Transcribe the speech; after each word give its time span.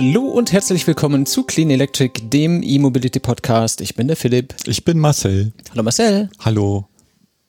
Hallo 0.00 0.26
und 0.26 0.52
herzlich 0.52 0.86
willkommen 0.86 1.26
zu 1.26 1.42
Clean 1.42 1.68
Electric, 1.70 2.20
dem 2.22 2.62
E-Mobility 2.62 3.18
Podcast. 3.18 3.80
Ich 3.80 3.96
bin 3.96 4.06
der 4.06 4.16
Philipp. 4.16 4.54
Ich 4.64 4.84
bin 4.84 5.00
Marcel. 5.00 5.50
Hallo 5.72 5.82
Marcel. 5.82 6.30
Hallo 6.38 6.86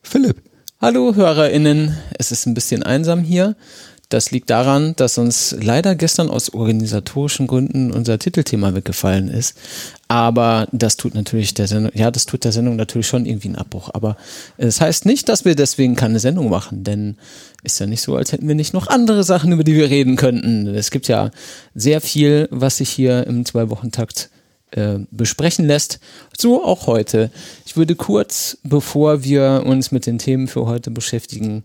Philipp. 0.01 0.41
Hallo 0.81 1.13
HörerInnen. 1.13 1.95
Es 2.17 2.31
ist 2.31 2.47
ein 2.47 2.55
bisschen 2.55 2.81
einsam 2.81 3.19
hier. 3.19 3.55
Das 4.09 4.31
liegt 4.31 4.49
daran, 4.49 4.95
dass 4.95 5.19
uns 5.19 5.55
leider 5.61 5.93
gestern 5.93 6.31
aus 6.31 6.51
organisatorischen 6.51 7.45
Gründen 7.45 7.91
unser 7.91 8.17
Titelthema 8.17 8.73
weggefallen 8.73 9.27
ist. 9.27 9.55
Aber 10.07 10.67
das 10.71 10.97
tut 10.97 11.13
natürlich 11.13 11.53
der 11.53 11.67
Sendung, 11.67 11.91
ja, 11.93 12.09
das 12.09 12.25
tut 12.25 12.43
der 12.45 12.51
Sendung 12.51 12.75
natürlich 12.77 13.05
schon 13.05 13.27
irgendwie 13.27 13.49
einen 13.49 13.57
Abbruch. 13.57 13.91
Aber 13.93 14.17
es 14.57 14.77
das 14.77 14.81
heißt 14.81 15.05
nicht, 15.05 15.29
dass 15.29 15.45
wir 15.45 15.53
deswegen 15.53 15.95
keine 15.95 16.19
Sendung 16.19 16.49
machen, 16.49 16.83
denn 16.83 17.17
ist 17.63 17.79
ja 17.79 17.85
nicht 17.85 18.01
so, 18.01 18.15
als 18.15 18.31
hätten 18.31 18.47
wir 18.47 18.55
nicht 18.55 18.73
noch 18.73 18.87
andere 18.87 19.23
Sachen, 19.23 19.51
über 19.51 19.63
die 19.63 19.75
wir 19.75 19.89
reden 19.89 20.15
könnten. 20.15 20.67
Es 20.67 20.91
gibt 20.91 21.07
ja 21.07 21.31
sehr 21.75 22.01
viel, 22.01 22.47
was 22.51 22.77
sich 22.77 22.89
hier 22.89 23.27
im 23.27 23.45
Zwei-Wochen-Takt 23.45 24.29
äh, 24.71 24.99
besprechen 25.11 25.65
lässt. 25.65 25.99
So 26.37 26.63
auch 26.63 26.87
heute. 26.87 27.31
Ich 27.65 27.75
würde 27.75 27.95
kurz, 27.95 28.57
bevor 28.63 29.23
wir 29.23 29.63
uns 29.65 29.91
mit 29.91 30.05
den 30.05 30.19
Themen 30.19 30.47
für 30.47 30.65
heute 30.65 30.91
beschäftigen, 30.91 31.63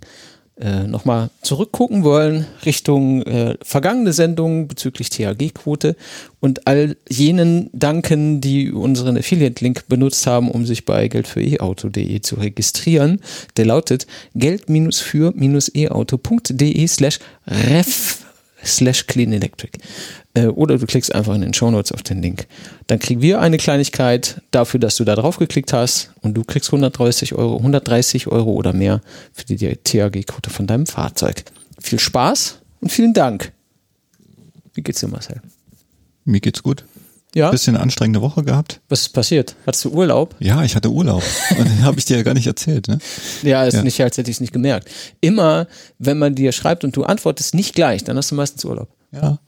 äh, 0.60 0.84
nochmal 0.84 1.30
zurückgucken 1.42 2.04
wollen 2.04 2.46
Richtung 2.64 3.22
äh, 3.22 3.56
vergangene 3.62 4.12
Sendungen 4.12 4.68
bezüglich 4.68 5.10
THG-Quote 5.10 5.96
und 6.40 6.68
all 6.68 6.96
jenen 7.08 7.70
danken, 7.72 8.40
die 8.40 8.70
unseren 8.70 9.16
Affiliate-Link 9.16 9.88
benutzt 9.88 10.24
haben, 10.26 10.50
um 10.50 10.64
sich 10.64 10.84
bei 10.84 11.08
geldfür-eauto.de 11.08 12.20
zu 12.20 12.36
registrieren. 12.36 13.20
Der 13.56 13.66
lautet 13.66 14.06
geld-für-eauto.de 14.34 16.86
slash 16.86 17.18
ref 17.46 18.23
slash 18.64 19.06
clean 19.06 19.32
electric. 19.32 19.78
Äh, 20.34 20.46
oder 20.46 20.78
du 20.78 20.86
klickst 20.86 21.14
einfach 21.14 21.34
in 21.34 21.40
den 21.40 21.54
Show 21.54 21.70
Notes 21.70 21.92
auf 21.92 22.02
den 22.02 22.22
Link. 22.22 22.46
Dann 22.86 22.98
kriegen 22.98 23.22
wir 23.22 23.40
eine 23.40 23.56
Kleinigkeit 23.56 24.42
dafür, 24.50 24.80
dass 24.80 24.96
du 24.96 25.04
da 25.04 25.14
drauf 25.14 25.38
geklickt 25.38 25.72
hast 25.72 26.10
und 26.20 26.34
du 26.34 26.44
kriegst 26.44 26.68
130 26.68 27.34
Euro, 27.34 27.56
130 27.58 28.26
Euro 28.28 28.52
oder 28.52 28.72
mehr 28.72 29.00
für 29.32 29.44
die 29.44 29.56
THG-Quote 29.56 30.50
von 30.50 30.66
deinem 30.66 30.86
Fahrzeug. 30.86 31.44
Viel 31.80 32.00
Spaß 32.00 32.58
und 32.80 32.90
vielen 32.90 33.14
Dank. 33.14 33.52
Wie 34.74 34.82
geht's 34.82 35.00
dir, 35.00 35.08
Marcel? 35.08 35.40
Mir 36.24 36.40
geht's 36.40 36.62
gut. 36.62 36.84
Ja. 37.34 37.50
Bisschen 37.50 37.76
anstrengende 37.76 38.22
Woche 38.22 38.44
gehabt. 38.44 38.80
Was 38.88 39.02
ist 39.02 39.08
passiert? 39.10 39.56
Hattest 39.66 39.84
du 39.84 39.90
Urlaub? 39.90 40.36
Ja, 40.38 40.62
ich 40.62 40.76
hatte 40.76 40.90
Urlaub. 40.90 41.22
Und 41.58 41.68
den 41.68 41.82
habe 41.82 41.98
ich 41.98 42.04
dir 42.04 42.16
ja 42.16 42.22
gar 42.22 42.34
nicht 42.34 42.46
erzählt. 42.46 42.86
Ne? 42.86 42.98
Ja, 43.42 43.64
ist 43.64 43.74
ja. 43.74 43.82
nicht, 43.82 44.00
als 44.00 44.16
hätte 44.16 44.30
ich 44.30 44.36
es 44.36 44.40
nicht 44.40 44.52
gemerkt. 44.52 44.88
Immer, 45.20 45.66
wenn 45.98 46.18
man 46.18 46.34
dir 46.34 46.52
schreibt 46.52 46.84
und 46.84 46.96
du 46.96 47.02
antwortest 47.02 47.54
nicht 47.54 47.74
gleich, 47.74 48.04
dann 48.04 48.16
hast 48.16 48.30
du 48.30 48.36
meistens 48.36 48.64
Urlaub. 48.64 48.88
Ja. 49.12 49.38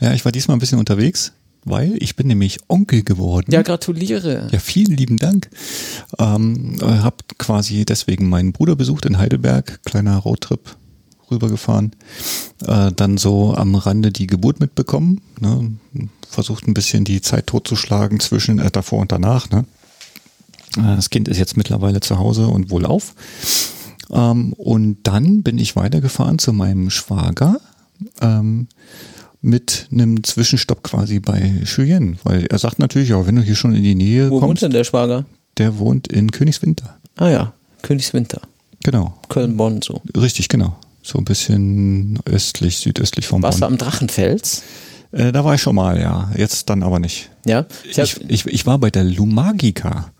Ja, 0.00 0.12
ich 0.12 0.24
war 0.24 0.30
diesmal 0.30 0.56
ein 0.56 0.60
bisschen 0.60 0.78
unterwegs, 0.78 1.32
weil 1.64 1.96
ich 1.98 2.14
bin 2.14 2.28
nämlich 2.28 2.58
Onkel 2.68 3.02
geworden. 3.02 3.50
Ja, 3.50 3.62
gratuliere. 3.62 4.48
Ja, 4.52 4.58
vielen 4.60 4.96
lieben 4.96 5.16
Dank. 5.16 5.48
Ähm, 6.18 6.78
hab 6.80 7.38
quasi 7.38 7.84
deswegen 7.84 8.28
meinen 8.28 8.52
Bruder 8.52 8.76
besucht 8.76 9.06
in 9.06 9.18
Heidelberg, 9.18 9.80
kleiner 9.84 10.18
Roadtrip 10.18 10.76
rübergefahren. 11.34 11.92
Äh, 12.66 12.92
dann 12.92 13.18
so 13.18 13.54
am 13.54 13.74
Rande 13.74 14.10
die 14.10 14.26
Geburt 14.26 14.60
mitbekommen. 14.60 15.20
Ne? 15.40 15.72
Versucht 16.28 16.66
ein 16.66 16.74
bisschen 16.74 17.04
die 17.04 17.20
Zeit 17.20 17.46
totzuschlagen 17.46 18.20
zwischen 18.20 18.58
äh, 18.58 18.70
davor 18.70 19.00
und 19.00 19.12
danach. 19.12 19.50
Ne? 19.50 19.64
Äh, 20.76 20.96
das 20.96 21.10
Kind 21.10 21.28
ist 21.28 21.38
jetzt 21.38 21.56
mittlerweile 21.56 22.00
zu 22.00 22.18
Hause 22.18 22.48
und 22.48 22.70
wohlauf. 22.70 23.14
Ähm, 24.10 24.52
und 24.54 24.98
dann 25.04 25.42
bin 25.42 25.58
ich 25.58 25.76
weitergefahren 25.76 26.38
zu 26.38 26.52
meinem 26.52 26.90
Schwager. 26.90 27.60
Ähm, 28.20 28.68
mit 29.44 29.88
einem 29.92 30.24
Zwischenstopp 30.24 30.82
quasi 30.82 31.20
bei 31.20 31.60
Julien, 31.64 32.18
weil 32.24 32.46
er 32.46 32.58
sagt 32.58 32.78
natürlich, 32.78 33.10
ja, 33.10 33.26
wenn 33.26 33.36
du 33.36 33.42
hier 33.42 33.54
schon 33.54 33.74
in 33.74 33.82
die 33.82 33.94
Nähe 33.94 34.30
Wo 34.30 34.40
kommst. 34.40 34.42
Wo 34.42 34.48
wohnt 34.48 34.62
denn 34.62 34.70
der 34.70 34.84
Schwager? 34.84 35.26
Der 35.58 35.76
wohnt 35.78 36.08
in 36.08 36.30
Königswinter. 36.30 36.96
Ah 37.16 37.28
ja, 37.28 37.52
Königswinter. 37.82 38.40
Genau. 38.82 39.18
Köln-Bonn 39.28 39.82
so. 39.82 40.00
Richtig, 40.16 40.48
genau. 40.48 40.78
So 41.06 41.18
ein 41.18 41.26
bisschen 41.26 42.18
östlich, 42.24 42.78
südöstlich 42.78 43.26
vom 43.26 43.42
Warst 43.42 43.60
Bonn. 43.60 43.72
Warst 43.72 43.80
du 43.80 43.84
am 43.84 43.90
Drachenfels? 43.90 44.62
Äh, 45.12 45.32
da 45.32 45.44
war 45.44 45.54
ich 45.54 45.60
schon 45.60 45.74
mal, 45.76 46.00
ja. 46.00 46.32
Jetzt 46.34 46.70
dann 46.70 46.82
aber 46.82 46.98
nicht. 46.98 47.30
Ja? 47.44 47.66
Ich, 47.84 47.98
ich, 47.98 48.24
ich, 48.26 48.46
ich 48.46 48.66
war 48.66 48.78
bei 48.78 48.90
der 48.90 49.04
Lumagica. 49.04 50.10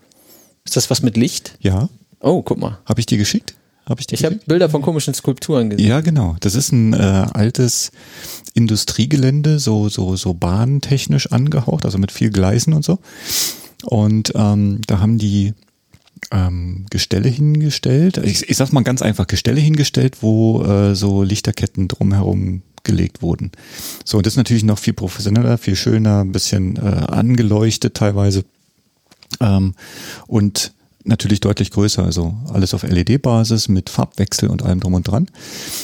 Ist 0.63 0.77
das 0.77 0.91
was 0.91 1.01
mit 1.01 1.17
Licht? 1.17 1.57
Ja. 1.59 1.89
Oh, 2.19 2.43
guck 2.43 2.59
mal. 2.59 2.77
Habe 2.85 2.99
ich 2.99 3.07
dir 3.07 3.17
geschickt? 3.17 3.55
Hab 3.87 3.99
ich 3.99 4.11
ich 4.11 4.23
habe 4.23 4.39
Bilder 4.45 4.69
von 4.69 4.83
komischen 4.83 5.15
Skulpturen 5.15 5.71
gesehen. 5.71 5.87
Ja, 5.87 6.01
genau. 6.01 6.35
Das 6.39 6.53
ist 6.53 6.71
ein 6.71 6.93
äh, 6.93 7.27
altes 7.33 7.91
Industriegelände, 8.53 9.59
so 9.59 9.89
so 9.89 10.15
so 10.15 10.33
bahntechnisch 10.33 11.31
angehaucht, 11.31 11.85
also 11.85 11.99
mit 11.99 12.11
viel 12.11 12.31
Gleisen 12.31 12.73
und 12.73 12.83
so. 12.83 12.97
Und 13.83 14.33
ähm, 14.35 14.81
da 14.87 14.99
haben 14.99 15.19
die 15.19 15.53
ähm, 16.31 16.85
Gestelle 16.89 17.29
hingestellt. 17.29 18.17
Ich, 18.17 18.49
ich 18.49 18.57
sag 18.57 18.71
mal 18.71 18.83
ganz 18.83 19.01
einfach 19.01 19.27
Gestelle 19.27 19.61
hingestellt, 19.61 20.17
wo 20.21 20.63
äh, 20.63 20.95
so 20.95 21.23
Lichterketten 21.23 21.87
drumherum 21.87 22.61
gelegt 22.83 23.21
wurden. 23.21 23.51
So, 24.03 24.17
und 24.17 24.25
das 24.25 24.33
ist 24.33 24.37
natürlich 24.37 24.63
noch 24.63 24.79
viel 24.79 24.93
professioneller, 24.93 25.57
viel 25.57 25.75
schöner, 25.75 26.21
ein 26.21 26.31
bisschen 26.31 26.77
äh, 26.77 26.79
angeleuchtet 26.79 27.95
teilweise. 27.95 28.45
Ähm, 29.41 29.73
und 30.27 30.71
natürlich 31.05 31.39
deutlich 31.39 31.71
größer, 31.71 32.03
also 32.03 32.35
alles 32.51 32.73
auf 32.73 32.83
LED-Basis 32.83 33.67
mit 33.67 33.89
Farbwechsel 33.89 34.49
und 34.49 34.63
allem 34.63 34.79
drum 34.79 34.95
und 34.95 35.07
dran. 35.07 35.27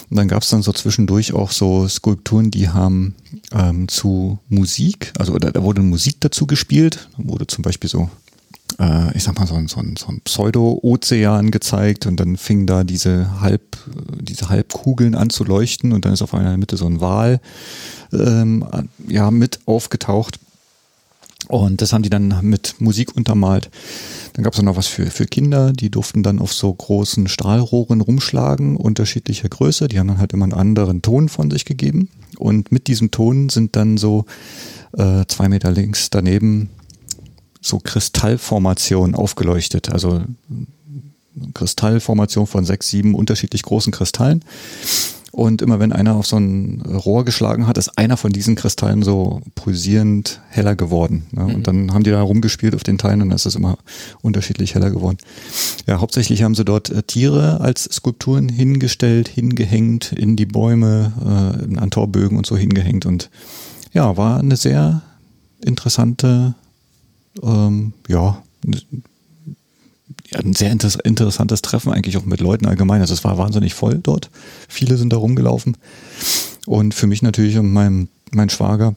Und 0.10 0.18
dann 0.18 0.28
gab 0.28 0.44
es 0.44 0.50
dann 0.50 0.64
so 0.64 0.74
zwischendurch 0.74 1.34
auch 1.34 1.52
so 1.52 1.88
Skulpturen, 1.88 2.52
die 2.52 2.70
haben 2.70 3.16
ähm, 3.52 3.88
zu 3.88 4.40
Musik, 4.50 5.14
also 5.18 5.38
da, 5.38 5.52
da 5.52 5.64
wurde 5.64 5.82
Musik 5.82 6.18
dazu 6.20 6.48
gespielt, 6.48 7.08
wurde 7.18 7.48
zum 7.48 7.62
Beispiel 7.62 7.90
so 7.90 8.10
äh, 8.80 9.16
ich 9.16 9.24
sag 9.24 9.38
mal, 9.38 9.48
so 9.48 9.56
ein, 9.56 9.68
so 9.68 9.80
ein, 9.80 9.96
so 9.98 10.08
ein 10.08 10.22
Pseudo-Ozean 10.22 11.52
gezeigt 11.52 12.06
und 12.06 12.20
dann 12.20 12.38
fing 12.38 12.66
da 12.66 12.84
diese 12.84 13.42
Halb, 13.42 13.78
diese 14.20 14.50
Halbkugeln 14.50 15.16
an 15.16 15.30
zu 15.30 15.44
leuchten 15.44 15.94
und 15.94 16.06
dann 16.06 16.14
ist 16.14 16.22
auf 16.22 16.34
einer 16.34 16.58
Mitte 16.58 16.78
so 16.78 16.86
ein 16.86 17.02
Wal 17.02 17.40
ähm, 18.14 18.66
ja, 19.08 19.32
mit 19.32 19.60
aufgetaucht. 19.66 20.40
Und 21.48 21.82
das 21.82 21.92
haben 21.92 22.04
die 22.04 22.10
dann 22.10 22.34
mit 22.44 22.76
Musik 22.80 23.16
untermalt. 23.16 23.70
Dann 24.34 24.44
gab 24.44 24.54
es 24.54 24.62
noch 24.62 24.78
was 24.78 24.88
für, 24.88 25.08
für 25.08 25.26
Kinder, 25.26 25.74
die 25.74 25.90
durften 25.90 26.24
dann 26.24 26.40
auf 26.40 26.54
so 26.54 26.74
großen 26.74 27.28
Stahlrohren 27.28 28.00
rumschlagen, 28.00 28.78
unterschiedlicher 28.78 29.50
Größe. 29.50 29.90
Die 29.90 30.00
haben 30.00 30.08
dann 30.08 30.20
halt 30.20 30.32
immer 30.32 30.46
einen 30.46 30.54
anderen 30.54 31.02
Ton 31.02 31.28
von 31.28 31.52
sich 31.52 31.66
gegeben. 31.66 32.10
Und 32.38 32.72
mit 32.72 32.88
diesem 32.88 33.12
Ton 33.12 33.50
sind 33.50 33.76
dann 33.76 33.98
so 33.98 34.26
äh, 34.98 35.26
zwei 35.28 35.50
Meter 35.50 35.72
links 35.72 36.10
daneben 36.10 36.70
so 37.62 37.80
Kristallformationen 37.80 39.16
aufgeleuchtet. 39.16 39.92
Also 39.92 40.24
Kristallformation 41.54 42.48
von 42.48 42.66
sechs, 42.66 42.90
sieben 42.90 43.16
unterschiedlich 43.16 43.64
großen 43.64 43.94
Kristallen. 43.94 44.44
Und 45.32 45.62
immer 45.62 45.80
wenn 45.80 45.94
einer 45.94 46.16
auf 46.16 46.28
so 46.28 46.36
ein 46.36 46.82
Rohr 46.82 47.24
geschlagen 47.24 47.66
hat, 47.66 47.78
ist 47.78 47.98
einer 47.98 48.18
von 48.18 48.34
diesen 48.34 48.56
Kristallen 48.56 49.02
so 49.02 49.42
pulsierend 49.56 50.42
heller 50.50 50.76
geworden. 50.76 51.26
Ne? 51.32 51.44
Mhm. 51.44 51.56
Und 51.56 51.68
dann 51.68 51.94
haben 51.94 52.04
die 52.04 52.12
da 52.12 52.22
rumgespielt 52.22 52.76
auf 52.76 52.84
den 52.84 52.98
Teilen 52.98 53.22
und 53.22 53.30
dann 53.30 53.38
ist 53.38 53.46
es 53.46 53.56
immer 53.56 53.78
unterschiedlich 54.22 54.76
heller 54.76 54.92
geworden. 54.92 55.18
Ja, 55.88 56.02
hauptsächlich 56.02 56.44
haben 56.44 56.54
sie 56.54 56.66
dort 56.66 56.90
äh, 56.90 57.02
Tiere 57.04 57.62
als 57.62 57.86
Skulpturen 57.86 58.50
hingestellt, 58.50 59.30
hingehängt, 59.30 60.12
in 60.12 60.36
die 60.36 60.46
Bäume, 60.46 61.14
äh, 61.22 61.78
an 61.78 61.92
Torbögen 61.92 62.38
und 62.38 62.46
so 62.46 62.58
hingehängt. 62.58 63.06
Und 63.06 63.30
ja, 63.94 64.18
war 64.18 64.40
eine 64.40 64.58
sehr 64.58 65.02
interessante, 65.64 66.56
ähm, 67.42 67.94
ja, 68.08 68.42
ein 70.34 70.54
sehr 70.54 70.72
inter 70.72 70.90
interessantes 71.06 71.62
Treffen 71.62 71.92
eigentlich 71.92 72.18
auch 72.18 72.26
mit 72.26 72.40
Leuten 72.40 72.66
allgemein. 72.66 73.02
Also 73.02 73.14
es 73.14 73.24
war 73.24 73.38
wahnsinnig 73.38 73.74
voll 73.74 74.00
dort. 74.02 74.30
Viele 74.68 74.98
sind 74.98 75.12
da 75.14 75.18
rumgelaufen. 75.18 75.78
Und 76.66 76.94
für 76.94 77.08
mich 77.08 77.22
natürlich 77.22 77.58
und 77.58 77.72
mein, 77.72 78.08
mein 78.32 78.50
Schwager 78.50 78.94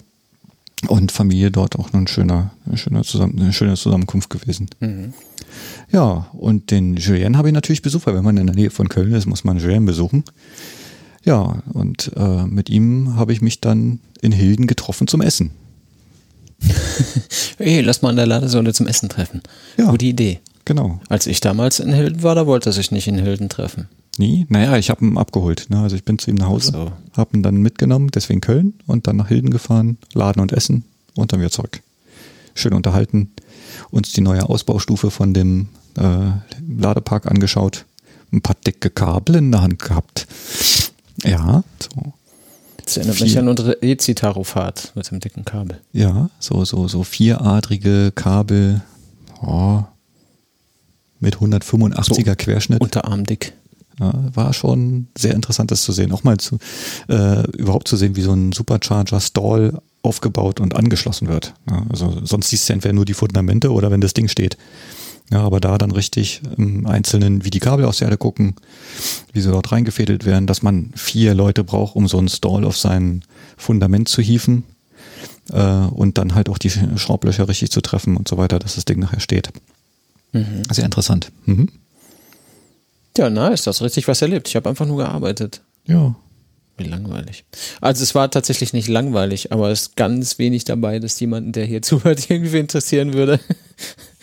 und 0.88 1.12
Familie 1.12 1.50
dort 1.50 1.76
auch 1.78 1.92
noch 1.92 2.00
ein 2.00 2.06
schöner, 2.06 2.50
ein 2.66 2.76
schöner 2.76 3.02
Zusammen 3.04 3.40
eine 3.40 3.52
schöne 3.52 3.74
Zusammenkunft 3.74 4.30
gewesen. 4.30 4.68
Mhm. 4.80 5.14
Ja, 5.90 6.28
und 6.32 6.70
den 6.70 6.96
Julien 6.96 7.36
habe 7.36 7.48
ich 7.48 7.54
natürlich 7.54 7.82
besucht, 7.82 8.06
weil 8.06 8.14
wenn 8.14 8.24
man 8.24 8.36
in 8.36 8.46
der 8.46 8.56
Nähe 8.56 8.70
von 8.70 8.88
Köln 8.88 9.12
ist, 9.12 9.26
muss 9.26 9.44
man 9.44 9.58
Julien 9.58 9.86
besuchen. 9.86 10.24
Ja, 11.24 11.62
und 11.72 12.12
äh, 12.16 12.44
mit 12.44 12.68
ihm 12.68 13.16
habe 13.16 13.32
ich 13.32 13.40
mich 13.40 13.60
dann 13.60 14.00
in 14.20 14.32
Hilden 14.32 14.66
getroffen 14.66 15.06
zum 15.06 15.22
Essen. 15.22 15.52
Hey, 17.58 17.80
lass 17.80 18.02
mal 18.02 18.10
an 18.10 18.16
der 18.16 18.26
Ladesäule 18.26 18.72
zum 18.72 18.86
Essen 18.86 19.08
treffen. 19.08 19.42
Ja. 19.76 19.90
Gute 19.90 20.06
Idee. 20.06 20.40
Genau. 20.64 21.00
Als 21.08 21.26
ich 21.26 21.40
damals 21.40 21.78
in 21.80 21.92
Hilden 21.92 22.22
war, 22.22 22.34
da 22.34 22.46
wollte 22.46 22.70
er 22.70 22.72
sich 22.72 22.90
nicht 22.90 23.06
in 23.06 23.18
Hilden 23.18 23.48
treffen. 23.48 23.88
Nie? 24.18 24.46
Naja, 24.48 24.76
ich 24.76 24.90
habe 24.90 25.04
ihn 25.04 25.18
abgeholt. 25.18 25.66
Ne? 25.68 25.80
Also 25.80 25.96
ich 25.96 26.04
bin 26.04 26.18
zu 26.18 26.30
ihm 26.30 26.36
nach 26.36 26.48
Hause, 26.48 26.72
so. 26.72 26.92
habe 27.16 27.36
ihn 27.36 27.42
dann 27.42 27.56
mitgenommen, 27.56 28.10
deswegen 28.14 28.40
Köln 28.40 28.74
und 28.86 29.06
dann 29.06 29.16
nach 29.16 29.28
Hilden 29.28 29.50
gefahren, 29.50 29.98
laden 30.14 30.40
und 30.40 30.52
essen 30.52 30.84
und 31.14 31.32
dann 31.32 31.40
wieder 31.40 31.50
zurück. 31.50 31.80
Schön 32.54 32.72
unterhalten, 32.72 33.32
uns 33.90 34.12
die 34.12 34.20
neue 34.20 34.48
Ausbaustufe 34.48 35.10
von 35.10 35.34
dem 35.34 35.68
äh, 35.98 36.30
Ladepark 36.66 37.26
angeschaut, 37.26 37.84
ein 38.32 38.40
paar 38.40 38.56
dicke 38.64 38.90
Kabel 38.90 39.36
in 39.36 39.50
der 39.50 39.62
Hand 39.62 39.80
gehabt. 39.80 40.26
Ja, 41.24 41.64
so. 41.80 42.14
Das 42.84 42.96
erinnert 42.96 43.20
mich 43.20 43.38
an 43.38 43.48
unsere 43.48 43.78
E-Citaro-Fahrt 43.82 44.92
mit 44.94 45.10
dem 45.10 45.20
dicken 45.20 45.44
Kabel. 45.44 45.80
Ja, 45.92 46.28
so, 46.38 46.64
so, 46.64 46.86
so 46.86 47.02
vieradrige 47.02 48.12
Kabel, 48.14 48.82
oh, 49.42 49.82
mit 51.20 51.36
185er 51.36 52.24
so 52.26 52.34
Querschnitt. 52.36 52.80
Unterarmdick. 52.80 53.54
Ja, 53.98 54.12
war 54.34 54.52
schon 54.52 55.06
sehr 55.16 55.34
interessant, 55.34 55.70
das 55.70 55.82
zu 55.82 55.92
sehen. 55.92 56.12
Auch 56.12 56.24
mal 56.24 56.36
zu, 56.38 56.58
äh, 57.08 57.48
überhaupt 57.52 57.86
zu 57.86 57.96
sehen, 57.96 58.16
wie 58.16 58.22
so 58.22 58.32
ein 58.32 58.52
Supercharger 58.52 59.20
Stall 59.20 59.80
aufgebaut 60.02 60.60
und 60.60 60.74
angeschlossen 60.74 61.28
wird. 61.28 61.54
Ja, 61.70 61.86
also 61.88 62.20
sonst 62.24 62.50
siehst 62.50 62.68
du 62.68 62.72
entweder 62.72 62.92
nur 62.92 63.04
die 63.04 63.14
Fundamente 63.14 63.72
oder 63.72 63.90
wenn 63.90 64.00
das 64.00 64.12
Ding 64.12 64.28
steht. 64.28 64.58
Ja, 65.30 65.40
aber 65.40 65.58
da 65.58 65.78
dann 65.78 65.90
richtig 65.90 66.42
im 66.56 66.86
Einzelnen, 66.86 67.44
wie 67.44 67.50
die 67.50 67.60
Kabel 67.60 67.86
aus 67.86 67.98
der 67.98 68.08
Erde 68.08 68.18
gucken, 68.18 68.56
wie 69.32 69.40
sie 69.40 69.50
dort 69.50 69.72
reingefädelt 69.72 70.26
werden, 70.26 70.46
dass 70.46 70.62
man 70.62 70.92
vier 70.94 71.34
Leute 71.34 71.64
braucht, 71.64 71.96
um 71.96 72.06
so 72.08 72.18
ein 72.18 72.28
Stall 72.28 72.64
auf 72.64 72.76
sein 72.76 73.24
Fundament 73.56 74.08
zu 74.08 74.20
hieven 74.20 74.64
äh, 75.50 75.62
und 75.62 76.18
dann 76.18 76.34
halt 76.34 76.48
auch 76.48 76.58
die 76.58 76.70
Schraublöcher 76.70 77.48
richtig 77.48 77.70
zu 77.70 77.80
treffen 77.80 78.16
und 78.16 78.28
so 78.28 78.36
weiter, 78.36 78.58
dass 78.58 78.74
das 78.74 78.84
Ding 78.84 78.98
nachher 78.98 79.20
steht. 79.20 79.48
Mhm. 80.32 80.62
Sehr 80.70 80.84
interessant. 80.84 81.32
Mhm. 81.46 81.68
Ja, 83.16 83.30
nice, 83.30 83.62
das 83.62 83.76
ist 83.76 83.82
richtig 83.82 84.08
was 84.08 84.20
erlebt. 84.22 84.48
Ich 84.48 84.56
habe 84.56 84.68
einfach 84.68 84.86
nur 84.86 84.98
gearbeitet. 84.98 85.62
Ja. 85.86 86.14
Wie 86.76 86.84
langweilig. 86.84 87.44
Also 87.80 88.02
es 88.02 88.16
war 88.16 88.28
tatsächlich 88.30 88.72
nicht 88.72 88.88
langweilig, 88.88 89.52
aber 89.52 89.70
es 89.70 89.82
ist 89.82 89.96
ganz 89.96 90.40
wenig 90.40 90.64
dabei, 90.64 90.98
dass 90.98 91.20
jemanden, 91.20 91.52
der 91.52 91.64
hier 91.64 91.82
zuhört, 91.82 92.28
irgendwie 92.28 92.58
interessieren 92.58 93.14
würde. 93.14 93.38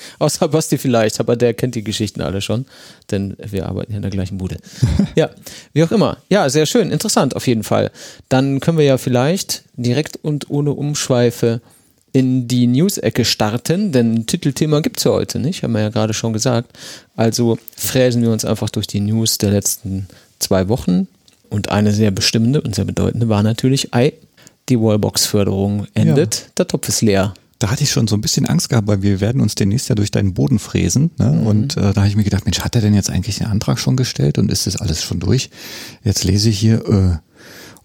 Außer 0.20 0.48
Basti 0.48 0.78
vielleicht, 0.78 1.20
aber 1.20 1.36
der 1.36 1.54
kennt 1.54 1.76
die 1.76 1.84
Geschichten 1.84 2.22
alle 2.22 2.42
schon, 2.42 2.66
denn 3.10 3.36
wir 3.38 3.68
arbeiten 3.68 3.92
hier 3.92 3.98
in 3.98 4.04
der 4.04 4.12
gleichen 4.12 4.38
Bude. 4.38 4.58
ja, 5.16 5.30
wie 5.74 5.84
auch 5.84 5.92
immer. 5.92 6.18
Ja, 6.30 6.50
sehr 6.50 6.66
schön, 6.66 6.92
interessant 6.92 7.36
auf 7.36 7.48
jeden 7.48 7.64
Fall. 7.64 7.92
Dann 8.30 8.60
können 8.60 8.78
wir 8.78 8.86
ja 8.86 8.98
vielleicht 8.98 9.64
direkt 9.76 10.18
und 10.18 10.50
ohne 10.50 10.72
Umschweife 10.72 11.62
in 12.14 12.48
die 12.48 12.68
News-Ecke 12.68 13.24
starten, 13.24 13.92
denn 13.92 14.26
Titelthema 14.26 14.82
gibt 14.82 14.98
es 14.98 15.06
ja 15.06 15.12
heute 15.12 15.40
nicht, 15.40 15.64
haben 15.64 15.74
wir 15.74 15.82
ja 15.82 15.90
gerade 15.90 16.14
schon 16.14 16.34
gesagt. 16.34 16.78
Also 17.16 17.58
fräsen 17.76 18.22
wir 18.22 18.32
uns 18.32 18.44
einfach 18.44 18.70
durch 18.70 18.88
die 18.88 19.00
News 19.00 19.38
der 19.38 19.52
letzten 19.52 20.08
zwei 20.40 20.68
Wochen. 20.68 21.08
Und 21.50 21.70
eine 21.70 21.92
sehr 21.92 22.12
bestimmende 22.12 22.62
und 22.62 22.76
sehr 22.76 22.86
bedeutende 22.86 23.28
war 23.28 23.44
natürlich, 23.44 23.94
ei, 23.94 24.14
die 24.70 24.80
Wallbox-Förderung 24.80 25.88
endet, 25.94 26.36
ja. 26.36 26.42
der 26.60 26.68
Topf 26.68 26.88
ist 26.88 27.02
leer. 27.02 27.34
Da 27.62 27.70
hatte 27.70 27.84
ich 27.84 27.92
schon 27.92 28.08
so 28.08 28.16
ein 28.16 28.22
bisschen 28.22 28.48
Angst 28.48 28.70
gehabt, 28.70 28.88
weil 28.88 29.04
wir 29.04 29.22
werden 29.22 29.40
uns 29.40 29.54
demnächst 29.54 29.88
ja 29.88 29.94
durch 29.94 30.10
deinen 30.10 30.34
Boden 30.34 30.58
fräsen. 30.58 31.12
Ne? 31.20 31.28
Mhm. 31.28 31.46
Und 31.46 31.78
äh, 31.78 31.94
da 31.94 32.02
habe 32.02 32.08
ich 32.08 32.16
mir 32.16 32.24
gedacht, 32.24 32.46
Mensch, 32.46 32.62
hat 32.62 32.74
er 32.74 32.82
denn 32.82 32.96
jetzt 32.96 33.12
eigentlich 33.12 33.38
den 33.38 33.46
Antrag 33.46 33.78
schon 33.78 33.96
gestellt 33.96 34.40
und 34.40 34.52
ist 34.52 34.66
das 34.66 34.78
alles 34.78 35.04
schon 35.04 35.20
durch? 35.20 35.52
Jetzt 36.04 36.24
lese 36.24 36.50
ich 36.50 36.58
hier, 36.58 36.84
äh, 36.88 37.18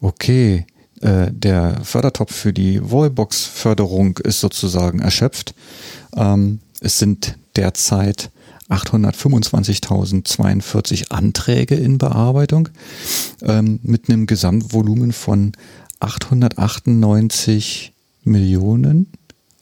okay, 0.00 0.64
äh, 1.02 1.30
der 1.30 1.84
Fördertopf 1.84 2.34
für 2.34 2.54
die 2.54 2.80
Wallbox-Förderung 2.90 4.16
ist 4.24 4.40
sozusagen 4.40 5.00
erschöpft. 5.00 5.54
Ähm, 6.16 6.60
es 6.80 6.98
sind 6.98 7.36
derzeit 7.54 8.30
825.042 8.70 11.10
Anträge 11.10 11.74
in 11.74 11.98
Bearbeitung 11.98 12.70
ähm, 13.42 13.78
mit 13.82 14.08
einem 14.08 14.24
Gesamtvolumen 14.24 15.12
von 15.12 15.52
898 16.00 17.92
Millionen 18.24 19.12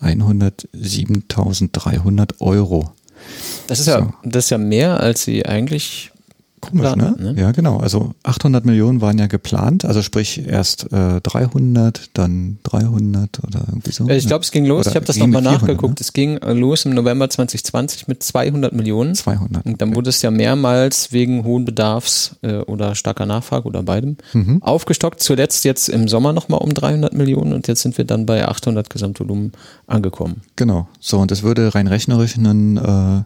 107.300 0.05 2.41
Euro. 2.41 2.93
Das 3.67 3.79
ist, 3.79 3.87
so. 3.87 3.93
ja, 3.93 4.13
das 4.23 4.45
ist 4.45 4.51
ja 4.51 4.59
mehr, 4.59 5.01
als 5.01 5.25
sie 5.25 5.47
eigentlich 5.47 6.13
Komisch, 6.71 6.95
ne? 6.97 7.15
ne? 7.19 7.35
Ja, 7.41 7.53
genau. 7.53 7.79
Also 7.79 8.15
800 8.23 8.65
Millionen 8.65 9.01
waren 9.01 9.19
ja 9.19 9.27
geplant, 9.27 9.85
also 9.85 10.03
sprich 10.03 10.47
erst 10.47 10.93
äh, 10.93 11.21
300, 11.21 12.11
dann 12.15 12.59
300 12.63 13.43
oder 13.45 13.61
irgendwie 13.69 13.93
so. 13.93 14.09
Ich 14.09 14.27
glaube, 14.27 14.43
es 14.43 14.51
ging 14.51 14.65
los. 14.67 14.87
Oder 14.87 14.91
ich 14.91 14.97
habe 14.97 15.07
das 15.07 15.17
nochmal 15.17 15.43
nachgeguckt. 15.43 16.01
Ne? 16.01 16.05
Es 16.05 16.13
ging 16.13 16.39
äh, 16.39 16.53
los 16.53 16.85
im 16.85 16.95
November 16.95 17.29
2020 17.29 18.09
mit 18.09 18.23
200 18.23 18.73
Millionen. 18.73 19.15
200. 19.15 19.65
Und 19.65 19.81
dann 19.81 19.91
okay. 19.91 19.97
wurde 19.97 20.11
es 20.11 20.23
ja 20.23 20.31
mehrmals 20.31 21.13
wegen 21.13 21.45
hohen 21.45 21.65
Bedarfs 21.65 22.37
äh, 22.43 22.59
oder 22.59 22.95
starker 22.95 23.27
Nachfrage 23.27 23.67
oder 23.67 23.83
beidem 23.83 24.17
mhm. 24.33 24.63
aufgestockt. 24.63 25.21
Zuletzt 25.21 25.65
jetzt 25.65 25.89
im 25.89 26.09
Sommer 26.09 26.33
nochmal 26.33 26.61
um 26.61 26.73
300 26.75 27.13
Millionen 27.13 27.53
und 27.53 27.69
jetzt 27.69 27.83
sind 27.83 27.99
wir 27.99 28.05
dann 28.05 28.27
bei 28.27 28.47
800 28.47 28.91
Gesamtvolumen 28.91 29.53
angekommen. 29.87 30.43
Genau. 30.57 30.89
So, 31.01 31.19
und 31.19 31.31
es 31.33 31.43
würde 31.43 31.75
rein 31.75 31.87
rechnerisch 31.87 32.37
einen 32.37 32.77
äh, 32.77 33.23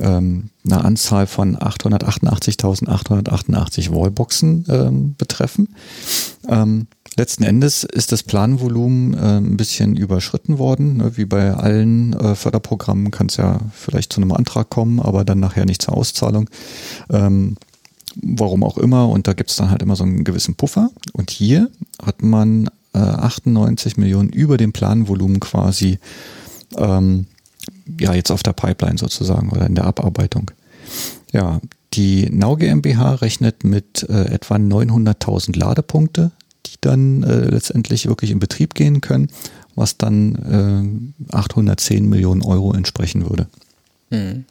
ähm, 0.00 0.50
eine 0.64 0.84
Anzahl 0.84 1.26
von 1.26 1.56
888.888 1.56 3.92
Wallboxen 3.92 4.64
ähm, 4.68 5.14
betreffen. 5.16 5.74
Ähm, 6.48 6.86
letzten 7.16 7.44
Endes 7.44 7.84
ist 7.84 8.12
das 8.12 8.22
Planvolumen 8.22 9.14
äh, 9.14 9.38
ein 9.38 9.56
bisschen 9.56 9.96
überschritten 9.96 10.58
worden. 10.58 10.98
Ne? 10.98 11.16
Wie 11.16 11.24
bei 11.24 11.54
allen 11.54 12.12
äh, 12.14 12.34
Förderprogrammen 12.34 13.10
kann 13.10 13.28
es 13.28 13.36
ja 13.36 13.60
vielleicht 13.72 14.12
zu 14.12 14.20
einem 14.20 14.32
Antrag 14.32 14.70
kommen, 14.70 15.00
aber 15.00 15.24
dann 15.24 15.40
nachher 15.40 15.64
nicht 15.64 15.82
zur 15.82 15.96
Auszahlung. 15.96 16.50
Ähm, 17.10 17.56
warum 18.22 18.64
auch 18.64 18.78
immer. 18.78 19.08
Und 19.08 19.28
da 19.28 19.32
gibt 19.32 19.50
es 19.50 19.56
dann 19.56 19.70
halt 19.70 19.82
immer 19.82 19.96
so 19.96 20.04
einen 20.04 20.24
gewissen 20.24 20.54
Puffer. 20.54 20.90
Und 21.12 21.30
hier 21.30 21.70
hat 22.02 22.22
man 22.22 22.68
äh, 22.94 22.98
98 22.98 23.96
Millionen 23.96 24.30
über 24.30 24.56
dem 24.56 24.72
Planvolumen 24.72 25.40
quasi 25.40 25.98
ähm, 26.76 27.26
ja 28.00 28.14
jetzt 28.14 28.30
auf 28.30 28.42
der 28.42 28.52
Pipeline 28.52 28.98
sozusagen 28.98 29.50
oder 29.50 29.66
in 29.66 29.74
der 29.74 29.84
Abarbeitung. 29.84 30.50
Ja, 31.32 31.60
die 31.94 32.28
Nau 32.30 32.56
GmbH 32.56 33.16
rechnet 33.16 33.64
mit 33.64 34.06
äh, 34.08 34.26
etwa 34.26 34.56
900.000 34.56 35.56
Ladepunkte, 35.58 36.32
die 36.66 36.76
dann 36.80 37.22
äh, 37.22 37.46
letztendlich 37.46 38.06
wirklich 38.06 38.30
in 38.30 38.38
Betrieb 38.38 38.74
gehen 38.74 39.00
können, 39.00 39.28
was 39.74 39.98
dann 39.98 41.12
äh, 41.30 41.34
810 41.34 42.08
Millionen 42.08 42.42
Euro 42.42 42.72
entsprechen 42.72 43.28
würde. 43.28 43.48
Mhm. 44.10 44.44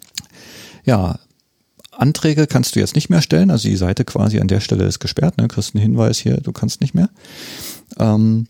Ja, 0.85 1.19
Anträge 1.91 2.47
kannst 2.47 2.75
du 2.75 2.79
jetzt 2.79 2.95
nicht 2.95 3.09
mehr 3.09 3.21
stellen, 3.21 3.51
also 3.51 3.67
die 3.67 3.77
Seite 3.77 4.06
quasi 4.06 4.39
an 4.39 4.47
der 4.47 4.59
Stelle 4.59 4.85
ist 4.85 5.00
gesperrt, 5.00 5.38
ne? 5.38 5.47
kriegst 5.47 5.75
einen 5.75 5.81
Hinweis 5.81 6.17
hier, 6.17 6.38
du 6.38 6.51
kannst 6.51 6.81
nicht 6.81 6.94
mehr. 6.94 7.09
Ähm, 7.97 8.47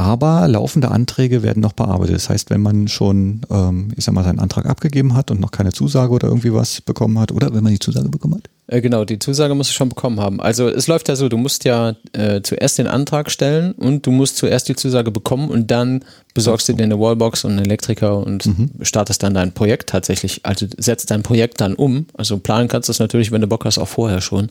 aber 0.00 0.48
laufende 0.48 0.90
Anträge 0.90 1.42
werden 1.42 1.60
noch 1.60 1.72
bearbeitet. 1.72 2.16
Das 2.16 2.28
heißt, 2.28 2.50
wenn 2.50 2.62
man 2.62 2.88
schon, 2.88 3.42
ähm, 3.50 3.88
ich 3.96 4.04
sag 4.04 4.14
mal, 4.14 4.24
seinen 4.24 4.38
Antrag 4.38 4.66
abgegeben 4.66 5.14
hat 5.14 5.30
und 5.30 5.40
noch 5.40 5.50
keine 5.50 5.72
Zusage 5.72 6.12
oder 6.12 6.28
irgendwie 6.28 6.52
was 6.52 6.80
bekommen 6.80 7.18
hat, 7.18 7.32
oder 7.32 7.54
wenn 7.54 7.62
man 7.62 7.72
die 7.72 7.78
Zusage 7.78 8.08
bekommen 8.08 8.34
hat? 8.34 8.50
Äh, 8.66 8.80
genau, 8.80 9.04
die 9.04 9.18
Zusage 9.18 9.54
musst 9.54 9.70
du 9.70 9.74
schon 9.74 9.88
bekommen 9.88 10.20
haben. 10.20 10.40
Also 10.40 10.68
es 10.68 10.86
läuft 10.86 11.08
ja 11.08 11.16
so, 11.16 11.28
du 11.28 11.36
musst 11.36 11.64
ja 11.64 11.96
äh, 12.12 12.40
zuerst 12.42 12.78
den 12.78 12.86
Antrag 12.86 13.30
stellen 13.30 13.72
und 13.72 14.06
du 14.06 14.10
musst 14.10 14.36
zuerst 14.36 14.68
die 14.68 14.76
Zusage 14.76 15.10
bekommen 15.10 15.48
und 15.50 15.70
dann 15.70 16.04
besorgst 16.34 16.68
du 16.68 16.72
dir 16.74 16.84
eine 16.84 16.98
Wallbox 16.98 17.44
und 17.44 17.52
einen 17.52 17.64
Elektriker 17.64 18.18
und 18.18 18.46
mhm. 18.46 18.70
startest 18.82 19.22
dann 19.22 19.34
dein 19.34 19.52
Projekt 19.52 19.90
tatsächlich. 19.90 20.40
Also 20.44 20.66
setzt 20.76 21.10
dein 21.10 21.22
Projekt 21.22 21.60
dann 21.60 21.74
um. 21.74 22.06
Also 22.14 22.38
planen 22.38 22.68
kannst 22.68 22.88
du 22.88 22.92
es 22.92 22.98
natürlich, 22.98 23.32
wenn 23.32 23.40
du 23.40 23.46
Bock 23.46 23.64
hast, 23.64 23.78
auch 23.78 23.88
vorher 23.88 24.20
schon. 24.20 24.50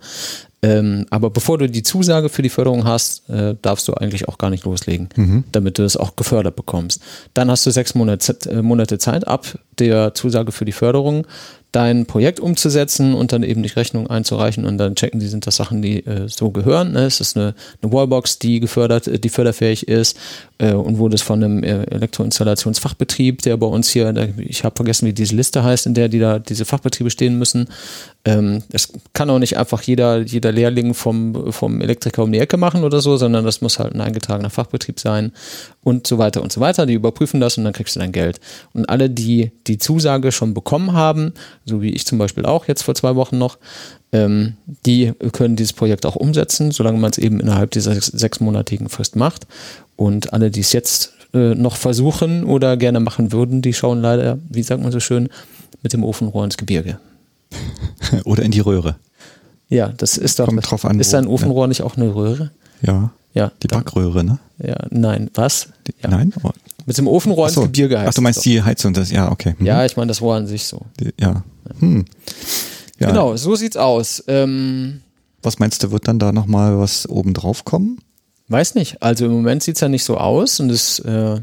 Ähm, 0.61 1.05
aber 1.09 1.29
bevor 1.29 1.57
du 1.57 1.69
die 1.69 1.83
Zusage 1.83 2.27
für 2.27 2.41
die 2.41 2.49
Förderung 2.49 2.83
hast, 2.83 3.29
äh, 3.29 3.55
darfst 3.61 3.87
du 3.87 3.93
eigentlich 3.93 4.27
auch 4.27 4.37
gar 4.37 4.49
nicht 4.49 4.65
loslegen, 4.65 5.07
mhm. 5.15 5.45
damit 5.53 5.77
du 5.77 5.83
es 5.83 5.95
auch 5.95 6.17
gefördert 6.17 6.57
bekommst. 6.57 7.01
Dann 7.33 7.49
hast 7.49 7.65
du 7.65 7.71
sechs 7.71 7.95
Monate, 7.95 8.37
äh, 8.49 8.61
Monate 8.61 8.97
Zeit 8.97 9.25
ab 9.25 9.57
der 9.79 10.13
Zusage 10.13 10.51
für 10.51 10.65
die 10.65 10.73
Förderung 10.73 11.25
dein 11.71 12.07
Projekt 12.07 12.39
umzusetzen 12.39 13.13
und 13.13 13.31
dann 13.31 13.43
eben 13.43 13.61
die 13.61 13.69
Rechnung 13.69 14.07
einzureichen 14.07 14.65
und 14.65 14.77
dann 14.79 14.95
checken 14.95 15.19
die, 15.19 15.27
sind 15.27 15.45
das 15.45 15.57
Sachen, 15.57 15.81
die 15.81 16.05
äh, 16.05 16.27
so 16.27 16.49
gehören. 16.49 16.93
Ne? 16.93 17.05
Es 17.05 17.21
ist 17.21 17.37
eine, 17.37 17.53
eine 17.81 17.93
Wallbox, 17.93 18.39
die 18.39 18.59
gefördert, 18.59 19.07
äh, 19.07 19.19
die 19.19 19.29
förderfähig 19.29 19.87
ist 19.87 20.17
äh, 20.57 20.73
und 20.73 20.97
wurde 20.97 21.15
es 21.15 21.21
von 21.21 21.43
einem 21.43 21.63
Elektroinstallationsfachbetrieb, 21.69 23.41
der 23.41 23.57
bei 23.57 23.67
uns 23.67 23.89
hier, 23.89 24.13
ich 24.37 24.63
habe 24.63 24.75
vergessen, 24.75 25.07
wie 25.07 25.13
diese 25.13 25.35
Liste 25.35 25.63
heißt, 25.63 25.85
in 25.85 25.93
der 25.93 26.09
die 26.09 26.19
da 26.19 26.39
diese 26.39 26.65
Fachbetriebe 26.65 27.09
stehen 27.09 27.37
müssen. 27.37 27.67
Ähm, 28.25 28.63
das 28.69 28.91
kann 29.13 29.29
auch 29.29 29.39
nicht 29.39 29.57
einfach 29.57 29.81
jeder, 29.81 30.19
jeder 30.19 30.51
Lehrling 30.51 30.93
vom, 30.93 31.51
vom 31.51 31.81
Elektriker 31.81 32.23
um 32.23 32.31
die 32.31 32.39
Ecke 32.39 32.57
machen 32.57 32.83
oder 32.83 33.01
so, 33.01 33.17
sondern 33.17 33.45
das 33.45 33.61
muss 33.61 33.79
halt 33.79 33.93
ein 33.93 34.01
eingetragener 34.01 34.49
Fachbetrieb 34.49 34.99
sein 34.99 35.31
und 35.83 36.07
so 36.07 36.17
weiter 36.17 36.41
und 36.41 36.51
so 36.51 36.59
weiter. 36.61 36.85
Die 36.85 36.93
überprüfen 36.93 37.39
das 37.39 37.57
und 37.57 37.63
dann 37.63 37.73
kriegst 37.73 37.95
du 37.95 37.99
dein 37.99 38.11
Geld. 38.11 38.39
Und 38.73 38.89
alle, 38.89 39.09
die 39.09 39.51
die 39.67 39.77
Zusage 39.77 40.31
schon 40.31 40.53
bekommen 40.53 40.93
haben, 40.93 41.33
so 41.65 41.81
wie 41.81 41.91
ich 41.91 42.05
zum 42.05 42.17
Beispiel 42.17 42.45
auch 42.45 42.67
jetzt 42.67 42.83
vor 42.83 42.95
zwei 42.95 43.15
Wochen 43.15 43.37
noch, 43.37 43.57
ähm, 44.11 44.57
die 44.85 45.13
können 45.33 45.55
dieses 45.55 45.73
Projekt 45.73 46.05
auch 46.05 46.15
umsetzen, 46.15 46.71
solange 46.71 46.97
man 46.97 47.11
es 47.11 47.17
eben 47.17 47.39
innerhalb 47.39 47.71
dieser 47.71 47.93
sechs, 47.93 48.07
sechsmonatigen 48.07 48.89
Frist 48.89 49.15
macht. 49.15 49.45
Und 49.95 50.33
alle, 50.33 50.49
die 50.49 50.61
es 50.61 50.73
jetzt 50.73 51.13
äh, 51.33 51.55
noch 51.55 51.75
versuchen 51.75 52.43
oder 52.43 52.77
gerne 52.77 52.99
machen 52.99 53.31
würden, 53.31 53.61
die 53.61 53.73
schauen 53.73 54.01
leider, 54.01 54.39
wie 54.49 54.63
sagt 54.63 54.81
man 54.81 54.91
so 54.91 54.99
schön, 54.99 55.29
mit 55.83 55.93
dem 55.93 56.03
Ofenrohr 56.03 56.43
ins 56.43 56.57
Gebirge. 56.57 56.99
oder 58.25 58.43
in 58.43 58.51
die 58.51 58.59
Röhre. 58.59 58.95
Ja, 59.69 59.89
das 59.89 60.17
ist 60.17 60.39
doch. 60.39 60.47
Kommt 60.47 60.69
drauf 60.69 60.85
an, 60.85 60.99
ist 60.99 61.13
ein 61.13 61.27
Ofenrohr 61.27 61.65
ja. 61.65 61.67
nicht 61.67 61.83
auch 61.83 61.95
eine 61.95 62.13
Röhre? 62.13 62.51
Ja. 62.81 63.11
Ja. 63.33 63.51
Die 63.61 63.67
Backröhre, 63.67 64.23
ne? 64.23 64.39
Ja, 64.57 64.75
nein, 64.89 65.29
was? 65.35 65.69
Die, 65.87 65.93
ja. 66.01 66.09
Nein? 66.09 66.33
Oh. 66.43 66.49
Mit 66.85 66.97
dem 66.97 67.07
Ofenrohr 67.07 67.47
ins 67.47 67.55
Gebirge 67.55 67.99
heißt 67.99 68.09
Ach, 68.09 68.13
du 68.15 68.21
meinst 68.21 68.43
die 68.43 68.61
Heizung, 68.63 68.93
das, 68.93 69.11
ja, 69.11 69.31
okay. 69.31 69.53
Hm. 69.57 69.65
Ja, 69.65 69.85
ich 69.85 69.95
meine 69.95 70.07
das 70.07 70.21
Rohr 70.21 70.35
an 70.35 70.47
sich 70.47 70.63
so. 70.63 70.81
Die, 70.99 71.13
ja. 71.19 71.43
Hm. 71.79 72.05
ja. 72.99 73.07
Genau, 73.09 73.37
so 73.37 73.55
sieht's 73.55 73.77
aus. 73.77 74.23
Ähm, 74.27 75.01
was 75.43 75.59
meinst 75.59 75.83
du, 75.83 75.91
wird 75.91 76.07
dann 76.07 76.17
da 76.17 76.31
nochmal 76.31 76.79
was 76.79 77.07
oben 77.07 77.33
drauf 77.33 77.63
kommen? 77.63 77.99
Weiß 78.49 78.75
nicht. 78.75 79.01
Also 79.01 79.25
im 79.25 79.31
Moment 79.31 79.63
sieht 79.63 79.75
es 79.75 79.81
ja 79.81 79.87
nicht 79.87 80.03
so 80.03 80.17
aus 80.17 80.59
und 80.59 80.71
es 80.71 80.99
äh, 80.99 81.39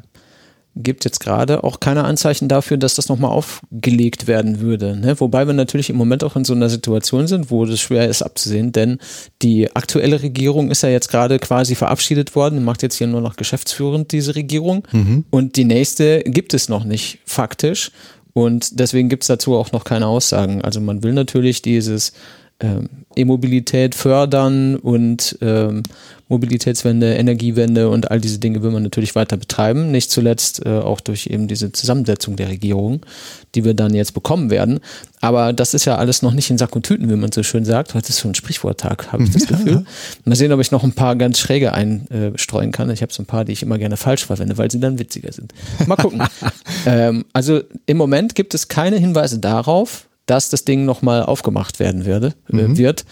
gibt 0.76 1.04
jetzt 1.04 1.20
gerade 1.20 1.64
auch 1.64 1.80
keine 1.80 2.04
Anzeichen 2.04 2.48
dafür, 2.48 2.76
dass 2.76 2.94
das 2.94 3.08
nochmal 3.08 3.30
aufgelegt 3.30 4.26
werden 4.26 4.60
würde. 4.60 4.96
Ne? 4.96 5.18
Wobei 5.18 5.46
wir 5.46 5.54
natürlich 5.54 5.88
im 5.88 5.96
Moment 5.96 6.22
auch 6.22 6.36
in 6.36 6.44
so 6.44 6.52
einer 6.52 6.68
Situation 6.68 7.26
sind, 7.26 7.50
wo 7.50 7.64
das 7.64 7.80
schwer 7.80 8.08
ist 8.08 8.22
abzusehen, 8.22 8.72
denn 8.72 8.98
die 9.40 9.74
aktuelle 9.74 10.22
Regierung 10.22 10.70
ist 10.70 10.82
ja 10.82 10.90
jetzt 10.90 11.08
gerade 11.08 11.38
quasi 11.38 11.74
verabschiedet 11.74 12.34
worden, 12.34 12.62
macht 12.62 12.82
jetzt 12.82 12.96
hier 12.96 13.06
nur 13.06 13.22
noch 13.22 13.36
geschäftsführend 13.36 14.12
diese 14.12 14.34
Regierung 14.34 14.86
mhm. 14.92 15.24
und 15.30 15.56
die 15.56 15.64
nächste 15.64 16.20
gibt 16.24 16.52
es 16.52 16.68
noch 16.68 16.84
nicht 16.84 17.20
faktisch 17.24 17.90
und 18.34 18.78
deswegen 18.78 19.08
gibt 19.08 19.22
es 19.22 19.28
dazu 19.28 19.54
auch 19.54 19.72
noch 19.72 19.84
keine 19.84 20.06
Aussagen. 20.06 20.60
Also 20.60 20.82
man 20.82 21.02
will 21.02 21.14
natürlich 21.14 21.62
dieses 21.62 22.12
E-Mobilität 22.58 23.94
fördern 23.94 24.76
und 24.76 25.38
ähm, 25.42 25.82
Mobilitätswende, 26.28 27.14
Energiewende 27.14 27.88
und 27.88 28.10
all 28.10 28.20
diese 28.20 28.38
Dinge 28.38 28.62
will 28.62 28.72
man 28.72 28.82
natürlich 28.82 29.14
weiter 29.14 29.36
betreiben. 29.36 29.92
Nicht 29.92 30.10
zuletzt 30.10 30.64
äh, 30.66 30.70
auch 30.70 31.00
durch 31.00 31.28
eben 31.28 31.46
diese 31.46 31.70
Zusammensetzung 31.70 32.34
der 32.34 32.48
Regierung, 32.48 33.06
die 33.54 33.64
wir 33.64 33.74
dann 33.74 33.94
jetzt 33.94 34.12
bekommen 34.12 34.50
werden. 34.50 34.80
Aber 35.20 35.52
das 35.52 35.72
ist 35.72 35.84
ja 35.84 35.96
alles 35.96 36.22
noch 36.22 36.32
nicht 36.32 36.50
in 36.50 36.58
Sack 36.58 36.74
und 36.74 36.84
Tüten, 36.84 37.08
wie 37.10 37.16
man 37.16 37.30
so 37.30 37.42
schön 37.42 37.64
sagt. 37.64 37.94
Heute 37.94 38.08
ist 38.08 38.18
so 38.18 38.28
ein 38.28 38.34
Sprichworttag, 38.34 39.12
habe 39.12 39.22
ich 39.22 39.30
das 39.30 39.46
Gefühl. 39.46 39.72
Ja. 39.72 39.82
Mal 40.24 40.34
sehen, 40.34 40.50
ob 40.50 40.60
ich 40.60 40.72
noch 40.72 40.82
ein 40.82 40.92
paar 40.92 41.14
ganz 41.14 41.38
schräge 41.38 41.72
einstreuen 41.72 42.72
kann. 42.72 42.90
Ich 42.90 43.02
habe 43.02 43.12
so 43.12 43.22
ein 43.22 43.26
paar, 43.26 43.44
die 43.44 43.52
ich 43.52 43.62
immer 43.62 43.78
gerne 43.78 43.96
falsch 43.96 44.26
verwende, 44.26 44.58
weil 44.58 44.70
sie 44.70 44.80
dann 44.80 44.98
witziger 44.98 45.32
sind. 45.32 45.52
Mal 45.86 45.96
gucken. 45.96 46.22
ähm, 46.86 47.24
also 47.32 47.60
im 47.86 47.96
Moment 47.98 48.34
gibt 48.34 48.52
es 48.54 48.66
keine 48.66 48.96
Hinweise 48.96 49.38
darauf, 49.38 50.05
dass 50.26 50.50
das 50.50 50.64
Ding 50.64 50.84
nochmal 50.84 51.22
aufgemacht 51.22 51.78
werden 51.78 52.04
werde, 52.04 52.34
mhm. 52.48 52.76
wird. 52.76 53.04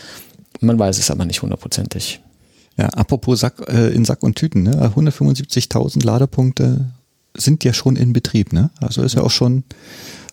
Man 0.61 0.79
weiß 0.79 0.99
es 0.99 1.11
aber 1.11 1.25
nicht 1.25 1.43
hundertprozentig. 1.43 2.21
Ja, 2.77 2.89
apropos 2.89 3.41
Sack, 3.41 3.69
äh, 3.69 3.95
in 3.95 4.05
Sack 4.05 4.23
und 4.23 4.37
Tüten, 4.37 4.65
ne? 4.65 4.93
175.000 4.95 6.05
Ladepunkte 6.05 6.91
sind 7.37 7.63
ja 7.65 7.73
schon 7.73 7.97
in 7.97 8.13
Betrieb, 8.13 8.53
ne? 8.53 8.71
Also 8.81 9.03
ist 9.03 9.15
ja 9.15 9.23
auch 9.23 9.31
schon, 9.31 9.63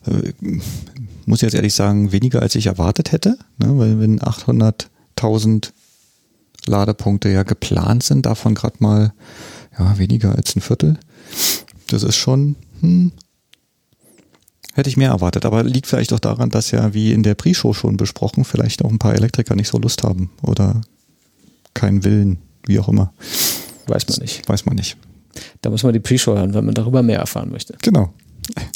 äh, 0.08 0.34
muss 1.26 1.40
ich 1.40 1.44
jetzt 1.44 1.54
ehrlich 1.54 1.76
sagen, 1.76 2.12
weniger 2.12 2.42
als 2.42 2.56
ich 2.56 2.66
erwartet 2.66 3.12
hätte, 3.12 3.38
ne? 3.60 3.78
Weil 3.78 4.00
wenn 4.00 4.20
800.000 4.20 5.72
Ladepunkte 6.66 7.30
ja 7.30 7.44
geplant 7.44 8.04
sind, 8.04 8.26
davon 8.26 8.56
gerade 8.56 8.78
mal 8.80 9.14
ja, 9.78 9.98
weniger 10.00 10.36
als 10.36 10.56
ein 10.56 10.62
Viertel, 10.62 10.98
das 11.88 12.04
ist 12.04 12.16
schon 12.16 12.56
hm, 12.80 13.12
Hätte 14.74 14.90
ich 14.90 14.98
mehr 14.98 15.10
erwartet, 15.10 15.46
aber 15.46 15.64
liegt 15.64 15.88
vielleicht 15.88 16.14
auch 16.14 16.20
daran, 16.20 16.50
dass 16.50 16.72
ja, 16.72 16.94
wie 16.94 17.12
in 17.12 17.24
der 17.24 17.36
Pre-Show 17.36 17.74
schon 17.74 17.98
besprochen, 17.98 18.46
vielleicht 18.46 18.84
auch 18.84 18.90
ein 18.90 19.00
paar 19.00 19.16
Elektriker 19.16 19.56
nicht 19.56 19.68
so 19.68 19.78
Lust 19.78 20.04
haben 20.04 20.32
oder 20.44 20.82
keinen 21.74 22.04
Willen, 22.04 22.38
wie 22.66 22.80
auch 22.80 22.88
immer. 22.88 23.14
Weiß 23.88 24.08
man 24.08 24.20
nicht. 24.20 24.48
Weiß 24.48 24.66
man 24.66 24.76
nicht. 24.76 24.98
Da 25.62 25.70
muss 25.70 25.84
man 25.84 25.94
die 25.94 26.00
Pre-Show 26.00 26.36
hören, 26.36 26.54
wenn 26.54 26.66
man 26.66 26.74
darüber 26.74 27.04
mehr 27.04 27.20
erfahren 27.20 27.52
möchte. 27.52 27.76
Genau. 27.82 28.14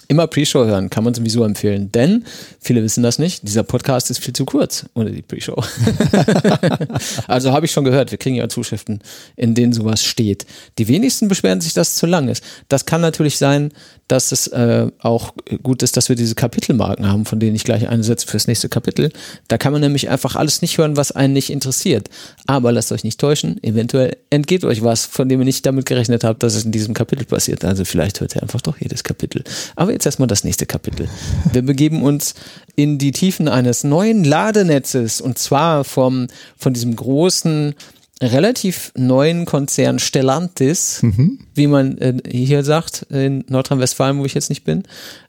Immer 0.07 0.27
Pre-Show 0.27 0.65
hören, 0.65 0.89
kann 0.89 1.03
man 1.03 1.13
sowieso 1.13 1.43
empfehlen, 1.43 1.91
denn 1.91 2.23
viele 2.61 2.83
wissen 2.83 3.03
das 3.03 3.17
nicht, 3.17 3.47
dieser 3.47 3.63
Podcast 3.63 4.11
ist 4.11 4.19
viel 4.19 4.33
zu 4.33 4.45
kurz 4.45 4.85
ohne 4.93 5.11
die 5.11 5.23
Pre-Show. 5.23 5.55
also 7.27 7.51
habe 7.51 7.65
ich 7.65 7.71
schon 7.71 7.83
gehört, 7.83 8.11
wir 8.11 8.17
kriegen 8.17 8.35
ja 8.35 8.47
Zuschriften, 8.47 8.99
in 9.35 9.55
denen 9.55 9.73
sowas 9.73 10.03
steht. 10.03 10.45
Die 10.77 10.87
wenigsten 10.87 11.27
beschweren 11.27 11.61
sich, 11.61 11.73
dass 11.73 11.89
es 11.89 11.95
zu 11.95 12.05
lang 12.05 12.29
ist. 12.29 12.43
Das 12.69 12.85
kann 12.85 13.01
natürlich 13.01 13.37
sein, 13.37 13.71
dass 14.07 14.31
es 14.31 14.47
äh, 14.47 14.87
auch 14.99 15.33
gut 15.63 15.81
ist, 15.81 15.97
dass 15.97 16.09
wir 16.09 16.15
diese 16.15 16.35
Kapitelmarken 16.35 17.07
haben, 17.07 17.25
von 17.25 17.39
denen 17.39 17.55
ich 17.55 17.63
gleich 17.63 17.87
eine 17.87 18.03
setze 18.03 18.27
fürs 18.27 18.47
nächste 18.47 18.69
Kapitel. 18.69 19.11
Da 19.47 19.57
kann 19.57 19.73
man 19.73 19.81
nämlich 19.81 20.09
einfach 20.09 20.35
alles 20.35 20.61
nicht 20.61 20.77
hören, 20.77 20.95
was 20.95 21.11
einen 21.11 21.33
nicht 21.33 21.49
interessiert. 21.49 22.09
Aber 22.45 22.71
lasst 22.71 22.91
euch 22.91 23.03
nicht 23.03 23.19
täuschen, 23.19 23.61
eventuell 23.63 24.17
entgeht 24.29 24.63
euch 24.63 24.83
was, 24.83 25.05
von 25.05 25.27
dem 25.27 25.41
ihr 25.41 25.45
nicht 25.45 25.65
damit 25.65 25.87
gerechnet 25.87 26.23
habt, 26.23 26.43
dass 26.43 26.53
es 26.53 26.65
in 26.65 26.71
diesem 26.71 26.93
Kapitel 26.93 27.25
passiert. 27.25 27.65
Also 27.65 27.83
vielleicht 27.83 28.21
hört 28.21 28.35
ihr 28.35 28.43
einfach 28.43 28.61
doch 28.61 28.79
jedes 28.79 29.03
Kapitel. 29.03 29.43
Aber 29.75 29.91
jetzt 29.91 30.05
erstmal 30.05 30.27
das 30.27 30.43
nächste 30.43 30.67
Kapitel. 30.67 31.09
Wir 31.51 31.63
begeben 31.63 32.03
uns 32.03 32.35
in 32.75 32.99
die 32.99 33.11
Tiefen 33.11 33.47
eines 33.47 33.83
neuen 33.83 34.23
Ladenetzes 34.23 35.19
und 35.19 35.39
zwar 35.39 35.83
vom, 35.83 36.27
von 36.57 36.73
diesem 36.73 36.95
großen 36.95 37.73
relativ 38.21 38.91
neuen 38.95 39.45
Konzern 39.45 39.99
Stellantis, 39.99 41.03
mhm. 41.03 41.39
wie 41.53 41.67
man 41.67 41.97
äh, 41.97 42.17
hier 42.29 42.63
sagt, 42.63 43.03
in 43.09 43.43
Nordrhein-Westfalen, 43.49 44.19
wo 44.19 44.25
ich 44.25 44.33
jetzt 44.33 44.49
nicht 44.49 44.63
bin, 44.63 44.83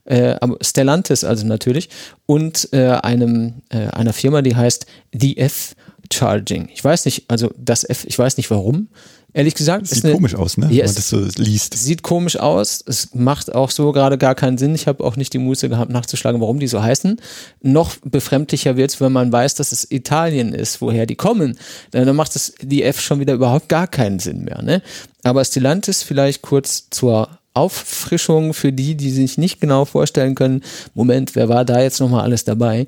äh, 0.05 0.37
aber 0.41 0.57
Stellantis 0.61 1.25
also 1.25 1.47
natürlich, 1.47 1.89
und 2.27 2.69
äh, 2.73 2.91
einem, 2.91 3.55
äh, 3.71 3.89
einer 3.89 4.13
Firma, 4.13 4.43
die 4.43 4.55
heißt 4.55 4.87
The 5.13 5.37
F 5.39 5.75
Charging. 6.13 6.69
Ich 6.73 6.85
weiß 6.85 7.05
nicht, 7.07 7.25
also 7.29 7.51
das 7.59 7.83
F, 7.83 8.05
ich 8.05 8.17
weiß 8.19 8.37
nicht 8.37 8.51
warum. 8.51 8.89
Ehrlich 9.37 9.55
gesagt, 9.55 9.87
sieht 9.87 10.03
eine, 10.03 10.15
komisch 10.15 10.35
aus, 10.35 10.57
ne? 10.57 10.71
Wenn 10.71 10.79
man 10.79 10.95
das 10.95 11.11
so 11.11 11.21
liest. 11.37 11.75
Sieht 11.77 12.03
komisch 12.03 12.39
aus. 12.39 12.83
Es 12.87 13.15
macht 13.15 13.55
auch 13.55 13.71
so 13.71 13.93
gerade 13.93 14.17
gar 14.17 14.35
keinen 14.35 14.57
Sinn. 14.57 14.75
Ich 14.75 14.87
habe 14.87 15.05
auch 15.05 15.17
nicht 15.17 15.35
die 15.35 15.39
Muße 15.39 15.69
gehabt, 15.69 15.91
nachzuschlagen, 15.91 16.41
warum 16.41 16.59
die 16.59 16.67
so 16.67 16.83
heißen. 16.83 17.21
Noch 17.61 17.97
befremdlicher 18.03 18.79
wird 18.79 18.93
es, 18.93 19.01
wenn 19.03 19.13
man 19.13 19.31
weiß, 19.31 19.55
dass 19.57 19.73
es 19.73 19.91
Italien 19.91 20.55
ist, 20.55 20.81
woher 20.81 21.05
die 21.05 21.17
kommen. 21.17 21.59
Dann 21.91 22.17
macht 22.17 22.35
es 22.35 22.55
die 22.63 22.83
F 22.83 22.99
schon 22.99 23.21
wieder 23.21 23.35
überhaupt 23.35 23.69
gar 23.69 23.87
keinen 23.87 24.21
Sinn 24.21 24.43
mehr. 24.43 24.63
Ne? 24.63 24.81
Aber 25.23 25.45
Stellantis 25.45 26.03
vielleicht 26.03 26.41
kurz 26.41 26.89
zur 26.89 27.29
Auffrischung 27.53 28.55
für 28.55 28.73
die, 28.73 28.95
die 28.95 29.11
sich 29.11 29.37
nicht 29.37 29.61
genau 29.61 29.85
vorstellen 29.85 30.35
können, 30.35 30.63
Moment, 30.95 31.35
wer 31.35 31.51
war 31.51 31.67
da 31.67 31.83
jetzt 31.83 32.01
nochmal 32.01 32.23
alles 32.23 32.45
dabei? 32.45 32.87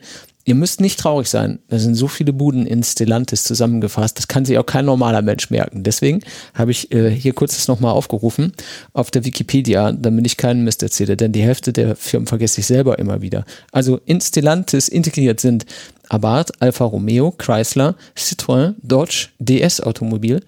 Ihr 0.49 0.55
müsst 0.55 0.81
nicht 0.81 0.99
traurig 0.99 1.28
sein. 1.28 1.59
Da 1.69 1.78
sind 1.78 1.95
so 1.95 2.09
viele 2.09 2.33
Buden 2.33 2.67
in 2.67 2.83
Stellantis 2.83 3.45
zusammengefasst. 3.45 4.17
Das 4.17 4.28
kann 4.28 4.47
sich 4.47 4.57
auch 4.57 4.64
kein 4.64 4.87
normaler 4.87 5.21
Mensch 5.21 5.50
merken. 5.50 5.83
Deswegen 5.83 6.21
habe 6.55 6.71
ich 6.71 6.90
äh, 6.90 7.11
hier 7.11 7.35
kurz 7.35 7.57
das 7.57 7.69
nochmal 7.69 7.93
aufgerufen 7.93 8.55
auf 8.95 9.11
der 9.11 9.26
Wikipedia, 9.26 9.93
damit 9.93 10.25
ich 10.25 10.38
keinen 10.38 10.64
Mist 10.64 10.83
erzähle, 10.83 11.19
denn 11.19 11.33
die 11.33 11.43
Hälfte 11.43 11.75
der 11.75 11.97
Firmen 11.97 12.26
vergesse 12.26 12.62
ich 12.62 12.67
selber 12.67 12.99
immer 12.99 13.21
wieder. 13.21 13.45
Also 13.73 14.00
in 14.07 14.23
Stellantis 14.23 14.88
integriert 14.88 15.38
sind 15.38 15.67
Abarth, 16.09 16.62
Alfa 16.62 16.87
Romeo, 16.87 17.31
Chrysler, 17.33 17.95
Citroën, 18.17 18.75
Dodge, 18.83 19.28
DS 19.40 19.83
Automobil, 19.83 20.40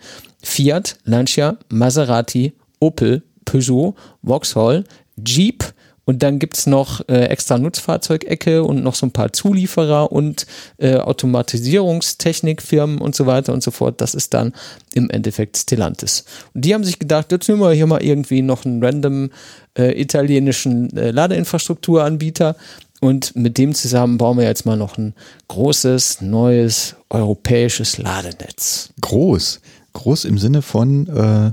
Fiat, 0.43 0.97
Lancia, 1.05 1.59
Maserati, 1.69 2.55
Opel, 2.79 3.23
Peugeot, 3.45 3.95
Vauxhall, 4.23 4.85
Jeep, 5.23 5.63
und 6.11 6.25
dann 6.25 6.41
gibt 6.41 6.59
es 6.59 6.67
noch 6.67 7.09
äh, 7.09 7.27
extra 7.27 7.57
Nutzfahrzeugecke 7.57 8.65
und 8.65 8.83
noch 8.83 8.97
so 8.97 9.07
ein 9.07 9.13
paar 9.13 9.33
Zulieferer 9.33 10.11
und 10.11 10.45
äh, 10.79 10.97
Automatisierungstechnikfirmen 10.97 12.99
und 12.99 13.15
so 13.15 13.27
weiter 13.27 13.53
und 13.53 13.63
so 13.63 13.71
fort. 13.71 14.01
Das 14.01 14.15
ist 14.15 14.35
dann 14.35 14.53
im 14.93 15.09
Endeffekt 15.09 15.57
Stellantis. 15.57 16.25
Und 16.53 16.65
die 16.65 16.75
haben 16.75 16.83
sich 16.83 16.99
gedacht, 16.99 17.31
jetzt 17.31 17.49
nehmen 17.49 17.61
wir 17.61 17.71
hier 17.71 17.87
mal 17.87 18.03
irgendwie 18.03 18.43
noch 18.43 18.65
einen 18.65 18.85
random 18.85 19.31
äh, 19.79 20.01
italienischen 20.01 20.97
äh, 20.97 21.13
Ladeinfrastrukturanbieter. 21.13 22.57
Und 23.01 23.37
mit 23.37 23.57
dem 23.57 23.73
zusammen 23.73 24.19
bauen 24.19 24.37
wir 24.37 24.47
jetzt 24.47 24.67
mal 24.67 24.77
noch 24.77 24.99
ein 24.99 25.15
großes, 25.47 26.23
neues 26.23 26.97
europäisches 27.09 27.99
Ladenetz. 27.99 28.93
Groß. 29.01 29.61
Groß 29.93 30.25
im 30.25 30.39
Sinne 30.39 30.63
von 30.63 31.07
äh, 31.07 31.53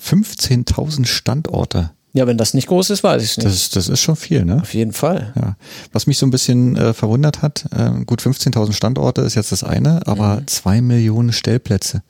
15.000 0.00 1.04
Standorte. 1.04 1.90
Ja, 2.12 2.26
wenn 2.26 2.36
das 2.36 2.54
nicht 2.54 2.66
groß 2.66 2.90
ist, 2.90 3.04
weiß 3.04 3.22
ich 3.22 3.36
nicht. 3.36 3.46
Das, 3.46 3.70
das 3.70 3.88
ist 3.88 4.00
schon 4.00 4.16
viel, 4.16 4.44
ne? 4.44 4.60
Auf 4.60 4.74
jeden 4.74 4.92
Fall. 4.92 5.32
Ja. 5.36 5.56
Was 5.92 6.08
mich 6.08 6.18
so 6.18 6.26
ein 6.26 6.30
bisschen 6.30 6.76
äh, 6.76 6.92
verwundert 6.92 7.40
hat, 7.40 7.66
äh, 7.70 8.04
gut 8.04 8.20
15.000 8.20 8.72
Standorte 8.72 9.20
ist 9.20 9.36
jetzt 9.36 9.52
das 9.52 9.62
eine, 9.62 10.04
aber 10.06 10.40
mhm. 10.40 10.46
zwei 10.48 10.80
Millionen 10.80 11.32
Stellplätze. 11.32 12.02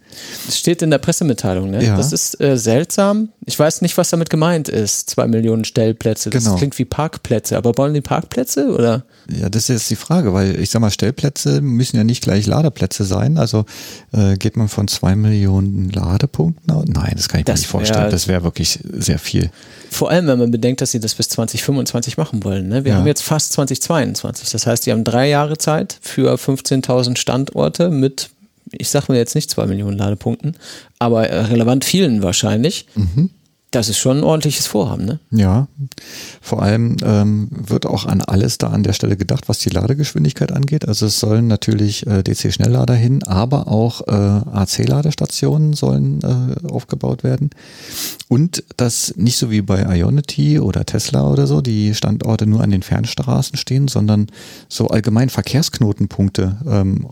Das 0.47 0.59
steht 0.59 0.81
in 0.81 0.91
der 0.91 0.99
Pressemitteilung, 0.99 1.71
ne? 1.71 1.85
Ja. 1.85 1.97
Das 1.97 2.13
ist 2.13 2.41
äh, 2.41 2.57
seltsam. 2.57 3.29
Ich 3.45 3.59
weiß 3.59 3.83
nicht, 3.83 3.99
was 3.99 4.09
damit 4.09 4.31
gemeint 4.31 4.69
ist. 4.69 5.11
Zwei 5.11 5.27
Millionen 5.27 5.65
Stellplätze. 5.65 6.31
Das 6.31 6.45
genau. 6.45 6.57
klingt 6.57 6.79
wie 6.79 6.87
Parkplätze, 6.87 7.59
aber 7.59 7.77
wollen 7.77 7.93
die 7.93 8.01
Parkplätze 8.01 8.73
oder? 8.73 9.05
Ja, 9.31 9.49
das 9.51 9.65
ist 9.65 9.69
jetzt 9.69 9.91
die 9.91 9.97
Frage, 9.97 10.33
weil 10.33 10.59
ich 10.59 10.71
sag 10.71 10.81
mal, 10.81 10.91
Stellplätze 10.91 11.61
müssen 11.61 11.97
ja 11.97 12.05
nicht 12.05 12.23
gleich 12.23 12.47
Ladeplätze 12.47 13.05
sein. 13.05 13.39
Also 13.39 13.67
äh, 14.13 14.37
geht 14.37 14.57
man 14.57 14.69
von 14.69 14.89
zwei 14.89 15.15
Millionen 15.15 15.91
Ladepunkten 15.91 16.71
aus? 16.73 16.87
Nein, 16.89 17.13
das 17.17 17.29
kann 17.29 17.41
ich 17.41 17.47
das 17.47 17.55
mir 17.55 17.61
nicht 17.61 17.71
vorstellen. 17.71 18.11
Das 18.11 18.29
wäre 18.29 18.43
wirklich 18.43 18.81
sehr 18.83 19.19
viel. 19.19 19.51
Vor 19.91 20.11
allem, 20.11 20.29
wenn 20.29 20.39
man 20.39 20.51
bedenkt, 20.53 20.81
dass 20.81 20.93
sie 20.93 21.01
das 21.01 21.15
bis 21.17 21.29
2025 21.31 22.17
machen 22.17 22.45
wollen. 22.45 22.69
Ne? 22.69 22.85
Wir 22.85 22.93
ja. 22.93 22.99
haben 22.99 23.07
jetzt 23.07 23.23
fast 23.23 23.53
2022. 23.55 24.51
Das 24.51 24.67
heißt, 24.67 24.87
die 24.87 24.93
haben 24.93 25.03
drei 25.03 25.29
Jahre 25.29 25.59
Zeit 25.59 25.99
für 26.01 26.33
15.000 26.35 27.17
Standorte 27.17 27.91
mit, 27.91 28.31
ich 28.71 28.89
sage 28.89 29.07
mir 29.13 29.19
jetzt 29.19 29.35
nicht 29.35 29.51
zwei 29.51 29.67
Millionen 29.67 29.99
Ladepunkten, 29.99 30.57
aber 31.01 31.29
relevant 31.51 31.85
vielen 31.85 32.23
wahrscheinlich. 32.23 32.87
Mhm. 32.95 33.31
Das 33.71 33.89
ist 33.89 33.99
schon 33.99 34.19
ein 34.19 34.25
ordentliches 34.25 34.67
Vorhaben, 34.67 35.05
ne? 35.05 35.21
Ja. 35.31 35.69
Vor 36.41 36.61
allem 36.61 36.97
ähm, 37.05 37.49
wird 37.53 37.87
auch 37.87 38.05
an 38.05 38.21
alles 38.21 38.59
da 38.59 38.69
an 38.69 38.83
der 38.83 38.95
Stelle 38.95 39.17
gedacht, 39.17 39.49
was 39.49 39.61
die 39.61 39.71
Ladegeschwindigkeit 39.71 40.51
angeht. 40.51 40.89
Also 40.89 41.07
es 41.07 41.21
sollen 41.21 41.47
natürlich 41.47 42.05
äh, 42.09 42.25
DC-Schnelllader 42.25 42.95
hin, 42.95 43.23
aber 43.23 43.69
auch 43.69 44.09
äh, 44.09 44.11
AC-Ladestationen 44.11 45.75
sollen 45.75 46.21
äh, 46.23 46.69
aufgebaut 46.69 47.23
werden. 47.23 47.51
Und 48.29 48.65
das 48.77 49.15
nicht 49.17 49.37
so 49.37 49.53
wie 49.53 49.63
bei 49.63 49.83
Ionity 49.99 50.59
oder 50.59 50.85
Tesla 50.85 51.29
oder 51.29 51.47
so, 51.47 51.61
die 51.61 51.95
Standorte 51.95 52.47
nur 52.49 52.63
an 52.63 52.71
den 52.71 52.83
Fernstraßen 52.83 53.57
stehen, 53.57 53.87
sondern 53.87 54.27
so 54.69 54.89
allgemein 54.89 55.29
Verkehrsknotenpunkte 55.29 56.57
ähm, 56.67 57.07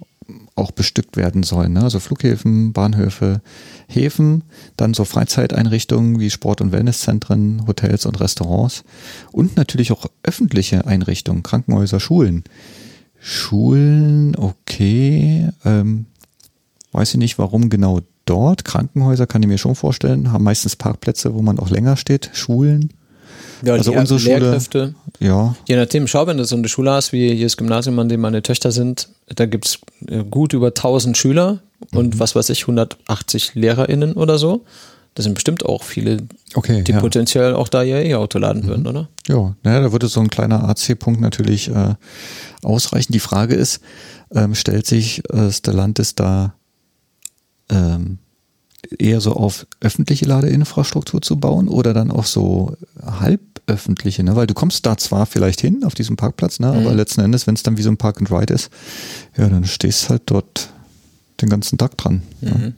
auch 0.58 0.70
bestückt 0.70 1.16
werden 1.16 1.42
sollen. 1.42 1.72
Ne? 1.72 1.82
Also 1.82 2.00
Flughäfen, 2.00 2.72
Bahnhöfe, 2.72 3.40
Häfen, 3.86 4.44
dann 4.76 4.94
so 4.94 5.04
Freizeiteinrichtungen 5.04 6.20
wie 6.20 6.30
Sport- 6.30 6.60
und 6.60 6.72
Wellnesszentren, 6.72 7.66
Hotels 7.66 8.06
und 8.06 8.20
Restaurants 8.20 8.84
und 9.32 9.56
natürlich 9.56 9.92
auch 9.92 10.06
öffentliche 10.22 10.86
Einrichtungen, 10.86 11.42
Krankenhäuser, 11.42 12.00
Schulen. 12.00 12.44
Schulen, 13.20 14.36
okay, 14.36 15.50
ähm, 15.64 16.06
weiß 16.92 17.14
ich 17.14 17.18
nicht, 17.18 17.38
warum 17.38 17.68
genau 17.68 18.00
dort. 18.24 18.64
Krankenhäuser 18.64 19.26
kann 19.26 19.42
ich 19.42 19.48
mir 19.48 19.58
schon 19.58 19.74
vorstellen, 19.74 20.32
haben 20.32 20.44
meistens 20.44 20.76
Parkplätze, 20.76 21.34
wo 21.34 21.42
man 21.42 21.58
auch 21.58 21.70
länger 21.70 21.96
steht. 21.96 22.30
Schulen, 22.32 22.92
Ja, 23.64 23.74
Also 23.74 23.90
die 23.92 23.96
unsere 23.96 24.20
Schule- 24.20 24.38
Lehrkräfte. 24.38 24.94
ja, 25.20 25.54
Je 25.68 25.76
nachdem, 25.76 26.06
schau, 26.06 26.26
wenn 26.26 26.36
du 26.36 26.44
so 26.44 26.56
eine 26.56 26.68
Schule 26.68 26.90
hast, 26.92 27.12
wie 27.12 27.34
hier 27.34 27.46
das 27.46 27.56
Gymnasium, 27.56 27.98
an 27.98 28.08
dem 28.08 28.20
meine 28.20 28.42
Töchter 28.42 28.70
sind, 28.72 29.08
da 29.34 29.46
gibt's 29.46 29.78
äh, 30.08 30.24
gut 30.24 30.52
über 30.52 30.68
1000 30.68 31.16
Schüler 31.16 31.60
und 31.92 32.14
Mhm. 32.14 32.20
was 32.20 32.34
weiß 32.34 32.48
ich, 32.50 32.62
180 32.66 33.54
LehrerInnen 33.54 34.12
oder 34.14 34.38
so. 34.38 34.64
Das 35.14 35.24
sind 35.24 35.34
bestimmt 35.34 35.66
auch 35.66 35.82
viele, 35.82 36.18
okay. 36.54 36.84
die 36.84 36.92
ja. 36.92 37.00
potenziell 37.00 37.54
auch 37.54 37.68
da 37.68 37.82
ihr 37.82 38.04
E-Auto 38.04 38.38
laden 38.38 38.66
würden, 38.68 38.86
oder? 38.86 39.08
Ja, 39.26 39.56
naja, 39.64 39.80
da 39.80 39.90
würde 39.92 40.06
so 40.06 40.20
ein 40.20 40.28
kleiner 40.30 40.68
AC-Punkt 40.68 41.20
natürlich 41.20 41.68
äh, 41.74 41.94
ausreichen. 42.62 43.12
Die 43.12 43.18
Frage 43.18 43.56
ist, 43.56 43.80
ähm, 44.32 44.54
stellt 44.54 44.86
sich 44.86 45.22
äh, 45.32 45.50
Stellantis 45.50 46.14
da 46.14 46.54
ähm, 47.70 48.18
eher 48.98 49.20
so 49.20 49.32
auf 49.32 49.66
öffentliche 49.80 50.24
Ladeinfrastruktur 50.24 51.20
zu 51.20 51.38
bauen 51.38 51.68
oder 51.68 51.92
dann 51.94 52.10
auf 52.10 52.28
so 52.28 52.76
halböffentliche, 53.04 54.22
ne? 54.22 54.36
Weil 54.36 54.46
du 54.46 54.54
kommst 54.54 54.86
da 54.86 54.96
zwar 54.96 55.26
vielleicht 55.26 55.60
hin 55.60 55.84
auf 55.84 55.94
diesem 55.94 56.16
Parkplatz, 56.16 56.60
ne? 56.60 56.68
aber 56.68 56.94
letzten 56.94 57.20
Endes, 57.20 57.46
wenn 57.46 57.54
es 57.54 57.62
dann 57.62 57.76
wie 57.76 57.82
so 57.82 57.90
ein 57.90 57.96
Park 57.96 58.18
and 58.18 58.30
Ride 58.30 58.54
ist, 58.54 58.70
ja, 59.36 59.48
dann 59.48 59.64
stehst 59.64 60.08
halt 60.10 60.22
dort 60.26 60.70
den 61.40 61.48
ganzen 61.48 61.78
Tag 61.78 61.96
dran. 61.96 62.22
Ne? 62.40 62.74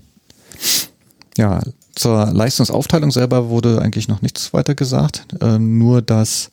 Ja, 1.36 1.60
zur 1.94 2.26
Leistungsaufteilung 2.26 3.10
selber 3.10 3.48
wurde 3.48 3.80
eigentlich 3.80 4.08
noch 4.08 4.22
nichts 4.22 4.52
weiter 4.52 4.74
gesagt, 4.74 5.26
ähm, 5.40 5.78
nur 5.78 6.02
dass 6.02 6.50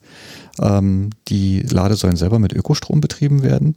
ähm, 0.60 1.10
die 1.28 1.60
Ladesäulen 1.60 2.16
selber 2.16 2.38
mit 2.38 2.52
Ökostrom 2.52 3.00
betrieben 3.00 3.42
werden 3.42 3.74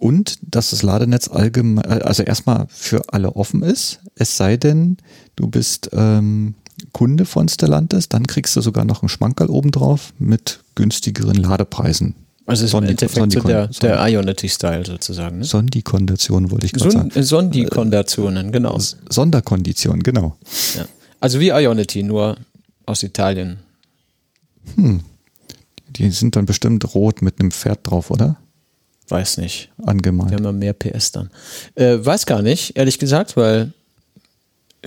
und 0.00 0.38
dass 0.42 0.70
das 0.70 0.82
Ladenetz 0.82 1.28
allgemein, 1.28 1.84
äh, 1.84 2.02
also 2.02 2.24
erstmal 2.24 2.66
für 2.68 3.02
alle 3.12 3.36
offen 3.36 3.62
ist, 3.62 4.00
es 4.16 4.36
sei 4.36 4.56
denn, 4.56 4.96
du 5.36 5.46
bist 5.46 5.90
ähm, 5.92 6.54
Kunde 6.92 7.26
von 7.26 7.48
Stellantis, 7.48 8.08
dann 8.08 8.26
kriegst 8.26 8.56
du 8.56 8.62
sogar 8.62 8.84
noch 8.84 9.02
einen 9.02 9.08
Schmankerl 9.10 9.48
obendrauf 9.48 10.12
mit 10.18 10.60
günstigeren 10.74 11.36
Ladepreisen. 11.36 12.14
Also 12.46 12.64
ist 12.64 12.72
im 12.72 12.80
Sondi- 12.80 12.90
Endeffekt 12.90 13.32
so 13.32 13.40
der, 13.42 13.68
der 13.68 14.04
Ionity-Style 14.08 14.84
sozusagen. 14.86 15.38
Ne? 15.38 15.44
Sondikondation 15.44 16.50
wollte 16.50 16.66
ich 16.66 16.72
gerade 16.72 16.90
sagen. 16.90 17.10
Son 17.12 17.22
Sondikondationen, 17.22 18.50
genau. 18.50 18.78
Sonderkondition, 19.08 20.02
genau. 20.02 20.36
Ja. 20.76 20.86
Also 21.20 21.38
wie 21.38 21.50
Ionity, 21.50 22.02
nur 22.02 22.38
aus 22.86 23.02
Italien. 23.02 23.58
Die 24.76 26.10
sind 26.10 26.34
dann 26.34 26.46
bestimmt 26.46 26.94
rot 26.94 27.22
mit 27.22 27.38
einem 27.38 27.50
Pferd 27.50 27.80
drauf, 27.84 28.10
oder? 28.10 28.36
Weiß 29.10 29.38
nicht. 29.38 29.70
Angemalt. 29.84 30.30
Wir 30.30 30.36
haben 30.36 30.44
ja 30.44 30.52
mehr 30.52 30.72
PS 30.72 31.12
dann. 31.12 31.30
Äh, 31.74 31.98
weiß 32.00 32.26
gar 32.26 32.42
nicht, 32.42 32.76
ehrlich 32.76 32.98
gesagt, 32.98 33.36
weil 33.36 33.72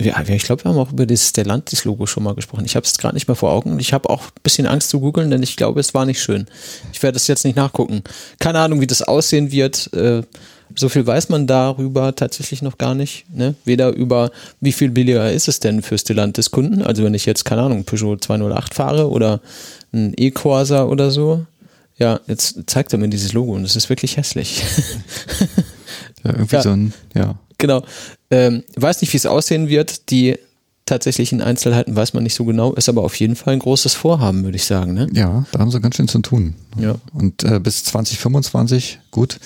ja, 0.00 0.20
ich 0.26 0.42
glaube, 0.42 0.64
wir 0.64 0.70
haben 0.70 0.78
auch 0.78 0.90
über 0.90 1.06
das 1.06 1.28
Stellantis-Logo 1.28 2.06
schon 2.06 2.24
mal 2.24 2.34
gesprochen. 2.34 2.64
Ich 2.64 2.74
habe 2.74 2.84
es 2.84 2.98
gerade 2.98 3.14
nicht 3.14 3.28
mehr 3.28 3.36
vor 3.36 3.52
Augen 3.52 3.72
und 3.72 3.80
ich 3.80 3.92
habe 3.92 4.10
auch 4.10 4.22
ein 4.22 4.42
bisschen 4.42 4.66
Angst 4.66 4.90
zu 4.90 4.98
googeln, 4.98 5.30
denn 5.30 5.42
ich 5.42 5.56
glaube, 5.56 5.78
es 5.78 5.94
war 5.94 6.04
nicht 6.04 6.20
schön. 6.20 6.46
Ich 6.92 7.00
werde 7.02 7.16
es 7.16 7.28
jetzt 7.28 7.44
nicht 7.44 7.54
nachgucken. 7.54 8.02
Keine 8.40 8.58
Ahnung, 8.58 8.80
wie 8.80 8.88
das 8.88 9.02
aussehen 9.02 9.52
wird. 9.52 9.92
Äh, 9.92 10.22
so 10.74 10.88
viel 10.88 11.06
weiß 11.06 11.28
man 11.28 11.46
darüber 11.46 12.16
tatsächlich 12.16 12.60
noch 12.60 12.78
gar 12.78 12.96
nicht. 12.96 13.26
Ne? 13.32 13.54
Weder 13.64 13.90
über, 13.92 14.32
wie 14.60 14.72
viel 14.72 14.90
billiger 14.90 15.30
ist 15.30 15.46
es 15.46 15.60
denn 15.60 15.82
für 15.82 15.96
Stellantis-Kunden. 15.96 16.82
Also 16.82 17.04
wenn 17.04 17.14
ich 17.14 17.26
jetzt, 17.26 17.44
keine 17.44 17.62
Ahnung, 17.62 17.84
Peugeot 17.84 18.16
208 18.16 18.74
fahre 18.74 19.10
oder 19.10 19.40
ein 19.92 20.12
E-Corsa 20.16 20.84
oder 20.84 21.12
so. 21.12 21.46
Ja, 21.96 22.20
jetzt 22.26 22.58
zeigt 22.66 22.92
er 22.92 22.98
mir 22.98 23.08
dieses 23.08 23.32
Logo 23.32 23.52
und 23.54 23.64
es 23.64 23.76
ist 23.76 23.88
wirklich 23.88 24.16
hässlich. 24.16 24.62
Ja, 26.24 26.30
irgendwie 26.32 26.56
Ja. 26.56 26.62
so 26.62 26.70
ein, 26.70 26.94
ja. 27.14 27.38
Genau. 27.58 27.84
Ähm, 28.30 28.64
weiß 28.76 29.02
nicht, 29.02 29.12
wie 29.12 29.18
es 29.18 29.26
aussehen 29.26 29.68
wird. 29.68 30.10
Die 30.10 30.36
tatsächlichen 30.86 31.42
Einzelheiten 31.42 31.94
weiß 31.94 32.14
man 32.14 32.22
nicht 32.22 32.34
so 32.34 32.46
genau, 32.46 32.72
ist 32.72 32.88
aber 32.88 33.02
auf 33.02 33.14
jeden 33.16 33.36
Fall 33.36 33.52
ein 33.52 33.58
großes 33.58 33.92
Vorhaben, 33.92 34.42
würde 34.42 34.56
ich 34.56 34.64
sagen. 34.64 34.94
Ne? 34.94 35.06
Ja, 35.12 35.44
da 35.52 35.58
haben 35.58 35.70
sie 35.70 35.80
ganz 35.82 35.96
schön 35.96 36.08
zu 36.08 36.20
tun. 36.20 36.54
Ja. 36.78 36.96
Und 37.12 37.44
äh, 37.44 37.60
bis 37.60 37.84
2025, 37.84 39.00
gut. 39.10 39.38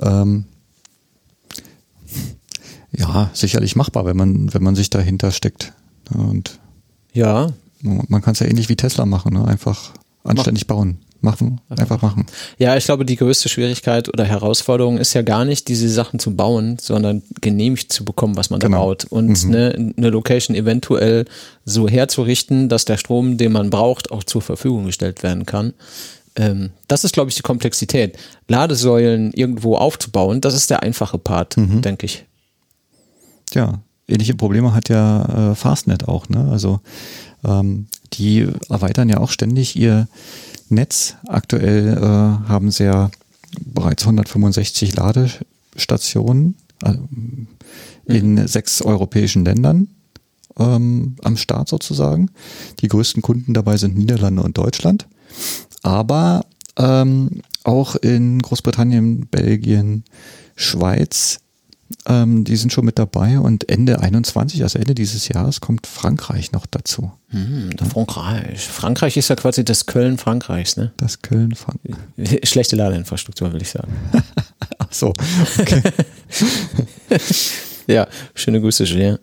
Ähm, 0.00 0.44
ja, 2.96 3.30
sicherlich 3.32 3.76
machbar, 3.76 4.04
wenn 4.04 4.16
man, 4.16 4.52
wenn 4.52 4.62
man 4.62 4.74
sich 4.74 4.90
dahinter 4.90 5.30
steckt. 5.30 5.72
Und 6.12 6.58
Ja, 7.12 7.52
man 7.80 8.22
kann 8.22 8.32
es 8.32 8.40
ja 8.40 8.46
ähnlich 8.46 8.68
wie 8.68 8.76
Tesla 8.76 9.06
machen, 9.06 9.34
ne? 9.34 9.44
einfach 9.46 9.92
anständig 10.24 10.66
bauen. 10.66 10.98
Machen, 11.20 11.60
einfach 11.68 12.00
machen. 12.00 12.26
Ja, 12.58 12.76
ich 12.76 12.84
glaube, 12.84 13.04
die 13.04 13.16
größte 13.16 13.48
Schwierigkeit 13.48 14.08
oder 14.08 14.24
Herausforderung 14.24 14.98
ist 14.98 15.14
ja 15.14 15.22
gar 15.22 15.44
nicht, 15.44 15.66
diese 15.66 15.88
Sachen 15.88 16.20
zu 16.20 16.36
bauen, 16.36 16.76
sondern 16.80 17.22
genehmigt 17.40 17.92
zu 17.92 18.04
bekommen, 18.04 18.36
was 18.36 18.50
man 18.50 18.60
da 18.60 18.68
Genau. 18.68 18.84
baut. 18.86 19.04
Und 19.06 19.44
eine, 19.44 19.92
eine 19.96 20.10
Location 20.10 20.54
eventuell 20.54 21.24
so 21.64 21.88
herzurichten, 21.88 22.68
dass 22.68 22.84
der 22.84 22.98
Strom, 22.98 23.36
den 23.36 23.50
man 23.50 23.68
braucht, 23.70 24.12
auch 24.12 24.22
zur 24.22 24.42
Verfügung 24.42 24.84
gestellt 24.86 25.24
werden 25.24 25.44
kann. 25.44 25.74
Ähm, 26.36 26.70
das 26.86 27.02
ist, 27.02 27.14
glaube 27.14 27.30
ich, 27.30 27.36
die 27.36 27.42
Komplexität. 27.42 28.16
Ladesäulen 28.46 29.32
irgendwo 29.32 29.74
aufzubauen, 29.76 30.40
das 30.40 30.54
ist 30.54 30.70
der 30.70 30.84
einfache 30.84 31.18
Part, 31.18 31.56
denke 31.56 32.06
ich. 32.06 32.26
Ja, 33.54 33.80
ähnliche 34.06 34.34
Probleme 34.34 34.72
hat 34.72 34.88
ja 34.88 35.50
äh, 35.50 35.54
Fastnet 35.56 36.06
auch. 36.06 36.28
Ne? 36.28 36.48
Also 36.52 36.80
ähm, 37.44 37.86
die 38.12 38.46
erweitern 38.68 39.08
ja 39.08 39.18
auch 39.18 39.30
ständig 39.30 39.74
ihr 39.76 40.06
Netz. 40.70 41.16
Aktuell 41.26 41.96
äh, 41.96 42.00
haben 42.48 42.70
sie 42.70 42.84
ja 42.84 43.10
bereits 43.60 44.02
165 44.02 44.94
Ladestationen 44.94 46.56
äh, 46.84 46.94
in 48.06 48.46
sechs 48.46 48.82
europäischen 48.82 49.44
Ländern 49.44 49.88
ähm, 50.58 51.16
am 51.22 51.36
Start 51.36 51.68
sozusagen. 51.68 52.30
Die 52.80 52.88
größten 52.88 53.22
Kunden 53.22 53.54
dabei 53.54 53.76
sind 53.76 53.96
Niederlande 53.96 54.42
und 54.42 54.58
Deutschland. 54.58 55.06
Aber 55.82 56.44
ähm, 56.76 57.42
auch 57.64 57.96
in 57.96 58.40
Großbritannien, 58.40 59.26
Belgien, 59.26 60.04
Schweiz, 60.56 61.40
ähm, 62.06 62.44
die 62.44 62.56
sind 62.56 62.72
schon 62.72 62.84
mit 62.84 62.98
dabei 62.98 63.38
und 63.38 63.68
Ende 63.68 64.00
21, 64.00 64.62
also 64.62 64.78
Ende 64.78 64.94
dieses 64.94 65.28
Jahres, 65.28 65.60
kommt 65.60 65.86
Frankreich 65.86 66.52
noch 66.52 66.66
dazu. 66.66 67.12
Hm, 67.28 67.70
Frankreich. 67.90 68.66
Frankreich 68.66 69.16
ist 69.16 69.28
ja 69.28 69.36
quasi 69.36 69.64
das 69.64 69.86
Köln 69.86 70.18
Frankreichs, 70.18 70.76
ne? 70.76 70.92
Das 70.96 71.22
Köln, 71.22 71.54
Frank. 71.54 71.80
Schlechte 72.44 72.76
Ladeinfrastruktur, 72.76 73.52
will 73.52 73.62
ich 73.62 73.70
sagen. 73.70 73.92
Ach 74.78 74.92
so, 74.92 75.12
okay. 75.58 75.82
Ja, 77.88 78.06
schöne 78.34 78.60
Grüße, 78.60 78.84
Julien, 78.84 79.18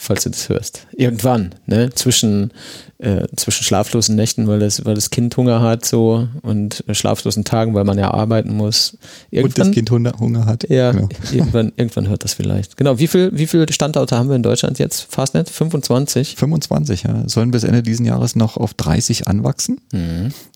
falls 0.00 0.24
du 0.24 0.30
das 0.30 0.48
hörst. 0.48 0.86
Irgendwann, 0.92 1.54
ne? 1.66 1.90
Zwischen, 1.90 2.52
äh, 2.98 3.26
zwischen 3.36 3.64
schlaflosen 3.64 4.16
Nächten, 4.16 4.48
weil 4.48 4.58
das, 4.58 4.84
weil 4.86 4.94
das 4.94 5.10
Kind 5.10 5.36
Hunger 5.36 5.60
hat, 5.60 5.84
so 5.84 6.26
und 6.40 6.82
äh, 6.88 6.94
schlaflosen 6.94 7.44
Tagen, 7.44 7.74
weil 7.74 7.84
man 7.84 7.98
ja 7.98 8.10
arbeiten 8.10 8.56
muss. 8.56 8.92
und 8.94 8.98
Irgendwann, 9.30 9.66
das 9.66 9.74
Kind 9.74 9.90
Hunger, 9.90 10.46
hat. 10.46 10.68
ja, 10.70 10.92
Genau. 10.92 11.08
irgendwann, 11.32 11.72
irgendwann 11.76 12.08
hört 12.08 12.24
das 12.24 12.32
vielleicht. 12.32 12.78
Genau, 12.78 12.98
wie 12.98 13.08
viel, 13.08 13.30
wie 13.34 13.46
viele 13.46 13.70
Standorte 13.70 14.16
haben 14.16 14.30
wir 14.30 14.36
in 14.36 14.42
Deutschland 14.42 14.78
jetzt? 14.78 15.06
Fastnet? 15.10 15.50
25? 15.50 16.36
25, 16.36 17.02
ja. 17.02 17.28
Sollen 17.28 17.50
bis 17.50 17.64
Ende 17.64 17.82
diesen 17.82 18.06
Jahres 18.06 18.36
noch 18.36 18.56
auf 18.56 18.72
30 18.74 19.28
anwachsen. 19.28 19.80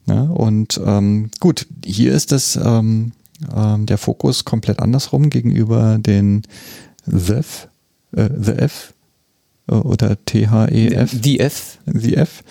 Ja, 0.06 0.22
und 0.22 0.80
ähm, 0.84 1.30
gut, 1.40 1.66
hier 1.84 2.12
ist 2.14 2.32
das 2.32 2.56
ähm, 2.56 3.12
ähm, 3.54 3.84
der 3.84 3.98
Fokus 3.98 4.44
komplett 4.46 4.80
andersrum 4.80 5.28
gegenüber 5.28 5.98
den 5.98 6.42
THEF, 7.06 7.68
äh, 8.16 8.28
The 8.40 8.52
F 8.52 8.93
oder 9.66 10.16
THEF. 10.24 11.10
Die 11.20 11.40
F. 11.40 11.78
The 11.86 12.16
F. 12.16 12.42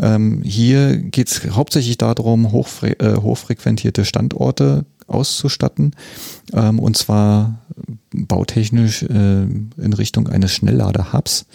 Ähm, 0.00 0.42
hier 0.42 0.96
geht 0.96 1.28
es 1.28 1.50
hauptsächlich 1.50 1.98
darum, 1.98 2.52
hochfre 2.52 2.98
äh, 3.00 3.16
hochfrequentierte 3.16 4.04
Standorte 4.04 4.84
auszustatten 5.06 5.92
ähm, 6.52 6.78
und 6.78 6.96
zwar 6.96 7.60
bautechnisch 8.12 9.02
äh, 9.04 9.42
in 9.42 9.92
Richtung 9.96 10.28
eines 10.28 10.52
Schnelllader-Hubs. 10.52 11.46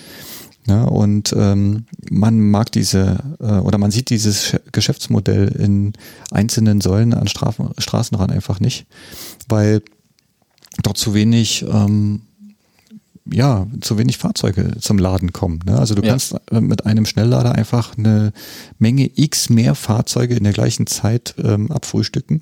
Ja, 0.66 0.86
und 0.86 1.36
ähm, 1.38 1.88
man 2.10 2.40
mag 2.40 2.72
diese 2.72 3.20
äh, 3.42 3.58
oder 3.60 3.78
man 3.78 3.92
sieht 3.92 4.10
dieses 4.10 4.54
Sch- 4.54 4.62
Geschäftsmodell 4.72 5.50
in 5.50 5.92
einzelnen 6.32 6.80
Säulen 6.80 7.14
an 7.14 7.28
Strafen, 7.28 7.72
Straßenrand 7.78 8.32
einfach 8.32 8.62
nicht, 8.62 8.86
weil 9.50 9.82
dort 10.82 10.98
zu 10.98 11.14
wenig 11.14 11.66
ähm, 11.70 12.22
ja, 13.32 13.68
zu 13.82 13.98
wenig 13.98 14.18
Fahrzeuge 14.18 14.76
zum 14.80 14.98
Laden 14.98 15.32
kommen. 15.34 15.60
Ne? 15.66 15.78
Also 15.80 15.96
du 15.96 16.02
Ja. 16.02 16.10
kannst 16.10 16.36
äh, 16.52 16.60
mit 16.62 16.86
einem 16.86 17.06
Schnelllader 17.06 17.54
einfach 17.54 17.98
eine 17.98 18.34
Menge 18.80 19.10
x 19.16 19.50
mehr 19.50 19.76
Fahrzeuge 19.76 20.36
in 20.36 20.44
der 20.44 20.54
gleichen 20.54 20.88
Zeit 20.88 21.36
ähm, 21.42 21.72
abfrühstücken, 21.72 22.42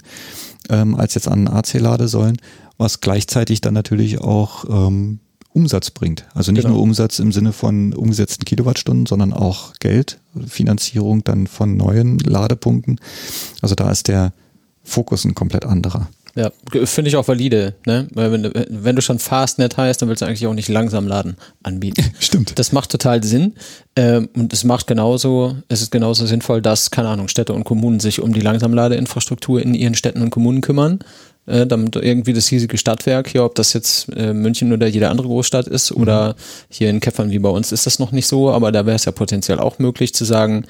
ähm, 0.70 0.96
als 0.96 1.13
jetzt 1.15 1.28
an 1.28 1.48
AC-Ladesäulen. 1.48 2.38
was 2.78 3.00
gleichzeitig 3.00 3.62
dann 3.62 3.76
natürlich 3.76 4.22
auch 4.22 4.65
ähm, 4.88 5.20
Umsatz 5.54 5.91
bringt. 5.91 6.26
Also 6.34 6.52
nicht 6.52 6.63
Genau. 6.63 6.76
nur 6.76 6.84
Umsatz 6.84 7.20
im 7.20 7.32
Sinne 7.32 7.54
von 7.54 7.94
umgesetzten 7.94 8.44
Kilowattstunden, 8.46 9.06
sondern 9.06 9.34
auch 9.34 9.74
Geld, 9.80 10.20
Finanzierung 10.48 11.24
dann 11.24 11.46
von 11.46 11.78
neuen 11.78 12.17
Ladepunkten. 12.17 13.00
Also 13.62 13.76
da 13.76 13.91
ist 13.91 14.08
der 14.08 14.34
Fokus 14.84 15.26
ein 15.26 15.36
komplett 15.36 15.63
anderer. 15.63 16.08
Ja, 16.36 16.50
finde 16.86 17.10
ich 17.10 17.17
auch 17.17 17.28
valide, 17.28 17.74
ne? 17.86 18.08
Weil 18.13 18.32
wenn, 18.32 18.44
du- 18.44 18.52
wenn 18.70 18.96
du 18.96 19.02
schon 19.02 19.20
Fastnet 19.20 19.76
heißt, 19.76 20.02
dann 20.02 20.08
willst 20.08 20.22
du 20.22 20.26
eigentlich 20.26 20.48
auch 20.48 20.54
nicht 20.54 20.70
langsam 20.70 21.06
laden 21.08 21.36
anbieten. 21.62 22.04
Stimmt. 22.20 22.58
Das 22.58 22.72
macht 22.72 22.89
total 22.89 23.22
Sinn. 23.24 23.54
Ähm, 23.98 24.30
und 24.34 24.54
es 24.54 24.63
macht 24.63 24.88
genauso, 24.88 25.58
es 25.67 25.82
ist 25.82 25.91
genauso 25.91 26.26
sinnvoll, 26.26 26.62
dass, 26.62 26.89
keine 26.89 27.10
Ahnung, 27.10 27.28
Städte 27.28 27.54
und 27.54 27.65
Kommunen 27.65 28.00
sich 28.00 28.22
um 28.22 28.32
die 28.32 28.39
Langsamladeinfrastruktur 28.39 29.62
in 29.62 29.74
ihren 29.74 29.96
Städten 29.96 30.22
und 30.22 30.30
Kommunen 30.30 30.62
kümmern. 30.62 31.00
Äh, 31.48 31.66
damit 31.66 31.96
irgendwie 31.96 32.34
das 32.34 32.48
hiesige 32.48 32.78
Stadtwerk, 32.78 33.28
hier, 33.28 33.44
ob 33.44 33.56
das 33.56 33.74
jetzt 33.74 34.10
äh, 34.16 34.32
München 34.32 34.72
oder 34.74 34.86
jede 34.86 35.10
andere 35.10 35.28
Großstadt 35.28 35.68
ist 35.68 35.92
oder 35.92 36.36
hier 36.70 36.92
in 36.92 37.00
Käffern 37.00 37.32
wie 37.32 37.40
bei 37.40 37.50
uns 37.50 37.72
ist 37.72 37.88
das 37.88 37.98
noch 37.98 38.12
nicht 38.12 38.28
so, 38.28 38.52
aber 38.52 38.72
da 38.72 38.86
wäre 38.86 38.96
es 38.96 39.06
ja 39.06 39.12
potenziell 39.12 39.58
auch 39.58 39.80
möglich 39.80 40.14
zu 40.14 40.24
sagen, 40.24 40.66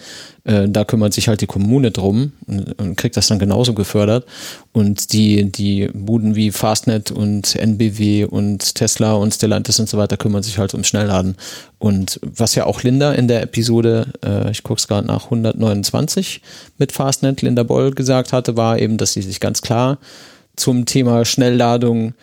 äh, 0.45 0.69
da 0.69 0.85
kümmert 0.85 1.11
sich 1.11 1.27
halt 1.27 1.41
die 1.41 1.45
Kommune 1.45 1.91
drum 1.91 2.31
und, 2.47 2.79
und 2.79 2.95
kriegt 2.95 3.17
das 3.17 3.27
dann 3.27 3.37
genauso 3.37 3.73
gefördert. 3.73 4.25
Und 4.71 5.11
die, 5.11 5.51
die 5.51 5.89
Buden 5.93 6.35
wie 6.35 6.51
Fastnet 6.51 7.11
und 7.11 7.53
NBW 7.53 8.23
und 8.23 8.75
Tesla 8.75 9.13
und 9.13 9.33
Stellantis 9.33 9.77
und 9.77 9.89
so 9.89 9.97
weiter 9.97 10.15
kümmern 10.15 10.41
sich 10.41 10.57
halt 10.57 10.73
ums 10.73 10.87
Schnellladen. 10.87 11.35
Und 11.79 12.19
was 12.23 12.55
ja 12.55 12.65
auch 12.65 12.81
Linda 12.81 13.11
in 13.11 13.27
der 13.27 13.41
Episode, 13.41 14.07
äh, 14.25 14.49
ich 14.51 14.63
gucke 14.63 14.79
es 14.79 14.87
gerade 14.87 15.05
nach 15.05 15.25
129 15.25 16.41
mit 16.77 16.93
Fastnet, 16.93 17.41
Linda 17.41 17.63
Boll 17.63 17.91
gesagt 17.91 18.31
hatte, 18.31 18.55
war 18.55 18.79
eben, 18.79 18.97
dass 18.97 19.11
sie 19.11 19.21
sich 19.21 19.41
ganz 19.41 19.61
klar 19.61 19.97
zum 20.61 20.85
Thema 20.85 21.25
Schnellladung 21.25 22.13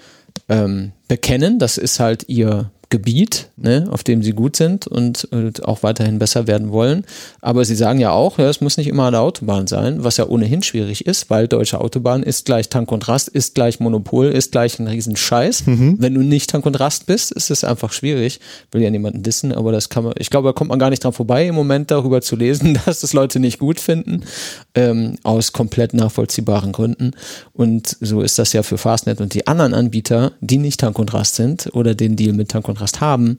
ähm, 0.48 0.92
bekennen. 1.08 1.58
Das 1.58 1.76
ist 1.76 1.98
halt 1.98 2.28
ihr 2.28 2.70
Gebiet, 2.90 3.50
ne, 3.56 3.86
auf 3.90 4.02
dem 4.02 4.22
sie 4.22 4.32
gut 4.32 4.56
sind 4.56 4.86
und 4.86 5.28
äh, 5.30 5.52
auch 5.62 5.82
weiterhin 5.82 6.18
besser 6.18 6.46
werden 6.46 6.72
wollen. 6.72 7.04
Aber 7.42 7.64
sie 7.66 7.74
sagen 7.74 7.98
ja 7.98 8.12
auch, 8.12 8.38
ja, 8.38 8.48
es 8.48 8.62
muss 8.62 8.78
nicht 8.78 8.86
immer 8.86 9.04
an 9.04 9.12
der 9.12 9.20
Autobahn 9.20 9.66
sein, 9.66 10.04
was 10.04 10.16
ja 10.16 10.26
ohnehin 10.26 10.62
schwierig 10.62 11.06
ist, 11.06 11.28
weil 11.28 11.48
deutsche 11.48 11.82
Autobahn 11.82 12.22
ist 12.22 12.46
gleich 12.46 12.70
Tank 12.70 12.90
und 12.90 13.06
Rast, 13.06 13.28
ist 13.28 13.54
gleich 13.54 13.78
Monopol, 13.78 14.28
ist 14.28 14.52
gleich 14.52 14.78
ein 14.78 14.88
Riesenscheiß. 14.88 15.64
Wenn 16.00 16.14
du 16.14 16.22
nicht 16.22 16.48
Tank 16.48 16.64
und 16.64 16.80
Rast 16.80 17.04
bist, 17.04 17.30
ist 17.30 17.50
es 17.50 17.62
einfach 17.62 17.92
schwierig. 17.92 18.40
Will 18.72 18.82
ja 18.82 18.90
niemanden 18.90 19.22
dissen, 19.22 19.52
aber 19.52 19.70
das 19.70 19.90
kann 19.90 20.04
man, 20.04 20.14
ich 20.16 20.30
glaube, 20.30 20.48
da 20.48 20.52
kommt 20.54 20.70
man 20.70 20.78
gar 20.78 20.88
nicht 20.88 21.04
dran 21.04 21.12
vorbei, 21.12 21.46
im 21.46 21.54
Moment 21.54 21.90
darüber 21.90 22.22
zu 22.22 22.36
lesen, 22.36 22.78
dass 22.86 23.00
das 23.00 23.12
Leute 23.12 23.38
nicht 23.38 23.58
gut 23.58 23.80
finden, 23.80 24.22
ähm, 24.74 25.16
aus 25.24 25.52
komplett 25.52 25.92
nachvollziehbaren 25.92 26.72
Gründen. 26.72 27.10
Und 27.52 27.98
so 28.00 28.22
ist 28.22 28.38
das 28.38 28.54
ja 28.54 28.62
für 28.62 28.78
Fastnet 28.78 29.20
und 29.20 29.34
die 29.34 29.46
anderen 29.46 29.74
Anbieter, 29.74 30.32
die 30.40 30.56
nicht 30.56 30.80
Tank 30.80 30.98
und 30.98 31.12
Rast 31.12 31.34
sind 31.34 31.68
oder 31.74 31.94
den 31.94 32.16
Deal 32.16 32.32
mit 32.32 32.48
Tank 32.48 32.66
und 32.66 32.77
Rast 32.80 33.00
haben, 33.00 33.38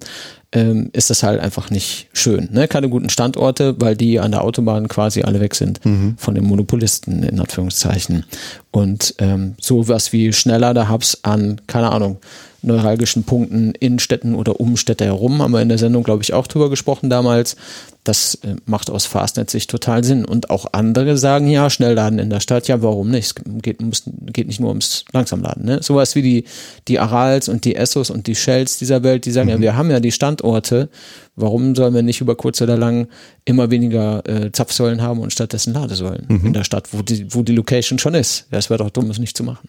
ähm, 0.52 0.90
ist 0.94 1.10
das 1.10 1.24
halt 1.24 1.40
einfach 1.40 1.70
nicht 1.70 2.08
schön. 2.14 2.50
Ne? 2.52 2.68
Keine 2.68 2.90
guten 2.90 3.10
Standorte, 3.10 3.76
weil 3.80 3.96
die 3.96 4.20
an 4.20 4.32
der 4.32 4.44
Autobahn 4.44 4.88
quasi 4.88 5.22
alle 5.22 5.40
weg 5.40 5.56
sind 5.56 5.80
von 6.18 6.36
den 6.36 6.44
Monopolisten 6.44 7.24
in 7.24 7.40
Anführungszeichen. 7.40 8.26
Und 8.72 9.16
ähm, 9.20 9.56
sowas 9.60 10.12
wie 10.12 10.34
schneller 10.34 10.74
da 10.74 10.90
Hubs 10.90 11.20
an, 11.24 11.62
keine 11.68 11.92
Ahnung, 11.92 12.18
neuralgischen 12.62 13.24
Punkten 13.24 13.74
in 13.80 14.00
Städten 14.00 14.36
oder 14.36 14.60
um 14.60 14.78
Städte 14.78 15.06
herum, 15.06 15.42
haben 15.42 15.52
wir 15.52 15.62
in 15.62 15.70
der 15.70 15.78
Sendung, 15.78 16.04
glaube 16.04 16.24
ich, 16.24 16.34
auch 16.34 16.48
drüber 16.48 16.70
gesprochen 16.70 17.10
damals. 17.10 17.56
Das 18.04 18.36
äh, 18.44 18.56
macht 18.66 18.90
aus 18.90 19.06
Fastnet-Sicht 19.06 19.70
total 19.70 20.04
Sinn. 20.04 20.26
Und 20.26 20.50
auch 20.50 20.68
andere 20.72 21.18
sagen, 21.18 21.48
ja, 21.48 21.70
Schnellladen 21.70 22.18
in 22.18 22.30
der 22.30 22.40
Stadt, 22.40 22.68
ja, 22.68 22.82
warum 22.82 23.12
nicht? 23.12 23.26
Es 23.26 23.36
geht, 23.62 23.82
muss, 23.82 24.04
geht 24.06 24.48
nicht 24.48 24.60
nur 24.60 24.70
ums 24.70 25.06
Langsamladen. 25.12 25.66
Ne? 25.66 25.84
Sowas 25.84 26.16
wie 26.16 26.22
die, 26.22 26.44
die 26.88 27.00
Arals 27.00 27.50
und 27.50 27.66
die 27.66 27.76
Essos 27.76 28.10
und 28.10 28.28
die 28.28 28.36
Shells 28.36 28.78
dieser 28.78 29.04
Welt, 29.04 29.26
die 29.26 29.32
sagen, 29.32 29.50
ja, 29.50 29.60
wir 29.60 29.76
haben 29.76 29.92
ja 29.92 30.00
die 30.00 30.12
Standorte, 30.12 30.90
warum 31.36 31.76
sollen 31.76 31.94
wir 31.94 32.02
nicht 32.02 32.22
über 32.22 32.36
kurz 32.36 32.62
oder 32.62 32.78
lang 32.78 33.08
immer 33.46 33.70
weniger 33.70 34.28
äh, 34.28 34.52
Zapfsäulen 34.52 35.02
haben 35.02 35.20
und 35.20 35.34
stattdessen 35.34 35.74
Ladesäulen 35.74 36.28
in 36.46 36.54
der 36.54 36.64
Stadt, 36.64 36.94
wo 36.94 37.02
die, 37.02 37.34
wo 37.34 37.44
die 37.44 37.56
Location 37.56 38.00
schon 38.00 38.14
ist? 38.14 38.48
Ja, 38.52 38.58
es 38.58 38.70
wäre 38.70 38.84
doch 38.84 38.90
dumm, 38.90 39.10
es 39.10 39.20
nicht 39.20 39.36
zu 39.36 39.44
machen. 39.44 39.68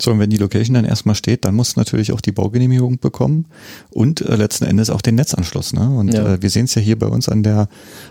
So, 0.00 0.12
und 0.12 0.18
wenn 0.18 0.30
die 0.30 0.38
Location 0.38 0.74
dann 0.74 0.84
erstmal 0.86 1.14
steht, 1.14 1.44
dann 1.44 1.54
muss 1.54 1.76
natürlich 1.76 2.12
auch 2.12 2.20
die 2.22 2.32
Baugenehmigung 2.32 2.98
bekommen 3.00 3.44
und 3.90 4.22
äh, 4.22 4.34
letzten 4.36 4.64
Endes 4.64 4.88
auch 4.88 5.02
den 5.02 5.16
Netzanschluss. 5.16 5.74
Ne? 5.74 5.90
Und 5.90 6.14
Ja. 6.14 6.34
äh, 6.34 6.42
wir 6.42 6.48
sehen 6.48 6.64
es 6.64 6.74
ja 6.74 6.80
hier 6.80 6.98
bei 6.98 7.06
uns 7.06 7.28
an 7.28 7.42
der 7.42 7.68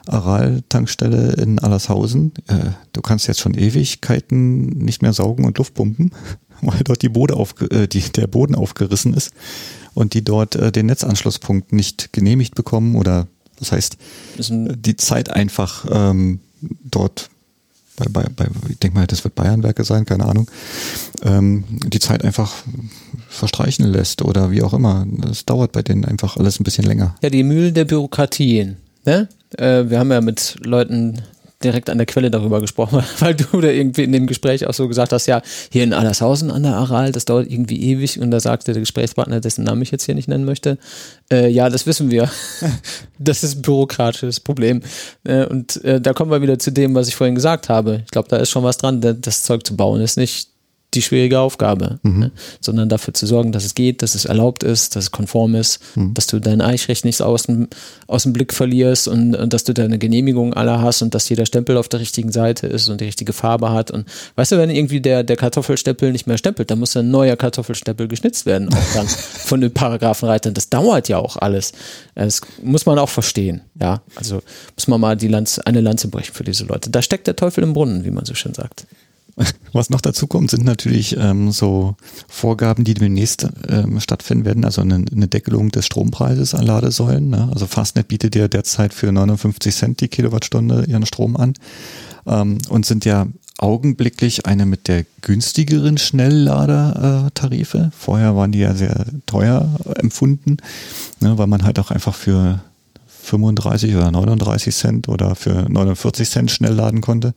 Aral-Tankstelle 0.07 1.33
in 1.33 1.59
Allershausen. 1.59 2.33
Äh, 2.47 2.71
du 2.93 3.01
kannst 3.01 3.27
jetzt 3.27 3.39
schon 3.39 3.53
Ewigkeiten 3.55 4.67
nicht 4.67 5.01
mehr 5.01 5.13
saugen 5.13 5.45
und 5.45 5.57
Luft 5.57 5.73
pumpen, 5.73 6.11
weil 6.61 6.79
dort 6.83 7.01
die 7.01 7.09
Bode 7.09 7.35
aufge 7.35 7.65
äh, 7.71 7.87
die, 7.87 8.01
der 8.01 8.27
Boden 8.27 8.55
aufgerissen 8.55 9.13
ist 9.13 9.31
und 9.93 10.13
die 10.13 10.23
dort 10.23 10.55
äh, 10.55 10.71
den 10.71 10.87
Netzanschlusspunkt 10.87 11.73
nicht 11.73 12.13
genehmigt 12.13 12.55
bekommen 12.55 12.95
oder 12.95 13.27
das 13.57 13.73
heißt, 13.73 13.97
die 14.37 14.95
Zeit 14.95 15.29
einfach 15.29 15.85
ähm, 15.91 16.39
dort 16.61 17.29
bei, 17.99 18.23
bei, 18.23 18.45
bei, 18.45 18.47
ich 18.69 18.79
denke 18.79 18.97
mal, 18.97 19.07
das 19.07 19.23
wird 19.23 19.35
Bayernwerke 19.35 19.83
sein, 19.83 20.05
keine 20.05 20.25
Ahnung, 20.25 20.49
ähm, 21.23 21.63
die 21.69 21.99
Zeit 21.99 22.23
einfach 22.23 22.53
verstreichen 23.27 23.85
lässt 23.85 24.21
oder 24.21 24.51
wie 24.51 24.63
auch 24.63 24.73
immer. 24.73 25.05
Das 25.09 25.45
dauert 25.45 25.71
bei 25.71 25.81
denen 25.81 26.05
einfach 26.05 26.37
alles 26.37 26.59
ein 26.59 26.63
bisschen 26.63 26.85
länger. 26.85 27.15
Ja, 27.21 27.29
die 27.29 27.43
Mühlen 27.43 27.73
der 27.73 27.85
Bürokratie. 27.85 28.75
Ne? 29.05 29.27
Äh, 29.57 29.89
wir 29.89 29.99
haben 29.99 30.11
ja 30.11 30.21
mit 30.21 30.57
Leuten 30.63 31.21
direkt 31.63 31.89
an 31.89 31.97
der 31.97 32.07
Quelle 32.07 32.31
darüber 32.31 32.61
gesprochen, 32.61 33.03
weil 33.19 33.35
du 33.35 33.59
da 33.61 33.67
irgendwie 33.67 34.03
in 34.03 34.11
dem 34.11 34.27
Gespräch 34.27 34.65
auch 34.67 34.73
so 34.73 34.87
gesagt 34.87 35.11
hast, 35.11 35.25
ja, 35.25 35.41
hier 35.71 35.83
in 35.83 35.93
Allershausen 35.93 36.51
an 36.51 36.63
der 36.63 36.75
Aral, 36.75 37.11
das 37.11 37.25
dauert 37.25 37.51
irgendwie 37.51 37.81
ewig 37.91 38.19
und 38.19 38.31
da 38.31 38.39
sagte 38.39 38.71
der 38.73 38.79
Gesprächspartner, 38.81 39.41
dessen 39.41 39.63
Namen 39.65 39.81
ich 39.81 39.91
jetzt 39.91 40.05
hier 40.05 40.15
nicht 40.15 40.27
nennen 40.29 40.45
möchte, 40.45 40.77
äh, 41.31 41.49
ja, 41.49 41.69
das 41.69 41.85
wissen 41.85 42.11
wir. 42.11 42.29
das 43.19 43.43
ist 43.43 43.57
ein 43.57 43.61
bürokratisches 43.61 44.39
Problem. 44.39 44.81
Äh, 45.23 45.45
und 45.45 45.83
äh, 45.83 45.99
da 45.99 46.13
kommen 46.13 46.31
wir 46.31 46.41
wieder 46.41 46.59
zu 46.59 46.71
dem, 46.71 46.95
was 46.95 47.07
ich 47.07 47.15
vorhin 47.15 47.35
gesagt 47.35 47.67
habe. 47.69 48.01
Ich 48.05 48.11
glaube, 48.11 48.29
da 48.29 48.37
ist 48.37 48.49
schon 48.49 48.63
was 48.63 48.77
dran. 48.77 49.01
Da- 49.01 49.13
Das 49.13 49.43
Zeug 49.43 49.65
zu 49.65 49.75
bauen 49.75 50.01
ist 50.01 50.17
nicht 50.17 50.48
die 50.95 51.01
schwierige 51.03 51.39
Aufgabe, 51.39 51.99
ne? 52.01 52.31
sondern 52.61 52.89
dafür 52.89 53.13
zu 53.13 53.27
sorgen, 53.27 53.51
dass 53.51 53.63
es 53.63 53.75
geht, 53.75 54.01
dass 54.01 54.15
es 54.15 54.25
erlaubt 54.25 54.63
ist, 54.63 54.95
dass 54.95 55.05
es 55.05 55.11
konform 55.11 55.53
ist, 55.53 55.79
dass 55.95 56.25
du 56.25 56.39
dein 56.39 56.61
Eichrecht 56.61 57.05
nicht 57.05 57.21
aus 57.21 57.43
dem, 57.43 57.67
aus 58.07 58.23
dem 58.23 58.33
Blick 58.33 58.53
verlierst 58.53 59.07
und, 59.07 59.35
und 59.35 59.53
dass 59.53 59.63
du 59.63 59.73
deine 59.73 59.99
Genehmigung 59.99 60.53
alle 60.55 60.81
hast 60.81 61.03
und 61.03 61.13
dass 61.13 61.29
jeder 61.29 61.45
Stempel 61.45 61.77
auf 61.77 61.89
der 61.89 61.99
richtigen 61.99 62.31
Seite 62.31 62.65
ist 62.65 62.89
und 62.89 63.01
die 63.01 63.05
richtige 63.05 63.33
Farbe 63.33 63.71
hat. 63.71 63.91
Und 63.91 64.07
weißt 64.35 64.53
du, 64.53 64.57
wenn 64.57 64.71
irgendwie 64.71 64.99
der, 64.99 65.23
der 65.23 65.37
Kartoffelstempel 65.37 66.11
nicht 66.11 66.25
mehr 66.25 66.39
stempelt, 66.39 66.71
dann 66.71 66.79
muss 66.79 66.97
ein 66.97 67.11
neuer 67.11 67.35
Kartoffelstempel 67.35 68.07
geschnitzt 68.07 68.47
werden, 68.47 68.73
auch 68.73 68.93
dann 68.95 69.07
von 69.07 69.61
den 69.61 69.71
Paragraphenreitern. 69.71 70.55
Das 70.55 70.69
dauert 70.69 71.07
ja 71.07 71.19
auch 71.19 71.37
alles. 71.37 71.71
Das 72.15 72.41
muss 72.63 72.87
man 72.87 72.97
auch 72.97 73.09
verstehen. 73.09 73.61
Ja, 73.79 74.01
also 74.15 74.41
muss 74.75 74.87
man 74.87 74.99
mal 74.99 75.15
die 75.15 75.27
Lanze, 75.27 75.65
eine 75.67 75.81
Lanze 75.81 76.07
brechen 76.07 76.33
für 76.33 76.43
diese 76.43 76.65
Leute. 76.65 76.89
Da 76.89 77.03
steckt 77.03 77.27
der 77.27 77.35
Teufel 77.35 77.63
im 77.63 77.73
Brunnen, 77.73 78.05
wie 78.05 78.11
man 78.11 78.25
so 78.25 78.33
schön 78.33 78.55
sagt. 78.55 78.87
Was 79.73 79.89
noch 79.89 80.01
dazu 80.01 80.27
kommt, 80.27 80.51
sind 80.51 80.65
natürlich 80.65 81.15
ähm, 81.17 81.51
so 81.51 81.95
Vorgaben, 82.27 82.83
die 82.83 82.93
demnächst 82.93 83.47
ähm, 83.67 83.99
stattfinden 83.99 84.45
werden, 84.45 84.65
also 84.65 84.81
eine, 84.81 85.05
eine 85.11 85.27
Deckelung 85.27 85.71
des 85.71 85.85
Strompreises 85.85 86.53
an 86.53 86.65
Ladesäulen. 86.65 87.29
Ne? 87.29 87.49
Also 87.51 87.67
Fastnet 87.67 88.07
bietet 88.07 88.35
ja 88.35 88.47
derzeit 88.47 88.93
für 88.93 89.11
59 89.11 89.75
Cent 89.75 90.01
die 90.01 90.07
Kilowattstunde 90.07 90.85
ihren 90.87 91.05
Strom 91.05 91.37
an 91.37 91.53
ähm, 92.27 92.57
und 92.69 92.85
sind 92.85 93.05
ja 93.05 93.27
augenblicklich 93.57 94.45
eine 94.45 94.65
mit 94.65 94.87
der 94.87 95.05
günstigeren 95.21 95.97
Schnelllader-Tarife. 95.97 97.91
Vorher 97.97 98.35
waren 98.35 98.51
die 98.51 98.59
ja 98.59 98.73
sehr 98.73 99.05
teuer 99.25 99.69
empfunden, 99.95 100.57
ne, 101.19 101.37
weil 101.37 101.47
man 101.47 101.63
halt 101.63 101.77
auch 101.79 101.91
einfach 101.91 102.15
für 102.15 102.61
35 103.29 103.95
oder 103.95 104.11
39 104.11 104.75
Cent 104.75 105.09
oder 105.09 105.35
für 105.35 105.69
49 105.69 106.29
Cent 106.29 106.51
schnell 106.51 106.73
laden 106.73 107.01
konnte. 107.01 107.33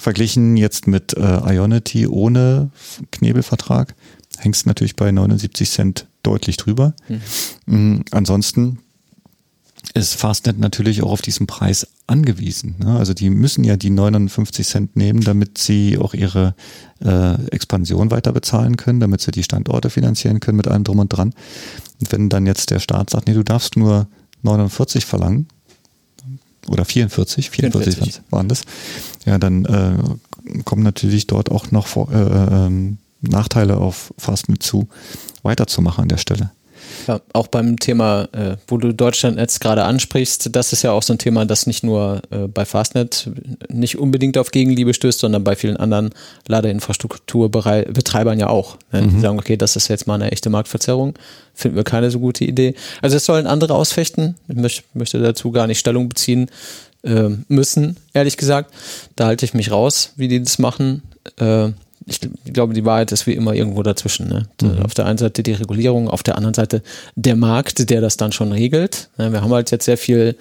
Verglichen 0.00 0.56
jetzt 0.56 0.86
mit 0.86 1.14
äh, 1.14 1.54
Ionity 1.54 2.06
ohne 2.06 2.70
Knebelvertrag 3.10 3.94
hängst 4.38 4.66
natürlich 4.66 4.96
bei 4.96 5.12
79 5.12 5.70
Cent 5.70 6.06
deutlich 6.22 6.56
drüber. 6.56 6.94
Mhm. 7.66 8.04
Ansonsten 8.10 8.78
ist 9.92 10.14
Fastnet 10.14 10.58
natürlich 10.58 11.02
auch 11.02 11.10
auf 11.10 11.20
diesen 11.20 11.46
Preis 11.46 11.86
angewiesen. 12.06 12.76
Ne? 12.78 12.96
Also 12.96 13.12
die 13.12 13.28
müssen 13.28 13.62
ja 13.62 13.76
die 13.76 13.90
59 13.90 14.66
Cent 14.66 14.96
nehmen, 14.96 15.20
damit 15.20 15.58
sie 15.58 15.98
auch 15.98 16.14
ihre 16.14 16.54
äh, 17.04 17.34
Expansion 17.48 18.10
weiter 18.10 18.32
bezahlen 18.32 18.76
können, 18.76 19.00
damit 19.00 19.20
sie 19.20 19.32
die 19.32 19.42
Standorte 19.42 19.90
finanzieren 19.90 20.40
können 20.40 20.56
mit 20.56 20.68
allem 20.68 20.84
drum 20.84 20.98
und 20.98 21.08
dran. 21.08 21.34
Und 22.00 22.12
wenn 22.12 22.30
dann 22.30 22.46
jetzt 22.46 22.70
der 22.70 22.78
Staat 22.78 23.10
sagt, 23.10 23.28
nee, 23.28 23.34
du 23.34 23.42
darfst 23.42 23.76
nur 23.76 24.08
49 24.42 25.04
verlangen 25.04 25.46
oder 26.68 26.84
44, 26.84 27.50
44, 27.50 27.94
44. 27.94 28.22
waren 28.30 28.48
das, 28.48 28.62
ja, 29.24 29.38
dann 29.38 29.64
äh, 29.64 30.62
kommen 30.64 30.82
natürlich 30.82 31.26
dort 31.26 31.50
auch 31.50 31.70
noch 31.70 31.86
vor, 31.86 32.10
äh, 32.12 32.66
ähm, 32.66 32.98
Nachteile 33.20 33.76
auf 33.76 34.14
Fastnet 34.16 34.62
zu, 34.62 34.88
weiterzumachen 35.42 36.02
an 36.02 36.08
der 36.08 36.16
Stelle. 36.16 36.50
Ja, 37.06 37.20
auch 37.32 37.46
beim 37.46 37.78
Thema, 37.78 38.28
äh, 38.32 38.56
wo 38.68 38.76
du 38.76 38.92
Deutschlandnetz 38.92 39.60
gerade 39.60 39.84
ansprichst, 39.84 40.54
das 40.54 40.72
ist 40.72 40.82
ja 40.82 40.92
auch 40.92 41.02
so 41.02 41.14
ein 41.14 41.18
Thema, 41.18 41.44
das 41.44 41.66
nicht 41.66 41.82
nur 41.82 42.22
äh, 42.30 42.46
bei 42.48 42.64
Fastnet 42.64 43.30
nicht 43.68 43.98
unbedingt 43.98 44.38
auf 44.38 44.50
Gegenliebe 44.50 44.94
stößt, 44.94 45.20
sondern 45.20 45.44
bei 45.44 45.56
vielen 45.56 45.76
anderen 45.76 46.10
Ladeinfrastrukturbetreibern 46.48 48.38
ja 48.38 48.48
auch. 48.48 48.76
Ne? 48.92 49.02
Mhm. 49.02 49.10
Die 49.10 49.20
sagen, 49.20 49.38
okay, 49.38 49.56
das 49.56 49.76
ist 49.76 49.88
jetzt 49.88 50.06
mal 50.06 50.14
eine 50.14 50.32
echte 50.32 50.50
Marktverzerrung, 50.50 51.14
finden 51.54 51.76
wir 51.76 51.84
keine 51.84 52.10
so 52.10 52.20
gute 52.20 52.44
Idee. 52.44 52.74
Also 53.02 53.16
es 53.16 53.24
sollen 53.24 53.46
andere 53.46 53.74
ausfechten. 53.74 54.36
Ich 54.48 54.56
möchte, 54.56 54.82
möchte 54.94 55.18
dazu 55.20 55.50
gar 55.50 55.66
nicht 55.66 55.78
Stellung 55.78 56.08
beziehen 56.08 56.50
äh, 57.02 57.28
müssen, 57.48 57.96
ehrlich 58.12 58.36
gesagt. 58.36 58.74
Da 59.16 59.26
halte 59.26 59.44
ich 59.44 59.54
mich 59.54 59.70
raus, 59.70 60.12
wie 60.16 60.28
die 60.28 60.42
das 60.42 60.58
machen. 60.58 61.02
Äh, 61.38 61.70
ich 62.10 62.52
glaube, 62.52 62.74
die 62.74 62.84
Wahrheit 62.84 63.12
ist 63.12 63.26
wie 63.26 63.34
immer 63.34 63.54
irgendwo 63.54 63.82
dazwischen. 63.82 64.28
Ne? 64.28 64.48
Mhm. 64.60 64.82
Auf 64.82 64.94
der 64.94 65.06
einen 65.06 65.18
Seite 65.18 65.42
die 65.42 65.52
Regulierung, 65.52 66.08
auf 66.08 66.22
der 66.22 66.36
anderen 66.36 66.54
Seite 66.54 66.82
der 67.14 67.36
Markt, 67.36 67.88
der 67.88 68.00
das 68.00 68.16
dann 68.16 68.32
schon 68.32 68.52
regelt. 68.52 69.10
Wir 69.16 69.40
haben 69.40 69.52
halt 69.52 69.70
jetzt 69.70 69.84
sehr 69.84 69.98
viel 69.98 70.36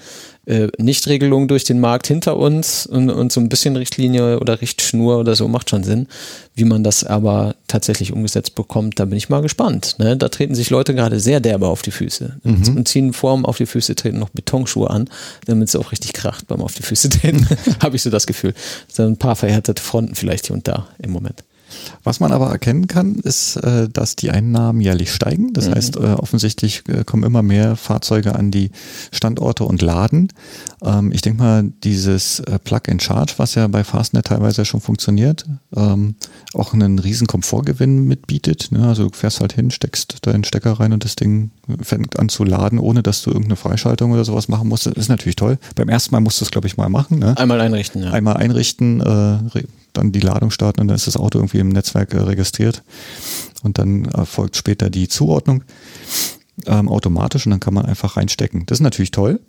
äh, 0.50 0.70
Nichtregelung 0.80 1.48
durch 1.48 1.64
den 1.64 1.80
Markt 1.80 2.08
hinter 2.08 2.36
uns 2.38 2.88
und, 2.88 3.12
und 3.12 3.32
so 3.32 3.40
ein 3.40 3.50
bisschen 3.50 3.76
Richtlinie 3.76 4.40
oder 4.40 4.62
Richtschnur 4.62 5.20
oder 5.20 5.36
so 5.36 5.48
macht 5.48 5.70
schon 5.70 5.84
Sinn. 5.84 6.08
Wie 6.56 6.64
man 6.64 6.84
das 6.84 7.04
aber 7.04 7.56
tatsächlich 7.68 8.12
umgesetzt 8.12 8.56
bekommt, 8.56 9.00
da 9.00 9.06
bin 9.06 9.18
ich 9.18 9.30
mal 9.30 9.42
gespannt. 9.42 9.96
Ne? 10.00 10.18
Da 10.18 10.30
treten 10.30 10.56
sich 10.56 10.72
Leute 10.72 10.96
gerade 10.96 11.20
sehr 11.20 11.40
derbe 11.40 11.68
auf 11.68 11.84
die 11.84 11.92
Füße 11.92 12.38
mhm. 12.44 12.78
und 12.78 12.88
ziehen 12.88 13.14
Form 13.14 13.46
auf 13.46 13.58
die 13.58 13.68
Füße, 13.68 13.94
treten 13.94 14.18
noch 14.18 14.30
Betonschuhe 14.30 14.90
an, 14.90 15.08
damit 15.46 15.68
es 15.68 15.76
auch 15.76 15.92
richtig 15.92 16.14
kracht 16.14 16.48
beim 16.48 16.62
auf 16.62 16.74
die 16.74 16.84
Füße 16.84 17.10
treten. 17.10 17.48
Habe 17.80 17.96
ich 17.96 18.02
so 18.02 18.10
das 18.10 18.26
Gefühl. 18.26 18.54
Da 18.88 19.04
sind 19.04 19.12
ein 19.14 19.18
paar 19.18 19.36
verhärtete 19.36 19.84
Fronten 19.84 20.16
vielleicht 20.16 20.48
hier 20.48 20.56
und 20.56 20.68
da 20.68 20.88
im 20.98 21.12
Moment. 21.12 21.44
Was 22.04 22.20
man 22.20 22.32
aber 22.32 22.50
erkennen 22.50 22.88
kann, 22.88 23.16
ist, 23.16 23.58
äh, 23.58 23.90
dass 23.90 24.16
die 24.16 24.32
Einnahmen 24.32 24.82
jährlich 24.82 25.12
steigen. 25.12 25.54
Das 25.54 25.68
mhm. 25.68 25.76
heißt, 25.76 25.96
äh, 25.98 26.00
offensichtlich 26.00 26.84
äh, 26.88 27.04
kommen 27.04 27.24
immer 27.24 27.42
mehr 27.42 27.76
Fahrzeuge 27.76 28.36
an 28.36 28.52
die 28.52 28.72
Standorte 29.12 29.64
und 29.64 29.82
laden. 29.82 30.30
Ähm, 30.84 31.12
ich 31.12 31.22
denke 31.22 31.42
mal, 31.42 31.64
dieses 31.84 32.42
Plug-in-Charge, 32.64 33.34
was 33.38 33.56
ja 33.56 33.68
bei 33.68 33.84
Fastnet 33.84 34.28
teilweise 34.28 34.66
schon 34.66 34.82
funktioniert, 34.82 35.46
ähm, 35.76 36.16
auch 36.54 36.74
einen 36.74 37.00
riesen 37.00 37.28
Komfortgewinn 37.28 38.06
mitbietet. 38.08 38.72
Ne? 38.72 38.88
Also 38.88 39.10
du 39.10 39.16
fährst 39.16 39.42
halt 39.42 39.54
hin, 39.54 39.72
steckst 39.72 40.26
deinen 40.26 40.44
Stecker 40.44 40.74
rein 40.74 40.94
und 40.94 41.04
das 41.04 41.16
Ding 41.16 41.52
fängt 41.82 42.18
an 42.20 42.30
zu 42.30 42.44
laden, 42.44 42.80
ohne 42.80 43.04
dass 43.04 43.22
du 43.22 43.30
irgendeine 43.30 43.56
Freischaltung 43.56 44.12
oder 44.12 44.26
sowas 44.26 44.48
machen 44.48 44.68
musst. 44.68 44.86
Das 44.86 44.94
ist 44.94 45.10
natürlich 45.10 45.36
toll. 45.36 45.58
Beim 45.76 45.90
ersten 45.90 46.14
Mal 46.14 46.22
musst 46.22 46.42
du 46.42 46.46
es, 46.46 46.52
glaube 46.52 46.68
ich, 46.68 46.78
mal 46.78 46.90
machen. 46.90 47.20
Ne? 47.20 47.38
Einmal 47.38 47.62
einrichten, 47.62 48.04
ja. 48.04 48.12
Einmal 48.12 48.38
einrichten, 48.38 49.02
äh, 49.02 49.62
dann 49.94 50.12
die 50.12 50.20
Ladung 50.20 50.52
starten 50.52 50.82
und 50.82 50.88
dann 50.88 50.96
ist 50.96 51.08
das 51.08 51.18
Auto 51.18 51.40
irgendwie 51.40 51.60
im 51.60 51.70
Netzwerk 51.70 52.14
äh, 52.14 52.20
registriert 52.20 52.84
und 53.64 53.78
dann 53.78 54.06
erfolgt 54.06 54.56
später 54.56 54.90
die 54.90 55.08
Zuordnung 55.08 55.64
ähm, 56.66 56.90
automatisch 56.90 57.46
und 57.46 57.52
dann 57.52 57.60
kann 57.60 57.74
man 57.74 57.86
einfach 57.86 58.18
reinstecken. 58.18 58.66
Das 58.66 58.78
ist 58.78 58.84
natürlich 58.84 59.12
toll 59.12 59.40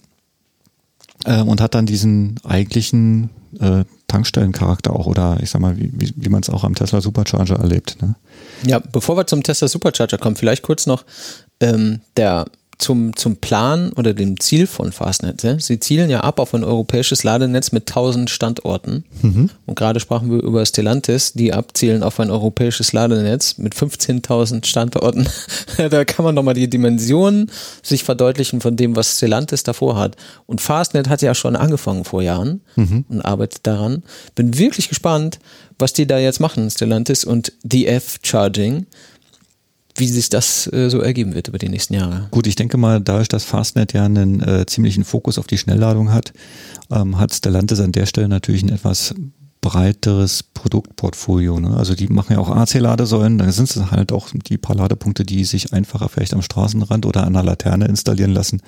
ähm, 1.27 1.49
und 1.49 1.61
hat 1.61 1.75
dann 1.75 1.87
diesen 1.87 2.41
eigentlichen 2.45 3.31
äh, 3.59 3.85
Tankstellencharakter 4.07 4.93
auch 4.93 5.07
oder 5.07 5.39
ich 5.43 5.51
sag 5.51 5.61
mal, 5.61 5.77
wie, 5.77 5.91
wie, 5.93 6.13
wie 6.17 6.29
man 6.29 6.43
es 6.43 6.51
auch 6.51 6.65
am 6.65 6.75
Tesla 6.75 7.01
Supercharger 7.01 7.57
erlebt. 7.57 8.01
Ne? 8.01 8.15
Ja, 8.65 8.79
bevor 8.79 9.17
wir 9.17 9.27
zum 9.27 9.43
Tesla 9.43 9.69
Supercharger 9.69 10.19
kommen, 10.19 10.37
vielleicht 10.37 10.63
kurz 10.63 10.87
noch 10.87 11.05
ähm, 11.61 12.01
der 12.17 12.47
zum, 12.81 13.17
zum 13.17 13.37
Plan 13.37 13.93
oder 13.93 14.15
dem 14.15 14.41
Ziel 14.41 14.67
von 14.67 14.93
Fastnet. 14.93 15.43
Ja? 15.43 15.59
Sie 15.59 15.79
zielen 15.79 16.11
ja 16.11 16.21
ab 16.21 16.39
auf 16.39 16.55
ein 16.55 16.65
europäisches 16.65 17.23
Ladenetz 17.23 17.73
mit 17.73 17.89
1000 17.89 18.31
Standorten. 18.31 19.05
Mhm. 19.23 19.51
Und 19.67 19.75
gerade 19.77 20.01
sprachen 20.01 20.31
wir 20.31 20.43
über 20.43 20.65
Stellantis, 20.65 21.33
die 21.33 21.53
abzielen 21.53 22.03
auf 22.03 22.19
ein 22.21 22.31
europäisches 22.31 22.93
Ladenetz 22.93 23.59
mit 23.59 23.75
15.000 23.75 24.65
Standorten. 24.67 25.29
da 25.77 26.05
kann 26.05 26.25
man 26.25 26.35
nochmal 26.35 26.55
die 26.55 26.71
Dimensionen 26.71 27.51
sich 27.83 28.05
verdeutlichen 28.05 28.61
von 28.61 28.77
dem, 28.77 28.97
was 28.97 29.17
Stellantis 29.17 29.63
davor 29.63 29.97
hat. 29.97 30.17
Und 30.47 30.61
Fastnet 30.61 31.09
hat 31.09 31.23
ja 31.23 31.35
schon 31.35 31.57
angefangen 31.57 32.05
vor 32.05 32.23
Jahren 32.23 32.63
mhm. 32.77 33.05
und 33.09 33.21
arbeitet 33.21 33.67
daran. 33.67 34.03
Bin 34.35 34.59
wirklich 34.59 34.89
gespannt, 34.89 35.39
was 35.79 35.93
die 35.93 36.07
da 36.07 36.19
jetzt 36.19 36.41
machen, 36.41 36.71
Stellantis 36.71 37.25
und 37.25 37.53
DF 37.63 38.19
Charging 38.23 38.87
wie 40.01 40.09
sich 40.09 40.29
das 40.29 40.71
äh, 40.73 40.91
so 40.91 41.01
ergeben 41.01 41.35
wird 41.35 41.49
über 41.49 41.59
die 41.59 41.69
nächsten 41.69 41.95
Jahre. 41.95 42.27
Gut, 42.31 42.47
ich 42.47 42.57
denke 42.57 42.77
mal, 42.77 43.01
dadurch, 43.01 43.29
dass 43.29 43.45
Fastnet 43.45 43.93
ja 43.93 44.05
einen 44.05 44.41
äh, 44.41 44.67
ziemlichen 44.67 45.05
Fokus 45.05 45.39
auf 45.39 45.47
die 45.47 45.59
Schnellladung 45.59 46.13
hat, 46.13 46.33
ähm, 46.91 47.19
hat 47.19 47.33
Stellantis 47.33 47.81
an 47.81 47.93
der 47.93 48.07
Stelle 48.07 48.29
natürlich 48.29 48.63
ein 48.63 48.71
etwas 48.71 49.15
breiteres 49.61 50.43
Produktportfolio. 50.43 51.61
Ne? 51.61 51.77
Also 51.77 51.95
die 51.95 52.09
machen 52.09 52.33
ja 52.33 52.39
auch 52.39 52.49
AC-Ladesäulen, 52.49 53.39
da 53.39 53.53
sind 53.53 53.71
es 53.71 53.91
halt 53.91 54.13
auch 54.13 54.29
die 54.33 54.59
paar 54.59 54.77
Ladepunkte, 54.77 55.25
die 55.25 55.45
sich 55.45 55.73
einfacher 55.73 56.09
vielleicht 56.09 56.35
am 56.35 56.43
Straßenrand 56.43 57.05
oder 57.07 57.25
an 57.25 57.35
der 57.35 57.43
Laterne 57.43 57.87
installieren 57.87 58.33
lassen. 58.33 58.63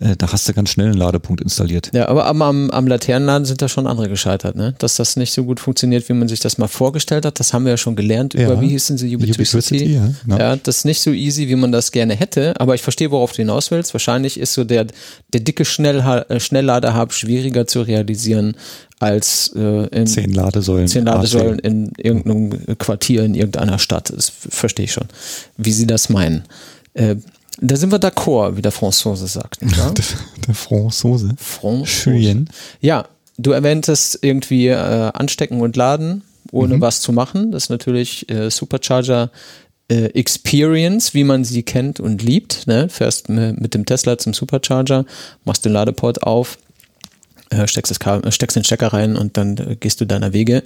Äh, 0.00 0.16
da 0.16 0.32
hast 0.32 0.48
du 0.48 0.54
ganz 0.54 0.70
schnell 0.70 0.86
einen 0.86 0.96
Ladepunkt 0.96 1.42
installiert. 1.42 1.90
Ja, 1.92 2.08
aber 2.08 2.26
am, 2.26 2.40
am, 2.40 2.70
am 2.70 2.86
Laternenladen 2.86 3.44
sind 3.44 3.60
da 3.60 3.68
schon 3.68 3.86
andere 3.86 4.08
gescheitert, 4.08 4.56
ne? 4.56 4.74
Dass 4.78 4.96
das 4.96 5.16
nicht 5.16 5.32
so 5.32 5.44
gut 5.44 5.60
funktioniert, 5.60 6.08
wie 6.08 6.14
man 6.14 6.26
sich 6.26 6.40
das 6.40 6.56
mal 6.56 6.68
vorgestellt 6.68 7.26
hat. 7.26 7.38
Das 7.38 7.52
haben 7.52 7.64
wir 7.64 7.72
ja 7.72 7.76
schon 7.76 7.96
gelernt 7.96 8.32
ja. 8.32 8.46
über, 8.46 8.60
wie 8.62 8.68
hießen 8.68 8.96
sie. 8.96 9.14
Ubiquity 9.14 9.94
ja, 9.94 10.10
genau. 10.24 10.38
ja, 10.38 10.56
das 10.56 10.78
ist 10.78 10.84
nicht 10.86 11.02
so 11.02 11.10
easy, 11.10 11.48
wie 11.48 11.56
man 11.56 11.70
das 11.70 11.92
gerne 11.92 12.14
hätte, 12.14 12.58
aber 12.58 12.74
ich 12.74 12.80
verstehe, 12.80 13.10
worauf 13.10 13.32
du 13.32 13.38
hinaus 13.38 13.70
willst. 13.70 13.92
Wahrscheinlich 13.92 14.40
ist 14.40 14.54
so 14.54 14.64
der, 14.64 14.86
der 15.34 15.40
dicke 15.40 15.66
Schnell, 15.66 15.98
äh, 16.28 16.40
Schnellladerhub 16.40 17.12
schwieriger 17.12 17.66
zu 17.66 17.82
realisieren 17.82 18.56
als 19.00 19.52
äh, 19.54 19.86
in 19.88 20.06
zehn 20.06 20.32
Ladesäulen, 20.32 20.88
zehn 20.88 21.04
Ladesäulen 21.04 21.58
in 21.58 21.92
irgendeinem 21.98 22.78
Quartier 22.78 23.24
in 23.24 23.34
irgendeiner 23.34 23.78
Stadt. 23.78 24.10
Das 24.14 24.30
verstehe 24.30 24.84
ich 24.84 24.92
schon, 24.92 25.08
wie 25.58 25.72
sie 25.72 25.86
das 25.86 26.08
meinen. 26.08 26.44
Äh, 26.94 27.16
da 27.60 27.76
sind 27.76 27.92
wir 27.92 27.98
d'accord, 27.98 28.56
wie 28.56 28.62
der 28.62 28.72
Franzose 28.72 29.26
sagt. 29.26 29.58
Ja? 29.76 29.90
der, 29.90 30.04
der 30.46 30.54
Franzose. 30.54 31.30
Franzose. 31.36 32.44
Ja, 32.80 33.06
du 33.38 33.52
erwähntest 33.52 34.18
irgendwie 34.22 34.68
äh, 34.68 34.74
anstecken 34.74 35.60
und 35.60 35.76
laden, 35.76 36.22
ohne 36.52 36.76
mhm. 36.76 36.80
was 36.80 37.00
zu 37.00 37.12
machen. 37.12 37.52
Das 37.52 37.64
ist 37.64 37.70
natürlich 37.70 38.28
äh, 38.30 38.50
Supercharger 38.50 39.30
äh, 39.90 40.06
Experience, 40.06 41.14
wie 41.14 41.24
man 41.24 41.44
sie 41.44 41.62
kennt 41.62 42.00
und 42.00 42.22
liebt. 42.22 42.66
Ne? 42.66 42.88
Fährst 42.88 43.28
mit 43.28 43.74
dem 43.74 43.86
Tesla 43.86 44.18
zum 44.18 44.34
Supercharger, 44.34 45.04
machst 45.44 45.64
den 45.64 45.72
Ladeport 45.72 46.22
auf, 46.22 46.58
äh, 47.50 47.66
steckst, 47.66 47.90
das 47.90 48.34
steckst 48.34 48.56
den 48.56 48.64
Stecker 48.64 48.92
rein 48.92 49.16
und 49.16 49.36
dann 49.36 49.56
äh, 49.56 49.76
gehst 49.78 50.00
du 50.00 50.06
deiner 50.06 50.32
Wege. 50.32 50.62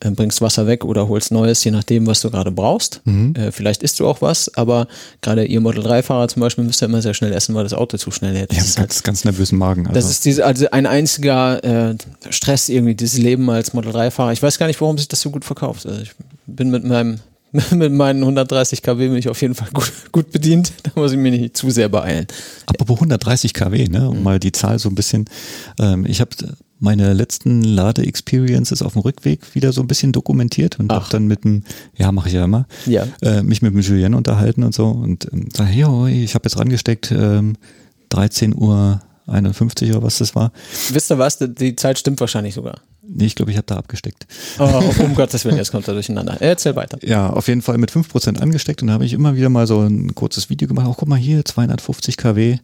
Äh, 0.00 0.10
bringst 0.10 0.42
Wasser 0.42 0.66
weg 0.66 0.84
oder 0.84 1.08
holst 1.08 1.32
Neues, 1.32 1.64
je 1.64 1.70
nachdem, 1.70 2.06
was 2.06 2.20
du 2.20 2.30
gerade 2.30 2.50
brauchst. 2.50 3.00
Mhm. 3.04 3.34
Äh, 3.34 3.50
vielleicht 3.50 3.82
isst 3.82 3.98
du 3.98 4.06
auch 4.06 4.20
was, 4.20 4.54
aber 4.54 4.88
gerade 5.22 5.46
ihr 5.46 5.60
Model 5.62 5.82
3-Fahrer 5.86 6.28
zum 6.28 6.40
Beispiel 6.40 6.64
müsst 6.64 6.82
ihr 6.82 6.86
immer 6.86 7.00
sehr 7.00 7.14
schnell 7.14 7.32
essen, 7.32 7.54
weil 7.54 7.64
das 7.64 7.72
Auto 7.72 7.96
zu 7.96 8.10
schnell 8.10 8.36
hält. 8.36 8.50
Das 8.50 8.58
ja, 8.58 8.64
ist 8.64 8.76
ganz, 8.76 8.94
halt, 8.96 9.04
ganz 9.04 9.24
nervösen 9.24 9.56
Magen. 9.56 9.86
Also. 9.86 9.94
Das 9.94 10.10
ist 10.10 10.26
diese, 10.26 10.44
also 10.44 10.66
ein 10.70 10.84
einziger 10.84 11.64
äh, 11.64 11.96
Stress 12.28 12.68
irgendwie, 12.68 12.94
dieses 12.94 13.18
Leben 13.18 13.48
als 13.48 13.72
Model 13.72 13.90
3-Fahrer. 13.90 14.32
Ich 14.32 14.42
weiß 14.42 14.58
gar 14.58 14.66
nicht, 14.66 14.80
warum 14.82 14.98
sich 14.98 15.08
das 15.08 15.22
so 15.22 15.30
gut 15.30 15.46
verkauft. 15.46 15.86
Also 15.86 16.02
ich 16.02 16.12
bin 16.46 16.68
mit 16.70 16.84
meinem 16.84 17.20
mit 17.72 17.92
meinen 17.92 18.20
130 18.20 18.82
kW 18.82 19.08
bin 19.08 19.16
ich 19.16 19.28
auf 19.28 19.40
jeden 19.40 19.54
Fall 19.54 19.68
gut, 19.72 19.92
gut 20.12 20.30
bedient. 20.30 20.72
Da 20.82 20.90
muss 20.94 21.12
ich 21.12 21.18
mich 21.18 21.38
nicht 21.38 21.56
zu 21.56 21.70
sehr 21.70 21.88
beeilen. 21.88 22.26
Apropos 22.66 22.96
130 22.96 23.54
kW, 23.54 23.88
ne, 23.88 24.08
um 24.08 24.18
mhm. 24.18 24.22
mal 24.22 24.38
die 24.38 24.52
Zahl 24.52 24.78
so 24.78 24.88
ein 24.88 24.94
bisschen. 24.94 25.26
Ähm, 25.78 26.06
ich 26.06 26.20
habe 26.20 26.30
meine 26.78 27.14
letzten 27.14 27.62
Lade-Experiences 27.62 28.82
auf 28.82 28.92
dem 28.92 29.02
Rückweg 29.02 29.54
wieder 29.54 29.72
so 29.72 29.80
ein 29.80 29.86
bisschen 29.86 30.12
dokumentiert 30.12 30.78
und 30.78 30.92
habe 30.92 31.06
dann 31.10 31.26
mit 31.26 31.44
dem, 31.44 31.62
ja, 31.96 32.12
mache 32.12 32.28
ich 32.28 32.34
ja 32.34 32.44
immer, 32.44 32.66
ja. 32.84 33.06
Äh, 33.22 33.42
mich 33.42 33.62
mit 33.62 33.72
dem 33.72 33.80
Julien 33.80 34.14
unterhalten 34.14 34.62
und 34.62 34.74
so 34.74 34.88
und 34.88 35.26
ähm, 35.32 35.48
sage, 35.54 35.70
hey, 35.70 36.24
ich 36.24 36.34
habe 36.34 36.44
jetzt 36.44 36.58
rangesteckt, 36.58 37.12
ähm, 37.12 37.56
13 38.10 38.54
Uhr 38.54 39.00
51 39.26 39.90
oder 39.90 40.02
was 40.02 40.18
das 40.18 40.34
war. 40.34 40.52
Wisst 40.90 41.10
ihr 41.10 41.18
was? 41.18 41.38
Die 41.38 41.76
Zeit 41.76 41.98
stimmt 41.98 42.20
wahrscheinlich 42.20 42.54
sogar. 42.54 42.80
Nee, 43.08 43.26
ich 43.26 43.34
glaube, 43.34 43.50
ich 43.50 43.56
habe 43.56 43.66
da 43.66 43.76
abgesteckt. 43.76 44.26
Oh, 44.58 44.82
um 45.02 45.14
Gottes 45.14 45.44
Willen, 45.44 45.56
jetzt 45.56 45.70
kommt 45.70 45.86
er 45.88 45.94
durcheinander. 45.94 46.36
Erzähl 46.40 46.76
weiter. 46.76 46.98
Ja, 47.02 47.30
auf 47.30 47.48
jeden 47.48 47.62
Fall 47.62 47.78
mit 47.78 47.90
5% 47.90 48.38
angesteckt 48.38 48.82
und 48.82 48.88
da 48.88 48.94
habe 48.94 49.04
ich 49.04 49.12
immer 49.12 49.36
wieder 49.36 49.48
mal 49.48 49.66
so 49.66 49.80
ein 49.80 50.14
kurzes 50.14 50.50
Video 50.50 50.68
gemacht. 50.68 50.86
Auch 50.86 50.96
guck 50.96 51.08
mal 51.08 51.18
hier, 51.18 51.44
250 51.44 52.16
kW. 52.16 52.58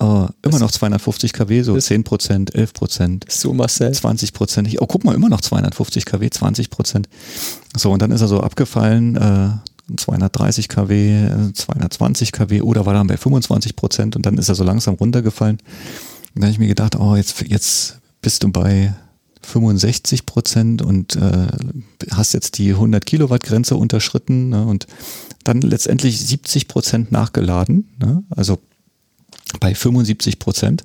Uh, 0.00 0.26
immer 0.40 0.58
noch 0.58 0.70
250 0.70 1.34
kW, 1.34 1.62
so 1.62 1.78
10 1.78 2.02
Prozent, 2.02 2.54
11 2.54 2.72
Prozent, 2.72 3.26
so 3.28 3.52
Marcel. 3.52 3.92
20 3.92 4.32
Prozent. 4.32 4.74
Oh, 4.80 4.86
guck 4.86 5.04
mal, 5.04 5.14
immer 5.14 5.28
noch 5.28 5.42
250 5.42 6.06
kW, 6.06 6.30
20 6.30 6.70
Prozent. 6.70 7.08
So, 7.76 7.92
und 7.92 8.00
dann 8.00 8.10
ist 8.10 8.22
er 8.22 8.28
so 8.28 8.40
abgefallen, 8.40 9.16
äh, 9.16 9.50
230 9.96 10.68
kW, 10.68 11.52
220 11.52 12.32
kW 12.32 12.62
oder 12.62 12.86
war 12.86 12.94
dann 12.94 13.06
bei 13.06 13.18
25 13.18 13.76
Prozent 13.76 14.16
und 14.16 14.24
dann 14.24 14.38
ist 14.38 14.48
er 14.48 14.54
so 14.54 14.64
langsam 14.64 14.94
runtergefallen. 14.94 15.56
Und 15.56 16.36
dann 16.36 16.44
habe 16.44 16.52
ich 16.52 16.58
mir 16.58 16.68
gedacht, 16.68 16.96
oh, 16.96 17.14
jetzt, 17.14 17.42
jetzt 17.42 17.98
bist 18.22 18.42
du 18.42 18.50
bei 18.50 18.94
65 19.46 20.26
Prozent 20.26 20.82
und 20.82 21.16
äh, 21.16 21.46
hast 22.10 22.34
jetzt 22.34 22.58
die 22.58 22.70
100 22.70 23.04
Kilowatt 23.04 23.42
Grenze 23.42 23.76
unterschritten 23.76 24.50
ne, 24.50 24.64
und 24.64 24.86
dann 25.44 25.60
letztendlich 25.60 26.20
70 26.20 26.68
Prozent 26.68 27.12
nachgeladen. 27.12 27.88
Ne, 28.00 28.22
also 28.30 28.58
bei 29.60 29.74
75 29.74 30.38
Prozent. 30.38 30.84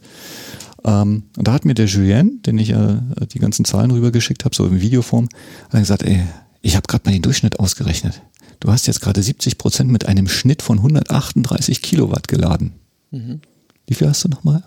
Ähm, 0.84 1.24
und 1.38 1.48
da 1.48 1.54
hat 1.54 1.66
mir 1.66 1.74
der 1.74 1.86
Julien, 1.86 2.42
den 2.44 2.58
ich 2.58 2.72
äh, 2.72 2.98
die 3.32 3.40
ganzen 3.40 3.66
Zahlen 3.66 3.92
rübergeschickt 3.92 4.46
habe, 4.46 4.56
so 4.56 4.66
in 4.66 4.82
Videoform, 4.82 5.30
hat 5.70 5.80
gesagt, 5.80 6.04
ey, 6.04 6.24
ich 6.62 6.76
habe 6.76 6.88
gerade 6.88 7.06
mal 7.06 7.14
den 7.14 7.22
Durchschnitt 7.22 7.60
ausgerechnet. 7.60 8.22
Du 8.60 8.72
hast 8.72 8.88
jetzt 8.88 9.02
gerade 9.02 9.22
70 9.22 9.58
Prozent 9.58 9.92
mit 9.92 10.08
einem 10.08 10.28
Schnitt 10.28 10.62
von 10.62 10.78
138 10.80 11.82
Kilowatt 11.82 12.28
geladen. 12.28 12.74
Mhm. 13.12 13.42
Wie 13.86 13.94
viel 13.94 14.08
hast 14.10 14.24
du 14.24 14.30
nochmal? 14.30 14.64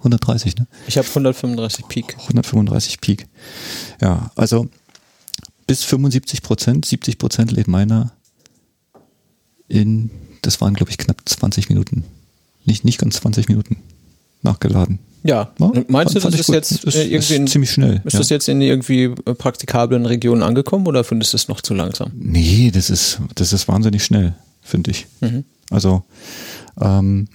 130, 0.00 0.56
ne? 0.56 0.66
Ich 0.86 0.98
habe 0.98 1.06
135 1.08 1.86
Peak. 1.88 2.16
135 2.20 3.00
Peak. 3.00 3.26
Ja, 4.00 4.30
also 4.36 4.68
bis 5.66 5.84
75 5.84 6.42
Prozent, 6.42 6.84
70 6.84 7.18
Prozent 7.18 7.52
lädt 7.52 7.68
meiner 7.68 8.12
in, 9.68 10.10
das 10.42 10.60
waren 10.60 10.74
glaube 10.74 10.90
ich 10.90 10.98
knapp 10.98 11.22
20 11.24 11.68
Minuten. 11.68 12.04
Nicht, 12.64 12.84
nicht 12.84 12.98
ganz 12.98 13.16
20 13.16 13.48
Minuten 13.48 13.76
nachgeladen. 14.42 14.98
Ja, 15.22 15.52
Ja, 15.58 15.72
meinst 15.88 16.14
du, 16.14 16.18
das 16.20 16.34
ist 16.34 16.46
gut. 16.46 16.54
jetzt 16.54 16.86
äh, 16.94 17.04
irgendwie 17.04 17.34
in, 17.34 17.44
ist 17.44 17.52
ziemlich 17.52 17.70
schnell, 17.70 18.00
Ist 18.04 18.14
ja. 18.14 18.18
das 18.20 18.30
jetzt 18.30 18.48
in 18.48 18.60
irgendwie 18.62 19.08
praktikablen 19.10 20.06
Regionen 20.06 20.42
angekommen 20.42 20.86
oder 20.86 21.04
findest 21.04 21.34
du 21.34 21.36
es 21.36 21.46
noch 21.48 21.60
zu 21.60 21.74
langsam? 21.74 22.10
Nee, 22.14 22.70
das 22.72 22.88
ist, 22.88 23.20
das 23.34 23.52
ist 23.52 23.68
wahnsinnig 23.68 24.02
schnell, 24.02 24.34
finde 24.62 24.90
ich. 24.92 25.06
Mhm. 25.20 25.44
Also 25.70 26.04
ähm, 26.80 27.28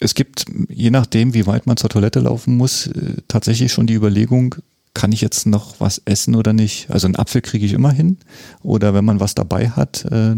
es 0.00 0.14
gibt, 0.14 0.46
je 0.68 0.90
nachdem, 0.90 1.34
wie 1.34 1.46
weit 1.46 1.66
man 1.66 1.76
zur 1.76 1.90
Toilette 1.90 2.20
laufen 2.20 2.56
muss, 2.56 2.86
äh, 2.88 3.16
tatsächlich 3.28 3.72
schon 3.72 3.86
die 3.86 3.94
Überlegung, 3.94 4.54
kann 4.94 5.12
ich 5.12 5.20
jetzt 5.20 5.46
noch 5.46 5.80
was 5.80 6.02
essen 6.04 6.34
oder 6.34 6.52
nicht? 6.52 6.90
Also 6.90 7.06
einen 7.06 7.16
Apfel 7.16 7.40
kriege 7.40 7.64
ich 7.64 7.72
immer 7.72 7.92
hin. 7.92 8.18
Oder 8.62 8.94
wenn 8.94 9.04
man 9.04 9.20
was 9.20 9.34
dabei 9.34 9.70
hat, 9.70 10.04
äh, 10.04 10.36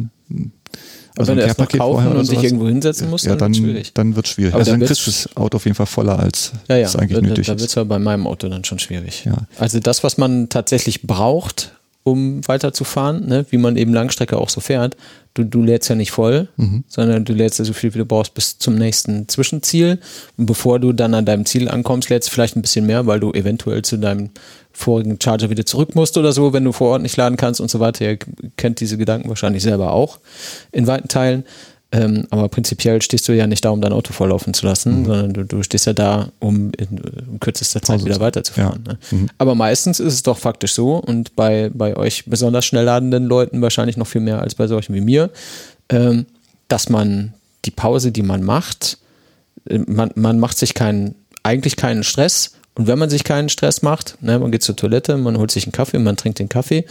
Aber 1.16 1.26
wenn 1.26 1.40
ein 1.40 1.46
Care-Paket 1.46 1.80
kaufen 1.80 2.02
vorher 2.04 2.18
und 2.18 2.24
sowas, 2.24 2.44
irgendwo 2.44 2.68
hinsetzen 2.68 3.10
musst, 3.10 3.24
ja, 3.24 3.36
dann, 3.36 3.52
dann, 3.52 3.54
schwierig. 3.54 3.94
dann 3.94 4.16
wird 4.16 4.28
schwierig. 4.28 4.54
Aber 4.54 4.60
also 4.60 4.72
da 4.72 4.78
dann 4.78 4.86
kriegst 4.86 5.06
du 5.06 5.10
das 5.10 5.36
Auto 5.36 5.56
auf 5.56 5.64
jeden 5.64 5.74
Fall 5.74 5.86
voller, 5.86 6.18
als 6.18 6.52
Ja, 6.68 6.76
ja, 6.76 6.86
es 6.86 6.96
eigentlich 6.96 7.18
da, 7.20 7.26
nötig 7.26 7.46
da 7.46 7.52
wird 7.52 7.60
ist. 7.62 7.68
es 7.68 7.74
ja 7.74 7.84
bei 7.84 7.98
meinem 7.98 8.26
Auto 8.26 8.48
dann 8.48 8.64
schon 8.64 8.78
schwierig. 8.78 9.24
Ja. 9.24 9.46
Also 9.58 9.80
das, 9.80 10.04
was 10.04 10.18
man 10.18 10.48
tatsächlich 10.48 11.02
braucht, 11.02 11.72
um 12.04 12.46
weiterzufahren, 12.46 13.26
ne, 13.26 13.46
wie 13.50 13.56
man 13.56 13.76
eben 13.76 13.92
Langstrecke 13.94 14.36
auch 14.36 14.50
so 14.50 14.60
fährt, 14.60 14.96
du, 15.32 15.42
du 15.42 15.62
lädst 15.62 15.88
ja 15.88 15.96
nicht 15.96 16.10
voll, 16.12 16.48
Mhm. 16.56 16.84
sondern 16.86 17.24
du 17.24 17.32
lädst 17.32 17.58
ja 17.58 17.64
so 17.64 17.72
viel, 17.72 17.92
wie 17.94 17.98
du 17.98 18.04
brauchst 18.04 18.34
bis 18.34 18.58
zum 18.58 18.74
nächsten 18.76 19.26
Zwischenziel. 19.28 19.98
Und 20.36 20.46
bevor 20.46 20.78
du 20.78 20.92
dann 20.92 21.14
an 21.14 21.24
deinem 21.24 21.46
Ziel 21.46 21.68
ankommst, 21.68 22.10
lädst 22.10 22.28
du 22.28 22.32
vielleicht 22.32 22.56
ein 22.56 22.62
bisschen 22.62 22.86
mehr, 22.86 23.06
weil 23.06 23.20
du 23.20 23.32
eventuell 23.32 23.82
zu 23.82 23.96
deinem 23.96 24.30
vorigen 24.72 25.18
Charger 25.20 25.50
wieder 25.50 25.64
zurück 25.64 25.94
musst 25.94 26.18
oder 26.18 26.32
so, 26.32 26.52
wenn 26.52 26.64
du 26.64 26.72
vor 26.72 26.90
Ort 26.90 27.02
nicht 27.02 27.16
laden 27.16 27.36
kannst 27.36 27.60
und 27.60 27.70
so 27.70 27.80
weiter. 27.80 28.04
Ihr 28.04 28.18
kennt 28.56 28.80
diese 28.80 28.98
Gedanken 28.98 29.28
wahrscheinlich 29.28 29.62
selber 29.62 29.92
auch 29.92 30.18
in 30.72 30.86
weiten 30.86 31.08
Teilen. 31.08 31.44
Ähm, 31.92 32.26
aber 32.30 32.48
prinzipiell 32.48 33.00
stehst 33.02 33.28
du 33.28 33.32
ja 33.32 33.46
nicht 33.46 33.64
da, 33.64 33.70
um 33.70 33.80
dein 33.80 33.92
Auto 33.92 34.12
volllaufen 34.12 34.52
zu 34.52 34.66
lassen, 34.66 35.04
sondern 35.04 35.32
du, 35.32 35.44
du 35.44 35.62
stehst 35.62 35.86
ja 35.86 35.92
da, 35.92 36.28
um 36.40 36.72
in, 36.76 36.98
in 37.28 37.38
kürzester 37.38 37.80
Zeit 37.82 37.98
Pause 37.98 38.06
wieder 38.06 38.16
zu- 38.16 38.20
weiterzufahren. 38.20 38.84
ja. 38.86 39.16
Ne? 39.16 39.26
Aber 39.38 39.54
meistens 39.54 40.00
ist 40.00 40.14
es 40.14 40.22
doch 40.24 40.38
faktisch 40.38 40.72
so 40.72 40.96
und 40.96 41.36
bei, 41.36 41.70
bei 41.72 41.96
euch 41.96 42.24
besonders 42.26 42.64
schnell 42.64 42.84
ladenden 42.84 43.26
Leuten 43.26 43.62
wahrscheinlich 43.62 43.96
noch 43.96 44.08
viel 44.08 44.22
mehr 44.22 44.40
als 44.40 44.56
bei 44.56 44.66
solchen 44.66 44.92
wie 44.94 45.00
mir, 45.02 45.30
ähm, 45.88 46.26
dass 46.66 46.88
man 46.88 47.34
die 47.64 47.70
Pause, 47.70 48.10
die 48.10 48.22
man 48.22 48.42
macht, 48.42 48.98
äh, 49.68 49.78
man, 49.86 50.10
man 50.16 50.40
macht 50.40 50.58
sich 50.58 50.74
keinen, 50.74 51.14
eigentlich 51.44 51.76
keinen 51.76 52.02
Stress. 52.02 52.52
Und 52.76 52.88
wenn 52.88 52.98
man 52.98 53.08
sich 53.08 53.22
keinen 53.22 53.48
Stress 53.50 53.82
macht, 53.82 54.20
ne, 54.20 54.36
man 54.40 54.50
geht 54.50 54.64
zur 54.64 54.74
Toilette, 54.74 55.16
man 55.16 55.38
holt 55.38 55.52
sich 55.52 55.64
einen 55.64 55.70
Kaffee, 55.70 56.00
man 56.00 56.16
trinkt 56.16 56.40
den 56.40 56.48
Kaffee 56.48 56.84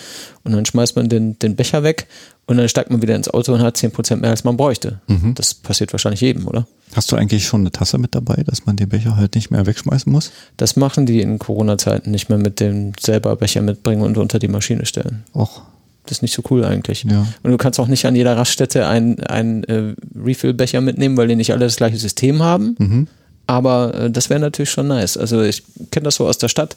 und 0.45 0.53
dann 0.53 0.65
schmeißt 0.65 0.95
man 0.95 1.09
den, 1.09 1.37
den 1.39 1.57
Becher 1.57 1.83
weg 1.83 2.07
und 2.45 2.57
dann 2.57 2.67
steigt 2.67 2.89
man 2.91 3.01
wieder 3.01 3.15
ins 3.15 3.29
Auto 3.29 3.53
und 3.53 3.61
hat 3.61 3.77
10% 3.77 4.17
mehr, 4.17 4.29
als 4.31 4.43
man 4.43 4.57
bräuchte. 4.57 4.99
Das 5.35 5.53
passiert 5.53 5.93
wahrscheinlich 5.93 6.21
jedem, 6.21 6.47
oder? 6.47 6.67
Hast 6.95 7.11
du 7.11 7.15
eigentlich 7.15 7.45
schon 7.45 7.61
eine 7.61 7.71
Tasse 7.71 7.97
mit 7.97 8.13
dabei, 8.13 8.43
dass 8.45 8.65
man 8.65 8.75
den 8.75 8.89
Becher 8.89 9.15
halt 9.15 9.35
nicht 9.35 9.49
mehr 9.49 9.65
wegschmeißen 9.65 10.11
muss? 10.11 10.31
Das 10.57 10.75
machen 10.75 11.05
die 11.05 11.21
in 11.21 11.39
Corona-Zeiten 11.39 12.11
nicht 12.11 12.29
mehr 12.29 12.37
mit 12.37 12.59
dem 12.59 12.91
selber 12.99 13.35
Becher 13.35 13.61
mitbringen 13.61 14.01
und 14.03 14.17
unter 14.17 14.39
die 14.39 14.47
Maschine 14.49 14.85
stellen. 14.85 15.23
Och, 15.33 15.61
Das 16.05 16.17
ist 16.17 16.21
nicht 16.21 16.33
so 16.35 16.43
cool 16.51 16.65
eigentlich. 16.65 17.03
Ja. 17.05 17.25
Und 17.43 17.51
du 17.51 17.57
kannst 17.57 17.79
auch 17.79 17.87
nicht 17.87 18.05
an 18.05 18.15
jeder 18.15 18.35
Raststätte 18.37 18.85
einen, 18.87 19.21
einen 19.21 19.63
äh, 19.63 19.95
Refill-Becher 20.15 20.81
mitnehmen, 20.81 21.15
weil 21.17 21.27
die 21.29 21.35
nicht 21.35 21.51
alle 21.53 21.65
das 21.65 21.77
gleiche 21.77 21.97
System 21.97 22.43
haben. 22.43 22.75
Mhm. 22.77 23.07
Aber 23.45 23.93
äh, 23.93 24.11
das 24.11 24.29
wäre 24.29 24.39
natürlich 24.39 24.69
schon 24.69 24.87
nice. 24.87 25.17
Also 25.17 25.41
ich 25.41 25.63
kenne 25.91 26.05
das 26.05 26.15
so 26.15 26.27
aus 26.27 26.37
der 26.37 26.47
Stadt. 26.47 26.75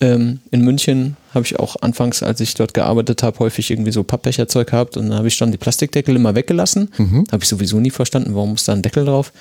Ähm, 0.00 0.40
in 0.50 0.60
München 0.60 1.16
habe 1.32 1.44
ich 1.44 1.58
auch 1.58 1.76
anfangs, 1.80 2.22
als 2.22 2.40
ich 2.40 2.54
dort 2.54 2.74
gearbeitet 2.74 3.22
habe, 3.22 3.38
häufig 3.38 3.70
irgendwie 3.70 3.92
so 3.92 4.02
Pappbecherzeug 4.02 4.70
gehabt 4.70 4.96
und 4.96 5.08
dann 5.08 5.18
habe 5.18 5.28
ich 5.28 5.38
dann 5.38 5.52
die 5.52 5.58
Plastikdeckel 5.58 6.14
immer 6.14 6.34
weggelassen. 6.34 6.90
Mhm. 6.98 7.24
Habe 7.32 7.42
ich 7.42 7.48
sowieso 7.48 7.80
nie 7.80 7.90
verstanden, 7.90 8.34
warum 8.34 8.50
muss 8.50 8.64
da 8.64 8.72
ein 8.72 8.82
Deckel 8.82 9.04
drauf? 9.04 9.32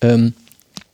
Ähm, 0.00 0.32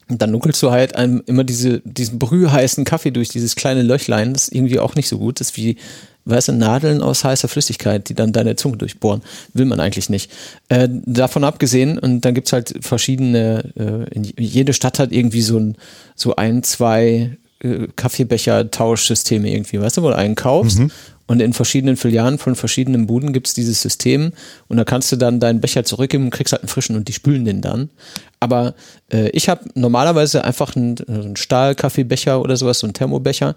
und 0.08 0.20
dann 0.20 0.32
nuckelst 0.32 0.62
du 0.62 0.70
halt 0.70 0.96
einem 0.96 1.22
immer 1.26 1.44
diese, 1.44 1.80
diesen 1.84 2.18
brühheißen 2.18 2.84
Kaffee 2.84 3.10
durch 3.10 3.28
dieses 3.28 3.56
kleine 3.56 3.82
Löchlein. 3.82 4.34
Das 4.34 4.48
ist 4.48 4.54
irgendwie 4.54 4.78
auch 4.78 4.96
nicht 4.96 5.08
so 5.08 5.18
gut. 5.18 5.40
Das 5.40 5.50
ist 5.50 5.56
wie, 5.56 5.76
weißt 6.24 6.48
du, 6.48 6.52
Nadeln 6.52 7.02
aus 7.02 7.24
heißer 7.24 7.48
Flüssigkeit, 7.48 8.08
die 8.08 8.14
dann 8.14 8.32
deine 8.32 8.56
Zunge 8.56 8.76
durchbohren. 8.76 9.22
Will 9.52 9.66
man 9.66 9.80
eigentlich 9.80 10.08
nicht. 10.08 10.30
Äh, 10.68 10.88
davon 10.90 11.44
abgesehen, 11.44 11.98
und 11.98 12.22
dann 12.22 12.34
gibt's 12.34 12.52
halt 12.52 12.74
verschiedene, 12.80 13.72
äh, 13.76 14.20
jede 14.38 14.72
Stadt 14.72 14.98
hat 14.98 15.12
irgendwie 15.12 15.42
so 15.42 15.58
ein, 15.58 15.76
so 16.14 16.36
ein, 16.36 16.62
zwei 16.62 17.36
äh, 17.60 17.88
Kaffeebecher-Tauschsysteme 17.96 19.50
irgendwie, 19.50 19.80
weißt 19.80 19.98
du, 19.98 20.02
wo 20.02 20.08
du 20.08 20.16
einen 20.16 20.34
kaufst. 20.34 20.78
Und 21.26 21.40
in 21.40 21.54
verschiedenen 21.54 21.96
Filialen 21.96 22.38
von 22.38 22.54
verschiedenen 22.54 23.06
Buden 23.06 23.32
gibt's 23.32 23.54
dieses 23.54 23.80
System 23.80 24.32
und 24.68 24.76
da 24.76 24.84
kannst 24.84 25.10
du 25.10 25.16
dann 25.16 25.40
deinen 25.40 25.60
Becher 25.60 25.84
zurückgeben 25.84 26.24
und 26.24 26.30
kriegst 26.30 26.52
halt 26.52 26.62
einen 26.62 26.68
frischen 26.68 26.96
und 26.96 27.08
die 27.08 27.14
spülen 27.14 27.44
den 27.46 27.62
dann. 27.62 27.88
Aber 28.40 28.74
äh, 29.10 29.30
ich 29.30 29.48
habe 29.48 29.62
normalerweise 29.74 30.44
einfach 30.44 30.76
einen, 30.76 30.96
einen 31.08 31.36
Stahl-Kaffeebecher 31.36 32.42
oder 32.42 32.56
sowas, 32.56 32.80
so 32.80 32.86
einen 32.86 32.92
Thermobecher. 32.94 33.56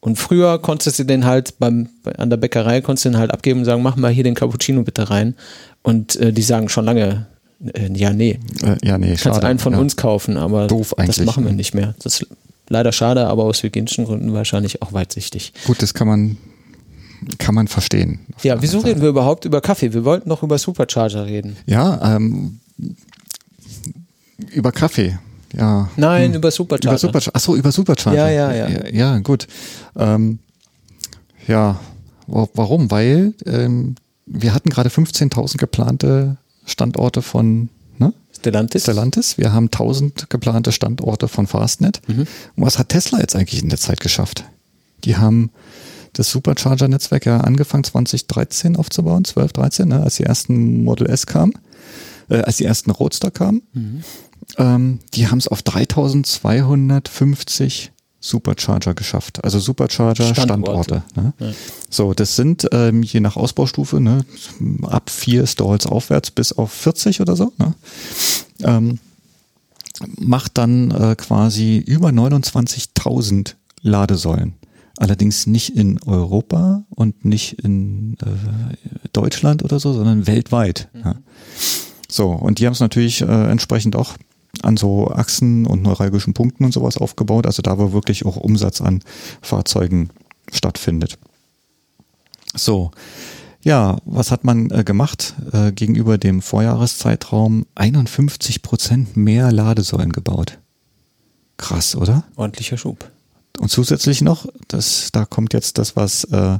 Und 0.00 0.16
früher 0.16 0.58
konntest 0.60 0.98
du 0.98 1.04
den 1.04 1.24
halt 1.24 1.58
beim, 1.58 1.88
bei- 2.02 2.14
an 2.16 2.28
der 2.28 2.36
Bäckerei 2.36 2.82
konntest 2.82 3.06
du 3.06 3.10
den 3.10 3.18
halt 3.18 3.30
abgeben 3.30 3.60
und 3.60 3.64
sagen, 3.64 3.82
mach 3.82 3.96
mal 3.96 4.12
hier 4.12 4.24
den 4.24 4.34
Cappuccino 4.34 4.82
bitte 4.82 5.08
rein. 5.08 5.34
Und 5.82 6.16
äh, 6.16 6.32
die 6.34 6.42
sagen 6.42 6.68
schon 6.68 6.84
lange, 6.84 7.26
äh, 7.72 7.90
ja, 7.94 8.12
nee, 8.12 8.38
äh, 8.62 8.76
ja, 8.86 8.98
nee, 8.98 9.08
kannst 9.08 9.22
schade. 9.24 9.46
einen 9.46 9.58
von 9.58 9.72
ja. 9.72 9.78
uns 9.78 9.96
kaufen, 9.96 10.36
aber 10.36 10.66
Doof 10.66 10.94
das 10.98 11.20
machen 11.20 11.44
wir 11.44 11.52
ne? 11.52 11.56
nicht 11.56 11.74
mehr. 11.74 11.94
Das 12.02 12.20
ist 12.20 12.26
leider 12.68 12.92
schade, 12.92 13.26
aber 13.26 13.44
aus 13.44 13.62
hygienischen 13.62 14.04
Gründen 14.04 14.34
wahrscheinlich 14.34 14.82
auch 14.82 14.92
weitsichtig. 14.92 15.54
Gut, 15.66 15.80
das 15.80 15.94
kann 15.94 16.06
man, 16.06 16.36
kann 17.38 17.54
man 17.54 17.68
verstehen. 17.68 18.20
Ja, 18.42 18.60
wieso 18.62 18.78
anderen 18.78 18.90
reden 18.92 19.02
wir 19.02 19.08
überhaupt 19.10 19.44
über 19.44 19.60
Kaffee? 19.60 19.92
Wir 19.92 20.04
wollten 20.04 20.28
doch 20.28 20.42
über 20.42 20.58
Supercharger 20.58 21.26
reden. 21.26 21.56
Ja, 21.66 22.16
ähm, 22.16 22.60
über 24.52 24.72
Kaffee. 24.72 25.18
Ja. 25.56 25.88
Nein, 25.96 26.34
über 26.34 26.50
Supercharger. 26.50 26.90
Über 26.90 26.98
Supercharger. 26.98 27.36
Achso, 27.36 27.56
über 27.56 27.72
Supercharger. 27.72 28.30
Ja, 28.30 28.52
ja, 28.52 28.68
ja. 28.68 28.86
Ja, 28.88 29.18
gut. 29.20 29.46
Ähm, 29.96 30.38
ja, 31.46 31.80
wa- 32.26 32.48
warum? 32.54 32.90
Weil 32.90 33.32
ähm, 33.46 33.94
wir 34.26 34.52
hatten 34.52 34.68
gerade 34.70 34.90
15.000 34.90 35.56
geplante 35.56 36.36
Standorte 36.66 37.22
von 37.22 37.68
ne? 37.98 38.12
Stellantis. 38.38 38.82
Stellantis. 38.82 39.38
Wir 39.38 39.52
haben 39.52 39.66
1000 39.66 40.28
geplante 40.28 40.72
Standorte 40.72 41.28
von 41.28 41.46
Fastnet. 41.46 42.02
Mhm. 42.08 42.20
Und 42.56 42.66
was 42.66 42.78
hat 42.78 42.90
Tesla 42.90 43.20
jetzt 43.20 43.36
eigentlich 43.36 43.62
in 43.62 43.68
der 43.70 43.78
Zeit 43.78 44.00
geschafft? 44.00 44.44
Die 45.04 45.16
haben 45.16 45.50
das 46.18 46.30
Supercharger-Netzwerk 46.30 47.26
ja 47.26 47.40
angefangen 47.40 47.84
2013 47.84 48.76
aufzubauen, 48.76 49.24
12, 49.24 49.52
13, 49.52 49.88
ne, 49.88 50.02
als 50.02 50.16
die 50.16 50.24
ersten 50.24 50.82
Model 50.84 51.08
S 51.08 51.26
kamen, 51.26 51.52
äh, 52.28 52.38
als 52.38 52.56
die 52.56 52.64
ersten 52.64 52.90
Roadster 52.90 53.30
kamen. 53.30 53.62
Mhm. 53.72 54.02
Ähm, 54.58 54.98
die 55.14 55.28
haben 55.28 55.38
es 55.38 55.48
auf 55.48 55.62
3250 55.62 57.92
Supercharger 58.20 58.94
geschafft. 58.94 59.42
Also 59.44 59.58
Supercharger 59.58 60.34
Standorte. 60.34 61.02
Standorte. 61.12 61.34
ne? 61.38 61.54
So, 61.90 62.14
das 62.14 62.36
sind 62.36 62.66
ähm, 62.72 63.02
je 63.02 63.20
nach 63.20 63.36
Ausbaustufe 63.36 64.00
ne, 64.00 64.24
ab 64.82 65.10
vier 65.10 65.46
Stalls 65.46 65.86
aufwärts 65.86 66.30
bis 66.30 66.52
auf 66.52 66.72
40 66.72 67.20
oder 67.20 67.36
so. 67.36 67.52
Ne? 67.58 67.74
Ähm, 68.62 68.98
macht 70.18 70.58
dann 70.58 70.90
äh, 70.90 71.14
quasi 71.16 71.78
über 71.78 72.08
29.000 72.08 73.54
Ladesäulen. 73.82 74.54
Allerdings 74.98 75.46
nicht 75.46 75.76
in 75.76 76.00
Europa 76.02 76.84
und 76.88 77.24
nicht 77.24 77.64
in 77.64 78.16
äh, 78.22 79.08
Deutschland 79.12 79.62
oder 79.62 79.78
so, 79.78 79.92
sondern 79.92 80.26
weltweit. 80.26 80.88
Ja. 80.94 81.16
So, 82.08 82.30
und 82.30 82.58
die 82.58 82.66
haben 82.66 82.72
es 82.72 82.80
natürlich 82.80 83.20
äh, 83.20 83.50
entsprechend 83.50 83.96
auch 83.96 84.14
an 84.62 84.76
so 84.76 85.08
Achsen 85.08 85.66
und 85.66 85.82
neuralgischen 85.82 86.32
Punkten 86.32 86.64
und 86.64 86.72
sowas 86.72 86.96
aufgebaut, 86.96 87.46
also 87.46 87.62
da 87.62 87.78
wo 87.78 87.92
wirklich 87.92 88.24
auch 88.24 88.36
Umsatz 88.36 88.80
an 88.80 89.02
Fahrzeugen 89.42 90.10
stattfindet. 90.50 91.18
So, 92.54 92.90
ja, 93.60 93.98
was 94.04 94.30
hat 94.30 94.44
man 94.44 94.70
äh, 94.70 94.84
gemacht? 94.84 95.34
Äh, 95.52 95.72
gegenüber 95.72 96.18
dem 96.18 96.40
Vorjahreszeitraum 96.40 97.66
51 97.74 98.62
Prozent 98.62 99.16
mehr 99.16 99.52
Ladesäulen 99.52 100.12
gebaut. 100.12 100.58
Krass, 101.56 101.96
oder? 101.96 102.24
Ordentlicher 102.36 102.78
Schub. 102.78 103.10
Und 103.58 103.70
zusätzlich 103.70 104.22
noch, 104.22 104.46
das, 104.68 105.10
da 105.12 105.24
kommt 105.24 105.52
jetzt 105.52 105.78
das, 105.78 105.96
was 105.96 106.24
äh, 106.24 106.58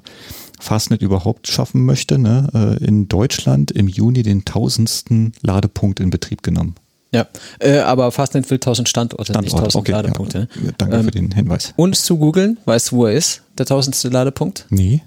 Fastnet 0.59 1.03
überhaupt 1.03 1.49
schaffen 1.49 1.85
möchte, 1.85 2.19
ne? 2.19 2.49
äh, 2.81 2.85
in 2.85 3.09
Deutschland 3.09 3.71
im 3.71 3.89
Juni 3.89 4.23
den 4.23 4.45
tausendsten 4.45 5.33
Ladepunkt 5.43 6.01
in 6.01 6.11
Betrieb 6.11 6.43
genommen. 6.43 6.75
Ja, 7.13 7.27
äh, 7.61 7.79
aber 7.79 8.11
Fastnet 8.13 8.49
will 8.51 8.57
1000 8.57 8.89
Standorte, 8.89 9.33
nicht 9.41 9.55
1000 9.55 9.89
Ladepunkte. 9.89 10.39
ne? 10.39 10.49
Ja, 10.65 10.73
danke 10.77 10.97
Ähm, 10.97 11.05
für 11.05 11.11
den 11.11 11.33
Hinweis. 11.33 11.73
Uns 11.77 12.05
zu 12.05 12.19
googeln, 12.19 12.59
weißt 12.65 12.91
du, 12.91 12.97
wo 12.97 13.07
er 13.07 13.13
ist? 13.13 13.43
Der 13.59 13.67
tausendste 13.67 14.09
Ladepunkt? 14.09 14.67
Nee. 14.71 15.03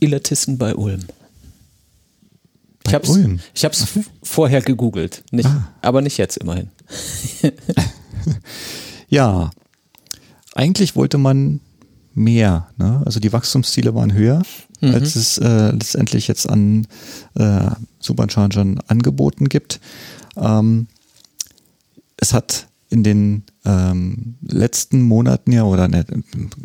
Illertissen 0.00 0.58
bei 0.58 0.74
Ulm. 0.74 1.00
Ich 3.54 3.64
habe 3.64 3.74
es 3.74 3.86
vorher 4.22 4.60
gegoogelt, 4.60 5.22
nicht, 5.30 5.46
ah. 5.46 5.68
aber 5.82 6.02
nicht 6.02 6.18
jetzt 6.18 6.36
immerhin. 6.36 6.70
ja, 9.08 9.50
eigentlich 10.54 10.96
wollte 10.96 11.18
man 11.18 11.60
mehr. 12.14 12.68
Ne? 12.76 13.02
Also 13.04 13.20
die 13.20 13.32
Wachstumsziele 13.32 13.94
waren 13.94 14.12
höher, 14.12 14.42
mhm. 14.80 14.94
als 14.94 15.16
es 15.16 15.38
äh, 15.38 15.70
letztendlich 15.70 16.28
jetzt 16.28 16.48
an 16.48 16.86
äh, 17.34 17.70
Superchargern 18.00 18.80
angeboten 18.86 19.48
gibt. 19.48 19.80
Ähm, 20.36 20.86
es 22.16 22.32
hat 22.32 22.68
in 22.92 23.02
den 23.02 23.44
ähm, 23.64 24.34
letzten 24.42 25.00
Monaten 25.00 25.50
ja, 25.50 25.64
oder 25.64 25.88
ne, 25.88 26.04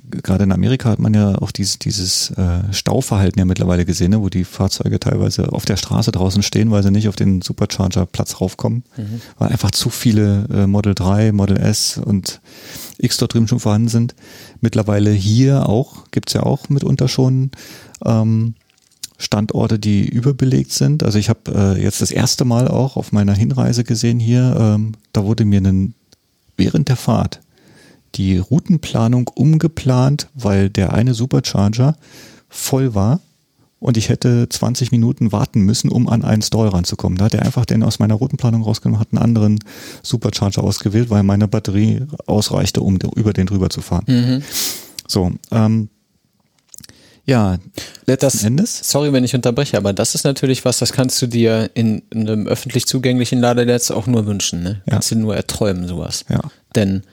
gerade 0.09 0.43
in 0.43 0.51
Amerika 0.51 0.89
hat 0.89 0.99
man 0.99 1.13
ja 1.13 1.35
auch 1.35 1.51
dieses, 1.51 1.79
dieses 1.79 2.31
äh, 2.31 2.73
Stauverhalten 2.73 3.39
ja 3.39 3.45
mittlerweile 3.45 3.85
gesehen, 3.85 4.11
ne, 4.11 4.21
wo 4.21 4.27
die 4.27 4.43
Fahrzeuge 4.43 4.99
teilweise 4.99 5.53
auf 5.53 5.63
der 5.63 5.77
Straße 5.77 6.11
draußen 6.11 6.43
stehen, 6.43 6.69
weil 6.69 6.83
sie 6.83 6.91
nicht 6.91 7.07
auf 7.07 7.15
den 7.15 7.41
Supercharger-Platz 7.41 8.41
raufkommen, 8.41 8.83
mhm. 8.97 9.21
weil 9.37 9.49
einfach 9.49 9.71
zu 9.71 9.89
viele 9.89 10.45
äh, 10.51 10.67
Model 10.67 10.95
3, 10.95 11.31
Model 11.31 11.57
S 11.57 11.97
und 11.97 12.41
X 12.97 13.17
dort 13.17 13.33
drüben 13.33 13.47
schon 13.47 13.59
vorhanden 13.59 13.89
sind. 13.89 14.15
Mittlerweile 14.61 15.11
hier 15.11 15.67
auch, 15.67 16.05
gibt's 16.11 16.33
ja 16.33 16.43
auch 16.43 16.69
mitunter 16.69 17.07
schon 17.07 17.51
ähm, 18.05 18.55
Standorte, 19.17 19.79
die 19.79 20.07
überbelegt 20.07 20.71
sind. 20.71 21.03
Also 21.03 21.17
ich 21.17 21.29
habe 21.29 21.75
äh, 21.77 21.81
jetzt 21.81 22.01
das 22.01 22.11
erste 22.11 22.45
Mal 22.45 22.67
auch 22.67 22.97
auf 22.97 23.11
meiner 23.11 23.33
Hinreise 23.33 23.83
gesehen 23.83 24.19
hier, 24.19 24.55
ähm, 24.59 24.93
da 25.13 25.25
wurde 25.25 25.45
mir 25.45 25.57
einen 25.57 25.95
während 26.55 26.89
der 26.89 26.95
Fahrt 26.95 27.41
die 28.15 28.37
Routenplanung 28.37 29.27
umgeplant, 29.27 30.27
weil 30.33 30.69
der 30.69 30.93
eine 30.93 31.13
Supercharger 31.13 31.95
voll 32.49 32.95
war 32.95 33.19
und 33.79 33.97
ich 33.97 34.09
hätte 34.09 34.49
20 34.49 34.91
Minuten 34.91 35.31
warten 35.31 35.61
müssen, 35.61 35.89
um 35.89 36.09
an 36.09 36.23
einen 36.23 36.41
Stall 36.41 36.69
ranzukommen. 36.69 37.17
Da 37.17 37.25
hat 37.25 37.35
er 37.35 37.43
einfach 37.43 37.65
den 37.65 37.83
aus 37.83 37.99
meiner 37.99 38.15
Routenplanung 38.15 38.63
rausgenommen, 38.63 38.99
hat 38.99 39.09
einen 39.11 39.21
anderen 39.21 39.59
Supercharger 40.01 40.63
ausgewählt, 40.63 41.09
weil 41.09 41.23
meine 41.23 41.47
Batterie 41.47 42.01
ausreichte, 42.25 42.81
um 42.81 42.97
über 43.15 43.33
den 43.33 43.45
drüber 43.45 43.69
zu 43.69 43.81
fahren. 43.81 44.05
Mhm. 44.07 44.43
So, 45.07 45.31
ähm, 45.51 45.89
ja, 47.25 47.57
letzten 48.05 48.25
das, 48.25 48.43
Endes. 48.43 48.79
Sorry, 48.89 49.11
wenn 49.11 49.25
ich 49.25 49.35
unterbreche, 49.35 49.77
aber 49.77 49.93
das 49.93 50.15
ist 50.15 50.23
natürlich 50.23 50.63
was, 50.63 50.79
das 50.79 50.93
kannst 50.93 51.21
du 51.21 51.27
dir 51.27 51.69
in, 51.73 52.01
in 52.09 52.27
einem 52.27 52.47
öffentlich 52.47 52.85
zugänglichen 52.85 53.39
Ladenetz 53.41 53.91
auch 53.91 54.07
nur 54.07 54.25
wünschen. 54.25 54.63
Ne? 54.63 54.81
Ja. 54.85 54.93
Kannst 54.93 55.11
du 55.11 55.15
nur 55.17 55.35
erträumen, 55.35 55.87
sowas. 55.87 56.23
Ja. 56.29 56.39
Denn 56.73 57.03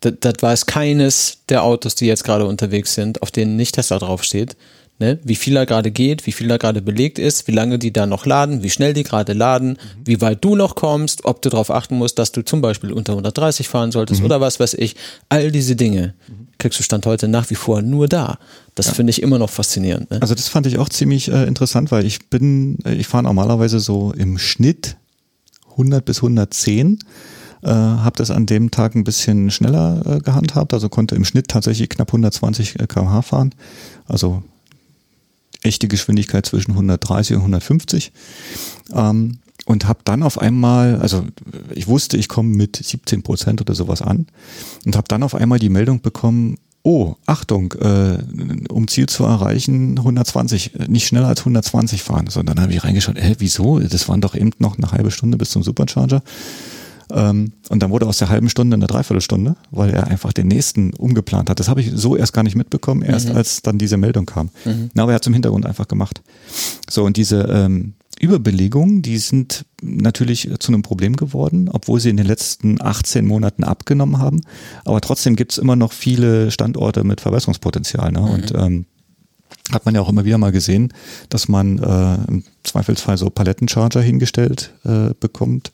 das, 0.00 0.14
das 0.18 0.34
war 0.40 0.54
es 0.54 0.64
keines 0.64 1.40
der 1.50 1.62
Autos, 1.62 1.94
die 1.94 2.06
jetzt 2.06 2.24
gerade 2.24 2.46
unterwegs 2.46 2.94
sind, 2.94 3.22
auf 3.22 3.30
denen 3.30 3.56
nicht 3.56 3.74
Tesla 3.74 3.98
draufsteht 3.98 4.56
ne, 5.00 5.18
wie 5.24 5.34
viel 5.34 5.54
da 5.54 5.64
gerade 5.64 5.90
geht, 5.90 6.26
wie 6.26 6.32
viel 6.32 6.46
da 6.46 6.58
gerade 6.58 6.82
belegt 6.82 7.18
ist, 7.18 7.48
wie 7.48 7.52
lange 7.52 7.78
die 7.78 7.92
da 7.92 8.06
noch 8.06 8.26
laden, 8.26 8.62
wie 8.62 8.70
schnell 8.70 8.92
die 8.92 9.02
gerade 9.02 9.32
laden, 9.32 9.70
mhm. 9.70 9.76
wie 10.04 10.20
weit 10.20 10.44
du 10.44 10.54
noch 10.54 10.76
kommst, 10.76 11.24
ob 11.24 11.42
du 11.42 11.48
darauf 11.48 11.70
achten 11.70 11.96
musst, 11.96 12.18
dass 12.18 12.30
du 12.30 12.44
zum 12.44 12.60
Beispiel 12.60 12.92
unter 12.92 13.14
130 13.14 13.68
fahren 13.68 13.90
solltest 13.90 14.20
mhm. 14.20 14.26
oder 14.26 14.40
was 14.40 14.60
weiß 14.60 14.74
ich. 14.74 14.94
All 15.28 15.50
diese 15.50 15.74
Dinge 15.74 16.14
kriegst 16.58 16.78
du 16.78 16.82
Stand 16.84 17.06
heute 17.06 17.26
nach 17.26 17.50
wie 17.50 17.54
vor 17.56 17.82
nur 17.82 18.06
da. 18.06 18.38
Das 18.74 18.86
ja. 18.86 18.92
finde 18.92 19.10
ich 19.10 19.22
immer 19.22 19.38
noch 19.38 19.50
faszinierend. 19.50 20.10
Ne? 20.10 20.18
Also 20.20 20.34
das 20.34 20.48
fand 20.48 20.66
ich 20.66 20.78
auch 20.78 20.88
ziemlich 20.88 21.32
äh, 21.32 21.44
interessant, 21.44 21.90
weil 21.90 22.06
ich 22.06 22.28
bin, 22.28 22.78
äh, 22.84 22.94
ich 22.94 23.08
fahre 23.08 23.24
normalerweise 23.24 23.80
so 23.80 24.12
im 24.12 24.38
Schnitt 24.38 24.96
100 25.72 26.04
bis 26.04 26.18
110 26.18 26.98
äh, 27.62 27.68
habe 27.68 28.16
das 28.16 28.30
an 28.30 28.46
dem 28.46 28.70
Tag 28.70 28.94
ein 28.94 29.04
bisschen 29.04 29.50
schneller 29.50 30.02
äh, 30.06 30.18
gehandhabt, 30.20 30.72
also 30.72 30.88
konnte 30.88 31.14
im 31.14 31.24
Schnitt 31.24 31.48
tatsächlich 31.48 31.88
knapp 31.90 32.08
120 32.08 32.80
äh, 32.80 32.86
km/h 32.86 33.22
fahren. 33.22 33.54
Also 34.06 34.42
echte 35.62 35.88
Geschwindigkeit 35.88 36.46
zwischen 36.46 36.72
130 36.72 37.36
und 37.36 37.42
150. 37.42 38.12
Ähm, 38.92 39.38
und 39.66 39.86
habe 39.86 40.00
dann 40.04 40.22
auf 40.22 40.40
einmal, 40.40 40.96
also 40.96 41.26
ich 41.74 41.86
wusste, 41.86 42.16
ich 42.16 42.28
komme 42.28 42.56
mit 42.56 42.76
17 42.76 43.22
Prozent 43.22 43.60
oder 43.60 43.74
sowas 43.74 44.02
an 44.02 44.26
und 44.84 44.96
habe 44.96 45.06
dann 45.08 45.22
auf 45.22 45.34
einmal 45.34 45.58
die 45.58 45.68
Meldung 45.68 46.00
bekommen, 46.00 46.56
oh, 46.82 47.14
Achtung, 47.26 47.72
äh, 47.74 48.18
um 48.68 48.88
Ziel 48.88 49.06
zu 49.06 49.24
erreichen, 49.24 49.98
120, 49.98 50.72
nicht 50.88 51.06
schneller 51.06 51.28
als 51.28 51.40
120 51.40 52.02
fahren. 52.02 52.26
So, 52.28 52.40
und 52.40 52.48
dann 52.48 52.60
habe 52.60 52.72
ich 52.72 52.82
reingeschaut, 52.82 53.16
hä, 53.18 53.36
wieso? 53.38 53.78
Das 53.80 54.08
waren 54.08 54.20
doch 54.20 54.34
eben 54.34 54.50
noch 54.58 54.78
eine 54.78 54.90
halbe 54.90 55.10
Stunde 55.10 55.36
bis 55.36 55.50
zum 55.50 55.62
Supercharger. 55.62 56.22
Ähm, 57.12 57.52
und 57.68 57.82
dann 57.82 57.90
wurde 57.90 58.06
aus 58.06 58.18
der 58.18 58.28
halben 58.28 58.48
Stunde 58.48 58.74
eine 58.74 58.86
Dreiviertelstunde, 58.86 59.56
weil 59.70 59.90
er 59.90 60.06
einfach 60.06 60.32
den 60.32 60.48
nächsten 60.48 60.92
umgeplant 60.94 61.50
hat. 61.50 61.60
Das 61.60 61.68
habe 61.68 61.80
ich 61.80 61.90
so 61.94 62.16
erst 62.16 62.32
gar 62.32 62.42
nicht 62.42 62.56
mitbekommen, 62.56 63.02
erst 63.02 63.28
mhm. 63.28 63.36
als 63.36 63.62
dann 63.62 63.78
diese 63.78 63.96
Meldung 63.96 64.26
kam. 64.26 64.50
Mhm. 64.64 64.90
Na, 64.94 65.04
aber 65.04 65.12
er 65.12 65.16
hat 65.16 65.22
es 65.22 65.26
im 65.26 65.32
Hintergrund 65.32 65.66
einfach 65.66 65.88
gemacht. 65.88 66.22
So, 66.88 67.04
und 67.04 67.16
diese 67.16 67.42
ähm, 67.42 67.94
Überbelegungen, 68.20 69.02
die 69.02 69.18
sind 69.18 69.64
natürlich 69.82 70.50
zu 70.58 70.72
einem 70.72 70.82
Problem 70.82 71.16
geworden, 71.16 71.70
obwohl 71.72 72.00
sie 72.00 72.10
in 72.10 72.18
den 72.18 72.26
letzten 72.26 72.80
18 72.80 73.26
Monaten 73.26 73.64
abgenommen 73.64 74.18
haben. 74.18 74.42
Aber 74.84 75.00
trotzdem 75.00 75.36
gibt 75.36 75.52
es 75.52 75.58
immer 75.58 75.74
noch 75.74 75.92
viele 75.92 76.50
Standorte 76.50 77.02
mit 77.02 77.20
Verbesserungspotenzial. 77.20 78.12
Ne? 78.12 78.20
Mhm. 78.20 78.28
Und 78.28 78.52
ähm, 78.54 78.86
hat 79.72 79.84
man 79.84 79.94
ja 79.94 80.00
auch 80.00 80.08
immer 80.08 80.24
wieder 80.24 80.38
mal 80.38 80.52
gesehen, 80.52 80.92
dass 81.28 81.48
man 81.48 81.78
äh, 81.78 82.14
im 82.28 82.44
Zweifelsfall 82.64 83.16
so 83.16 83.30
Palettencharger 83.30 84.00
hingestellt 84.00 84.72
äh, 84.84 85.14
bekommt, 85.18 85.72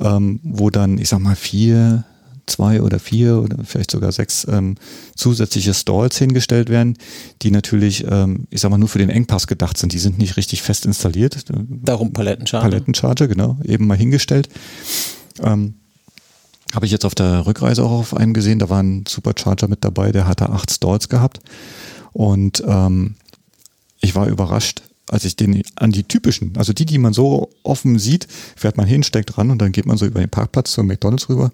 ähm, 0.00 0.40
wo 0.42 0.70
dann, 0.70 0.98
ich 0.98 1.08
sag 1.08 1.20
mal, 1.20 1.36
vier, 1.36 2.04
zwei 2.46 2.82
oder 2.82 2.98
vier 2.98 3.38
oder 3.38 3.58
vielleicht 3.64 3.90
sogar 3.90 4.10
sechs 4.12 4.46
ähm, 4.50 4.76
zusätzliche 5.14 5.74
Stalls 5.74 6.18
hingestellt 6.18 6.68
werden, 6.68 6.96
die 7.42 7.50
natürlich, 7.50 8.04
ähm, 8.08 8.46
ich 8.50 8.60
sag 8.60 8.70
mal, 8.70 8.78
nur 8.78 8.88
für 8.88 8.98
den 8.98 9.10
Engpass 9.10 9.46
gedacht 9.46 9.78
sind. 9.78 9.92
Die 9.92 9.98
sind 9.98 10.18
nicht 10.18 10.36
richtig 10.36 10.62
fest 10.62 10.86
installiert. 10.86 11.44
Darum 11.48 12.12
Palettencharger. 12.12 12.68
Palettencharger, 12.68 13.28
genau, 13.28 13.58
eben 13.64 13.86
mal 13.86 13.96
hingestellt. 13.96 14.48
Ähm, 15.40 15.74
habe 16.74 16.86
ich 16.86 16.92
jetzt 16.92 17.04
auf 17.04 17.14
der 17.14 17.46
Rückreise 17.46 17.82
auch 17.82 17.92
auf 17.92 18.16
einem 18.16 18.34
gesehen, 18.34 18.58
da 18.58 18.68
war 18.68 18.82
ein 18.82 19.04
Supercharger 19.08 19.68
mit 19.68 19.84
dabei, 19.84 20.12
der 20.12 20.26
hatte 20.26 20.50
acht 20.50 20.70
Stalls 20.70 21.08
gehabt. 21.08 21.40
Und 22.12 22.62
ähm, 22.66 23.14
ich 24.00 24.14
war 24.14 24.26
überrascht, 24.26 24.82
als 25.08 25.24
ich 25.24 25.36
den 25.36 25.62
an 25.76 25.92
die 25.92 26.04
typischen, 26.04 26.56
also 26.56 26.72
die, 26.72 26.86
die 26.86 26.98
man 26.98 27.12
so 27.12 27.50
offen 27.62 27.98
sieht, 27.98 28.26
fährt 28.56 28.76
man 28.76 28.86
hin, 28.86 29.02
steckt 29.02 29.38
ran 29.38 29.50
und 29.50 29.60
dann 29.60 29.72
geht 29.72 29.86
man 29.86 29.96
so 29.96 30.06
über 30.06 30.20
den 30.20 30.30
Parkplatz 30.30 30.72
zum 30.72 30.86
McDonalds 30.86 31.28
rüber. 31.28 31.52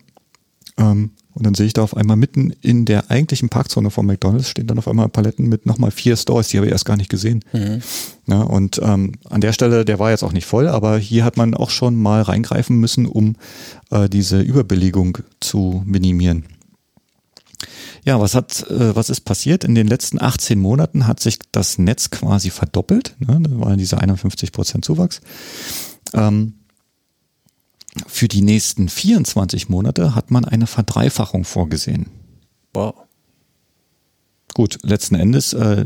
Ähm, 0.77 1.11
und 1.35 1.45
dann 1.45 1.55
sehe 1.55 1.67
ich 1.67 1.73
da 1.73 1.83
auf 1.83 1.97
einmal 1.97 2.17
mitten 2.17 2.55
in 2.63 2.85
der 2.85 3.11
eigentlichen 3.11 3.49
Parkzone 3.49 3.91
von 3.91 4.07
McDonalds 4.07 4.49
stehen 4.49 4.69
dann 4.69 4.79
auf 4.79 4.87
einmal 4.87 5.09
Paletten 5.09 5.49
mit 5.49 5.67
nochmal 5.67 5.91
vier 5.91 6.17
Stores, 6.17 6.49
die 6.49 6.59
habe 6.59 6.67
ich 6.67 6.73
erst 6.73 6.85
gar 6.85 6.97
nicht 6.97 7.11
gesehen. 7.11 7.45
Mhm. 7.53 7.83
Ja, 8.27 8.43
und 8.43 8.81
ähm, 8.83 9.13
an 9.29 9.41
der 9.41 9.53
Stelle, 9.53 9.85
der 9.85 9.99
war 9.99 10.11
jetzt 10.11 10.23
auch 10.23 10.33
nicht 10.33 10.47
voll, 10.47 10.69
aber 10.69 10.97
hier 10.97 11.25
hat 11.25 11.37
man 11.37 11.55
auch 11.55 11.71
schon 11.71 11.97
mal 11.97 12.23
reingreifen 12.23 12.79
müssen, 12.79 13.07
um 13.07 13.35
äh, 13.91 14.09
diese 14.09 14.41
Überbelegung 14.41 15.19
zu 15.41 15.83
minimieren. 15.85 16.45
Ja, 18.05 18.21
was 18.21 18.35
hat, 18.35 18.69
äh, 18.71 18.95
was 18.95 19.11
ist 19.11 19.23
passiert? 19.23 19.65
In 19.65 19.75
den 19.75 19.87
letzten 19.87 20.21
18 20.21 20.61
Monaten 20.61 21.07
hat 21.07 21.21
sich 21.21 21.39
das 21.53 21.79
Netz 21.79 22.11
quasi 22.11 22.51
verdoppelt. 22.51 23.15
Ne? 23.19 23.41
Da 23.41 23.61
waren 23.61 23.79
diese 23.79 23.99
51 23.99 24.53
Prozent 24.53 24.85
Zuwachs. 24.85 25.21
Ähm, 26.13 26.55
für 28.07 28.29
die 28.29 28.43
nächsten 28.43 28.89
24 28.89 29.69
Monate 29.69 30.15
hat 30.15 30.31
man 30.31 30.45
eine 30.45 30.67
Verdreifachung 30.67 31.45
vorgesehen. 31.45 32.07
Wow. 32.73 32.95
Gut, 34.53 34.79
letzten 34.83 35.15
Endes 35.15 35.53
äh, 35.53 35.85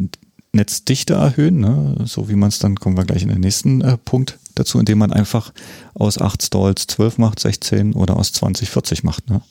Netzdichte 0.53 1.15
erhöhen, 1.15 1.61
ne? 1.61 1.97
so 2.07 2.29
wie 2.29 2.35
man 2.35 2.49
es 2.49 2.59
dann, 2.59 2.77
kommen 2.77 2.97
wir 2.97 3.05
gleich 3.05 3.23
in 3.23 3.29
den 3.29 3.41
nächsten 3.41 3.83
äh, 3.83 3.99
Punkt 3.99 4.39
dazu, 4.55 4.79
indem 4.79 4.99
man 4.99 5.13
einfach 5.13 5.53
aus 5.95 6.19
8 6.19 6.43
Stalls 6.43 6.87
12 6.87 7.19
macht, 7.19 7.41
16 7.41 7.93
oder 7.93 8.17
aus 8.17 8.33
20 8.33 8.71
40 8.71 9.05
macht. 9.05 9.29
Ne? 9.29 9.43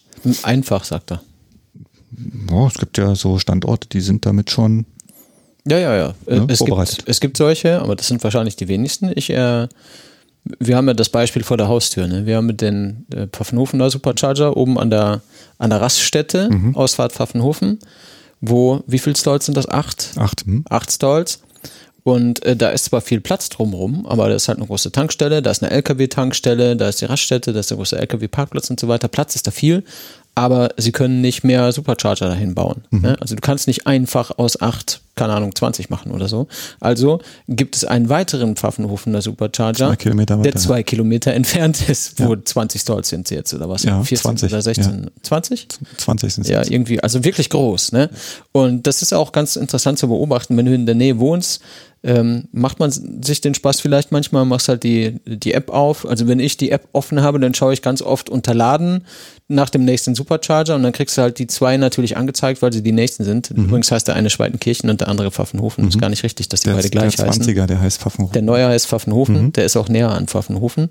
Einfach, 0.43 0.83
sagt 0.83 1.11
er 1.11 1.21
ja, 2.49 2.67
es 2.67 2.75
gibt 2.75 2.97
ja 2.97 3.15
so 3.15 3.39
Standorte, 3.39 3.87
die 3.89 4.01
sind 4.01 4.25
damit 4.25 4.51
schon 4.51 4.85
ja, 5.69 5.79
ja, 5.79 5.95
ja. 5.97 6.13
Ne, 6.27 6.47
es, 6.49 6.59
gibt, 6.63 7.09
es 7.09 7.19
gibt 7.19 7.35
solche, 7.35 7.81
aber 7.81 7.97
das 7.97 8.07
sind 8.07 8.23
wahrscheinlich 8.23 8.55
die 8.55 8.69
wenigsten. 8.69 9.11
Ich, 9.13 9.29
äh, 9.29 9.67
wir 10.59 10.77
haben 10.77 10.87
ja 10.87 10.93
das 10.93 11.09
Beispiel 11.09 11.43
vor 11.43 11.57
der 11.57 11.67
Haustür. 11.67 12.07
Ne? 12.07 12.25
Wir 12.25 12.37
haben 12.37 12.45
mit 12.45 12.61
den 12.61 13.05
äh, 13.13 13.27
Pfaffenhofener 13.27 13.89
Supercharger 13.89 14.55
oben 14.55 14.79
an 14.79 14.89
der, 14.89 15.21
an 15.57 15.69
der 15.69 15.81
Raststätte, 15.81 16.49
mhm. 16.49 16.75
Ausfahrt 16.75 17.11
Pfaffenhofen, 17.11 17.79
wo, 18.39 18.81
wie 18.87 18.99
viele 18.99 19.15
Stalls 19.15 19.45
sind 19.45 19.57
das? 19.57 19.67
Acht? 19.67 20.11
Acht. 20.15 20.45
Hm. 20.45 20.63
Acht 20.69 20.91
Stalls. 20.91 21.41
Und 22.03 22.45
äh, 22.45 22.55
da 22.55 22.69
ist 22.69 22.85
zwar 22.85 23.01
viel 23.01 23.19
Platz 23.19 23.49
drumherum, 23.49 24.05
aber 24.05 24.29
da 24.29 24.35
ist 24.35 24.47
halt 24.47 24.59
eine 24.59 24.67
große 24.67 24.93
Tankstelle, 24.93 25.41
da 25.41 25.51
ist 25.51 25.61
eine 25.61 25.71
LKW-Tankstelle, 25.73 26.77
da 26.77 26.87
ist 26.87 27.01
die 27.01 27.05
Raststätte, 27.05 27.51
da 27.51 27.59
ist 27.59 27.69
der 27.69 27.75
große 27.75 27.97
LKW-Parkplatz 27.97 28.69
und 28.69 28.79
so 28.79 28.87
weiter. 28.87 29.09
Platz 29.09 29.35
ist 29.35 29.47
da 29.47 29.51
viel, 29.51 29.83
aber 30.37 30.69
sie 30.77 30.91
können 30.91 31.19
nicht 31.19 31.43
mehr 31.43 31.71
Supercharger 31.71 32.27
dahin 32.27 32.53
bauen. 32.53 32.83
Mhm. 32.91 33.01
Ne? 33.01 33.17
Also 33.19 33.33
du 33.33 33.41
kannst 33.41 33.65
nicht 33.65 33.87
einfach 33.87 34.37
aus 34.37 34.61
acht, 34.61 35.01
keine 35.15 35.33
Ahnung, 35.33 35.55
20 35.55 35.89
machen 35.89 36.11
oder 36.11 36.27
so. 36.27 36.47
Also 36.79 37.21
gibt 37.47 37.75
es 37.75 37.85
einen 37.85 38.07
weiteren 38.07 38.55
Pfaffenhofener 38.55 39.23
Supercharger, 39.23 39.97
zwei 39.97 40.25
der 40.43 40.55
zwei 40.55 40.83
Kilometer 40.83 41.33
entfernt 41.33 41.89
ist, 41.89 42.19
wo 42.19 42.35
ja. 42.35 42.45
20 42.45 42.79
Stalls 42.79 43.09
sind 43.09 43.31
jetzt 43.31 43.51
oder 43.55 43.67
was? 43.67 43.81
Ja, 43.81 44.03
14 44.03 44.21
20, 44.37 44.53
oder 44.53 44.61
16? 44.61 45.03
Ja. 45.05 45.09
20? 45.23 45.67
20 45.97 46.33
sind 46.35 46.43
es. 46.43 46.49
Ja, 46.49 46.61
irgendwie, 46.63 47.01
also 47.01 47.23
wirklich 47.23 47.49
groß. 47.49 47.93
Ne? 47.93 48.11
Und 48.51 48.85
das 48.85 49.01
ist 49.01 49.13
auch 49.13 49.31
ganz 49.31 49.55
interessant 49.55 49.97
zu 49.97 50.07
beobachten, 50.07 50.55
wenn 50.55 50.67
du 50.67 50.75
in 50.75 50.85
der 50.85 50.93
Nähe 50.93 51.17
wohnst, 51.17 51.63
ähm, 52.03 52.47
macht 52.51 52.79
man 52.79 52.91
sich 52.91 53.41
den 53.41 53.53
Spaß 53.53 53.81
vielleicht 53.81 54.11
manchmal, 54.11 54.45
machst 54.45 54.69
halt 54.69 54.83
die, 54.83 55.19
die 55.25 55.53
App 55.53 55.69
auf. 55.69 56.07
Also 56.07 56.27
wenn 56.27 56.39
ich 56.39 56.55
die 56.57 56.71
App 56.71 56.87
offen 56.93 57.21
habe, 57.21 57.39
dann 57.39 57.53
schaue 57.53 57.73
ich 57.73 57.81
ganz 57.81 58.01
oft 58.01 58.29
unterladen 58.29 59.05
nach 59.47 59.69
dem 59.69 59.83
nächsten 59.83 60.13
Supercharger 60.13 60.75
und 60.75 60.83
dann 60.83 60.91
kriegst 60.91 61.17
du 61.17 61.21
halt 61.21 61.39
die 61.39 61.47
zwei 61.47 61.77
natürlich 61.77 62.15
angezeigt, 62.15 62.61
weil 62.61 62.71
sie 62.71 62.83
die 62.83 62.91
nächsten 62.91 63.23
sind. 63.23 63.55
Mhm. 63.55 63.65
Übrigens 63.65 63.91
heißt 63.91 64.07
der 64.07 64.15
eine 64.15 64.29
Schweitenkirchen 64.29 64.89
und 64.89 65.01
der 65.01 65.07
andere 65.07 65.31
Pfaffenhofen. 65.31 65.83
Mhm. 65.83 65.89
Ist 65.89 65.99
gar 65.99 66.09
nicht 66.09 66.23
richtig, 66.23 66.49
dass 66.49 66.61
die 66.61 66.69
der, 66.69 66.75
beide 66.75 66.89
gleich 66.89 67.15
der 67.15 67.27
20er, 67.27 67.47
heißen. 67.47 67.67
der 67.67 67.81
heißt 67.81 68.01
Pfaffenhofen. 68.01 68.33
Der 68.33 68.41
neue 68.41 68.67
heißt 68.67 68.87
Pfaffenhofen, 68.87 69.41
mhm. 69.41 69.53
der 69.53 69.65
ist 69.65 69.75
auch 69.75 69.89
näher 69.89 70.11
an 70.11 70.27
Pfaffenhofen, 70.27 70.89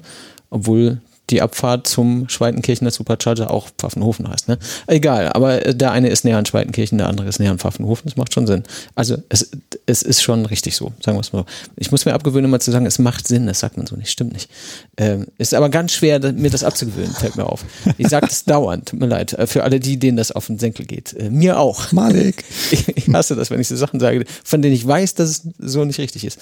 obwohl 0.51 1.01
die 1.31 1.43
Abfahrt 1.43 1.87
zum 1.87 2.29
Schweitenkirchener 2.29 2.91
Supercharger 2.91 3.51
auch 3.51 3.69
Pfaffenhofen 3.79 4.29
heißt. 4.29 4.49
Ne? 4.49 4.59
Egal, 4.87 5.33
aber 5.33 5.59
der 5.75 5.91
eine 5.93 6.09
ist 6.09 6.25
näher 6.25 6.39
an 6.39 6.47
Schweitenkirchen, 6.47 6.99
der 6.99 7.09
andere 7.09 7.29
ist 7.29 7.41
näher 7.41 7.51
an 7.51 7.59
Pfaffenhofen. 7.59 8.05
Das 8.09 8.17
macht 8.17 8.33
schon 8.33 8.47
Sinn. 8.47 8.63
Also 8.95 9.17
es, 9.29 9.51
es 9.87 10.03
ist 10.03 10.23
schon 10.23 10.47
richtig 10.47 10.77
so, 10.77 10.93
sagen 11.01 11.17
wir 11.17 11.23
es 11.23 11.33
mal 11.33 11.41
so. 11.41 11.47
Ich 11.77 11.91
muss 11.91 12.05
mir 12.05 12.15
abgewöhnen, 12.15 12.45
immer 12.45 12.61
zu 12.61 12.71
sagen, 12.71 12.87
es 12.87 12.99
macht 12.99 13.27
Sinn. 13.27 13.47
Das 13.47 13.61
sagt 13.61 13.77
man 13.77 13.87
so 13.87 13.97
nicht, 13.97 14.11
stimmt 14.11 14.33
nicht. 14.33 14.51
Ähm, 14.97 15.27
ist 15.39 15.55
aber 15.55 15.69
ganz 15.69 15.93
schwer, 15.93 16.21
mir 16.33 16.51
das 16.51 16.63
abzugewöhnen, 16.63 17.13
fällt 17.13 17.37
mir 17.37 17.47
auf. 17.47 17.65
Ich 17.99 18.09
sage 18.09 18.27
das 18.27 18.45
dauernd, 18.45 18.89
tut 18.89 19.01
mir 19.01 19.07
leid, 19.07 19.33
äh, 19.33 19.47
für 19.47 19.65
alle 19.65 19.81
die, 19.81 19.99
denen 19.99 20.17
das 20.17 20.31
auf 20.31 20.47
den 20.47 20.59
Senkel 20.59 20.87
geht. 20.87 21.13
Äh, 21.15 21.31
mir 21.31 21.59
auch. 21.59 21.93
Malik. 21.93 22.45
Ich, 22.71 22.89
ich 22.89 23.09
hasse 23.15 23.37
das, 23.37 23.51
wenn 23.51 23.61
ich 23.61 23.69
so 23.69 23.77
Sachen 23.77 24.01
sage, 24.01 24.25
von 24.45 24.61
denen 24.61 24.75
ich 24.75 24.87
weiß, 24.87 25.15
dass 25.15 25.31
es 25.31 25.43
so 25.59 25.85
nicht 25.85 25.99
richtig 25.99 26.25
ist. 26.25 26.39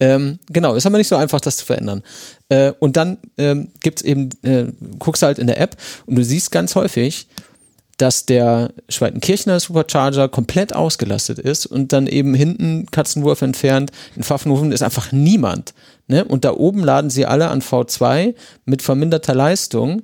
Ähm, 0.00 0.38
genau, 0.50 0.74
ist 0.74 0.86
aber 0.86 0.98
nicht 0.98 1.08
so 1.08 1.16
einfach, 1.16 1.40
das 1.40 1.56
zu 1.58 1.64
verändern. 1.64 2.02
Äh, 2.48 2.72
und 2.78 2.96
dann 2.96 3.18
ähm, 3.36 3.68
gibt 3.80 4.00
es 4.00 4.04
eben, 4.04 4.30
äh, 4.42 4.66
guckst 4.98 5.22
halt 5.22 5.38
in 5.38 5.46
der 5.46 5.60
App 5.60 5.76
und 6.06 6.16
du 6.16 6.24
siehst 6.24 6.50
ganz 6.50 6.74
häufig, 6.74 7.26
dass 7.98 8.26
der 8.26 8.70
Schweitenkirchner 8.88 9.58
Supercharger 9.58 10.28
komplett 10.28 10.74
ausgelastet 10.74 11.38
ist 11.38 11.66
und 11.66 11.92
dann 11.92 12.06
eben 12.06 12.32
hinten 12.32 12.86
Katzenwurf 12.86 13.42
entfernt 13.42 13.90
in 14.14 14.22
Pfaffenhofen 14.22 14.70
ist 14.70 14.82
einfach 14.82 15.10
niemand. 15.10 15.74
Ne? 16.06 16.24
Und 16.24 16.44
da 16.44 16.52
oben 16.52 16.82
laden 16.82 17.10
sie 17.10 17.26
alle 17.26 17.48
an 17.48 17.60
V2 17.60 18.34
mit 18.64 18.82
verminderter 18.82 19.34
Leistung, 19.34 20.02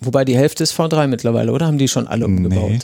wobei 0.00 0.24
die 0.24 0.36
Hälfte 0.36 0.64
ist 0.64 0.72
V3 0.72 1.08
mittlerweile, 1.08 1.52
oder? 1.52 1.66
Haben 1.66 1.78
die 1.78 1.88
schon 1.88 2.08
alle 2.08 2.24
umgebaut? 2.24 2.70
Nee. 2.70 2.78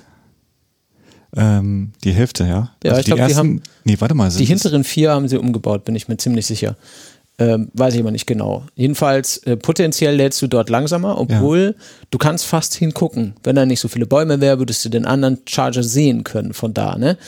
Ähm, 1.37 1.93
die 2.05 2.13
Hälfte, 2.13 2.45
ja. 2.45 2.71
Ja, 2.85 2.93
also 2.93 3.01
ich 3.01 3.07
glaube, 3.07 3.27
die 3.27 3.35
haben. 3.35 3.63
Nee, 3.85 3.97
warte 3.99 4.15
mal. 4.15 4.31
Die 4.31 4.45
hinteren 4.45 4.85
vier 4.85 5.11
haben 5.11 5.27
sie 5.29 5.37
umgebaut, 5.37 5.85
bin 5.85 5.97
ich 5.97 6.07
mir 6.07 6.17
ziemlich 6.17 6.47
sicher. 6.47 6.77
Ähm, 7.37 7.69
weiß 7.75 7.95
ich 7.95 8.01
aber 8.01 8.13
nicht 8.13 8.27
genau. 8.27 8.63
Jedenfalls 8.77 9.39
äh, 9.39 9.57
potenziell 9.57 10.15
lädst 10.15 10.41
du 10.41 10.47
dort 10.47 10.71
langsamer, 10.71 11.19
obwohl 11.19 11.75
ja. 11.77 11.85
du 12.11 12.19
kannst 12.19 12.47
fast 12.47 12.75
hingucken. 12.75 13.35
Wenn 13.43 13.57
da 13.57 13.67
nicht 13.67 13.81
so 13.81 13.89
viele 13.89 14.07
Bäume 14.07 14.41
wäre, 14.41 14.61
würdest 14.61 14.85
du 14.85 14.89
den 14.89 15.05
anderen 15.05 15.39
Charger 15.45 15.83
sehen 15.83 16.23
können 16.23 16.55
von 16.55 16.75
da. 16.75 16.97
Ne? 16.97 17.19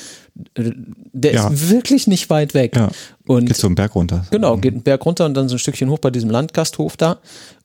Äh, 0.54 0.70
der 1.12 1.34
ja. 1.34 1.48
ist 1.48 1.70
wirklich 1.70 2.06
nicht 2.06 2.30
weit 2.30 2.54
weg. 2.54 2.76
Ja. 2.76 2.90
Und 3.26 3.46
geht 3.46 3.56
so 3.56 3.66
einen 3.66 3.74
Berg 3.74 3.96
runter. 3.96 4.24
Genau, 4.30 4.56
geht 4.58 4.74
einen 4.74 4.82
Berg 4.82 5.04
runter 5.04 5.26
und 5.26 5.34
dann 5.34 5.48
so 5.48 5.56
ein 5.56 5.58
Stückchen 5.58 5.90
hoch 5.90 5.98
bei 5.98 6.10
diesem 6.10 6.30
Landgasthof 6.30 6.96
da. 6.96 7.18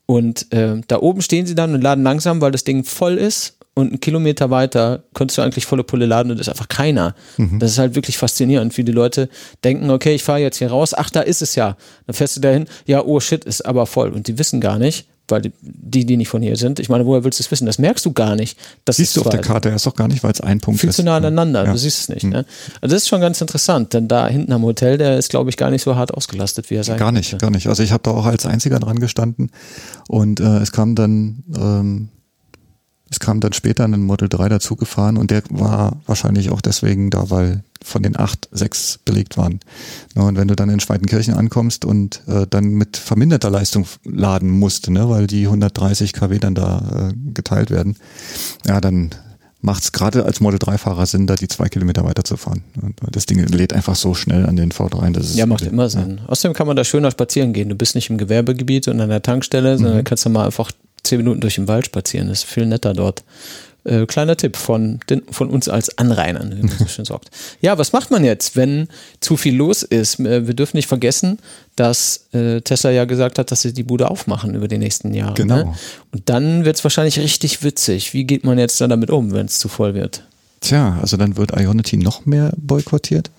Und 0.06 0.52
äh, 0.52 0.80
da 0.88 0.98
oben 0.98 1.22
stehen 1.22 1.46
sie 1.46 1.54
dann 1.54 1.74
und 1.74 1.80
laden 1.80 2.02
langsam, 2.02 2.40
weil 2.40 2.50
das 2.50 2.64
Ding 2.64 2.82
voll 2.82 3.18
ist 3.18 3.56
und 3.74 3.88
einen 3.88 4.00
Kilometer 4.00 4.50
weiter 4.50 5.04
könntest 5.14 5.38
du 5.38 5.42
eigentlich 5.42 5.64
volle 5.64 5.82
Pulle 5.82 6.04
laden 6.06 6.30
und 6.30 6.38
ist 6.38 6.48
einfach 6.48 6.68
keiner. 6.68 7.14
Mhm. 7.38 7.58
Das 7.58 7.70
ist 7.70 7.78
halt 7.78 7.94
wirklich 7.94 8.18
faszinierend, 8.18 8.76
wie 8.76 8.84
die 8.84 8.92
Leute 8.92 9.28
denken, 9.64 9.90
okay, 9.90 10.14
ich 10.14 10.22
fahre 10.22 10.40
jetzt 10.40 10.58
hier 10.58 10.68
raus, 10.68 10.92
ach, 10.94 11.08
da 11.10 11.20
ist 11.20 11.40
es 11.40 11.54
ja. 11.54 11.76
Dann 12.06 12.14
fährst 12.14 12.36
du 12.36 12.40
dahin, 12.40 12.66
ja, 12.86 13.02
oh 13.02 13.18
shit, 13.20 13.44
ist 13.44 13.64
aber 13.64 13.86
voll. 13.86 14.10
Und 14.10 14.28
die 14.28 14.38
wissen 14.38 14.60
gar 14.60 14.78
nicht, 14.78 15.06
weil 15.28 15.40
die, 15.62 16.04
die 16.04 16.16
nicht 16.18 16.28
von 16.28 16.42
hier 16.42 16.56
sind, 16.56 16.80
ich 16.80 16.90
meine, 16.90 17.06
woher 17.06 17.24
willst 17.24 17.38
du 17.38 17.44
es 17.44 17.50
wissen? 17.50 17.64
Das 17.64 17.78
merkst 17.78 18.04
du 18.04 18.12
gar 18.12 18.36
nicht. 18.36 18.58
Das 18.84 18.96
siehst 18.96 19.16
du 19.16 19.22
auf 19.22 19.30
der 19.30 19.40
Karte 19.40 19.70
erst 19.70 19.86
doch 19.86 19.94
gar 19.94 20.08
nicht, 20.08 20.22
weil 20.22 20.32
es 20.32 20.42
ein 20.42 20.60
Punkt 20.60 20.80
viel 20.80 20.90
ist. 20.90 20.96
Viel 20.96 21.04
zu 21.04 21.06
nah 21.06 21.16
aneinander, 21.16 21.64
ja. 21.64 21.72
du 21.72 21.78
siehst 21.78 22.00
es 22.00 22.08
nicht. 22.10 22.24
Mhm. 22.24 22.30
Ne? 22.30 22.44
Also 22.82 22.94
das 22.94 23.04
ist 23.04 23.08
schon 23.08 23.22
ganz 23.22 23.40
interessant, 23.40 23.94
denn 23.94 24.06
da 24.08 24.28
hinten 24.28 24.52
am 24.52 24.62
Hotel, 24.64 24.98
der 24.98 25.16
ist, 25.16 25.30
glaube 25.30 25.48
ich, 25.48 25.56
gar 25.56 25.70
nicht 25.70 25.82
so 25.82 25.96
hart 25.96 26.12
ausgelastet, 26.12 26.68
wie 26.68 26.74
er 26.74 26.84
sein 26.84 26.98
Gar 26.98 27.12
nicht, 27.12 27.30
könnte. 27.30 27.46
gar 27.46 27.50
nicht. 27.50 27.68
Also 27.68 27.82
ich 27.82 27.92
habe 27.92 28.02
da 28.02 28.10
auch 28.10 28.26
als 28.26 28.44
einziger 28.44 28.78
dran 28.78 28.98
gestanden 28.98 29.50
und 30.08 30.40
äh, 30.40 30.58
es 30.58 30.72
kam 30.72 30.94
dann 30.94 31.44
ähm, 31.56 32.08
es 33.12 33.20
kam 33.20 33.40
dann 33.40 33.52
später 33.52 33.84
ein 33.84 34.02
Model 34.02 34.30
3 34.30 34.48
dazugefahren 34.48 35.18
und 35.18 35.30
der 35.30 35.42
war 35.50 36.00
wahrscheinlich 36.06 36.50
auch 36.50 36.62
deswegen 36.62 37.10
da, 37.10 37.28
weil 37.28 37.62
von 37.84 38.02
den 38.02 38.18
acht 38.18 38.48
sechs 38.52 38.98
belegt 39.04 39.36
waren. 39.36 39.60
Und 40.14 40.38
wenn 40.38 40.48
du 40.48 40.56
dann 40.56 40.70
in 40.70 40.80
Schweitenkirchen 40.80 41.34
ankommst 41.34 41.84
und 41.84 42.22
äh, 42.26 42.46
dann 42.48 42.70
mit 42.70 42.96
verminderter 42.96 43.50
Leistung 43.50 43.86
laden 44.04 44.48
musst, 44.48 44.88
ne, 44.88 45.10
weil 45.10 45.26
die 45.26 45.44
130 45.44 46.14
kW 46.14 46.38
dann 46.38 46.54
da 46.54 47.10
äh, 47.10 47.32
geteilt 47.34 47.70
werden, 47.70 47.96
ja, 48.66 48.80
dann 48.80 49.10
macht 49.60 49.82
es 49.82 49.92
gerade 49.92 50.24
als 50.24 50.40
Model 50.40 50.58
3-Fahrer 50.58 51.04
Sinn, 51.04 51.26
da 51.26 51.34
die 51.34 51.48
zwei 51.48 51.68
Kilometer 51.68 52.04
weiterzufahren. 52.04 52.64
Und 52.80 52.96
das 53.10 53.26
Ding 53.26 53.46
lädt 53.46 53.74
einfach 53.74 53.94
so 53.94 54.14
schnell 54.14 54.46
an 54.46 54.56
den 54.56 54.72
V3. 54.72 55.12
Das 55.12 55.26
ist 55.26 55.36
ja, 55.36 55.44
macht 55.44 55.62
immer 55.62 55.90
Sinn. 55.90 56.20
Ja. 56.22 56.28
Außerdem 56.30 56.54
kann 56.54 56.66
man 56.66 56.76
da 56.76 56.84
schöner 56.84 57.10
spazieren 57.10 57.52
gehen. 57.52 57.68
Du 57.68 57.74
bist 57.74 57.94
nicht 57.94 58.08
im 58.08 58.16
Gewerbegebiet 58.16 58.88
und 58.88 59.00
an 59.00 59.10
der 59.10 59.22
Tankstelle, 59.22 59.76
sondern 59.76 59.98
mhm. 59.98 60.04
kannst 60.04 60.24
du 60.24 60.30
mal 60.30 60.46
einfach 60.46 60.72
zehn 61.02 61.18
Minuten 61.18 61.40
durch 61.40 61.56
den 61.56 61.68
Wald 61.68 61.86
spazieren. 61.86 62.28
Das 62.28 62.40
ist 62.40 62.50
viel 62.50 62.66
netter 62.66 62.94
dort. 62.94 63.22
Äh, 63.84 64.06
kleiner 64.06 64.36
Tipp 64.36 64.56
von, 64.56 65.00
den, 65.10 65.22
von 65.30 65.50
uns 65.50 65.68
als 65.68 65.98
Anrainern, 65.98 66.56
wie 66.56 66.62
man 66.62 66.78
so 66.78 66.86
schön 66.86 67.04
sagt. 67.04 67.30
Ja, 67.60 67.78
was 67.78 67.92
macht 67.92 68.12
man 68.12 68.24
jetzt, 68.24 68.54
wenn 68.54 68.86
zu 69.18 69.36
viel 69.36 69.56
los 69.56 69.82
ist? 69.82 70.20
Äh, 70.20 70.46
wir 70.46 70.54
dürfen 70.54 70.76
nicht 70.76 70.86
vergessen, 70.86 71.38
dass 71.74 72.28
äh, 72.32 72.60
Tesla 72.60 72.90
ja 72.90 73.06
gesagt 73.06 73.40
hat, 73.40 73.50
dass 73.50 73.62
sie 73.62 73.72
die 73.72 73.82
Bude 73.82 74.08
aufmachen 74.08 74.54
über 74.54 74.68
die 74.68 74.78
nächsten 74.78 75.12
Jahre. 75.14 75.34
Genau. 75.34 75.56
Ne? 75.56 75.74
Und 76.12 76.28
dann 76.28 76.64
wird 76.64 76.76
es 76.76 76.84
wahrscheinlich 76.84 77.18
richtig 77.18 77.64
witzig. 77.64 78.14
Wie 78.14 78.24
geht 78.24 78.44
man 78.44 78.56
jetzt 78.56 78.80
dann 78.80 78.90
damit 78.90 79.10
um, 79.10 79.32
wenn 79.32 79.46
es 79.46 79.58
zu 79.58 79.68
voll 79.68 79.94
wird? 79.94 80.22
Tja, 80.60 80.98
also 81.00 81.16
dann 81.16 81.36
wird 81.36 81.50
Ionity 81.58 81.96
noch 81.96 82.24
mehr 82.24 82.52
boykottiert 82.56 83.30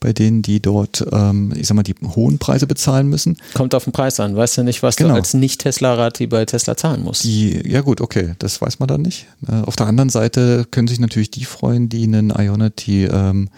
bei 0.00 0.12
denen, 0.12 0.42
die 0.42 0.60
dort, 0.60 1.04
ähm, 1.12 1.52
ich 1.56 1.66
sag 1.66 1.74
mal, 1.74 1.82
die 1.82 1.94
hohen 2.14 2.38
Preise 2.38 2.66
bezahlen 2.66 3.08
müssen. 3.08 3.36
Kommt 3.54 3.74
auf 3.74 3.84
den 3.84 3.92
Preis 3.92 4.20
an. 4.20 4.36
Weißt 4.36 4.58
du 4.58 4.62
nicht, 4.62 4.82
was 4.82 4.96
genau. 4.96 5.10
du 5.10 5.16
als 5.16 5.34
Nicht-Tesla-Rati 5.34 6.26
bei 6.26 6.44
Tesla 6.44 6.76
zahlen 6.76 7.02
musst? 7.02 7.24
Die, 7.24 7.68
ja 7.68 7.80
gut, 7.80 8.00
okay, 8.00 8.34
das 8.38 8.60
weiß 8.60 8.78
man 8.78 8.88
dann 8.88 9.02
nicht. 9.02 9.26
Äh, 9.48 9.62
auf 9.62 9.76
der 9.76 9.86
anderen 9.86 10.10
Seite 10.10 10.66
können 10.70 10.88
sich 10.88 11.00
natürlich 11.00 11.30
die 11.30 11.44
freuen, 11.44 11.88
die 11.88 12.04
einen 12.04 12.30
Ionity 12.30 13.04
ähm, 13.06 13.48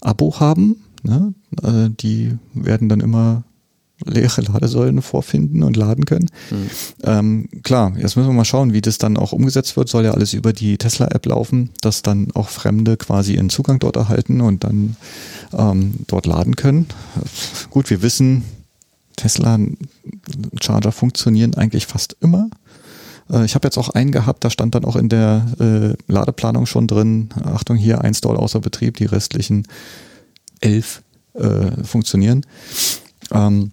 Abo 0.00 0.40
haben. 0.40 0.76
Ne? 1.02 1.34
Äh, 1.62 1.90
die 1.90 2.36
werden 2.54 2.88
dann 2.88 3.00
immer 3.00 3.44
leere 4.04 4.42
Ladesäulen 4.42 5.02
vorfinden 5.02 5.62
und 5.62 5.76
laden 5.76 6.04
können. 6.04 6.30
Mhm. 6.50 6.70
Ähm, 7.02 7.48
klar, 7.62 7.92
jetzt 7.96 8.16
müssen 8.16 8.28
wir 8.28 8.34
mal 8.34 8.44
schauen, 8.44 8.72
wie 8.72 8.80
das 8.80 8.98
dann 8.98 9.16
auch 9.16 9.32
umgesetzt 9.32 9.76
wird. 9.76 9.88
Soll 9.88 10.04
ja 10.04 10.12
alles 10.12 10.34
über 10.34 10.52
die 10.52 10.78
Tesla-App 10.78 11.26
laufen, 11.26 11.70
dass 11.80 12.02
dann 12.02 12.28
auch 12.34 12.48
Fremde 12.48 12.96
quasi 12.96 13.34
ihren 13.34 13.50
Zugang 13.50 13.78
dort 13.80 13.96
erhalten 13.96 14.40
und 14.40 14.64
dann 14.64 14.96
ähm, 15.56 15.94
dort 16.06 16.26
laden 16.26 16.56
können. 16.56 16.86
Gut, 17.70 17.90
wir 17.90 18.02
wissen, 18.02 18.44
Tesla-Charger 19.16 20.92
funktionieren 20.92 21.54
eigentlich 21.54 21.86
fast 21.86 22.16
immer. 22.20 22.48
Äh, 23.30 23.44
ich 23.44 23.54
habe 23.54 23.66
jetzt 23.66 23.78
auch 23.78 23.90
einen 23.90 24.12
gehabt, 24.12 24.44
da 24.44 24.50
stand 24.50 24.74
dann 24.74 24.84
auch 24.84 24.96
in 24.96 25.08
der 25.08 25.46
äh, 25.60 26.12
Ladeplanung 26.12 26.66
schon 26.66 26.86
drin, 26.86 27.30
Achtung 27.44 27.76
hier, 27.76 28.02
ein 28.02 28.14
Stall 28.14 28.36
außer 28.36 28.60
Betrieb, 28.60 28.96
die 28.96 29.06
restlichen 29.06 29.66
elf 30.60 31.02
äh, 31.34 31.84
funktionieren. 31.84 32.44
Ähm, 33.30 33.72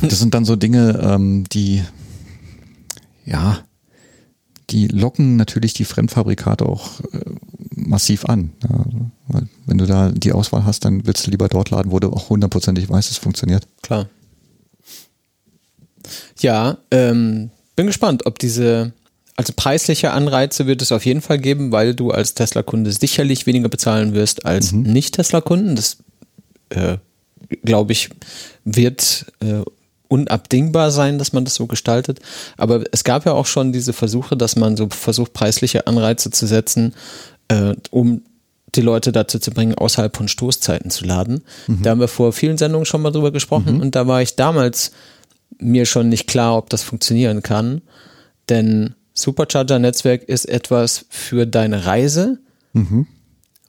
das 0.00 0.18
sind 0.18 0.34
dann 0.34 0.44
so 0.44 0.56
Dinge, 0.56 0.98
ähm, 1.02 1.44
die, 1.52 1.82
ja, 3.24 3.58
die 4.70 4.88
locken 4.88 5.36
natürlich 5.36 5.72
die 5.72 5.84
Fremdfabrikate 5.84 6.66
auch 6.66 7.00
äh, 7.12 7.20
massiv 7.74 8.26
an. 8.26 8.50
Ja, 8.62 8.84
weil 9.28 9.48
wenn 9.66 9.78
du 9.78 9.86
da 9.86 10.10
die 10.10 10.32
Auswahl 10.32 10.64
hast, 10.64 10.84
dann 10.84 11.06
willst 11.06 11.26
du 11.26 11.30
lieber 11.30 11.48
dort 11.48 11.70
laden, 11.70 11.90
wo 11.90 12.00
du 12.00 12.10
auch 12.10 12.30
hundertprozentig 12.30 12.88
weißt, 12.88 13.10
es 13.10 13.16
funktioniert. 13.16 13.66
Klar. 13.82 14.08
Ja, 16.40 16.78
ähm, 16.90 17.50
bin 17.76 17.86
gespannt, 17.86 18.26
ob 18.26 18.38
diese, 18.38 18.92
also 19.36 19.52
preisliche 19.54 20.12
Anreize 20.12 20.66
wird 20.66 20.82
es 20.82 20.92
auf 20.92 21.04
jeden 21.04 21.20
Fall 21.20 21.38
geben, 21.38 21.72
weil 21.72 21.94
du 21.94 22.10
als 22.10 22.34
Tesla-Kunde 22.34 22.92
sicherlich 22.92 23.46
weniger 23.46 23.68
bezahlen 23.68 24.14
wirst 24.14 24.44
als 24.46 24.72
mhm. 24.72 24.82
Nicht-Tesla-Kunden. 24.82 25.76
Das, 25.76 25.98
äh, 26.70 26.98
glaube 27.64 27.92
ich, 27.92 28.10
wird 28.64 29.26
äh, 29.40 29.62
unabdingbar 30.08 30.90
sein, 30.90 31.18
dass 31.18 31.32
man 31.32 31.44
das 31.44 31.54
so 31.54 31.66
gestaltet. 31.66 32.20
Aber 32.56 32.84
es 32.92 33.04
gab 33.04 33.26
ja 33.26 33.32
auch 33.32 33.46
schon 33.46 33.72
diese 33.72 33.92
Versuche, 33.92 34.36
dass 34.36 34.56
man 34.56 34.76
so 34.76 34.88
versucht, 34.88 35.32
preisliche 35.34 35.86
Anreize 35.86 36.30
zu 36.30 36.46
setzen, 36.46 36.94
äh, 37.48 37.74
um 37.90 38.22
die 38.74 38.80
Leute 38.80 39.12
dazu 39.12 39.38
zu 39.38 39.50
bringen, 39.50 39.74
außerhalb 39.74 40.16
von 40.16 40.28
Stoßzeiten 40.28 40.90
zu 40.90 41.04
laden. 41.04 41.42
Mhm. 41.66 41.82
Da 41.82 41.90
haben 41.90 42.00
wir 42.00 42.08
vor 42.08 42.32
vielen 42.32 42.58
Sendungen 42.58 42.86
schon 42.86 43.02
mal 43.02 43.10
drüber 43.10 43.32
gesprochen 43.32 43.76
mhm. 43.76 43.80
und 43.80 43.94
da 43.94 44.06
war 44.06 44.22
ich 44.22 44.36
damals 44.36 44.92
mir 45.58 45.86
schon 45.86 46.08
nicht 46.08 46.26
klar, 46.26 46.56
ob 46.56 46.70
das 46.70 46.82
funktionieren 46.82 47.42
kann. 47.42 47.82
Denn 48.48 48.94
Supercharger-Netzwerk 49.14 50.22
ist 50.24 50.44
etwas 50.44 51.06
für 51.08 51.46
deine 51.46 51.86
Reise 51.86 52.38
mhm. 52.72 53.06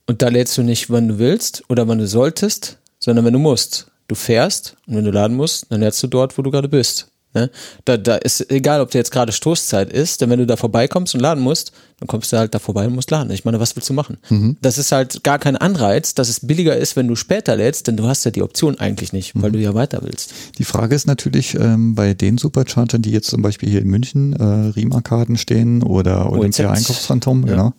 und 0.05 0.21
da 0.21 0.27
lädst 0.27 0.57
du 0.57 0.63
nicht, 0.63 0.89
wann 0.89 1.07
du 1.07 1.19
willst 1.19 1.63
oder 1.69 1.87
wann 1.87 1.99
du 1.99 2.07
solltest, 2.07 2.77
sondern 2.99 3.25
wenn 3.25 3.33
du 3.33 3.39
musst. 3.39 3.88
Du 4.09 4.15
fährst 4.15 4.75
und 4.87 4.95
wenn 4.95 5.05
du 5.05 5.11
laden 5.11 5.37
musst, 5.37 5.67
dann 5.69 5.81
lädst 5.81 6.01
du 6.03 6.07
dort, 6.07 6.37
wo 6.37 6.41
du 6.41 6.51
gerade 6.51 6.67
bist. 6.67 7.07
Ne? 7.35 7.51
Da, 7.85 7.95
da 7.95 8.15
ist 8.15 8.49
egal, 8.49 8.81
ob 8.81 8.89
der 8.89 8.99
jetzt 8.99 9.11
gerade 9.11 9.31
Stoßzeit 9.31 9.93
ist, 9.93 10.19
denn 10.19 10.31
wenn 10.31 10.39
du 10.39 10.47
da 10.47 10.55
vorbeikommst 10.55 11.13
und 11.13 11.21
laden 11.21 11.43
musst, 11.43 11.71
dann 11.99 12.07
kommst 12.07 12.33
du 12.33 12.37
halt 12.37 12.55
da 12.55 12.59
vorbei 12.59 12.87
und 12.87 12.95
musst 12.95 13.11
laden. 13.11 13.29
Ich 13.29 13.45
meine, 13.45 13.59
was 13.59 13.75
willst 13.75 13.87
du 13.87 13.93
machen? 13.93 14.17
Mhm. 14.29 14.57
Das 14.63 14.79
ist 14.79 14.91
halt 14.91 15.23
gar 15.23 15.37
kein 15.37 15.55
Anreiz, 15.55 16.15
dass 16.15 16.27
es 16.27 16.39
billiger 16.39 16.75
ist, 16.75 16.95
wenn 16.95 17.07
du 17.07 17.15
später 17.15 17.55
lädst, 17.55 17.85
denn 17.85 17.97
du 17.97 18.07
hast 18.07 18.23
ja 18.23 18.31
die 18.31 18.41
Option 18.41 18.79
eigentlich 18.79 19.13
nicht, 19.13 19.39
weil 19.39 19.51
mhm. 19.51 19.53
du 19.53 19.59
ja 19.59 19.75
weiter 19.75 19.99
willst. 20.01 20.33
Die 20.57 20.63
Frage 20.63 20.95
ist 20.95 21.05
natürlich 21.05 21.53
ähm, 21.53 21.93
bei 21.93 22.15
den 22.15 22.39
Superchargern, 22.39 23.03
die 23.03 23.11
jetzt 23.11 23.29
zum 23.29 23.43
Beispiel 23.43 23.69
hier 23.69 23.81
in 23.81 23.89
München 23.89 24.33
äh, 24.33 24.43
Riemarkaden 24.43 25.37
stehen 25.37 25.83
oder 25.83 26.31
Olympia 26.31 26.71
Einkaufsphantom, 26.71 27.45
ja. 27.45 27.53
genau. 27.53 27.73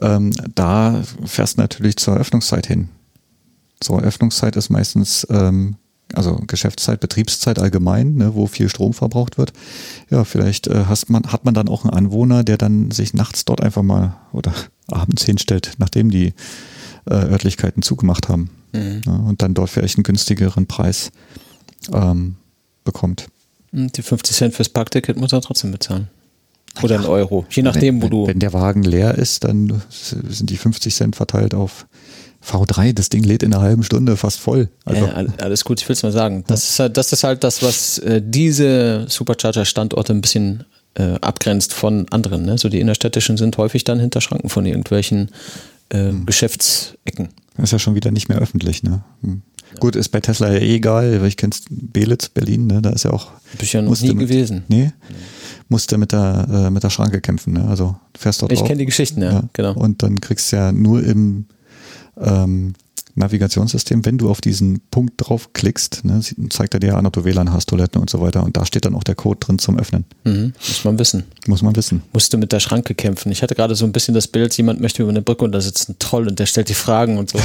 Ähm, 0.00 0.32
da 0.54 1.02
fährst 1.26 1.58
du 1.58 1.60
natürlich 1.60 1.98
zur 1.98 2.14
Eröffnungszeit 2.14 2.66
hin. 2.66 2.88
Zur 3.80 4.00
Eröffnungszeit 4.00 4.56
ist 4.56 4.70
meistens 4.70 5.26
ähm, 5.30 5.76
also 6.14 6.40
Geschäftszeit, 6.46 7.00
Betriebszeit 7.00 7.58
allgemein, 7.58 8.14
ne, 8.14 8.34
wo 8.34 8.46
viel 8.46 8.68
Strom 8.68 8.92
verbraucht 8.92 9.38
wird. 9.38 9.52
Ja, 10.10 10.24
vielleicht 10.24 10.66
äh, 10.66 10.84
man, 11.08 11.24
hat 11.24 11.44
man 11.44 11.54
dann 11.54 11.68
auch 11.68 11.84
einen 11.84 11.94
Anwohner, 11.94 12.44
der 12.44 12.58
dann 12.58 12.90
sich 12.90 13.14
nachts 13.14 13.44
dort 13.44 13.60
einfach 13.60 13.82
mal 13.82 14.16
oder 14.32 14.52
abends 14.88 15.24
hinstellt, 15.24 15.72
nachdem 15.78 16.10
die 16.10 16.34
äh, 17.08 17.14
Örtlichkeiten 17.14 17.82
zugemacht 17.82 18.28
haben. 18.28 18.50
Mhm. 18.72 19.02
Ja, 19.06 19.12
und 19.12 19.42
dann 19.42 19.54
dort 19.54 19.70
vielleicht 19.70 19.96
einen 19.96 20.04
günstigeren 20.04 20.66
Preis 20.66 21.10
ähm, 21.92 22.36
bekommt. 22.84 23.28
Die 23.72 24.02
50 24.02 24.36
Cent 24.36 24.54
fürs 24.54 24.68
Parkticket 24.68 25.16
muss 25.16 25.32
er 25.32 25.40
trotzdem 25.40 25.70
bezahlen. 25.70 26.08
Oder 26.82 27.00
ein 27.00 27.04
Euro, 27.04 27.46
je 27.50 27.62
nachdem, 27.62 27.96
wenn, 27.96 28.02
wo 28.02 28.08
du. 28.08 28.26
Wenn 28.28 28.38
der 28.38 28.52
Wagen 28.52 28.84
leer 28.84 29.16
ist, 29.16 29.42
dann 29.42 29.82
sind 29.90 30.50
die 30.50 30.56
50 30.56 30.94
Cent 30.94 31.16
verteilt 31.16 31.52
auf 31.52 31.86
V3, 32.44 32.92
das 32.92 33.10
Ding 33.10 33.22
lädt 33.22 33.42
in 33.42 33.52
einer 33.52 33.62
halben 33.62 33.82
Stunde 33.82 34.16
fast 34.16 34.40
voll. 34.40 34.68
Also. 34.84 35.04
Ja, 35.04 35.24
alles 35.38 35.64
gut, 35.64 35.80
ich 35.80 35.88
will 35.88 35.94
es 35.94 36.02
mal 36.02 36.12
sagen. 36.12 36.44
Das, 36.46 36.70
ist 36.70 36.78
halt, 36.78 36.96
das 36.96 37.12
ist 37.12 37.22
halt 37.22 37.44
das, 37.44 37.62
was 37.62 37.98
äh, 37.98 38.22
diese 38.24 39.06
Supercharger-Standorte 39.08 40.12
ein 40.12 40.20
bisschen 40.20 40.64
äh, 40.94 41.16
abgrenzt 41.20 41.72
von 41.72 42.06
anderen. 42.10 42.44
Ne? 42.44 42.58
So 42.58 42.68
die 42.68 42.80
innerstädtischen 42.80 43.36
sind 43.36 43.56
häufig 43.58 43.84
dann 43.84 44.00
hinter 44.00 44.20
Schranken 44.20 44.48
von 44.48 44.66
irgendwelchen 44.66 45.30
äh, 45.90 46.08
hm. 46.08 46.26
Geschäftsecken. 46.26 47.28
Das 47.56 47.64
ist 47.64 47.72
ja 47.72 47.78
schon 47.78 47.94
wieder 47.94 48.10
nicht 48.10 48.28
mehr 48.28 48.38
öffentlich, 48.38 48.82
ne? 48.82 49.02
Hm. 49.22 49.42
Ja. 49.72 49.78
Gut, 49.78 49.94
ist 49.94 50.08
bei 50.08 50.20
Tesla 50.20 50.50
ja 50.52 50.58
eh 50.58 50.76
egal, 50.76 51.20
weil 51.20 51.28
ich 51.28 51.36
kenn's 51.36 51.62
Belitz, 51.70 52.28
Berlin, 52.28 52.66
ne? 52.66 52.82
Da 52.82 52.90
ist 52.90 53.04
ja 53.04 53.12
auch. 53.12 53.28
Ich 53.60 53.72
ja 53.72 53.82
noch 53.82 54.00
nie 54.00 54.08
mit, 54.08 54.18
gewesen. 54.18 54.64
Nee. 54.66 54.92
nee. 55.08 55.16
Musste 55.68 55.96
mit 55.96 56.10
der, 56.10 56.48
äh, 56.50 56.70
mit 56.70 56.82
der 56.82 56.90
Schranke 56.90 57.20
kämpfen, 57.20 57.52
ne? 57.52 57.68
Also 57.68 57.94
fährst 58.18 58.42
dort 58.42 58.50
Ich 58.50 58.64
kenne 58.64 58.78
die 58.78 58.86
Geschichten, 58.86 59.22
ja, 59.22 59.32
ja, 59.32 59.42
genau. 59.52 59.74
Und 59.74 60.02
dann 60.02 60.20
kriegst 60.20 60.50
du 60.50 60.56
ja 60.56 60.72
nur 60.72 61.04
im 61.04 61.46
ähm, 62.20 62.74
Navigationssystem, 63.14 64.04
wenn 64.04 64.18
du 64.18 64.28
auf 64.30 64.40
diesen 64.40 64.80
Punkt 64.90 65.14
draufklickst, 65.16 66.04
ne, 66.04 66.20
zeigt 66.50 66.74
er 66.74 66.80
dir 66.80 66.96
an, 66.96 67.06
ob 67.06 67.12
du 67.12 67.24
WLAN 67.24 67.52
hast, 67.52 67.68
Toiletten 67.68 68.00
und 68.00 68.10
so 68.10 68.20
weiter. 68.20 68.42
Und 68.42 68.56
da 68.56 68.64
steht 68.66 68.84
dann 68.84 68.94
auch 68.94 69.04
der 69.04 69.14
Code 69.14 69.38
drin 69.40 69.58
zum 69.58 69.78
Öffnen. 69.78 70.04
Mhm, 70.24 70.52
muss 70.56 70.84
man 70.84 70.98
wissen. 70.98 71.24
Muss 71.46 71.62
man 71.62 71.76
wissen. 71.76 72.02
Musst 72.12 72.32
du 72.32 72.38
mit 72.38 72.52
der 72.52 72.60
Schranke 72.60 72.94
kämpfen. 72.94 73.30
Ich 73.32 73.42
hatte 73.42 73.54
gerade 73.54 73.74
so 73.74 73.84
ein 73.84 73.92
bisschen 73.92 74.14
das 74.14 74.28
Bild, 74.28 74.56
jemand 74.56 74.80
möchte 74.80 75.02
über 75.02 75.10
eine 75.10 75.22
Brücke 75.22 75.44
und 75.44 75.52
da 75.52 75.60
sitzt 75.60 75.88
ein 75.88 75.96
Troll 75.98 76.28
und 76.28 76.38
der 76.38 76.46
stellt 76.46 76.68
die 76.68 76.74
Fragen 76.74 77.18
und 77.18 77.30
so. 77.30 77.38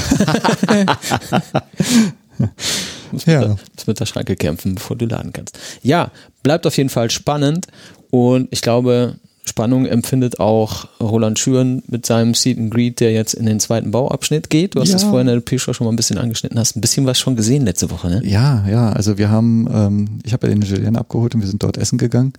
muss, 3.12 3.26
ja. 3.26 3.40
mit 3.40 3.48
der, 3.48 3.58
muss 3.76 3.88
mit 3.88 4.00
der 4.00 4.06
Schranke 4.06 4.36
kämpfen, 4.36 4.76
bevor 4.76 4.96
du 4.96 5.06
laden 5.06 5.34
kannst. 5.34 5.58
Ja, 5.82 6.12
bleibt 6.44 6.68
auf 6.68 6.78
jeden 6.78 6.90
Fall 6.90 7.10
spannend 7.12 7.68
und 8.12 8.48
ich 8.52 8.62
glaube, 8.62 9.16
Spannung 9.48 9.86
empfindet 9.86 10.40
auch 10.40 10.88
Roland 11.00 11.40
Schüren 11.40 11.84
mit 11.88 12.06
seinem 12.06 12.34
Seed 12.34 12.58
and 12.58 12.72
Greed, 12.72 13.00
der 13.00 13.14
jetzt 13.14 13.34
in 13.34 13.46
den 13.46 13.60
zweiten 13.60 13.92
Bauabschnitt 13.92 14.50
geht. 14.50 14.76
Du 14.76 14.82
hast 14.82 14.90
ja. 14.90 14.96
das 14.96 15.04
vorhin 15.04 15.28
in 15.28 15.36
der 15.36 15.42
P-Show 15.42 15.74
schon 15.74 15.86
mal 15.86 15.94
ein 15.94 15.96
bisschen 15.96 16.18
angeschnitten, 16.18 16.58
hast 16.60 16.76
ein 16.76 16.82
bisschen 16.82 17.06
was 17.06 17.20
schon 17.20 17.36
gesehen 17.36 17.66
letzte 17.66 17.92
Woche, 17.92 18.10
ne? 18.10 18.22
Ja, 18.26 18.66
ja, 18.68 18.90
also 18.90 19.18
wir 19.18 19.30
haben, 19.30 19.68
ähm, 19.72 20.20
ich 20.24 20.34
habe 20.34 20.48
ja 20.48 20.54
den 20.54 20.62
Julien 20.62 20.98
abgeholt 20.98 21.36
und 21.36 21.42
wir 21.42 21.48
sind 21.48 21.64
dort 21.64 21.78
essen 21.78 21.98
gegangen 21.98 22.34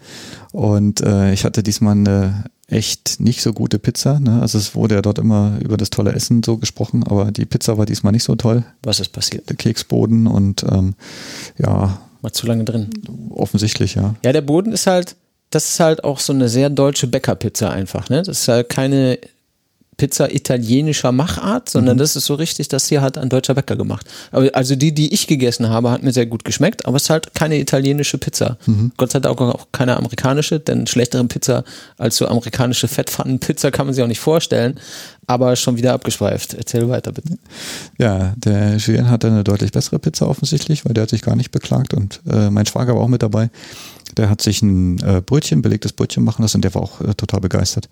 und 0.53 1.01
äh, 1.01 1.33
ich 1.33 1.45
hatte 1.45 1.63
diesmal 1.63 1.93
eine 1.93 2.45
echt 2.69 3.21
nicht 3.21 3.43
so 3.43 3.53
gute 3.53 3.79
Pizza. 3.79 4.19
Ne? 4.19 4.41
Also 4.41 4.59
es 4.59 4.75
wurde 4.75 4.97
ja 4.97 5.03
dort 5.03 5.19
immer 5.19 5.59
über 5.63 5.77
das 5.77 5.91
tolle 5.91 6.13
Essen 6.13 6.43
so 6.43 6.57
gesprochen, 6.57 7.05
aber 7.05 7.31
die 7.31 7.47
Pizza 7.47 7.79
war 7.79 7.87
diesmal 7.87 8.13
nicht 8.13 8.25
so 8.25 8.35
toll. 8.35 8.65
Was 8.83 9.01
ist 9.01 9.13
passiert? 9.13 9.49
Der 9.49 9.57
Keksboden 9.57 10.27
und 10.27 10.65
ähm, 10.65 10.95
ja. 11.59 12.01
War 12.23 12.33
zu 12.33 12.47
lange 12.47 12.65
drin. 12.65 12.91
Offensichtlich, 13.31 13.95
ja. 13.95 14.15
Ja, 14.25 14.33
der 14.33 14.41
Boden 14.41 14.73
ist 14.73 14.87
halt 14.87 15.17
das 15.51 15.71
ist 15.71 15.81
halt 15.81 16.05
auch 16.05 16.19
so 16.19 16.33
eine 16.33 16.49
sehr 16.49 16.71
deutsche 16.71 17.07
Bäckerpizza 17.07 17.71
einfach, 17.71 18.09
ne? 18.09 18.23
Das 18.23 18.41
ist 18.41 18.49
halt 18.49 18.69
keine 18.69 19.19
Pizza 19.97 20.31
italienischer 20.35 21.11
Machart, 21.11 21.71
sondern 21.71 21.97
mhm. 21.97 22.01
das 22.01 22.17
ist 22.17 22.27
so 22.27 22.35
richtig, 22.35 22.69
das 22.69 22.87
hier 22.89 23.01
hat 23.01 23.17
ein 23.17 23.31
deutscher 23.31 23.55
Bäcker 23.55 23.77
gemacht. 23.77 24.07
Aber 24.31 24.49
also 24.53 24.77
die, 24.77 24.93
die 24.93 25.13
ich 25.15 25.27
gegessen 25.27 25.71
habe, 25.71 25.91
hat 25.91 26.03
mir 26.03 26.13
sehr 26.13 26.27
gut 26.27 26.45
geschmeckt, 26.45 26.85
aber 26.85 26.97
es 26.97 27.05
ist 27.05 27.11
halt 27.11 27.35
keine 27.35 27.59
italienische 27.59 28.19
Pizza. 28.19 28.59
Mhm. 28.67 28.93
Gott 28.97 29.13
sei 29.13 29.21
Dank 29.21 29.41
auch 29.41 29.69
keine 29.73 29.97
amerikanische, 29.97 30.61
denn 30.61 30.87
schlechtere 30.87 31.25
Pizza 31.25 31.65
als 31.97 32.17
so 32.17 32.27
amerikanische 32.27 32.89
Fettpfannenpizza 32.89 33.71
kann 33.71 33.87
man 33.87 33.95
sich 33.95 34.05
auch 34.05 34.09
nicht 34.09 34.21
vorstellen. 34.21 34.79
Aber 35.29 35.57
schon 35.57 35.77
wieder 35.77 35.93
abgeschweift. 35.93 36.55
Erzähl 36.55 36.89
weiter 36.89 37.11
bitte. 37.11 37.37
Ja, 37.99 38.35
der 38.37 38.77
Julien 38.77 39.11
hatte 39.11 39.27
eine 39.27 39.43
deutlich 39.43 39.73
bessere 39.73 39.99
Pizza 39.99 40.29
offensichtlich, 40.29 40.85
weil 40.85 40.95
der 40.95 41.03
hat 41.03 41.11
sich 41.11 41.23
gar 41.23 41.35
nicht 41.35 41.51
beklagt 41.51 41.95
und 41.95 42.21
äh, 42.31 42.51
mein 42.51 42.67
Schwager 42.67 42.95
war 42.95 43.03
auch 43.03 43.09
mit 43.09 43.23
dabei. 43.23 43.51
Der 44.17 44.31
hat 44.31 44.41
sich 44.41 44.63
ein 44.63 44.99
äh, 45.01 45.21
Brötchen, 45.25 45.63
belegtes 45.63 45.93
Brötchen 45.93 46.25
machen 46.25 46.43
lassen 46.43 46.59
und 46.59 46.63
der 46.63 46.75
war 46.75 46.83
auch 46.83 47.01
äh, 47.01 47.15
total 47.15 47.41
begeistert. 47.41 47.89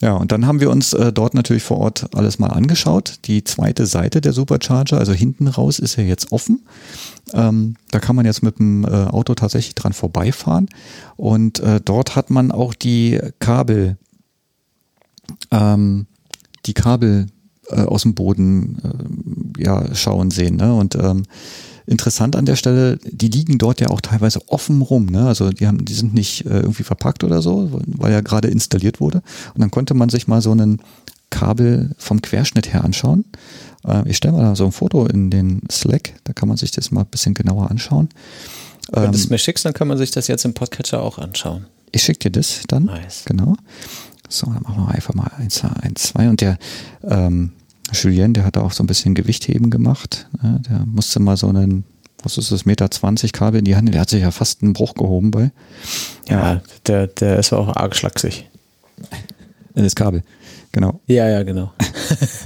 Ja, 0.00 0.14
und 0.14 0.32
dann 0.32 0.46
haben 0.46 0.60
wir 0.60 0.70
uns 0.70 0.92
äh, 0.92 1.12
dort 1.12 1.34
natürlich 1.34 1.62
vor 1.62 1.78
Ort 1.78 2.08
alles 2.14 2.38
mal 2.38 2.48
angeschaut. 2.48 3.18
Die 3.26 3.44
zweite 3.44 3.86
Seite 3.86 4.20
der 4.20 4.32
Supercharger, 4.32 4.98
also 4.98 5.12
hinten 5.12 5.48
raus, 5.48 5.78
ist 5.78 5.96
ja 5.96 6.04
jetzt 6.04 6.32
offen. 6.32 6.62
Ähm, 7.32 7.76
da 7.90 7.98
kann 7.98 8.16
man 8.16 8.24
jetzt 8.24 8.42
mit 8.42 8.58
dem 8.58 8.84
äh, 8.84 8.88
Auto 8.88 9.34
tatsächlich 9.34 9.74
dran 9.74 9.92
vorbeifahren. 9.92 10.68
Und 11.16 11.60
äh, 11.60 11.80
dort 11.84 12.16
hat 12.16 12.30
man 12.30 12.50
auch 12.52 12.72
die 12.72 13.20
Kabel, 13.40 13.98
ähm, 15.50 16.06
die 16.66 16.74
Kabel 16.74 17.26
äh, 17.68 17.82
aus 17.82 18.02
dem 18.02 18.14
Boden 18.14 18.78
äh, 19.58 19.64
ja, 19.64 19.94
schauen 19.94 20.30
sehen. 20.30 20.56
Ne? 20.56 20.74
Und 20.74 20.94
ähm, 20.94 21.24
Interessant 21.86 22.36
an 22.36 22.44
der 22.44 22.56
Stelle, 22.56 22.98
die 23.04 23.28
liegen 23.28 23.58
dort 23.58 23.80
ja 23.80 23.88
auch 23.88 24.00
teilweise 24.00 24.40
offen 24.48 24.82
rum. 24.82 25.06
Ne? 25.06 25.26
Also 25.26 25.50
die 25.50 25.66
haben, 25.66 25.84
die 25.84 25.94
sind 25.94 26.14
nicht 26.14 26.46
äh, 26.46 26.60
irgendwie 26.60 26.82
verpackt 26.82 27.24
oder 27.24 27.42
so, 27.42 27.70
weil 27.86 28.12
ja 28.12 28.20
gerade 28.20 28.48
installiert 28.48 29.00
wurde. 29.00 29.22
Und 29.54 29.60
dann 29.60 29.70
konnte 29.70 29.94
man 29.94 30.08
sich 30.08 30.28
mal 30.28 30.42
so 30.42 30.52
einen 30.52 30.80
Kabel 31.30 31.94
vom 31.96 32.20
Querschnitt 32.22 32.72
her 32.72 32.84
anschauen. 32.84 33.24
Äh, 33.86 34.08
ich 34.08 34.16
stelle 34.16 34.34
mal 34.34 34.42
da 34.42 34.56
so 34.56 34.66
ein 34.66 34.72
Foto 34.72 35.06
in 35.06 35.30
den 35.30 35.62
Slack, 35.70 36.14
da 36.24 36.32
kann 36.32 36.48
man 36.48 36.56
sich 36.56 36.70
das 36.70 36.90
mal 36.90 37.02
ein 37.02 37.06
bisschen 37.06 37.34
genauer 37.34 37.70
anschauen. 37.70 38.08
Wenn 38.92 39.12
du 39.12 39.18
es 39.18 39.24
ähm, 39.24 39.30
mir 39.30 39.38
schickst, 39.38 39.64
dann 39.64 39.72
kann 39.72 39.88
man 39.88 39.98
sich 39.98 40.10
das 40.10 40.26
jetzt 40.26 40.44
im 40.44 40.54
Podcatcher 40.54 41.00
auch 41.00 41.18
anschauen. 41.18 41.66
Ich 41.92 42.02
schicke 42.02 42.30
dir 42.30 42.40
das 42.40 42.62
dann. 42.68 42.84
Nice. 42.84 43.24
Genau. 43.24 43.56
So, 44.28 44.46
dann 44.46 44.62
machen 44.62 44.84
wir 44.84 44.94
einfach 44.94 45.14
mal 45.14 45.30
eins, 45.38 45.62
eins, 45.64 46.02
zwei. 46.02 46.28
Und 46.28 46.40
der 46.40 46.58
ähm, 47.02 47.52
Julien, 47.92 48.34
der 48.34 48.44
hat 48.44 48.56
auch 48.56 48.72
so 48.72 48.82
ein 48.82 48.86
bisschen 48.86 49.14
Gewichtheben 49.14 49.70
gemacht. 49.70 50.28
Ne? 50.42 50.60
Der 50.68 50.84
musste 50.86 51.20
mal 51.20 51.36
so 51.36 51.48
einen, 51.48 51.84
was 52.22 52.38
ist 52.38 52.52
das, 52.52 52.66
Meter 52.66 52.90
20 52.90 53.32
Kabel 53.32 53.58
in 53.58 53.64
die 53.64 53.76
Hand, 53.76 53.92
der 53.92 54.00
hat 54.00 54.10
sich 54.10 54.22
ja 54.22 54.30
fast 54.30 54.62
einen 54.62 54.72
Bruch 54.72 54.94
gehoben 54.94 55.30
bei. 55.30 55.50
Ja, 56.28 56.62
der, 56.86 57.06
der 57.06 57.38
ist 57.38 57.52
auch 57.52 57.74
arg 57.74 57.96
schlaksig. 57.96 58.48
Das 59.74 59.94
Kabel, 59.94 60.22
genau. 60.72 61.00
Ja, 61.06 61.28
ja, 61.28 61.42
genau. 61.42 61.72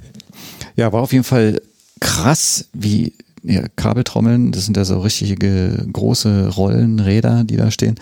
ja, 0.76 0.92
war 0.92 1.02
auf 1.02 1.12
jeden 1.12 1.24
Fall 1.24 1.60
krass, 2.00 2.68
wie 2.72 3.14
ja, 3.44 3.62
Kabeltrommeln, 3.76 4.52
das 4.52 4.64
sind 4.64 4.76
ja 4.76 4.84
so 4.84 5.00
richtige 5.00 5.86
große 5.92 6.48
Rollenräder, 6.48 7.44
die 7.44 7.56
da 7.56 7.70
stehen, 7.70 7.96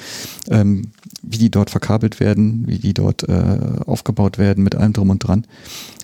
ähm, 0.49 0.93
wie 1.23 1.39
die 1.39 1.51
dort 1.51 1.71
verkabelt 1.71 2.21
werden, 2.21 2.65
wie 2.67 2.79
die 2.79 2.95
dort 2.95 3.29
äh, 3.29 3.59
aufgebaut 3.85 4.39
werden 4.39 4.63
mit 4.63 4.77
allem 4.77 4.93
drum 4.93 5.11
und 5.11 5.19
dran. 5.19 5.45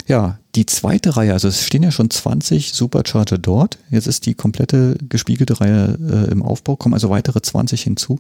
Ja, 0.09 0.39
die 0.55 0.67
zweite 0.67 1.17
Reihe, 1.17 1.35
also 1.35 1.49
es 1.49 1.65
stehen 1.65 1.83
ja 1.83 1.93
schon 1.93 2.11
20 2.11 2.73
Supercharger 2.73 3.39
dort. 3.39 3.79
Jetzt 3.91 4.07
ist 4.07 4.27
die 4.27 4.35
komplette 4.35 4.97
gespiegelte 5.09 5.61
Reihe 5.61 5.99
äh, 6.01 6.31
im 6.31 6.43
Aufbau, 6.43 6.77
kommen 6.77 6.95
also 6.95 7.11
weitere 7.11 7.41
20 7.41 7.83
hinzu. 7.83 8.19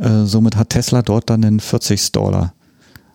Äh, 0.00 0.24
somit 0.24 0.56
hat 0.56 0.70
Tesla 0.70 1.02
dort 1.02 1.30
dann 1.30 1.44
einen 1.44 1.60
40 1.60 2.10
Dollar 2.12 2.54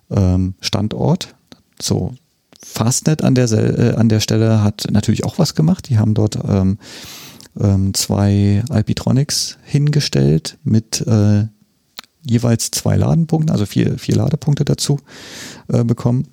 ähm, 0.10 0.54
Standort. 0.62 1.36
So, 1.82 2.14
Fastnet 2.64 3.24
an 3.24 3.36
der, 3.36 3.52
äh, 3.52 3.96
an 3.96 4.10
der 4.10 4.20
Stelle 4.20 4.64
hat 4.64 4.88
natürlich 4.90 5.24
auch 5.24 5.38
was 5.38 5.56
gemacht. 5.56 5.90
Die 5.90 5.98
haben 5.98 6.14
dort 6.14 6.38
ähm, 6.48 6.78
ähm, 7.60 7.94
zwei 7.94 8.64
Alpitronics 8.70 9.58
hingestellt 9.64 10.58
mit 10.64 11.02
äh, 11.08 11.46
jeweils 12.24 12.72
zwei 12.72 12.96
Ladenpunkten, 12.96 13.52
also 13.52 13.66
vier, 13.66 13.98
vier 13.98 14.16
Ladepunkte 14.16 14.66
dazu 14.66 15.00
äh, 15.68 15.84
bekommen. 15.84 16.28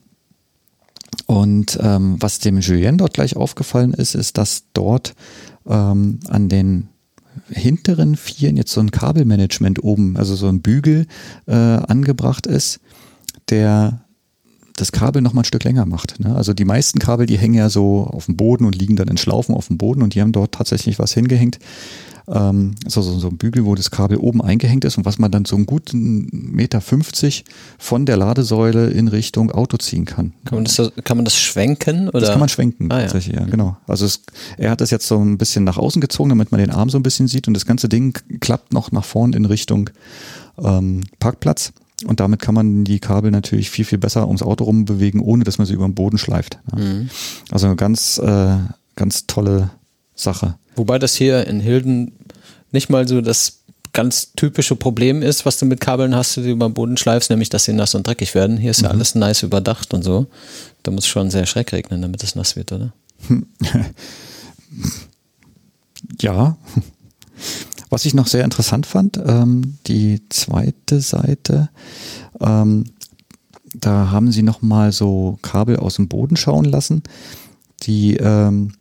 Und 1.26 1.78
ähm, 1.80 2.16
was 2.20 2.38
dem 2.38 2.58
Julien 2.58 2.98
dort 2.98 3.14
gleich 3.14 3.36
aufgefallen 3.36 3.92
ist, 3.92 4.14
ist, 4.14 4.38
dass 4.38 4.64
dort 4.72 5.14
ähm, 5.66 6.20
an 6.28 6.48
den 6.48 6.88
hinteren 7.48 8.16
Vieren 8.16 8.56
jetzt 8.56 8.72
so 8.72 8.80
ein 8.80 8.90
Kabelmanagement 8.90 9.82
oben, 9.84 10.16
also 10.16 10.34
so 10.34 10.48
ein 10.48 10.62
Bügel 10.62 11.06
äh, 11.46 11.54
angebracht 11.54 12.46
ist, 12.46 12.80
der 13.50 14.04
das 14.76 14.92
Kabel 14.92 15.22
noch 15.22 15.32
mal 15.32 15.42
ein 15.42 15.44
Stück 15.44 15.64
länger 15.64 15.86
macht. 15.86 16.20
Ne? 16.20 16.34
Also 16.34 16.54
die 16.54 16.64
meisten 16.64 16.98
Kabel, 16.98 17.26
die 17.26 17.38
hängen 17.38 17.54
ja 17.54 17.68
so 17.68 18.04
auf 18.04 18.26
dem 18.26 18.36
Boden 18.36 18.64
und 18.64 18.76
liegen 18.76 18.96
dann 18.96 19.08
in 19.08 19.16
Schlaufen 19.16 19.54
auf 19.54 19.68
dem 19.68 19.78
Boden 19.78 20.02
und 20.02 20.14
die 20.14 20.20
haben 20.20 20.32
dort 20.32 20.52
tatsächlich 20.52 20.98
was 20.98 21.12
hingehängt. 21.12 21.58
Ähm, 22.28 22.76
so, 22.86 23.02
so, 23.02 23.18
so 23.18 23.26
ein 23.28 23.36
Bügel, 23.36 23.64
wo 23.64 23.74
das 23.74 23.90
Kabel 23.90 24.16
oben 24.16 24.40
eingehängt 24.40 24.84
ist 24.84 24.96
und 24.96 25.04
was 25.04 25.18
man 25.18 25.32
dann 25.32 25.44
so 25.44 25.56
einen 25.56 25.66
guten 25.66 26.28
Meter 26.54 26.80
50 26.80 27.44
von 27.78 28.06
der 28.06 28.16
Ladesäule 28.16 28.90
in 28.90 29.08
Richtung 29.08 29.50
Auto 29.50 29.76
ziehen 29.76 30.04
kann. 30.04 30.32
Kann 30.44 30.58
man 30.58 30.64
das, 30.64 30.92
kann 31.02 31.16
man 31.16 31.24
das 31.24 31.36
schwenken? 31.36 32.08
Oder? 32.08 32.20
Das 32.20 32.30
kann 32.30 32.38
man 32.38 32.48
schwenken, 32.48 32.92
Ah, 32.92 32.98
ja. 33.00 33.02
tatsächlich, 33.06 33.34
ja, 33.36 33.44
genau. 33.44 33.76
Also 33.88 34.06
es, 34.06 34.22
er 34.56 34.70
hat 34.70 34.80
das 34.80 34.90
jetzt 34.90 35.08
so 35.08 35.18
ein 35.18 35.36
bisschen 35.36 35.64
nach 35.64 35.78
außen 35.78 36.00
gezogen, 36.00 36.28
damit 36.28 36.52
man 36.52 36.60
den 36.60 36.70
Arm 36.70 36.90
so 36.90 36.98
ein 36.98 37.02
bisschen 37.02 37.26
sieht 37.26 37.48
und 37.48 37.54
das 37.54 37.66
ganze 37.66 37.88
Ding 37.88 38.16
klappt 38.40 38.72
noch 38.72 38.92
nach 38.92 39.04
vorn 39.04 39.32
in 39.32 39.44
Richtung 39.44 39.90
ähm, 40.62 41.02
Parkplatz. 41.18 41.72
Und 42.04 42.20
damit 42.20 42.40
kann 42.40 42.54
man 42.54 42.84
die 42.84 42.98
Kabel 42.98 43.30
natürlich 43.30 43.70
viel, 43.70 43.84
viel 43.84 43.98
besser 43.98 44.26
ums 44.26 44.42
Auto 44.42 44.64
rum 44.64 44.84
bewegen, 44.84 45.20
ohne 45.20 45.44
dass 45.44 45.58
man 45.58 45.66
sie 45.66 45.74
über 45.74 45.86
den 45.86 45.94
Boden 45.94 46.18
schleift. 46.18 46.58
Ja. 46.72 46.78
Mhm. 46.78 47.10
Also 47.50 47.66
eine 47.66 47.76
ganz, 47.76 48.18
äh, 48.18 48.56
ganz 48.96 49.26
tolle 49.26 49.70
Sache. 50.14 50.56
Wobei 50.76 50.98
das 50.98 51.14
hier 51.14 51.46
in 51.46 51.60
Hilden 51.60 52.12
nicht 52.70 52.90
mal 52.90 53.06
so 53.06 53.20
das 53.20 53.60
ganz 53.92 54.32
typische 54.34 54.74
Problem 54.74 55.22
ist, 55.22 55.44
was 55.44 55.58
du 55.58 55.66
mit 55.66 55.80
Kabeln 55.80 56.14
hast, 56.14 56.36
die 56.36 56.42
du 56.42 56.50
über 56.50 56.68
den 56.68 56.74
Boden 56.74 56.96
schleifst, 56.96 57.28
nämlich 57.28 57.50
dass 57.50 57.64
sie 57.64 57.74
nass 57.74 57.94
und 57.94 58.06
dreckig 58.06 58.34
werden. 58.34 58.56
Hier 58.56 58.70
ist 58.70 58.80
ja 58.80 58.88
alles 58.88 59.14
nice 59.14 59.42
überdacht 59.42 59.92
und 59.92 60.02
so. 60.02 60.26
Da 60.82 60.90
muss 60.90 61.06
schon 61.06 61.30
sehr 61.30 61.46
schreck 61.46 61.72
regnen, 61.72 62.00
damit 62.00 62.22
es 62.22 62.34
nass 62.34 62.56
wird, 62.56 62.72
oder? 62.72 62.92
Ja. 66.20 66.56
Was 67.92 68.06
ich 68.06 68.14
noch 68.14 68.26
sehr 68.26 68.42
interessant 68.42 68.86
fand, 68.86 69.20
ähm, 69.22 69.76
die 69.86 70.26
zweite 70.30 71.02
Seite, 71.02 71.68
ähm, 72.40 72.84
da 73.74 74.10
haben 74.10 74.32
sie 74.32 74.42
noch 74.42 74.62
mal 74.62 74.92
so 74.92 75.38
Kabel 75.42 75.76
aus 75.76 75.96
dem 75.96 76.08
Boden 76.08 76.36
schauen 76.36 76.64
lassen. 76.64 77.02
Die 77.82 78.16
ähm, 78.16 78.72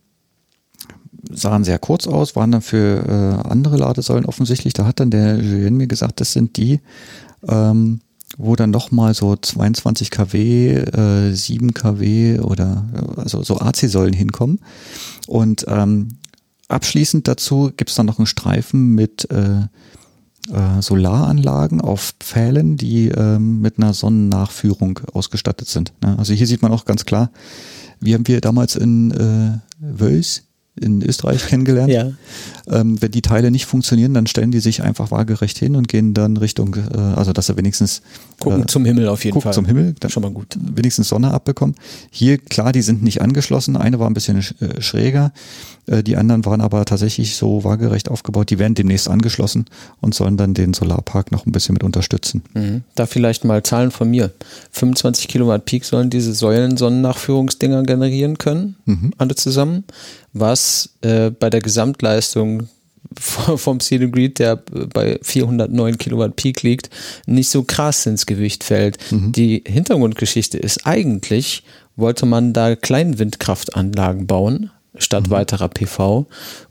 sahen 1.30 1.62
sehr 1.62 1.78
kurz 1.78 2.06
aus, 2.06 2.36
waren 2.36 2.52
dann 2.52 2.62
für 2.62 3.04
äh, 3.06 3.48
andere 3.50 3.76
Ladesäulen 3.76 4.24
offensichtlich. 4.24 4.72
Da 4.72 4.86
hat 4.86 4.98
dann 4.98 5.10
der 5.10 5.36
Julien 5.36 5.76
mir 5.76 5.88
gesagt, 5.88 6.22
das 6.22 6.32
sind 6.32 6.56
die, 6.56 6.80
ähm, 7.46 8.00
wo 8.38 8.56
dann 8.56 8.70
noch 8.70 8.92
mal 8.92 9.12
so 9.12 9.36
22 9.36 10.10
kW, 10.10 10.72
äh, 10.72 11.34
7 11.34 11.74
kW 11.74 12.40
oder 12.40 12.86
äh, 12.94 13.20
also 13.20 13.42
so 13.42 13.60
AC-Säulen 13.60 14.14
hinkommen. 14.14 14.60
Und 15.26 15.66
ähm, 15.68 16.16
abschließend 16.72 17.28
dazu 17.28 17.70
gibt's 17.76 17.94
dann 17.94 18.06
noch 18.06 18.18
einen 18.18 18.26
Streifen 18.26 18.94
mit 18.94 19.28
äh, 19.30 19.60
äh, 20.52 20.80
Solaranlagen 20.82 21.80
auf 21.80 22.14
Pfählen, 22.18 22.76
die 22.76 23.08
ähm, 23.08 23.60
mit 23.60 23.78
einer 23.78 23.94
Sonnennachführung 23.94 25.00
ausgestattet 25.12 25.68
sind. 25.68 25.92
Ne? 26.02 26.18
Also 26.18 26.32
hier 26.34 26.46
sieht 26.46 26.62
man 26.62 26.72
auch 26.72 26.84
ganz 26.84 27.04
klar, 27.04 27.30
wie 28.00 28.14
haben 28.14 28.26
wir 28.26 28.40
damals 28.40 28.74
in 28.76 29.10
äh, 29.12 29.58
Wöls 29.78 30.42
in 30.80 31.02
Österreich 31.02 31.46
kennengelernt. 31.48 31.92
Ja. 31.92 32.12
Ähm, 32.66 33.00
wenn 33.02 33.10
die 33.10 33.20
Teile 33.20 33.50
nicht 33.50 33.66
funktionieren, 33.66 34.14
dann 34.14 34.26
stellen 34.26 34.50
die 34.52 34.58
sich 34.60 34.82
einfach 34.82 35.10
waagerecht 35.10 35.58
hin 35.58 35.76
und 35.76 35.86
gehen 35.86 36.14
dann 36.14 36.38
Richtung, 36.38 36.74
äh, 36.94 36.98
also 36.98 37.34
dass 37.34 37.50
er 37.50 37.58
wenigstens 37.58 38.00
Gucken 38.40 38.62
äh, 38.62 38.66
zum 38.66 38.86
Himmel 38.86 39.06
auf 39.08 39.22
jeden 39.22 39.34
guckt 39.34 39.44
Fall. 39.44 39.52
zum 39.52 39.66
Himmel, 39.66 39.94
dann 40.00 40.10
Schon 40.10 40.22
mal 40.22 40.32
gut. 40.32 40.56
wenigstens 40.58 41.08
Sonne 41.10 41.30
abbekommen. 41.34 41.76
Hier, 42.10 42.38
klar, 42.38 42.72
die 42.72 42.80
sind 42.80 43.02
nicht 43.02 43.20
angeschlossen. 43.20 43.76
Eine 43.76 43.98
war 43.98 44.08
ein 44.08 44.14
bisschen 44.14 44.40
sch- 44.40 44.60
äh, 44.62 44.80
schräger. 44.80 45.32
Äh, 45.86 46.02
die 46.02 46.16
anderen 46.16 46.44
waren 46.44 46.60
aber 46.60 46.84
tatsächlich 46.84 47.36
so 47.36 47.64
waagerecht 47.64 48.10
aufgebaut. 48.10 48.50
Die 48.50 48.58
werden 48.58 48.74
demnächst 48.74 49.08
angeschlossen 49.08 49.66
und 50.00 50.14
sollen 50.14 50.36
dann 50.36 50.54
den 50.54 50.74
Solarpark 50.74 51.32
noch 51.32 51.46
ein 51.46 51.52
bisschen 51.52 51.74
mit 51.74 51.82
unterstützen. 51.82 52.42
Mhm. 52.54 52.82
Da 52.94 53.06
vielleicht 53.06 53.44
mal 53.44 53.62
Zahlen 53.62 53.90
von 53.90 54.10
mir. 54.10 54.30
25 54.72 55.28
Kilowatt 55.28 55.64
Peak 55.64 55.84
sollen 55.84 56.10
diese 56.10 56.32
Säulen-Sonnennachführungsdinger 56.32 57.82
generieren 57.82 58.38
können, 58.38 58.76
alle 59.18 59.34
zusammen, 59.34 59.84
was 60.32 60.90
äh, 61.02 61.30
bei 61.30 61.50
der 61.50 61.60
Gesamtleistung 61.60 62.68
vom 63.18 63.80
Steel 63.80 64.10
Grid, 64.10 64.38
der 64.38 64.56
bei 64.56 65.18
409 65.22 65.98
Kilowatt 65.98 66.36
Peak 66.36 66.62
liegt, 66.62 66.90
nicht 67.26 67.50
so 67.50 67.62
krass 67.62 68.06
ins 68.06 68.26
Gewicht 68.26 68.64
fällt. 68.64 68.98
Die 69.10 69.62
Hintergrundgeschichte 69.66 70.58
ist 70.58 70.86
eigentlich, 70.86 71.62
wollte 71.96 72.26
man 72.26 72.52
da 72.52 72.76
Kleinwindkraftanlagen 72.76 74.26
bauen, 74.26 74.70
statt 74.96 75.30
weiterer 75.30 75.68
PV. 75.68 76.26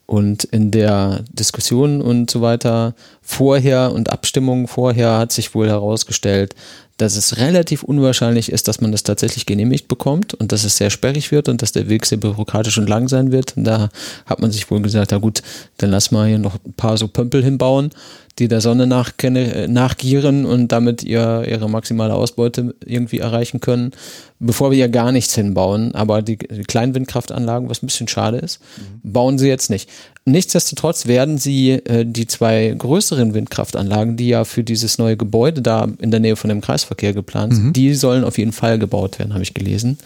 Und 0.05 0.43
in 0.43 0.71
der 0.71 1.23
Diskussion 1.31 2.01
und 2.01 2.29
so 2.29 2.41
weiter 2.41 2.95
vorher 3.21 3.91
und 3.91 4.11
Abstimmung 4.11 4.67
vorher 4.67 5.17
hat 5.17 5.31
sich 5.31 5.53
wohl 5.53 5.67
herausgestellt, 5.67 6.55
dass 7.01 7.15
es 7.15 7.37
relativ 7.37 7.83
unwahrscheinlich 7.83 8.51
ist, 8.51 8.67
dass 8.67 8.79
man 8.79 8.91
das 8.91 9.01
tatsächlich 9.01 9.47
genehmigt 9.47 9.87
bekommt 9.87 10.35
und 10.35 10.51
dass 10.51 10.63
es 10.63 10.77
sehr 10.77 10.91
sperrig 10.91 11.31
wird 11.31 11.49
und 11.49 11.61
dass 11.61 11.71
der 11.71 11.89
Weg 11.89 12.05
sehr 12.05 12.19
bürokratisch 12.19 12.77
und 12.77 12.87
lang 12.87 13.07
sein 13.07 13.31
wird. 13.31 13.57
Und 13.57 13.63
da 13.63 13.89
hat 14.27 14.39
man 14.39 14.51
sich 14.51 14.69
wohl 14.69 14.81
gesagt, 14.81 15.09
na 15.11 15.17
gut, 15.17 15.41
dann 15.77 15.89
lass 15.89 16.11
mal 16.11 16.27
hier 16.27 16.37
noch 16.37 16.55
ein 16.63 16.73
paar 16.73 16.97
so 16.97 17.07
Pömpel 17.07 17.43
hinbauen, 17.43 17.89
die 18.37 18.47
der 18.47 18.61
Sonne 18.61 18.85
nachkenne, 18.85 19.67
nachgieren 19.67 20.45
und 20.45 20.71
damit 20.71 21.03
ihr, 21.03 21.43
ihre 21.49 21.69
maximale 21.69 22.13
Ausbeute 22.13 22.75
irgendwie 22.85 23.19
erreichen 23.19 23.61
können, 23.61 23.91
bevor 24.39 24.69
wir 24.69 24.77
ja 24.77 24.87
gar 24.87 25.11
nichts 25.11 25.33
hinbauen. 25.33 25.95
Aber 25.95 26.21
die, 26.21 26.37
die 26.37 26.63
kleinen 26.63 26.93
Windkraftanlagen, 26.93 27.67
was 27.67 27.81
ein 27.81 27.87
bisschen 27.87 28.07
schade 28.07 28.37
ist, 28.37 28.59
bauen 29.03 29.39
sie 29.39 29.47
jetzt 29.47 29.71
nicht. 29.71 29.89
Nichtsdestotrotz 30.25 31.07
werden 31.07 31.39
sie 31.39 31.71
äh, 31.71 32.05
die 32.05 32.27
zwei 32.27 32.75
größeren 32.77 33.33
Windkraftanlagen, 33.33 34.17
die 34.17 34.27
ja 34.27 34.45
für 34.45 34.63
dieses 34.63 34.99
neue 34.99 35.17
Gebäude 35.17 35.63
da 35.63 35.87
in 35.99 36.11
der 36.11 36.19
Nähe 36.19 36.35
von 36.35 36.49
dem 36.49 36.61
Kreisverkehr 36.61 37.13
geplant 37.13 37.55
sind, 37.55 37.75
die 37.75 37.95
sollen 37.95 38.23
auf 38.23 38.37
jeden 38.37 38.51
Fall 38.51 38.77
gebaut 38.77 39.17
werden, 39.17 39.33
habe 39.33 39.41
ich 39.41 39.55
gelesen, 39.55 39.97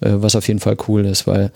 äh, 0.00 0.10
was 0.12 0.36
auf 0.36 0.46
jeden 0.46 0.60
Fall 0.60 0.76
cool 0.88 1.06
ist, 1.06 1.26
weil 1.26 1.52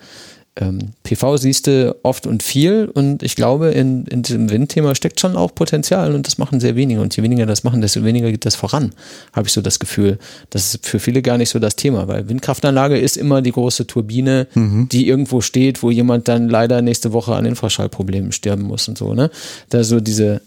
ähm, 0.59 0.93
PV 1.03 1.37
siehst 1.37 1.67
du 1.67 1.95
oft 2.03 2.25
und 2.25 2.41
viel 2.41 2.89
und 2.93 3.21
ich 3.21 3.35
glaube, 3.35 3.69
in, 3.69 4.05
in 4.05 4.23
diesem 4.23 4.49
Windthema 4.49 4.95
steckt 4.95 5.19
schon 5.19 5.35
auch 5.35 5.53
Potenzial 5.53 6.13
und 6.13 6.25
das 6.25 6.37
machen 6.37 6.59
sehr 6.59 6.75
wenige 6.75 6.99
und 6.99 7.15
je 7.15 7.23
weniger 7.23 7.45
das 7.45 7.63
machen, 7.63 7.81
desto 7.81 8.03
weniger 8.03 8.31
geht 8.31 8.45
das 8.45 8.55
voran, 8.55 8.91
habe 9.33 9.47
ich 9.47 9.53
so 9.53 9.61
das 9.61 9.79
Gefühl. 9.79 10.17
Das 10.49 10.73
ist 10.73 10.85
für 10.85 10.99
viele 10.99 11.21
gar 11.21 11.37
nicht 11.37 11.49
so 11.49 11.59
das 11.59 11.75
Thema, 11.75 12.07
weil 12.07 12.27
Windkraftanlage 12.27 12.97
ist 12.97 13.17
immer 13.17 13.41
die 13.41 13.51
große 13.51 13.85
Turbine, 13.85 14.47
die 14.91 15.07
irgendwo 15.07 15.41
steht, 15.41 15.83
wo 15.83 15.91
jemand 15.91 16.27
dann 16.27 16.49
leider 16.49 16.81
nächste 16.81 17.13
Woche 17.13 17.35
an 17.35 17.45
Infraschallproblemen 17.45 18.31
sterben 18.31 18.63
muss 18.63 18.87
und 18.87 18.97
so, 18.97 19.13
ne? 19.13 19.29
Da 19.69 19.83
so 19.83 19.99
diese, 19.99 20.41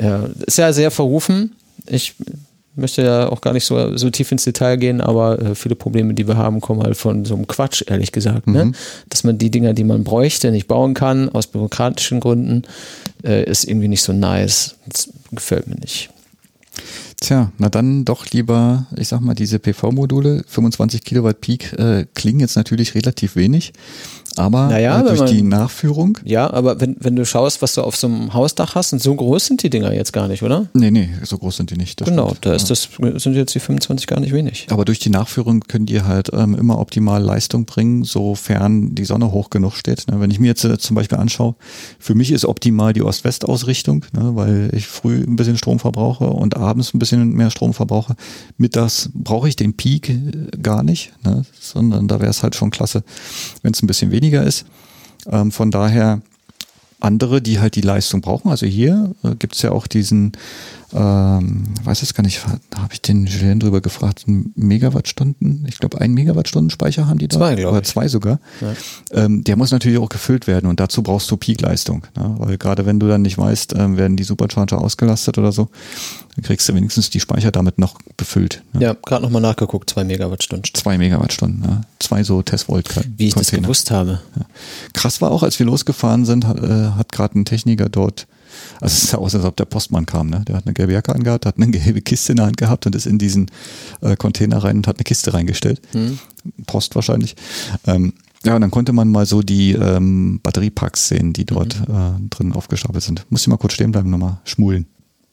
ja, 0.00 0.28
ist 0.46 0.58
ja 0.58 0.72
sehr 0.72 0.90
verrufen. 0.90 1.56
Ich 1.86 2.14
möchte 2.76 3.02
ja 3.02 3.28
auch 3.28 3.40
gar 3.40 3.52
nicht 3.52 3.64
so, 3.64 3.96
so 3.96 4.10
tief 4.10 4.32
ins 4.32 4.44
Detail 4.44 4.76
gehen, 4.76 5.00
aber 5.00 5.40
äh, 5.40 5.54
viele 5.54 5.74
Probleme, 5.74 6.14
die 6.14 6.26
wir 6.26 6.36
haben, 6.36 6.60
kommen 6.60 6.82
halt 6.82 6.96
von 6.96 7.24
so 7.24 7.34
einem 7.34 7.46
Quatsch, 7.46 7.82
ehrlich 7.86 8.12
gesagt. 8.12 8.46
Ne? 8.46 8.72
Dass 9.08 9.24
man 9.24 9.38
die 9.38 9.50
Dinger, 9.50 9.74
die 9.74 9.84
man 9.84 10.04
bräuchte, 10.04 10.50
nicht 10.50 10.68
bauen 10.68 10.94
kann, 10.94 11.28
aus 11.28 11.46
bürokratischen 11.46 12.20
Gründen, 12.20 12.62
äh, 13.24 13.44
ist 13.44 13.64
irgendwie 13.64 13.88
nicht 13.88 14.02
so 14.02 14.12
nice. 14.12 14.76
Das 14.86 15.10
gefällt 15.30 15.66
mir 15.68 15.76
nicht. 15.76 16.10
Tja, 17.20 17.52
na 17.58 17.68
dann 17.68 18.04
doch 18.04 18.26
lieber, 18.32 18.86
ich 18.96 19.08
sag 19.08 19.20
mal, 19.20 19.34
diese 19.34 19.58
PV-Module, 19.58 20.44
25 20.46 21.04
Kilowatt 21.04 21.40
Peak, 21.40 21.72
äh, 21.74 22.06
klingen 22.14 22.40
jetzt 22.40 22.56
natürlich 22.56 22.94
relativ 22.94 23.36
wenig, 23.36 23.72
aber 24.38 24.68
Naja, 24.68 25.04
wenn 25.04 25.16
durch 25.16 25.30
die 25.30 25.42
man- 25.42 25.60
Nachführung, 25.60 26.18
Ja, 26.24 26.52
aber 26.52 26.80
wenn, 26.80 26.96
wenn 27.00 27.16
du 27.16 27.24
schaust, 27.24 27.62
was 27.62 27.74
du 27.74 27.82
auf 27.82 27.96
so 27.96 28.06
einem 28.06 28.34
Hausdach 28.34 28.74
hast, 28.74 28.92
und 28.92 29.02
so 29.02 29.14
groß 29.14 29.46
sind 29.46 29.62
die 29.62 29.70
Dinger 29.70 29.92
jetzt 29.92 30.12
gar 30.12 30.28
nicht, 30.28 30.42
oder? 30.42 30.66
nee, 30.74 30.90
nee, 30.90 31.08
so 31.24 31.38
groß 31.38 31.56
sind 31.56 31.70
die 31.70 31.76
nicht. 31.76 32.04
genau, 32.04 32.28
stimmt. 32.28 32.46
da 32.46 32.54
ist 32.54 32.70
das, 32.70 32.88
sind 33.16 33.34
jetzt 33.34 33.54
die 33.54 33.60
25 33.60 34.06
gar 34.06 34.20
nicht 34.20 34.32
wenig. 34.32 34.66
Aber 34.70 34.84
durch 34.84 34.98
die 34.98 35.10
Nachführung 35.10 35.60
können 35.60 35.86
die 35.86 36.02
halt 36.02 36.30
ähm, 36.32 36.54
immer 36.54 36.78
optimal 36.78 37.22
Leistung 37.22 37.64
bringen, 37.66 38.04
sofern 38.04 38.94
die 38.94 39.04
Sonne 39.04 39.32
hoch 39.32 39.50
genug 39.50 39.74
steht. 39.74 40.06
Ne? 40.10 40.20
Wenn 40.20 40.30
ich 40.30 40.40
mir 40.40 40.46
jetzt 40.48 40.64
äh, 40.64 40.78
zum 40.78 40.96
Beispiel 40.96 41.18
anschaue, 41.18 41.54
für 41.98 42.14
mich 42.14 42.30
ist 42.32 42.44
optimal 42.44 42.92
die 42.92 43.02
Ost-West-Ausrichtung, 43.02 44.04
ne? 44.12 44.32
weil 44.34 44.70
ich 44.72 44.86
früh 44.86 45.22
ein 45.22 45.36
bisschen 45.36 45.56
Strom 45.58 45.78
verbrauche 45.78 46.24
und 46.28 46.56
abends 46.56 46.94
ein 46.94 46.98
bisschen 46.98 47.30
mehr 47.32 47.50
Strom 47.50 47.74
verbrauche. 47.74 48.14
Mittags 48.56 49.10
brauche 49.14 49.48
ich 49.48 49.56
den 49.56 49.74
Peak 49.74 50.08
äh, 50.08 50.20
gar 50.62 50.82
nicht, 50.82 51.12
ne? 51.24 51.44
sondern 51.60 52.08
da 52.08 52.20
wäre 52.20 52.30
es 52.30 52.42
halt 52.42 52.54
schon 52.54 52.70
klasse, 52.70 53.02
wenn 53.62 53.72
es 53.72 53.82
ein 53.82 53.86
bisschen 53.86 54.10
weniger 54.10 54.23
ist. 54.32 54.66
Ähm, 55.30 55.52
von 55.52 55.70
daher 55.70 56.20
andere, 57.00 57.42
die 57.42 57.60
halt 57.60 57.76
die 57.76 57.82
Leistung 57.82 58.20
brauchen. 58.20 58.50
Also 58.50 58.66
hier 58.66 59.14
äh, 59.22 59.34
gibt 59.34 59.54
es 59.54 59.62
ja 59.62 59.72
auch 59.72 59.86
diesen, 59.86 60.32
ähm, 60.94 61.64
weiß 61.82 62.02
es 62.02 62.14
gar 62.14 62.22
nicht, 62.22 62.46
habe 62.46 62.92
ich 62.92 63.02
den 63.02 63.26
Julien 63.26 63.58
drüber 63.58 63.80
gefragt, 63.80 64.24
Megawattstunden, 64.26 65.66
ich 65.68 65.78
glaube 65.78 66.00
ein 66.00 66.14
Megawattstunden 66.14 66.70
Speicher 66.70 67.08
haben 67.08 67.18
die 67.18 67.26
da. 67.26 67.38
Zwei, 67.38 67.66
Oder 67.66 67.82
zwei 67.82 68.06
sogar. 68.06 68.38
Ähm, 69.10 69.42
der 69.42 69.56
muss 69.56 69.72
natürlich 69.72 69.98
auch 69.98 70.08
gefüllt 70.08 70.46
werden 70.46 70.66
und 70.70 70.78
dazu 70.78 71.02
brauchst 71.02 71.28
du 71.30 71.36
Peakleistung. 71.36 72.06
Ne? 72.16 72.34
Weil 72.38 72.58
gerade 72.58 72.86
wenn 72.86 73.00
du 73.00 73.08
dann 73.08 73.22
nicht 73.22 73.36
weißt, 73.36 73.74
ähm, 73.76 73.96
werden 73.96 74.16
die 74.16 74.22
Supercharger 74.22 74.80
ausgelastet 74.80 75.36
oder 75.36 75.50
so, 75.50 75.68
dann 76.36 76.44
kriegst 76.44 76.68
du 76.68 76.74
wenigstens 76.74 77.10
die 77.10 77.20
Speicher 77.20 77.50
damit 77.50 77.78
noch 77.78 77.98
befüllt. 78.16 78.62
Ne? 78.72 78.82
Ja, 78.82 78.94
gerade 78.94 79.22
nochmal 79.22 79.42
nachgeguckt, 79.42 79.90
zwei 79.90 80.04
Megawattstunden. 80.04 80.72
Zwei 80.74 80.96
Megawattstunden, 80.96 81.60
ne? 81.60 81.80
zwei 81.98 82.22
so 82.22 82.40
Testvolt. 82.42 82.88
Wie 83.16 83.26
ich 83.26 83.34
das 83.34 83.50
gewusst 83.50 83.90
habe. 83.90 84.20
Krass 84.92 85.20
war 85.20 85.32
auch, 85.32 85.42
als 85.42 85.58
wir 85.58 85.66
losgefahren 85.66 86.24
sind, 86.24 86.46
hat, 86.46 86.62
äh, 86.62 86.90
hat 86.90 87.10
gerade 87.10 87.38
ein 87.38 87.44
Techniker 87.44 87.88
dort 87.88 88.28
Also 88.80 88.94
es 88.94 89.10
sah 89.10 89.18
aus, 89.18 89.34
als 89.34 89.44
ob 89.44 89.56
der 89.56 89.64
Postmann 89.64 90.06
kam. 90.06 90.28
Ne? 90.28 90.42
Der 90.46 90.56
hat 90.56 90.66
eine 90.66 90.74
gelbe 90.74 90.92
Jacke 90.92 91.14
angehabt, 91.14 91.46
hat 91.46 91.56
eine 91.56 91.68
gelbe 91.70 92.00
Kiste 92.02 92.32
in 92.32 92.36
der 92.36 92.46
Hand 92.46 92.56
gehabt 92.56 92.86
und 92.86 92.94
ist 92.94 93.06
in 93.06 93.18
diesen 93.18 93.50
äh, 94.00 94.16
Container 94.16 94.58
rein 94.58 94.76
und 94.78 94.86
hat 94.86 94.96
eine 94.98 95.04
Kiste 95.04 95.32
reingestellt. 95.34 95.80
Hm. 95.92 96.18
Post 96.66 96.94
wahrscheinlich. 96.94 97.36
Ähm, 97.86 98.12
ja, 98.44 98.54
und 98.54 98.60
dann 98.60 98.70
konnte 98.70 98.92
man 98.92 99.08
mal 99.10 99.24
so 99.24 99.40
die 99.42 99.72
ähm, 99.72 100.38
Batteriepacks 100.42 101.08
sehen, 101.08 101.32
die 101.32 101.46
dort 101.46 101.78
Mhm. 101.88 101.94
äh, 101.94 102.28
drin 102.28 102.52
aufgestapelt 102.52 103.02
sind. 103.02 103.24
Muss 103.30 103.40
ich 103.42 103.48
mal 103.48 103.56
kurz 103.56 103.72
stehen 103.72 103.90
bleiben, 103.92 104.10
nochmal 104.10 104.38
schmulen. 104.44 104.86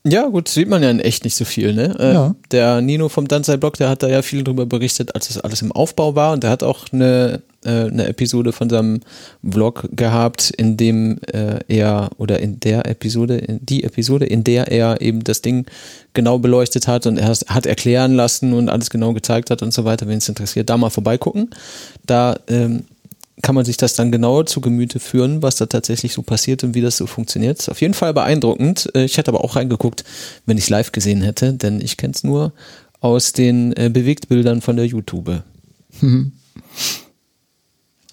Ja, 0.04 0.28
gut, 0.28 0.48
sieht 0.48 0.68
man 0.68 0.82
ja 0.82 0.90
in 0.90 1.00
echt 1.00 1.24
nicht 1.26 1.36
so 1.36 1.46
viel, 1.46 1.74
ne? 1.74 1.96
Äh, 2.00 2.14
Ja. 2.14 2.36
Der 2.52 2.82
Nino 2.82 3.08
vom 3.08 3.28
Danzai-Blog, 3.28 3.78
der 3.78 3.90
hat 3.90 4.02
da 4.02 4.08
ja 4.08 4.24
viel 4.24 4.44
drüber 4.44 4.66
berichtet, 4.66 5.14
als 5.14 5.28
das 5.28 5.38
alles 5.38 5.62
im 5.62 5.72
Aufbau 5.72 6.16
war 6.16 6.34
und 6.34 6.42
der 6.42 6.50
hat 6.50 6.64
auch 6.64 6.92
eine, 6.92 7.42
äh, 7.64 7.86
eine 7.86 8.08
Episode 8.08 8.52
von 8.52 8.68
seinem 8.68 9.02
Vlog 9.48 9.88
gehabt, 9.92 10.50
in 10.58 10.76
dem 10.76 11.20
äh, 11.32 11.60
er, 11.68 12.10
oder 12.18 12.40
in 12.40 12.60
der 12.60 12.88
Episode, 12.88 13.38
in 13.38 13.64
die 13.64 13.84
Episode, 13.84 14.26
in 14.26 14.44
der 14.44 14.72
er 14.72 15.02
eben 15.02 15.24
das 15.24 15.44
Ding 15.44 15.68
genau 16.16 16.40
beleuchtet 16.40 16.88
hat 16.88 17.06
und 17.06 17.18
er 17.18 17.28
hat 17.30 17.66
erklären 17.68 18.16
lassen 18.16 18.54
und 18.54 18.70
alles 18.70 18.90
genau 18.90 19.14
gezeigt 19.14 19.52
hat 19.52 19.62
und 19.62 19.72
so 19.72 19.86
weiter, 19.86 20.08
wenn 20.08 20.18
es 20.18 20.28
interessiert, 20.28 20.72
da 20.72 20.78
mal 20.78 20.90
vorbeigucken. 20.90 21.52
Da 22.08 22.38
ähm, 22.48 22.86
kann 23.42 23.56
man 23.56 23.66
sich 23.66 23.78
das 23.78 23.96
dann 23.96 24.12
genauer 24.12 24.46
zu 24.46 24.62
Gemüte 24.62 25.00
führen, 25.00 25.42
was 25.42 25.56
da 25.56 25.66
tatsächlich 25.66 26.14
so 26.14 26.22
passiert 26.22 26.64
und 26.64 26.76
wie 26.76 26.82
das 26.82 26.98
so 26.98 27.08
funktioniert. 27.08 27.60
Ist 27.60 27.70
auf 27.70 27.82
jeden 27.82 27.94
Fall 27.94 28.14
beeindruckend. 28.14 28.90
Äh, 28.96 29.06
Ich 29.06 29.18
hätte 29.18 29.32
aber 29.32 29.44
auch 29.44 29.56
reingeguckt, 29.56 30.04
wenn 30.46 30.58
ich 30.58 30.66
es 30.66 30.70
live 30.70 30.92
gesehen 30.92 31.22
hätte, 31.22 31.54
denn 31.54 31.82
ich 31.82 31.98
kenne 31.98 32.14
es 32.16 32.24
nur 32.24 32.54
aus 33.00 33.34
den 33.34 33.76
äh, 33.78 33.90
Bewegtbildern 33.92 34.62
von 34.62 34.76
der 34.76 34.86
YouTube. 34.86 35.42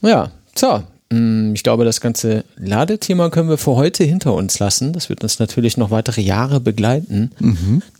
Ja, 0.02 0.30
so. 0.54 0.82
Mm, 1.10 1.52
Ich 1.54 1.62
glaube, 1.62 1.84
das 1.84 2.00
ganze 2.00 2.44
Ladethema 2.56 3.30
können 3.30 3.48
wir 3.48 3.58
für 3.58 3.76
heute 3.76 4.04
hinter 4.04 4.34
uns 4.34 4.58
lassen. 4.58 4.92
Das 4.92 5.08
wird 5.08 5.22
uns 5.22 5.38
natürlich 5.38 5.76
noch 5.76 5.90
weitere 5.90 6.20
Jahre 6.20 6.60
begleiten, 6.60 7.30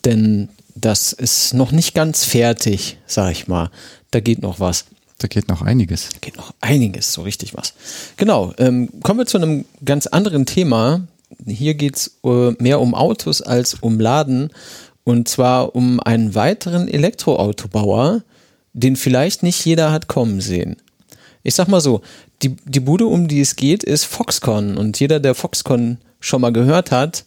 denn 0.05 0.49
das 0.75 1.13
ist 1.13 1.55
noch 1.55 1.73
nicht 1.73 1.95
ganz 1.95 2.25
fertig, 2.25 2.99
sag 3.07 3.33
ich 3.33 3.49
mal. 3.49 3.71
Da 4.13 4.21
geht 4.21 4.41
noch 4.43 4.61
was. 4.61 4.85
Da 5.19 5.27
geht 5.27 5.49
noch 5.49 5.63
einiges. 5.63 6.11
Geht 6.21 6.37
noch 6.37 6.55
einiges, 6.61 7.13
so 7.13 7.23
richtig 7.23 7.57
was. 7.57 7.75
Genau, 8.17 8.53
ähm, 8.59 8.89
kommen 9.03 9.19
wir 9.19 9.27
zu 9.27 9.39
einem 9.39 9.65
ganz 9.85 10.07
anderen 10.07 10.47
Thema. 10.47 11.03
Hier 11.45 11.75
geht 11.75 11.97
es 11.97 12.19
äh, 12.25 12.53
mehr 12.63 12.81
um 12.81 12.95
Autos 12.95 13.43
als 13.43 13.75
um 13.75 13.99
Laden. 13.99 14.51
Und 15.03 15.29
zwar 15.29 15.75
um 15.75 16.01
einen 16.01 16.35
weiteren 16.35 16.87
Elektroautobauer, 16.87 18.23
den 18.75 18.95
vielleicht 18.95 19.43
nicht 19.43 19.65
jeder 19.65 19.91
hat 19.91 20.07
kommen 20.07 20.41
sehen. 20.41 20.77
Ich 21.43 21.55
sag 21.55 21.67
mal 21.67 21.81
so, 21.81 22.03
die, 22.43 22.57
die 22.65 22.81
Bude, 22.81 23.07
um 23.07 23.27
die 23.27 23.41
es 23.41 23.57
geht, 23.57 23.83
ist 23.83 24.05
Foxconn. 24.05 24.77
Und 24.77 25.01
jeder, 25.01 25.19
der 25.19 25.35
Foxconn 25.35 25.99
schon 26.21 26.43
mal 26.43 26.53
gehört 26.53 26.93
hat, 26.93 27.25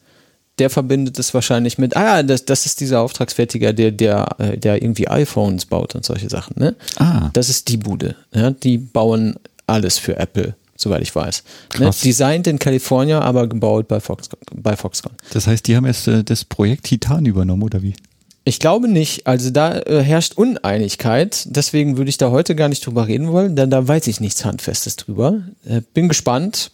der 0.59 0.69
verbindet 0.69 1.17
es 1.17 1.33
wahrscheinlich 1.33 1.77
mit, 1.77 1.95
ah 1.95 2.17
ja, 2.17 2.23
das, 2.23 2.45
das 2.45 2.65
ist 2.65 2.79
dieser 2.79 3.01
Auftragsfertiger, 3.01 3.73
der, 3.73 3.91
der, 3.91 4.27
äh, 4.37 4.57
der 4.57 4.81
irgendwie 4.81 5.07
iPhones 5.07 5.65
baut 5.65 5.95
und 5.95 6.05
solche 6.05 6.29
Sachen. 6.29 6.55
Ne? 6.59 6.75
Ah. 6.97 7.29
Das 7.33 7.49
ist 7.49 7.69
die 7.69 7.77
Bude. 7.77 8.15
Ja? 8.33 8.51
Die 8.51 8.77
bauen 8.77 9.35
alles 9.67 9.97
für 9.97 10.17
Apple, 10.17 10.55
soweit 10.75 11.01
ich 11.01 11.15
weiß. 11.15 11.43
Ne? 11.79 11.89
Designed 12.03 12.47
in 12.47 12.59
Kalifornien, 12.59 13.19
aber 13.19 13.47
gebaut 13.47 13.87
bei, 13.87 13.99
Fox, 13.99 14.29
bei 14.53 14.75
Foxconn. 14.75 15.13
Das 15.33 15.47
heißt, 15.47 15.67
die 15.67 15.75
haben 15.75 15.85
erst 15.85 16.07
äh, 16.07 16.23
das 16.23 16.45
Projekt 16.45 16.85
Titan 16.85 17.25
übernommen, 17.25 17.63
oder 17.63 17.81
wie? 17.81 17.95
Ich 18.43 18.59
glaube 18.59 18.87
nicht. 18.87 19.27
Also 19.27 19.51
da 19.51 19.79
äh, 19.79 20.01
herrscht 20.01 20.33
Uneinigkeit. 20.33 21.45
Deswegen 21.45 21.97
würde 21.97 22.09
ich 22.09 22.17
da 22.17 22.31
heute 22.31 22.55
gar 22.55 22.69
nicht 22.69 22.85
drüber 22.85 23.07
reden 23.07 23.31
wollen, 23.31 23.55
denn 23.55 23.69
da 23.69 23.87
weiß 23.87 24.07
ich 24.07 24.19
nichts 24.19 24.43
Handfestes 24.45 24.95
drüber. 24.95 25.41
Äh, 25.65 25.81
bin 25.93 26.07
gespannt. 26.07 26.71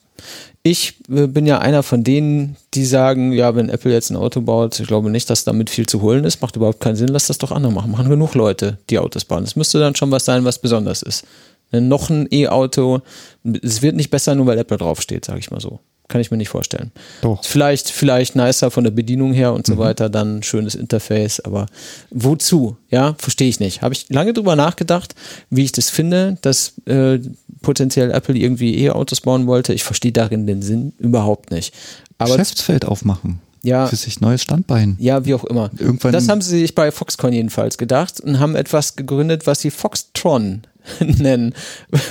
Ich 0.70 0.96
äh, 1.10 1.28
bin 1.28 1.46
ja 1.46 1.60
einer 1.60 1.82
von 1.82 2.04
denen, 2.04 2.58
die 2.74 2.84
sagen, 2.84 3.32
ja, 3.32 3.56
wenn 3.56 3.70
Apple 3.70 3.94
jetzt 3.94 4.10
ein 4.10 4.18
Auto 4.18 4.42
baut, 4.42 4.78
ich 4.82 4.88
glaube 4.88 5.10
nicht, 5.10 5.30
dass 5.30 5.46
damit 5.46 5.70
viel 5.70 5.86
zu 5.86 6.02
holen 6.02 6.26
ist. 6.26 6.42
Macht 6.42 6.58
überhaupt 6.58 6.82
keinen 6.82 6.98
Sinn. 6.98 7.08
Lass 7.08 7.28
das 7.28 7.38
doch 7.38 7.54
andere 7.54 7.72
machen. 7.72 7.92
Machen 7.92 8.10
genug 8.10 8.36
Leute, 8.36 8.78
die 8.90 9.00
Autos 9.00 9.24
bauen. 9.24 9.46
Es 9.46 9.56
müsste 9.56 9.80
dann 9.80 9.96
schon 9.96 10.12
was 10.12 10.26
sein, 10.26 10.44
was 10.44 10.60
besonders 10.60 11.04
ist. 11.04 11.26
Noch 11.72 12.10
ein 12.10 12.28
E-Auto. 12.32 13.00
Es 13.62 13.82
wird 13.82 13.96
nicht 13.96 14.10
besser, 14.10 14.36
nur 14.36 14.46
weil 14.46 14.58
Apple 14.58 14.78
draufsteht, 14.78 15.24
sage 15.24 15.40
ich 15.40 15.52
mal 15.52 15.62
so. 15.62 15.80
Kann 16.10 16.22
ich 16.22 16.32
mir 16.32 16.38
nicht 16.38 16.48
vorstellen. 16.50 16.92
Doch. 17.22 17.44
Vielleicht, 17.44 17.90
vielleicht 17.90 18.36
nicer 18.38 18.72
von 18.72 18.86
der 18.86 18.92
Bedienung 18.92 19.34
her 19.34 19.54
und 19.54 19.68
so 19.68 19.78
weiter, 19.78 20.10
dann 20.10 20.42
schönes 20.42 20.74
Interface, 20.74 21.42
aber 21.42 21.66
wozu? 22.12 22.78
Ja, 22.90 23.16
verstehe 23.18 23.50
ich 23.50 23.60
nicht. 23.60 23.82
Habe 23.82 23.94
ich 23.94 24.06
lange 24.10 24.32
drüber 24.32 24.56
nachgedacht, 24.56 25.16
wie 25.50 25.64
ich 25.66 25.74
das 25.74 25.90
finde, 25.90 26.38
dass 26.42 26.74
äh, 26.86 27.20
potenziell 27.62 28.12
Apple 28.12 28.36
irgendwie 28.38 28.78
E-Autos 28.86 29.20
bauen 29.22 29.48
wollte. 29.48 29.74
Ich 29.74 29.84
verstehe 29.84 30.14
darin 30.14 30.48
den 30.48 30.62
Sinn 30.62 30.94
überhaupt 30.98 31.52
nicht. 31.52 31.74
Aber 32.18 32.32
Geschäftsfeld 32.32 32.86
aufmachen. 32.86 33.40
Ja. 33.64 33.88
Für 33.88 33.96
sich 33.98 34.22
neues 34.22 34.42
Standbein. 34.44 34.96
ja, 35.00 35.26
wie 35.26 35.34
auch 35.34 35.44
immer. 35.44 35.72
Irgendwann- 35.78 36.14
das 36.14 36.30
haben 36.30 36.40
sie 36.42 36.58
sich 36.60 36.74
bei 36.74 36.90
Foxconn 36.92 37.34
jedenfalls 37.34 37.78
gedacht 37.78 38.22
und 38.22 38.40
haben 38.40 38.56
etwas 38.56 38.96
gegründet, 38.96 39.46
was 39.46 39.60
sie 39.60 39.72
Foxtron 39.72 40.62
nennen. 41.00 41.54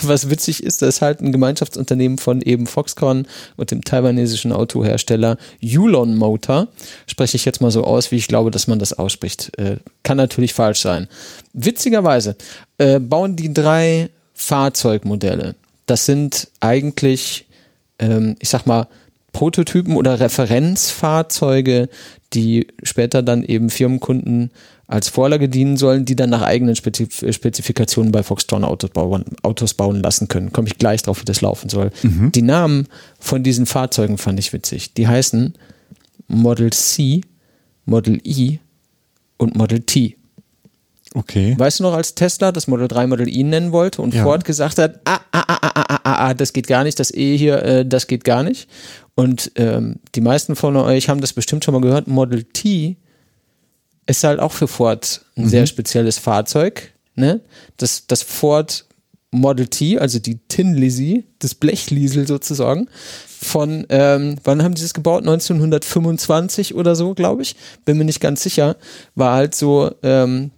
Was 0.03 0.31
witzig 0.31 0.63
ist, 0.63 0.83
das 0.83 0.97
ist 0.97 1.03
halt 1.03 1.21
ein 1.21 1.33
Gemeinschaftsunternehmen 1.33 2.19
von 2.19 2.43
eben 2.43 2.67
Foxconn 2.67 3.27
und 3.57 3.71
dem 3.71 3.83
taiwanesischen 3.83 4.53
Autohersteller 4.53 5.37
Yulon 5.61 6.17
Motor. 6.17 6.69
Spreche 7.07 7.37
ich 7.37 7.45
jetzt 7.45 7.61
mal 7.61 7.71
so 7.71 7.85
aus, 7.85 8.11
wie 8.11 8.17
ich 8.17 8.29
glaube, 8.29 8.51
dass 8.51 8.67
man 8.67 8.79
das 8.79 8.93
ausspricht. 8.93 9.57
Äh, 9.59 9.77
kann 10.03 10.17
natürlich 10.17 10.55
falsch 10.55 10.81
sein. 10.81 11.09
Witzigerweise 11.53 12.37
äh, 12.79 13.01
bauen 13.01 13.37
die 13.37 13.53
drei 13.53 14.11
Fahrzeugmodelle. 14.35 15.55
Das 15.87 16.05
sind 16.05 16.49
eigentlich, 16.61 17.47
ähm, 17.99 18.37
ich 18.41 18.49
sag 18.49 18.67
mal, 18.67 18.89
Prototypen 19.33 19.97
oder 19.97 20.19
Referenzfahrzeuge, 20.19 21.89
die 22.33 22.69
später 22.83 23.23
dann 23.23 23.43
eben 23.43 23.69
Firmenkunden 23.69 24.51
als 24.89 25.09
Vorlage 25.09 25.49
dienen 25.49 25.77
sollen, 25.77 26.05
die 26.05 26.15
dann 26.15 26.31
nach 26.31 26.43
eigenen 26.43 26.77
Spezif 26.77 27.25
Spezifikationen 27.31 28.13
bei 28.13 28.23
Foxtron 28.23 28.65
Autos 28.65 28.91
bauen, 28.91 29.25
Autos 29.43 29.75
bauen 29.75 30.01
lassen 30.01 30.29
können. 30.29 30.53
Komme 30.53 30.69
ich 30.69 30.79
gleich 30.79 31.03
drauf, 31.03 31.21
wie 31.21 31.25
das 31.25 31.41
laufen 31.41 31.69
soll. 31.69 31.91
Die 32.03 32.43
Namen 32.43 32.87
von 33.19 33.43
diesen 33.43 33.67
Fahrzeugen 33.67 34.17
fand 34.17 34.39
ich 34.39 34.53
witzig. 34.53 34.95
Die 34.95 35.09
heißen 35.09 35.55
Model 36.29 36.73
C, 36.73 37.23
Model 37.85 38.21
E 38.23 38.59
und 39.39 39.57
Model 39.57 39.81
T. 39.81 40.17
Okay. 41.15 41.55
Weißt 41.59 41.81
du 41.81 41.85
noch, 41.85 41.95
als 41.95 42.15
Tesla 42.15 42.53
das 42.53 42.67
Model 42.69 42.89
3 42.89 43.07
Model 43.07 43.27
I 43.29 43.43
nennen 43.43 43.73
wollte 43.73 44.03
und 44.03 44.13
Ja. 44.15 44.23
Ford 44.23 44.45
gesagt 44.45 44.79
hat, 44.79 45.01
ah, 45.07 45.21
ah, 45.33 45.45
ah, 45.49 45.59
ah, 45.63 45.71
ah, 45.75 46.01
ah, 46.05 46.29
ah, 46.29 46.35
das 46.35 46.53
geht 46.53 46.67
gar 46.67 46.85
nicht, 46.85 47.01
das 47.01 47.13
E 47.13 47.37
hier, 47.37 47.63
äh, 47.63 47.87
das 47.87 48.07
geht 48.07 48.23
gar 48.23 48.43
nicht. 48.43 48.69
Und 49.15 49.51
ähm, 49.57 49.97
die 50.15 50.21
meisten 50.21 50.57
von 50.57 50.77
euch 50.77 51.09
haben 51.09 51.23
das 51.23 51.33
bestimmt 51.33 51.65
schon 51.65 51.73
mal 51.73 51.81
gehört, 51.81 52.07
Model 52.07 52.45
T 52.45 52.97
ist 54.07 54.25
halt 54.25 54.41
auch 54.41 54.53
für 54.53 54.69
Ford 54.69 55.25
ein 55.37 55.49
sehr 55.49 55.67
spezielles 55.67 56.19
Fahrzeug. 56.19 56.93
Ne? 57.15 57.41
Das, 57.77 58.07
das 58.07 58.23
Ford 58.23 58.87
Model 59.31 59.67
T, 59.67 59.99
also 59.99 60.19
die 60.19 60.39
Tin 60.49 60.75
Lizzie, 60.75 61.25
das 61.41 61.55
Blechliesel 61.55 62.27
sozusagen, 62.27 62.89
von, 63.27 63.87
ähm, 63.91 64.37
wann 64.45 64.63
haben 64.63 64.75
die 64.75 64.83
das 64.83 64.95
gebaut? 64.95 65.21
1925 65.23 66.75
oder 66.75 66.97
so, 66.97 67.15
glaube 67.15 67.43
ich. 67.43 67.57
Bin 67.85 67.99
mir 67.99 68.05
nicht 68.05 68.21
ganz 68.21 68.43
sicher. 68.43 68.77
War 69.15 69.35
halt 69.35 69.55
so 69.55 69.91
ähm, 70.03 70.53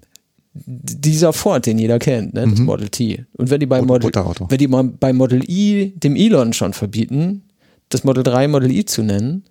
dieser 0.55 1.33
Ford, 1.33 1.67
den 1.67 1.79
jeder 1.79 1.99
kennt, 1.99 2.35
ne? 2.35 2.47
das 2.49 2.59
Model 2.61 2.89
T. 2.89 3.25
Und 3.33 3.51
wenn 3.51 3.61
die 3.61 3.67
bei 3.67 3.83
Model, 3.83 4.11
wenn 4.13 4.59
die 4.59 4.69
mal 4.69 4.85
bei 4.85 5.13
Model 5.13 5.43
I 5.49 5.95
dem 5.97 6.17
Elon 6.17 6.53
schon 6.53 6.73
verbieten, 6.73 7.43
das 7.89 8.05
Model 8.05 8.23
3 8.23 8.49
Model 8.49 8.71
I 8.71 8.85
zu 8.85 9.03
nennen, 9.03 9.45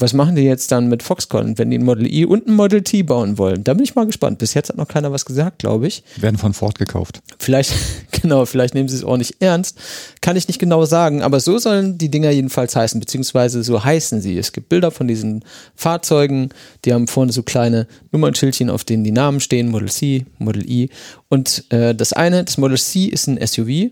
was 0.00 0.12
machen 0.12 0.36
die 0.36 0.42
jetzt 0.42 0.70
dann 0.72 0.88
mit 0.88 1.02
Foxconn, 1.02 1.58
wenn 1.58 1.70
die 1.70 1.78
ein 1.78 1.84
Model 1.84 2.06
I 2.06 2.24
und 2.24 2.46
ein 2.46 2.54
Model 2.54 2.82
T 2.82 3.02
bauen 3.02 3.38
wollen? 3.38 3.64
Da 3.64 3.74
bin 3.74 3.84
ich 3.84 3.94
mal 3.94 4.06
gespannt. 4.06 4.38
Bis 4.38 4.54
jetzt 4.54 4.68
hat 4.68 4.76
noch 4.76 4.88
keiner 4.88 5.12
was 5.12 5.24
gesagt, 5.24 5.58
glaube 5.58 5.86
ich. 5.86 6.02
Werden 6.16 6.38
von 6.38 6.54
Ford 6.54 6.78
gekauft. 6.78 7.20
Vielleicht, 7.38 7.72
genau, 8.10 8.46
vielleicht 8.46 8.74
nehmen 8.74 8.88
sie 8.88 8.96
es 8.96 9.04
auch 9.04 9.16
nicht 9.16 9.36
ernst. 9.40 9.78
Kann 10.20 10.36
ich 10.36 10.48
nicht 10.48 10.58
genau 10.58 10.84
sagen, 10.84 11.22
aber 11.22 11.40
so 11.40 11.58
sollen 11.58 11.98
die 11.98 12.10
Dinger 12.10 12.30
jedenfalls 12.30 12.76
heißen, 12.76 13.00
beziehungsweise 13.00 13.62
so 13.62 13.82
heißen 13.82 14.20
sie. 14.20 14.38
Es 14.38 14.52
gibt 14.52 14.68
Bilder 14.68 14.90
von 14.90 15.08
diesen 15.08 15.44
Fahrzeugen, 15.74 16.50
die 16.84 16.92
haben 16.92 17.06
vorne 17.06 17.32
so 17.32 17.42
kleine 17.42 17.86
Nummernschildchen, 18.12 18.70
auf 18.70 18.84
denen 18.84 19.04
die 19.04 19.12
Namen 19.12 19.40
stehen, 19.40 19.68
Model 19.68 19.88
C, 19.88 20.26
Model 20.38 20.68
I. 20.68 20.90
Und 21.28 21.64
äh, 21.70 21.94
das 21.94 22.12
eine, 22.12 22.44
das 22.44 22.58
Model 22.58 22.78
C 22.78 23.06
ist 23.06 23.26
ein 23.26 23.38
SUV. 23.44 23.90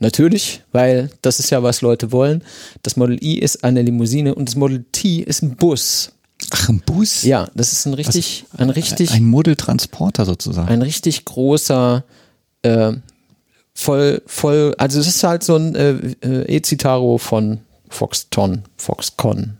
Natürlich, 0.00 0.62
weil 0.72 1.10
das 1.22 1.40
ist 1.40 1.50
ja, 1.50 1.62
was 1.62 1.80
Leute 1.80 2.12
wollen. 2.12 2.42
Das 2.82 2.96
Model 2.96 3.22
I 3.22 3.38
ist 3.38 3.64
eine 3.64 3.82
Limousine 3.82 4.34
und 4.34 4.48
das 4.48 4.54
Model 4.56 4.84
T 4.92 5.16
ist 5.20 5.42
ein 5.42 5.56
Bus. 5.56 6.12
Ach, 6.50 6.68
ein 6.68 6.80
Bus? 6.86 7.24
Ja, 7.24 7.48
das 7.54 7.72
ist 7.72 7.84
ein 7.86 7.94
richtig, 7.94 8.44
ein 8.56 8.70
richtig, 8.70 9.10
Ein 9.12 9.24
Modeltransporter 9.24 10.24
sozusagen. 10.24 10.68
ein 10.68 10.82
richtig 10.82 11.24
großer, 11.24 12.04
äh, 12.62 12.92
voll, 13.74 14.22
voll, 14.26 14.74
also 14.78 15.00
es 15.00 15.08
ist 15.08 15.24
halt 15.24 15.42
so 15.42 15.56
ein 15.56 15.74
äh, 15.74 15.90
äh, 16.22 16.56
E-Citaro 16.56 17.18
von 17.18 17.58
Foxton, 17.88 18.62
Foxconn 18.76 19.56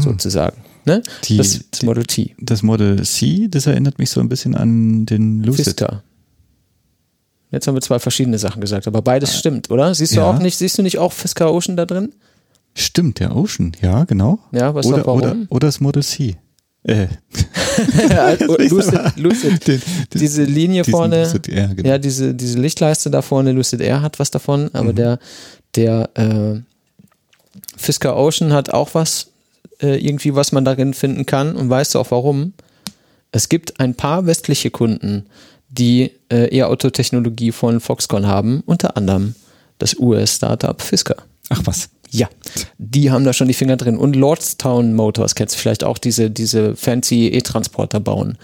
sozusagen. 0.00 0.56
Ne? 0.84 1.02
Die- 1.24 1.36
das, 1.36 1.60
das 1.70 1.82
Model 1.82 2.04
T. 2.04 2.34
Das 2.40 2.62
Model 2.62 3.02
C, 3.04 3.48
das 3.50 3.66
erinnert 3.66 3.98
mich 3.98 4.10
so 4.10 4.20
ein 4.20 4.28
bisschen 4.28 4.54
an 4.54 5.06
den 5.06 5.42
Lucid. 5.42 5.66
Vista. 5.66 6.02
Jetzt 7.50 7.66
haben 7.66 7.74
wir 7.74 7.80
zwei 7.80 7.98
verschiedene 7.98 8.38
Sachen 8.38 8.60
gesagt, 8.60 8.86
aber 8.86 9.00
beides 9.02 9.36
stimmt, 9.38 9.70
oder? 9.70 9.94
Siehst 9.94 10.12
du 10.12 10.20
Ja. 10.20 10.30
auch 10.30 10.38
nicht, 10.38 10.56
siehst 10.58 10.76
du 10.78 10.82
nicht 10.82 10.98
auch 10.98 11.12
Fisker 11.12 11.52
Ocean 11.52 11.76
da 11.76 11.86
drin? 11.86 12.12
Stimmt, 12.74 13.20
der 13.20 13.34
Ocean, 13.34 13.72
ja, 13.80 14.04
genau. 14.04 14.38
Ja, 14.52 14.74
was 14.74 14.86
oder, 14.86 15.06
warum? 15.06 15.20
oder, 15.22 15.36
oder 15.48 15.66
das 15.68 15.80
Model 15.80 16.02
C. 16.02 16.36
Äh, 16.84 17.08
Lucid, 18.68 19.16
Lucid. 19.16 19.66
den, 19.66 19.82
den, 20.12 20.20
Diese 20.20 20.44
Linie 20.44 20.84
vorne, 20.84 21.24
Lucid 21.24 21.48
Air, 21.48 21.68
genau. 21.74 21.88
ja, 21.88 21.98
diese, 21.98 22.34
diese 22.34 22.58
Lichtleiste 22.58 23.10
da 23.10 23.22
vorne, 23.22 23.52
Lucid 23.52 23.80
Air 23.80 24.02
hat 24.02 24.18
was 24.18 24.30
davon, 24.30 24.70
aber 24.74 24.92
Mhm. 24.92 24.96
der, 24.96 25.18
der 25.74 26.10
äh, 26.14 26.60
Fisker 27.76 28.16
Ocean 28.16 28.52
hat 28.52 28.70
auch 28.70 28.94
was, 28.94 29.28
äh, 29.80 29.96
irgendwie, 30.04 30.34
was 30.34 30.52
man 30.52 30.64
darin 30.64 30.94
finden 30.94 31.26
kann 31.26 31.56
und 31.56 31.68
weißt 31.70 31.94
du 31.94 31.98
auch 32.00 32.10
warum? 32.10 32.52
Es 33.32 33.48
gibt 33.48 33.78
ein 33.80 33.94
paar 33.94 34.26
westliche 34.26 34.70
Kunden, 34.70 35.26
die 35.68 36.12
äh, 36.30 36.54
E-Auto-Technologie 36.56 37.52
von 37.52 37.80
Foxconn 37.80 38.26
haben, 38.26 38.62
unter 38.66 38.96
anderem 38.96 39.34
das 39.78 39.98
US-Startup 39.98 40.80
Fisker. 40.80 41.16
Ach 41.50 41.62
was. 41.64 41.90
Ja, 42.10 42.28
die 42.78 43.10
haben 43.10 43.24
da 43.24 43.32
schon 43.32 43.48
die 43.48 43.54
Finger 43.54 43.76
drin. 43.76 43.98
Und 43.98 44.16
Lordstown 44.16 44.94
Motors, 44.94 45.34
kennst 45.34 45.54
du 45.54 45.58
vielleicht 45.58 45.84
auch 45.84 45.98
diese, 45.98 46.30
diese 46.30 46.74
fancy 46.74 47.28
E-Transporter 47.28 48.00
bauen. 48.00 48.38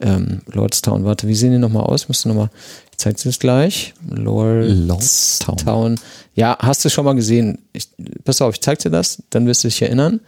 Ähm, 0.00 0.42
Lordstown, 0.46 1.04
warte, 1.04 1.26
wie 1.28 1.34
sehen 1.34 1.52
die 1.52 1.58
nochmal 1.58 1.84
aus? 1.84 2.06
Du 2.06 2.28
nochmal, 2.28 2.50
ich 2.92 2.98
zeig 2.98 3.16
dir 3.16 3.24
das 3.24 3.38
gleich. 3.38 3.94
Lordstown. 4.08 4.86
Lordstown. 4.86 6.00
Ja, 6.34 6.56
hast 6.60 6.84
du 6.84 6.88
schon 6.88 7.04
mal 7.04 7.14
gesehen. 7.14 7.58
Ich, 7.72 7.88
pass 8.24 8.40
auf, 8.40 8.54
ich 8.54 8.60
zeig 8.60 8.78
dir 8.78 8.90
das, 8.90 9.22
dann 9.30 9.46
wirst 9.46 9.64
du 9.64 9.68
dich 9.68 9.82
erinnern, 9.82 10.20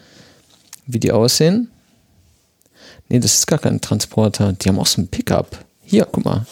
wie 0.87 0.99
die 0.99 1.13
aussehen. 1.13 1.71
Nee, 3.09 3.21
das 3.21 3.35
ist 3.35 3.47
gar 3.47 3.59
kein 3.59 3.81
Transporter. 3.81 4.53
Die 4.53 4.69
haben 4.69 4.79
auch 4.79 4.87
so 4.87 5.01
einen 5.01 5.09
Pickup. 5.09 5.65
Hier, 5.85 6.07
guck 6.11 6.25
mal. 6.25 6.47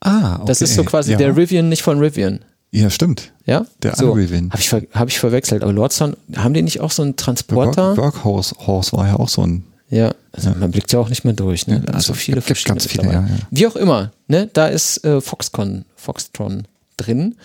Ah, 0.00 0.36
okay. 0.36 0.44
Das 0.46 0.60
ist 0.60 0.74
so 0.74 0.84
quasi 0.84 1.12
ja. 1.12 1.18
der 1.18 1.36
Rivian, 1.36 1.68
nicht 1.68 1.82
von 1.82 1.98
Rivian. 1.98 2.40
Ja, 2.70 2.90
stimmt. 2.90 3.32
Ja? 3.46 3.66
Der 3.82 3.96
so. 3.96 4.12
Rivian. 4.12 4.50
Habe 4.50 4.60
ich, 4.60 4.68
ver 4.68 4.82
hab 4.92 5.08
ich 5.08 5.18
verwechselt. 5.18 5.62
Aber 5.62 5.72
Lordstown, 5.72 6.16
haben 6.36 6.54
die 6.54 6.62
nicht 6.62 6.80
auch 6.80 6.90
so 6.90 7.02
einen 7.02 7.12
Work, 7.12 7.18
Transporter? 7.18 7.96
Workhorse 7.96 8.54
Horse 8.66 8.96
war 8.96 9.06
ja 9.06 9.16
auch 9.16 9.28
so 9.28 9.46
ein. 9.46 9.64
Ja, 9.90 10.12
also 10.32 10.50
man 10.50 10.70
blickt 10.72 10.92
ja 10.92 10.98
auch 10.98 11.08
nicht 11.08 11.24
mehr 11.24 11.34
durch. 11.34 11.66
Ne? 11.66 11.84
Ja, 11.86 11.94
also 11.94 12.08
so 12.08 12.14
viele 12.14 12.40
gibt- 12.40 12.64
ganz 12.64 12.86
viele, 12.86 13.04
ja, 13.04 13.12
ja. 13.12 13.28
Wie 13.50 13.66
auch 13.66 13.76
immer, 13.76 14.10
ne? 14.26 14.50
da 14.52 14.66
ist 14.66 15.04
äh, 15.04 15.20
Foxconn, 15.20 15.84
Foxtron 15.94 16.66
drin. 16.96 17.36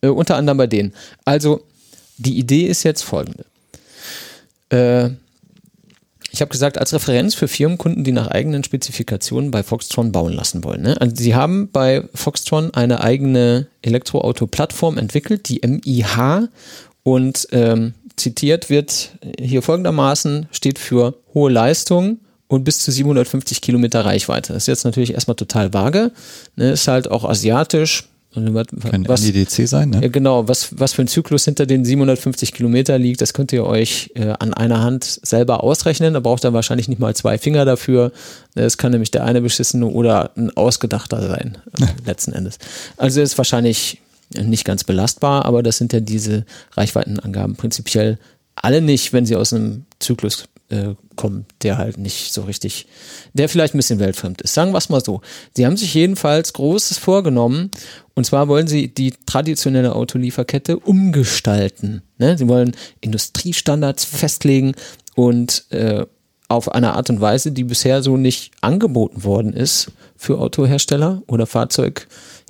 Äh, 0.00 0.08
unter 0.08 0.36
anderem 0.36 0.58
bei 0.58 0.66
denen. 0.66 0.92
Also, 1.24 1.62
die 2.16 2.38
Idee 2.38 2.66
ist 2.66 2.82
jetzt 2.82 3.02
folgende. 3.02 3.44
Äh, 4.70 5.10
ich 6.30 6.40
habe 6.40 6.50
gesagt, 6.50 6.78
als 6.78 6.92
Referenz 6.92 7.34
für 7.34 7.48
Firmenkunden, 7.48 8.04
die 8.04 8.12
nach 8.12 8.28
eigenen 8.28 8.62
Spezifikationen 8.62 9.50
bei 9.50 9.62
Foxtron 9.62 10.12
bauen 10.12 10.32
lassen 10.32 10.62
wollen. 10.64 10.82
Ne? 10.82 11.00
Also 11.00 11.16
sie 11.16 11.34
haben 11.34 11.70
bei 11.70 12.04
Foxtron 12.14 12.72
eine 12.72 13.02
eigene 13.02 13.66
Elektroauto-Plattform 13.82 14.98
entwickelt, 14.98 15.48
die 15.48 15.60
MIH 15.66 16.48
und 17.02 17.48
ähm, 17.52 17.94
zitiert 18.16 18.70
wird 18.70 19.10
hier 19.40 19.62
folgendermaßen, 19.62 20.48
steht 20.52 20.78
für 20.78 21.14
hohe 21.34 21.50
Leistung 21.50 22.20
und 22.48 22.64
bis 22.64 22.80
zu 22.80 22.92
750 22.92 23.60
Kilometer 23.60 24.04
Reichweite. 24.04 24.52
Das 24.52 24.64
ist 24.64 24.68
jetzt 24.68 24.84
natürlich 24.84 25.14
erstmal 25.14 25.36
total 25.36 25.72
vage, 25.72 26.12
ne? 26.56 26.72
ist 26.72 26.88
halt 26.88 27.10
auch 27.10 27.24
asiatisch. 27.24 28.09
Was, 28.32 28.66
Kann 28.88 29.08
was, 29.08 29.22
NEDC 29.24 29.66
sein, 29.66 29.92
ja, 29.92 30.00
ne? 30.00 30.08
genau, 30.10 30.46
was, 30.46 30.78
was 30.78 30.92
für 30.92 31.02
ein 31.02 31.08
Zyklus 31.08 31.46
hinter 31.46 31.66
den 31.66 31.84
750 31.84 32.52
Kilometer 32.52 32.96
liegt, 32.96 33.20
das 33.20 33.32
könnt 33.32 33.52
ihr 33.52 33.64
euch 33.64 34.12
äh, 34.14 34.34
an 34.38 34.54
einer 34.54 34.80
Hand 34.82 35.18
selber 35.22 35.64
ausrechnen. 35.64 36.14
Da 36.14 36.20
braucht 36.20 36.44
ihr 36.44 36.52
wahrscheinlich 36.52 36.86
nicht 36.86 37.00
mal 37.00 37.12
zwei 37.16 37.38
Finger 37.38 37.64
dafür. 37.64 38.12
Es 38.54 38.78
kann 38.78 38.92
nämlich 38.92 39.10
der 39.10 39.24
eine 39.24 39.42
beschissene 39.42 39.86
oder 39.86 40.30
ein 40.36 40.56
ausgedachter 40.56 41.26
sein, 41.26 41.58
äh, 41.80 41.86
letzten 42.06 42.32
Endes. 42.32 42.58
Also 42.96 43.20
ist 43.20 43.36
wahrscheinlich 43.36 44.00
nicht 44.40 44.64
ganz 44.64 44.84
belastbar, 44.84 45.44
aber 45.44 45.64
das 45.64 45.78
sind 45.78 45.92
ja 45.92 45.98
diese 45.98 46.44
Reichweitenangaben 46.76 47.56
prinzipiell 47.56 48.18
alle 48.54 48.80
nicht, 48.80 49.12
wenn 49.12 49.26
sie 49.26 49.36
aus 49.36 49.52
einem 49.52 49.86
Zyklus 49.98 50.44
äh, 50.70 50.94
kommen, 51.16 51.46
der 51.62 51.78
halt 51.78 51.98
nicht 51.98 52.32
so 52.32 52.42
richtig, 52.42 52.86
der 53.34 53.48
vielleicht 53.48 53.74
ein 53.74 53.78
bisschen 53.78 53.98
weltfremd 53.98 54.40
ist. 54.40 54.54
Sagen 54.54 54.72
wir 54.72 54.78
es 54.78 54.88
mal 54.88 55.04
so. 55.04 55.20
Sie 55.54 55.66
haben 55.66 55.76
sich 55.76 55.94
jedenfalls 55.94 56.52
Großes 56.52 56.98
vorgenommen 56.98 57.70
und 58.14 58.24
zwar 58.24 58.48
wollen 58.48 58.66
sie 58.66 58.88
die 58.92 59.14
traditionelle 59.26 59.94
Autolieferkette 59.94 60.78
umgestalten. 60.78 62.02
Ne? 62.18 62.38
Sie 62.38 62.48
wollen 62.48 62.76
Industriestandards 63.00 64.04
festlegen 64.04 64.74
und 65.14 65.64
äh, 65.70 66.06
auf 66.48 66.72
eine 66.72 66.94
Art 66.94 67.10
und 67.10 67.20
Weise, 67.20 67.52
die 67.52 67.64
bisher 67.64 68.02
so 68.02 68.16
nicht 68.16 68.52
angeboten 68.60 69.22
worden 69.22 69.52
ist 69.52 69.92
für 70.16 70.38
Autohersteller 70.38 71.22
oder 71.28 71.46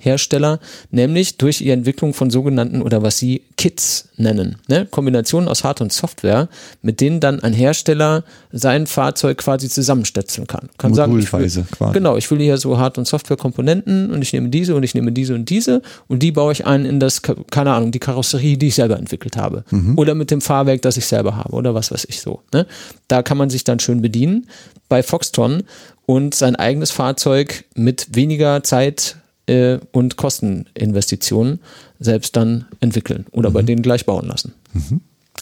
Fahrzeughersteller, 0.01 0.59
nämlich 0.89 1.37
durch 1.37 1.59
die 1.59 1.69
Entwicklung 1.69 2.13
von 2.13 2.29
sogenannten 2.29 2.81
oder 2.81 3.03
was 3.03 3.17
sie 3.17 3.43
Kits 3.57 4.09
nennen. 4.17 4.57
Ne? 4.67 4.87
Kombinationen 4.89 5.47
aus 5.47 5.63
Hard- 5.63 5.81
und 5.81 5.93
Software, 5.93 6.49
mit 6.81 7.01
denen 7.01 7.19
dann 7.19 7.41
ein 7.41 7.53
Hersteller 7.53 8.23
sein 8.51 8.87
Fahrzeug 8.87 9.37
quasi 9.37 9.69
zusammenstöpseln 9.69 10.47
kann. 10.47 10.69
Kann 10.77 10.93
sagen, 10.93 11.17
ich 11.19 11.31
will, 11.31 11.39
quasi. 11.39 11.63
genau, 11.93 12.17
ich 12.17 12.29
will 12.31 12.39
hier 12.39 12.57
so 12.57 12.77
Hard- 12.77 12.97
und 12.97 13.07
Softwarekomponenten 13.07 14.11
und 14.11 14.21
ich 14.21 14.33
nehme 14.33 14.49
diese 14.49 14.75
und 14.75 14.83
ich 14.83 14.95
nehme 14.95 15.11
diese 15.11 15.35
und 15.35 15.49
diese 15.49 15.81
und 16.07 16.23
die 16.23 16.31
baue 16.31 16.51
ich 16.51 16.65
ein 16.65 16.85
in 16.85 16.99
das, 16.99 17.21
keine 17.21 17.73
Ahnung, 17.73 17.91
die 17.91 17.99
Karosserie, 17.99 18.57
die 18.57 18.67
ich 18.67 18.75
selber 18.75 18.97
entwickelt 18.97 19.37
habe. 19.37 19.63
Oder 19.97 20.15
mit 20.15 20.31
dem 20.31 20.41
Fahrwerk, 20.41 20.81
das 20.81 20.97
ich 20.97 21.05
selber 21.05 21.35
habe 21.35 21.53
oder 21.53 21.73
was 21.73 21.91
weiß 21.91 22.05
ich 22.09 22.21
so. 22.21 22.41
Ne? 22.53 22.65
Da 23.07 23.21
kann 23.23 23.37
man 23.37 23.49
sich 23.49 23.63
dann 23.63 23.79
schön 23.79 24.01
bedienen 24.01 24.47
bei 24.89 25.03
Foxtron 25.03 25.63
und 26.05 26.35
sein 26.35 26.55
eigenes 26.55 26.91
Fahrzeug 26.91 27.65
mit 27.75 28.07
weniger 28.15 28.63
Zeit 28.63 29.17
äh, 29.47 29.79
und 29.91 30.17
Kosteninvestitionen 30.17 31.59
selbst 31.99 32.35
dann 32.35 32.65
entwickeln 32.79 33.25
oder 33.31 33.51
bei 33.51 33.61
denen 33.61 33.81
gleich 33.81 34.05
bauen 34.05 34.27
lassen. 34.27 34.53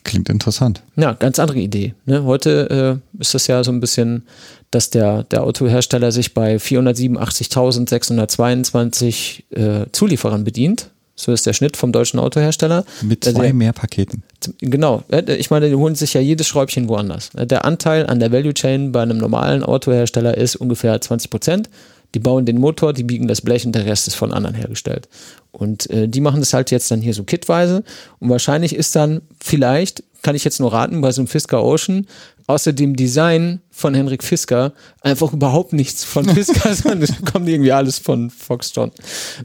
Klingt 0.04 0.30
interessant. 0.30 0.82
Ja, 0.96 1.14
ganz 1.14 1.40
andere 1.40 1.60
Idee. 1.60 1.94
Ne? 2.06 2.24
Heute 2.24 3.00
äh, 3.18 3.22
ist 3.22 3.34
das 3.34 3.48
ja 3.48 3.64
so 3.64 3.72
ein 3.72 3.80
bisschen, 3.80 4.24
dass 4.72 4.90
der, 4.90 5.24
der 5.24 5.44
Autohersteller 5.44 6.12
sich 6.12 6.34
bei 6.34 6.58
487.622 6.58 9.44
äh, 9.56 9.86
Zulieferern 9.92 10.44
bedient. 10.44 10.90
So 11.16 11.34
ist 11.34 11.46
der 11.46 11.54
Schnitt 11.54 11.76
vom 11.76 11.92
deutschen 11.92 12.18
Autohersteller. 12.18 12.86
Mit 13.02 13.26
zwei 13.26 13.48
der, 13.48 13.54
mehr 13.54 13.74
Paketen. 13.74 14.24
Genau. 14.60 15.04
äh, 15.12 15.36
Ich 15.36 15.50
meine, 15.50 15.68
die 15.68 15.76
holen 15.76 15.96
sich 15.96 16.14
ja 16.14 16.22
jedes 16.22 16.48
Schräubchen 16.48 16.88
woanders. 16.88 17.32
Äh, 17.36 17.46
Der 17.46 17.66
Anteil 17.66 18.08
an 18.08 18.22
der 18.22 18.32
Value 18.32 18.54
Chain 18.54 18.94
bei 18.94 19.02
einem 19.02 19.18
normalen 19.18 19.64
Autohersteller 19.64 20.38
ist 20.38 20.56
ungefähr 20.56 21.00
20 21.02 21.30
Prozent. 21.30 21.70
Die 22.16 22.20
bauen 22.20 22.46
den 22.46 22.60
Motor, 22.60 22.94
die 22.94 23.04
biegen 23.04 23.28
das 23.28 23.42
Blech 23.42 23.66
und 23.66 23.74
der 23.74 23.86
Rest 23.86 24.08
ist 24.08 24.16
von 24.16 24.34
anderen 24.34 24.56
hergestellt. 24.56 25.08
Und 25.52 25.90
äh, 25.90 26.08
die 26.08 26.22
machen 26.22 26.40
das 26.40 26.54
halt 26.54 26.72
jetzt 26.72 26.90
dann 26.92 27.02
hier 27.02 27.14
so 27.14 27.24
kitweise. 27.24 27.84
Und 28.20 28.30
wahrscheinlich 28.30 28.76
ist 28.76 28.96
dann 28.96 29.22
vielleicht, 29.44 30.04
kann 30.22 30.36
ich 30.36 30.44
jetzt 30.44 30.60
nur 30.60 30.74
raten, 30.74 31.02
bei 31.02 31.12
so 31.12 31.22
einem 31.22 31.28
Fisker 31.28 31.64
Ocean, 31.64 32.08
außer 32.48 32.74
dem 32.74 32.96
Design 32.96 33.62
von 33.70 33.94
Henrik 33.94 34.24
Fisker, 34.24 34.74
einfach 35.02 35.34
überhaupt 35.34 35.74
nichts 35.74 36.04
von 36.04 36.26
Fisker, 36.36 36.74
sondern 36.74 37.04
es 37.04 37.14
kommt 37.32 37.48
irgendwie 37.48 37.72
alles 37.72 38.00
von 38.00 38.32
Foxtron. 38.32 38.92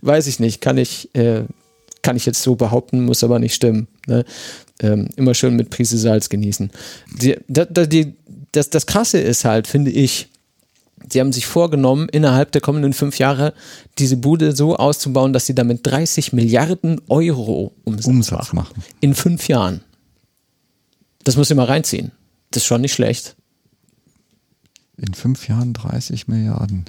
Weiß 0.00 0.26
ich 0.26 0.40
nicht, 0.40 0.62
kann 0.62 0.78
ich, 0.78 1.14
äh, 1.14 1.42
kann 2.00 2.16
ich 2.16 2.24
jetzt 2.24 2.42
so 2.42 2.54
behaupten, 2.56 3.04
muss 3.04 3.22
aber 3.22 3.38
nicht 3.38 3.54
stimmen. 3.54 3.88
Ne? 4.06 4.24
Ähm, 4.80 5.08
immer 5.16 5.34
schön 5.34 5.54
mit 5.54 5.68
Prise 5.68 5.98
Salz 5.98 6.30
genießen. 6.30 6.70
Die, 7.20 7.36
da, 7.46 7.66
da, 7.66 7.84
die, 7.84 8.14
das, 8.52 8.70
das 8.70 8.86
Krasse 8.86 9.18
ist 9.18 9.44
halt, 9.44 9.66
finde 9.66 9.90
ich, 9.90 10.28
sie 11.08 11.20
haben 11.20 11.32
sich 11.32 11.46
vorgenommen, 11.46 12.08
innerhalb 12.10 12.52
der 12.52 12.60
kommenden 12.60 12.92
fünf 12.92 13.18
Jahre 13.18 13.54
diese 13.98 14.16
Bude 14.16 14.54
so 14.54 14.76
auszubauen, 14.76 15.32
dass 15.32 15.46
sie 15.46 15.54
damit 15.54 15.80
30 15.86 16.32
Milliarden 16.32 17.00
Euro 17.08 17.72
Umsatz, 17.84 18.06
Umsatz 18.06 18.52
machen. 18.52 18.82
In 19.00 19.14
fünf 19.14 19.48
Jahren. 19.48 19.80
Das 21.24 21.36
muss 21.36 21.50
ich 21.50 21.56
mal 21.56 21.64
reinziehen. 21.64 22.12
Das 22.50 22.62
ist 22.62 22.66
schon 22.66 22.80
nicht 22.82 22.92
schlecht. 22.94 23.36
In 24.96 25.14
fünf 25.14 25.48
Jahren 25.48 25.72
30 25.72 26.28
Milliarden. 26.28 26.84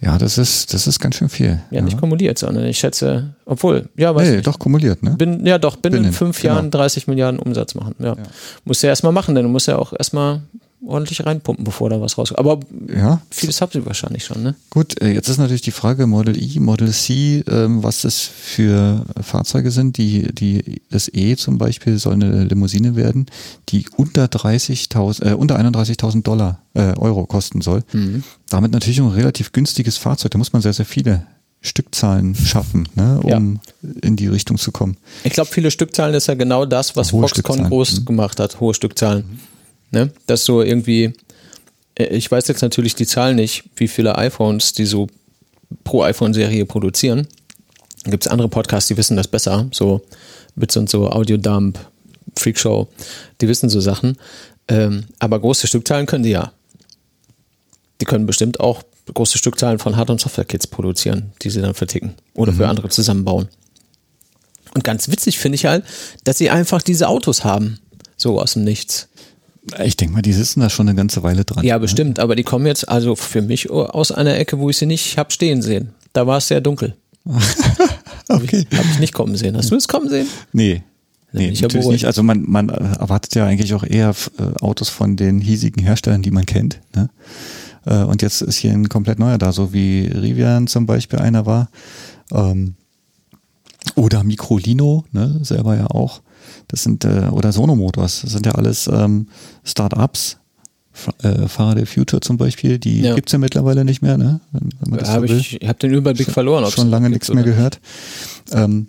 Ja, 0.00 0.16
das 0.18 0.38
ist, 0.38 0.72
das 0.74 0.86
ist 0.86 1.00
ganz 1.00 1.16
schön 1.16 1.28
viel. 1.28 1.60
Ja, 1.70 1.80
nicht 1.80 1.98
kumuliert, 1.98 2.38
sondern 2.38 2.64
ich 2.64 2.78
schätze, 2.78 3.34
obwohl, 3.44 3.88
ja, 3.96 4.14
weiß 4.14 4.28
Nee, 4.28 4.36
nicht. 4.36 4.46
doch 4.46 4.58
kumuliert, 4.58 5.02
ne? 5.02 5.10
Bin, 5.16 5.44
ja, 5.44 5.58
doch, 5.58 5.76
binnen, 5.76 6.02
Binnen, 6.02 6.12
fünf 6.12 6.40
genau. 6.40 6.54
Jahren 6.54 6.70
30 6.70 7.08
Milliarden 7.08 7.40
Umsatz 7.40 7.74
machen. 7.74 7.94
Ja. 7.98 8.16
Muss 8.64 8.82
ja 8.82 8.88
erstmal 8.90 9.12
machen, 9.12 9.34
denn 9.34 9.44
du 9.44 9.50
musst 9.50 9.66
ja 9.68 9.76
auch 9.76 9.92
erstmal 9.92 10.42
ordentlich 10.84 11.24
reinpumpen, 11.24 11.64
bevor 11.64 11.90
da 11.90 12.00
was 12.00 12.18
rauskommt. 12.18 12.38
Aber 12.38 12.60
Ja, 12.88 13.20
vieles 13.30 13.60
habt 13.60 13.74
ihr 13.74 13.86
wahrscheinlich 13.86 14.24
schon, 14.24 14.42
ne? 14.42 14.54
Gut, 14.70 15.00
äh, 15.00 15.12
jetzt 15.12 15.28
ist 15.28 15.38
natürlich 15.38 15.62
die 15.62 15.70
Frage 15.70 16.06
Model 16.06 16.36
I, 16.36 16.58
Model 16.60 16.90
C, 16.90 17.44
ähm, 17.48 17.82
was 17.82 18.02
das 18.02 18.20
für 18.20 19.04
Fahrzeuge 19.20 19.70
sind. 19.70 19.98
Die, 19.98 20.32
die, 20.34 20.82
das 20.90 21.08
E 21.12 21.36
zum 21.36 21.58
Beispiel 21.58 21.98
soll 21.98 22.14
eine 22.14 22.44
Limousine 22.44 22.96
werden, 22.96 23.26
die 23.68 23.86
unter 23.96 24.24
30.000, 24.24 25.30
äh, 25.30 25.34
unter 25.34 25.58
31.000 25.58 26.22
Dollar, 26.22 26.60
äh, 26.74 26.94
Euro 26.98 27.26
kosten 27.26 27.60
soll. 27.60 27.84
Damit 28.48 28.72
natürlich 28.72 29.00
ein 29.00 29.08
relativ 29.08 29.52
günstiges 29.52 29.98
Fahrzeug. 29.98 30.30
Da 30.30 30.38
muss 30.38 30.52
man 30.52 30.62
sehr, 30.62 30.72
sehr 30.72 30.86
viele 30.86 31.26
Stückzahlen 31.60 32.34
schaffen, 32.34 32.88
ne, 32.96 33.20
um 33.22 33.60
in 34.02 34.16
die 34.16 34.26
Richtung 34.26 34.58
zu 34.58 34.72
kommen. 34.72 34.96
Ich 35.22 35.32
glaube, 35.32 35.50
viele 35.50 35.70
Stückzahlen 35.70 36.14
ist 36.14 36.26
ja 36.26 36.34
genau 36.34 36.66
das, 36.66 36.96
was 36.96 37.12
Hohe 37.12 37.28
Foxconn 37.28 37.68
groß 37.68 38.00
mhm. 38.00 38.04
gemacht 38.04 38.40
hat, 38.40 38.60
hohe 38.60 38.74
Stückzahlen. 38.74 39.38
Ne? 39.92 40.10
Das 40.26 40.44
so 40.44 40.62
irgendwie, 40.62 41.12
äh, 41.94 42.04
ich 42.06 42.30
weiß 42.30 42.48
jetzt 42.48 42.62
natürlich 42.62 42.94
die 42.94 43.06
Zahl 43.06 43.34
nicht, 43.34 43.64
wie 43.76 43.88
viele 43.88 44.16
iPhones 44.16 44.72
die 44.72 44.86
so 44.86 45.06
pro 45.84 46.02
iPhone-Serie 46.02 46.66
produzieren. 46.66 47.28
Gibt 48.04 48.26
es 48.26 48.32
andere 48.32 48.48
Podcasts, 48.48 48.88
die 48.88 48.96
wissen 48.96 49.16
das 49.16 49.28
besser, 49.28 49.68
so 49.72 50.02
Bits 50.56 50.76
und 50.76 50.90
so, 50.90 51.08
Audiodump, 51.08 51.78
Freakshow, 52.36 52.88
die 53.40 53.48
wissen 53.48 53.68
so 53.68 53.80
Sachen. 53.80 54.16
Ähm, 54.68 55.04
aber 55.18 55.38
große 55.38 55.66
Stückzahlen 55.66 56.06
können 56.06 56.24
die 56.24 56.30
ja. 56.30 56.52
Die 58.00 58.04
können 58.04 58.26
bestimmt 58.26 58.58
auch 58.58 58.82
große 59.12 59.38
Stückzahlen 59.38 59.78
von 59.78 59.96
Hard- 59.96 60.10
und 60.10 60.20
Software-Kits 60.20 60.66
produzieren, 60.66 61.32
die 61.42 61.50
sie 61.50 61.60
dann 61.60 61.74
verticken 61.74 62.14
oder 62.34 62.52
für 62.52 62.68
andere 62.68 62.88
zusammenbauen. 62.88 63.48
Und 64.74 64.84
ganz 64.84 65.08
witzig 65.08 65.38
finde 65.38 65.56
ich 65.56 65.66
halt, 65.66 65.84
dass 66.24 66.38
sie 66.38 66.50
einfach 66.50 66.82
diese 66.82 67.08
Autos 67.08 67.44
haben. 67.44 67.78
So 68.16 68.40
aus 68.40 68.54
dem 68.54 68.64
Nichts. 68.64 69.08
Ich 69.84 69.96
denke 69.96 70.14
mal, 70.14 70.22
die 70.22 70.32
sitzen 70.32 70.60
da 70.60 70.68
schon 70.68 70.88
eine 70.88 70.96
ganze 70.96 71.22
Weile 71.22 71.44
dran. 71.44 71.64
Ja, 71.64 71.78
bestimmt, 71.78 72.18
aber 72.18 72.34
die 72.34 72.42
kommen 72.42 72.66
jetzt 72.66 72.88
also 72.88 73.14
für 73.14 73.42
mich 73.42 73.70
aus 73.70 74.10
einer 74.10 74.36
Ecke, 74.36 74.58
wo 74.58 74.70
ich 74.70 74.76
sie 74.76 74.86
nicht 74.86 75.18
hab 75.18 75.32
stehen 75.32 75.62
sehen. 75.62 75.90
Da 76.12 76.26
war 76.26 76.38
es 76.38 76.48
sehr 76.48 76.60
dunkel. 76.60 76.96
okay. 78.28 78.66
Habe 78.74 78.88
ich 78.92 78.98
nicht 78.98 79.14
kommen 79.14 79.36
sehen. 79.36 79.56
Hast 79.56 79.70
du 79.70 79.76
es 79.76 79.86
kommen 79.86 80.08
sehen? 80.08 80.26
Nee. 80.52 80.82
Nee, 81.32 81.48
ich 81.48 81.62
natürlich 81.62 81.86
nicht. 81.86 82.06
Also 82.06 82.22
man, 82.22 82.44
man 82.46 82.68
erwartet 82.68 83.34
ja 83.34 83.46
eigentlich 83.46 83.72
auch 83.72 83.84
eher 83.84 84.14
äh, 84.38 84.60
Autos 84.60 84.90
von 84.90 85.16
den 85.16 85.40
hiesigen 85.40 85.82
Herstellern, 85.82 86.22
die 86.22 86.30
man 86.30 86.44
kennt. 86.44 86.80
Ne? 86.94 87.08
Äh, 87.86 88.02
und 88.02 88.20
jetzt 88.20 88.42
ist 88.42 88.56
hier 88.56 88.72
ein 88.72 88.88
komplett 88.88 89.18
neuer 89.18 89.38
da, 89.38 89.52
so 89.52 89.72
wie 89.72 90.06
Rivian 90.06 90.66
zum 90.66 90.84
Beispiel 90.84 91.20
einer 91.20 91.46
war. 91.46 91.70
Ähm, 92.32 92.74
oder 93.94 94.24
Microlino, 94.24 95.04
ne, 95.12 95.40
selber 95.42 95.76
ja 95.76 95.86
auch. 95.86 96.20
Das 96.68 96.82
sind, 96.82 97.04
äh, 97.04 97.28
oder 97.30 97.52
Sono 97.52 97.74
Motors, 97.76 98.22
das 98.22 98.32
sind 98.32 98.46
ja 98.46 98.52
alles 98.52 98.86
ähm, 98.92 99.28
Start-ups. 99.64 100.38
Äh, 101.22 101.48
Faraday 101.48 101.86
Future 101.86 102.20
zum 102.20 102.36
Beispiel, 102.36 102.78
die 102.78 103.00
Ja. 103.00 103.14
gibt's 103.14 103.32
ja 103.32 103.38
mittlerweile 103.38 103.82
nicht 103.82 104.02
mehr, 104.02 104.18
ne? 104.18 104.40
Das 104.90 105.10
so 105.14 105.22
ich, 105.22 105.58
habe 105.66 105.78
den 105.78 105.94
Überblick 105.94 106.30
verloren. 106.30 106.64
ob's 106.64 106.74
schon 106.74 106.90
lange 106.90 107.08
nichts 107.08 107.28
mehr 107.28 107.42
oder 107.42 107.50
gehört. 107.52 107.80
Ähm, 108.52 108.88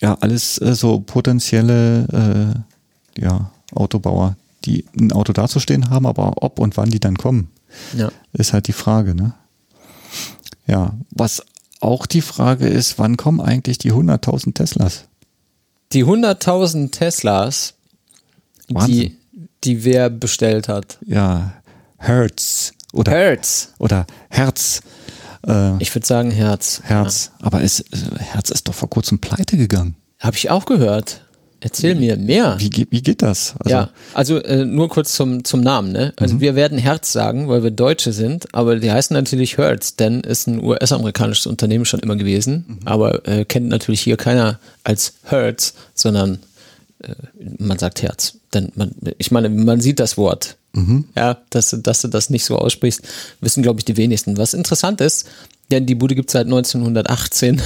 ja, 0.00 0.16
alles 0.20 0.60
äh, 0.60 0.74
so 0.74 0.98
potenzielle 0.98 2.64
äh, 3.16 3.20
ja, 3.22 3.52
Autobauer, 3.72 4.36
die 4.64 4.84
ein 4.98 5.12
Auto 5.12 5.32
dazustehen 5.32 5.88
haben, 5.88 6.04
aber 6.06 6.42
ob 6.42 6.58
und 6.58 6.76
wann 6.76 6.90
die 6.90 6.98
dann 7.00 7.16
kommen, 7.16 7.48
Ja. 7.96 8.10
ist 8.32 8.52
halt 8.52 8.66
die 8.66 8.72
Frage. 8.72 9.14
Ne? 9.14 9.32
Ja, 10.66 10.94
was 11.10 11.44
auch 11.80 12.06
die 12.06 12.22
Frage 12.22 12.66
ist, 12.66 12.98
wann 12.98 13.16
kommen 13.16 13.40
eigentlich 13.40 13.78
die 13.78 13.92
100.000 13.92 14.54
Teslas? 14.54 15.04
Die 15.92 16.04
100.000 16.04 16.92
Teslas, 16.92 17.74
die, 18.68 18.74
Wahnsinn. 18.74 19.16
die 19.64 19.84
wer 19.84 20.08
bestellt 20.10 20.68
hat. 20.68 20.98
Ja, 21.04 21.54
Hertz 21.98 22.72
oder, 22.92 23.12
Herz. 23.12 23.72
oder 23.78 24.06
Herz. 24.28 24.82
Äh, 25.46 25.76
Ich 25.82 25.94
würde 25.94 26.06
sagen 26.06 26.30
Herz. 26.30 26.80
Herz. 26.84 27.32
Aber 27.40 27.62
es, 27.62 27.80
äh, 27.80 27.84
Herz 28.18 28.50
ist 28.50 28.68
doch 28.68 28.74
vor 28.74 28.88
kurzem 28.88 29.18
pleite 29.18 29.56
gegangen. 29.56 29.96
Habe 30.20 30.36
ich 30.36 30.50
auch 30.50 30.64
gehört. 30.64 31.22
Erzähl 31.62 31.94
mir 31.94 32.16
mehr. 32.16 32.56
Wie, 32.58 32.70
geht- 32.70 32.90
wie 32.90 33.02
geht 33.02 33.20
das? 33.22 33.54
Also, 33.58 33.70
ja, 33.70 33.90
also 34.14 34.38
äh, 34.38 34.64
nur 34.64 34.88
kurz 34.88 35.12
zum, 35.14 35.44
zum 35.44 35.60
Namen. 35.60 35.92
Ne? 35.92 36.12
Also 36.16 36.36
Mhm. 36.36 36.40
wir 36.40 36.54
werden 36.56 36.78
Herz 36.78 37.12
sagen, 37.12 37.48
weil 37.48 37.62
wir 37.62 37.70
Deutsche 37.70 38.12
sind, 38.12 38.54
aber 38.54 38.76
die 38.76 38.90
heißen 38.90 39.14
natürlich 39.14 39.58
Hertz, 39.58 39.96
denn 39.96 40.20
ist 40.20 40.46
ein 40.46 40.62
US-amerikanisches 40.64 41.46
Unternehmen 41.46 41.84
schon 41.84 42.00
immer 42.00 42.16
gewesen, 42.16 42.64
Mhm. 42.66 42.78
aber 42.86 43.28
äh, 43.28 43.44
kennt 43.44 43.68
natürlich 43.68 44.00
hier 44.00 44.16
keiner 44.16 44.58
als 44.84 45.14
Hertz, 45.24 45.74
sondern 45.94 46.38
äh, 47.02 47.14
man 47.58 47.78
sagt 47.78 48.02
Herz. 48.02 48.34
Denn 48.54 48.72
man, 48.74 48.92
ich 49.18 49.30
meine, 49.30 49.48
man 49.50 49.80
sieht 49.80 50.00
das 50.00 50.16
Wort. 50.16 50.56
Mhm. 50.72 51.04
Ja, 51.16 51.38
dass, 51.50 51.76
dass 51.82 52.00
du 52.02 52.08
das 52.08 52.30
nicht 52.30 52.44
so 52.44 52.56
aussprichst, 52.56 53.02
wissen, 53.40 53.62
glaube 53.62 53.80
ich, 53.80 53.84
die 53.84 53.96
wenigsten. 53.96 54.36
Was 54.38 54.54
interessant 54.54 55.00
ist, 55.00 55.26
denn 55.70 55.86
die 55.86 55.94
Bude 55.94 56.14
gibt 56.14 56.30
es 56.30 56.32
seit 56.32 56.46
1918. 56.46 57.60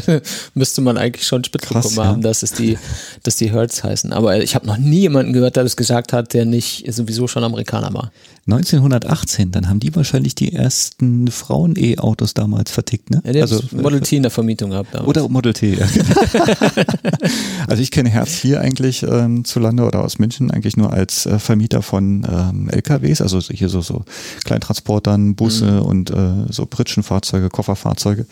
Müsste 0.54 0.80
man 0.80 0.96
eigentlich 0.96 1.26
schon 1.26 1.44
spitz 1.44 1.62
Krass, 1.62 1.88
bekommen 1.88 1.96
ja. 1.96 2.04
haben, 2.12 2.22
dass 2.22 2.42
es 2.42 2.52
die, 2.52 2.78
dass 3.22 3.36
die 3.36 3.52
Hertz 3.52 3.82
heißen. 3.82 4.12
Aber 4.12 4.40
ich 4.42 4.54
habe 4.54 4.66
noch 4.66 4.78
nie 4.78 5.00
jemanden 5.00 5.32
gehört, 5.32 5.56
der 5.56 5.64
das 5.64 5.76
gesagt 5.76 6.12
hat, 6.12 6.34
der 6.34 6.44
nicht 6.44 6.84
sowieso 6.92 7.26
schon 7.26 7.44
Amerikaner 7.44 7.92
war. 7.92 8.12
1918, 8.50 9.50
dann 9.50 9.68
haben 9.68 9.78
die 9.78 9.94
wahrscheinlich 9.94 10.34
die 10.34 10.52
ersten 10.54 11.28
Frauen-E-Autos 11.28 12.32
damals 12.34 12.70
vertickt, 12.70 13.10
ne? 13.10 13.20
Ja, 13.24 13.32
der 13.32 13.42
also, 13.42 13.62
Model 13.76 14.00
T 14.00 14.16
in 14.16 14.22
der 14.22 14.30
Vermietung 14.30 14.70
gehabt. 14.70 14.94
damals. 14.94 15.08
oder 15.08 15.28
Model 15.28 15.52
T, 15.52 15.74
ja. 15.74 15.86
also 17.68 17.82
ich 17.82 17.90
kenne 17.90 18.08
Herz 18.08 18.32
hier 18.32 18.60
eigentlich 18.60 19.02
ähm, 19.02 19.44
zu 19.44 19.60
Lande 19.60 19.84
oder 19.84 20.02
aus 20.02 20.18
München 20.18 20.50
eigentlich 20.50 20.76
nur 20.76 20.92
als 20.92 21.26
äh, 21.26 21.38
Vermieter 21.38 21.82
von 21.82 22.26
ähm, 22.30 22.68
LKWs, 22.70 23.20
also 23.20 23.40
so- 23.40 23.52
hier 23.52 23.68
so, 23.68 23.82
so 23.82 24.04
Kleintransportern, 24.44 25.34
Busse 25.34 25.82
und 25.82 26.10
äh, 26.10 26.30
so 26.50 26.64
Pritschenfahrzeuge, 26.66 27.50
Kofferfahrzeuge. 27.50 28.26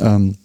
Ähm, 0.00 0.36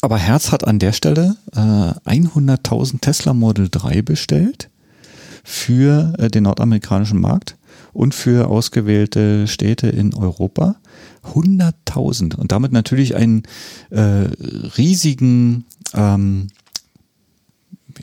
aber 0.00 0.18
Herz 0.18 0.52
hat 0.52 0.66
an 0.66 0.78
der 0.78 0.92
Stelle 0.92 1.36
äh, 1.54 1.58
100.000 1.58 3.00
Tesla 3.00 3.32
Model 3.32 3.68
3 3.70 4.02
bestellt 4.02 4.68
für 5.44 6.12
äh, 6.18 6.28
den 6.28 6.42
nordamerikanischen 6.44 7.20
Markt 7.20 7.56
und 7.94 8.14
für 8.14 8.48
ausgewählte 8.48 9.46
Städte 9.46 9.88
in 9.88 10.14
Europa. 10.14 10.76
100.000 11.32 12.36
und 12.36 12.52
damit 12.52 12.72
natürlich 12.72 13.16
einen 13.16 13.44
äh, 13.88 14.28
riesigen, 14.76 15.64
ähm, 15.94 16.48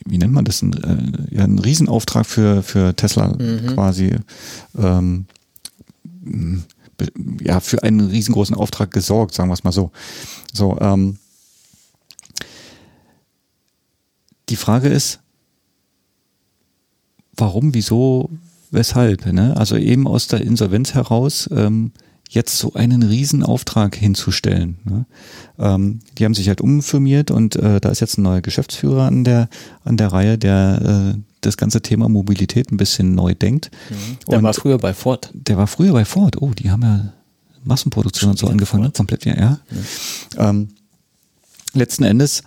wie, 0.06 0.18
nennt 0.18 0.34
man 0.34 0.46
das, 0.46 0.64
ein, 0.64 0.74
äh, 0.74 1.36
ja, 1.36 1.44
einen 1.44 1.60
Riesenauftrag 1.60 2.26
für, 2.26 2.64
für 2.64 2.96
Tesla 2.96 3.38
quasi, 3.68 4.16
ähm, 4.76 5.26
ja, 7.42 7.60
für 7.60 7.84
einen 7.84 8.02
riesengroßen 8.02 8.56
Auftrag 8.56 8.92
gesorgt, 8.92 9.36
sagen 9.36 9.50
wir 9.50 9.54
es 9.54 9.64
mal 9.64 9.72
so. 9.72 9.92
So, 10.52 10.80
ähm, 10.80 11.18
die 14.50 14.56
Frage 14.56 14.90
ist, 14.90 15.20
warum, 17.36 17.74
wieso, 17.74 18.30
weshalb? 18.72 19.26
Ne? 19.32 19.56
Also 19.56 19.78
eben 19.78 20.08
aus 20.08 20.28
der 20.28 20.42
Insolvenz 20.42 20.94
heraus 20.94 21.50
ähm, 21.54 21.92
jetzt 22.30 22.58
so 22.58 22.74
einen 22.74 23.04
Riesenauftrag 23.04 23.96
hinzustellen. 23.96 24.78
Ne? 24.86 25.06
Ähm, 25.60 26.00
die 26.18 26.26
haben 26.26 26.34
sich 26.34 26.48
halt 26.48 26.62
umfirmiert 26.62 27.30
und 27.30 27.58
äh, 27.58 27.82
da 27.82 27.90
ist 27.90 28.00
jetzt 28.00 28.18
ein 28.18 28.24
neuer 28.24 28.42
Geschäftsführer 28.42 29.04
an 29.04 29.24
der 29.26 29.50
an 29.84 29.98
der 29.98 30.08
Reihe, 30.14 30.38
der 30.38 31.14
äh, 31.16 31.20
das 31.42 31.58
ganze 31.58 31.82
Thema 31.82 32.08
Mobilität 32.08 32.72
ein 32.72 32.78
bisschen 32.78 33.16
neu 33.16 33.34
denkt. 33.34 33.70
der 34.30 34.38
und 34.38 34.44
war 34.44 34.54
früher 34.54 34.78
bei 34.78 34.94
Ford. 34.94 35.30
der 35.34 35.58
war 35.58 35.68
früher 35.68 35.92
bei 35.92 36.06
Ford. 36.06 36.42
Oh, 36.42 36.52
die 36.52 36.72
haben 36.72 36.84
ja 36.84 37.14
Massenproduktion 37.64 38.32
und 38.32 38.40
so 38.40 38.48
angefangen. 38.48 38.86
Ford. 38.86 38.96
Komplett, 38.98 39.26
ja. 39.26 39.36
ja. 39.36 39.60
Ähm, 40.38 40.70
letzten 41.74 42.04
Endes 42.04 42.44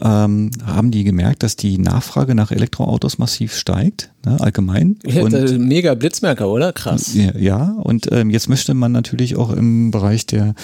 ähm, 0.00 0.50
haben 0.66 0.90
die 0.90 1.04
gemerkt, 1.04 1.42
dass 1.42 1.56
die 1.56 1.78
Nachfrage 1.78 2.34
nach 2.34 2.50
Elektroautos 2.50 3.18
massiv 3.18 3.54
steigt, 3.54 4.10
ne, 4.24 4.40
allgemein. 4.40 4.96
Ja, 5.06 5.22
Und, 5.22 5.32
der 5.32 5.58
mega 5.58 5.94
Blitzmerker, 5.94 6.48
oder? 6.48 6.72
Krass. 6.72 7.14
ja, 7.14 7.36
ja, 7.36 7.76
und 7.82 8.10
ähm, 8.10 8.30
jetzt 8.30 8.48
möchte 8.48 8.74
man 8.74 8.92
natürlich 8.92 9.36
auch 9.36 9.50
im 9.50 9.90
Bereich 9.90 10.26
der 10.26 10.54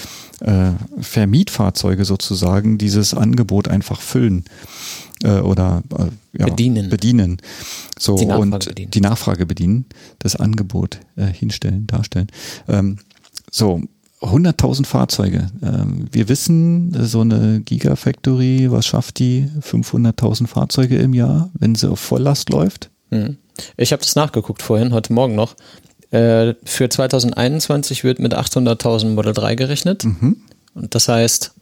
äh, 0.41 0.71
Vermietfahrzeuge 0.99 2.03
sozusagen 2.05 2.77
dieses 2.77 3.13
Angebot 3.13 3.67
einfach 3.69 4.01
füllen 4.01 4.43
äh, 5.23 5.39
oder 5.39 5.81
äh, 5.97 6.05
ja, 6.37 6.45
Bedienen. 6.47 6.89
bedienen. 6.89 7.37
So 7.97 8.17
Die 8.17 8.25
Nachfrage 8.25 8.41
und 8.41 8.65
bedienen. 8.65 8.91
die 8.91 9.01
Nachfrage 9.01 9.45
bedienen, 9.45 9.85
das 10.19 10.35
Angebot 10.35 10.99
äh, 11.15 11.25
hinstellen, 11.25 11.87
darstellen. 11.87 12.27
Ähm, 12.67 12.97
so 13.49 13.81
100.000 14.21 14.85
Fahrzeuge. 14.85 15.47
Ähm, 15.63 16.07
wir 16.11 16.29
wissen, 16.29 16.93
äh, 16.93 17.05
so 17.05 17.21
eine 17.21 17.61
Gigafactory, 17.61 18.71
was 18.71 18.85
schafft 18.85 19.19
die? 19.19 19.49
500.000 19.61 20.47
Fahrzeuge 20.47 20.97
im 20.97 21.13
Jahr, 21.13 21.49
wenn 21.53 21.75
sie 21.75 21.89
auf 21.89 21.99
Volllast 21.99 22.49
läuft. 22.49 22.89
Mhm. 23.09 23.37
Ich 23.77 23.91
habe 23.91 24.03
das 24.03 24.15
nachgeguckt 24.15 24.61
vorhin, 24.61 24.93
heute 24.93 25.13
Morgen 25.13 25.35
noch. 25.35 25.55
Äh, 26.11 26.53
für 26.63 26.89
2021 26.89 28.03
wird 28.03 28.19
mit 28.19 28.35
800.000 28.35 29.09
Model 29.09 29.33
3 29.33 29.55
gerechnet. 29.55 30.05
Mhm. 30.05 30.37
Und 30.75 30.93
das 30.93 31.07
heißt, 31.07 31.53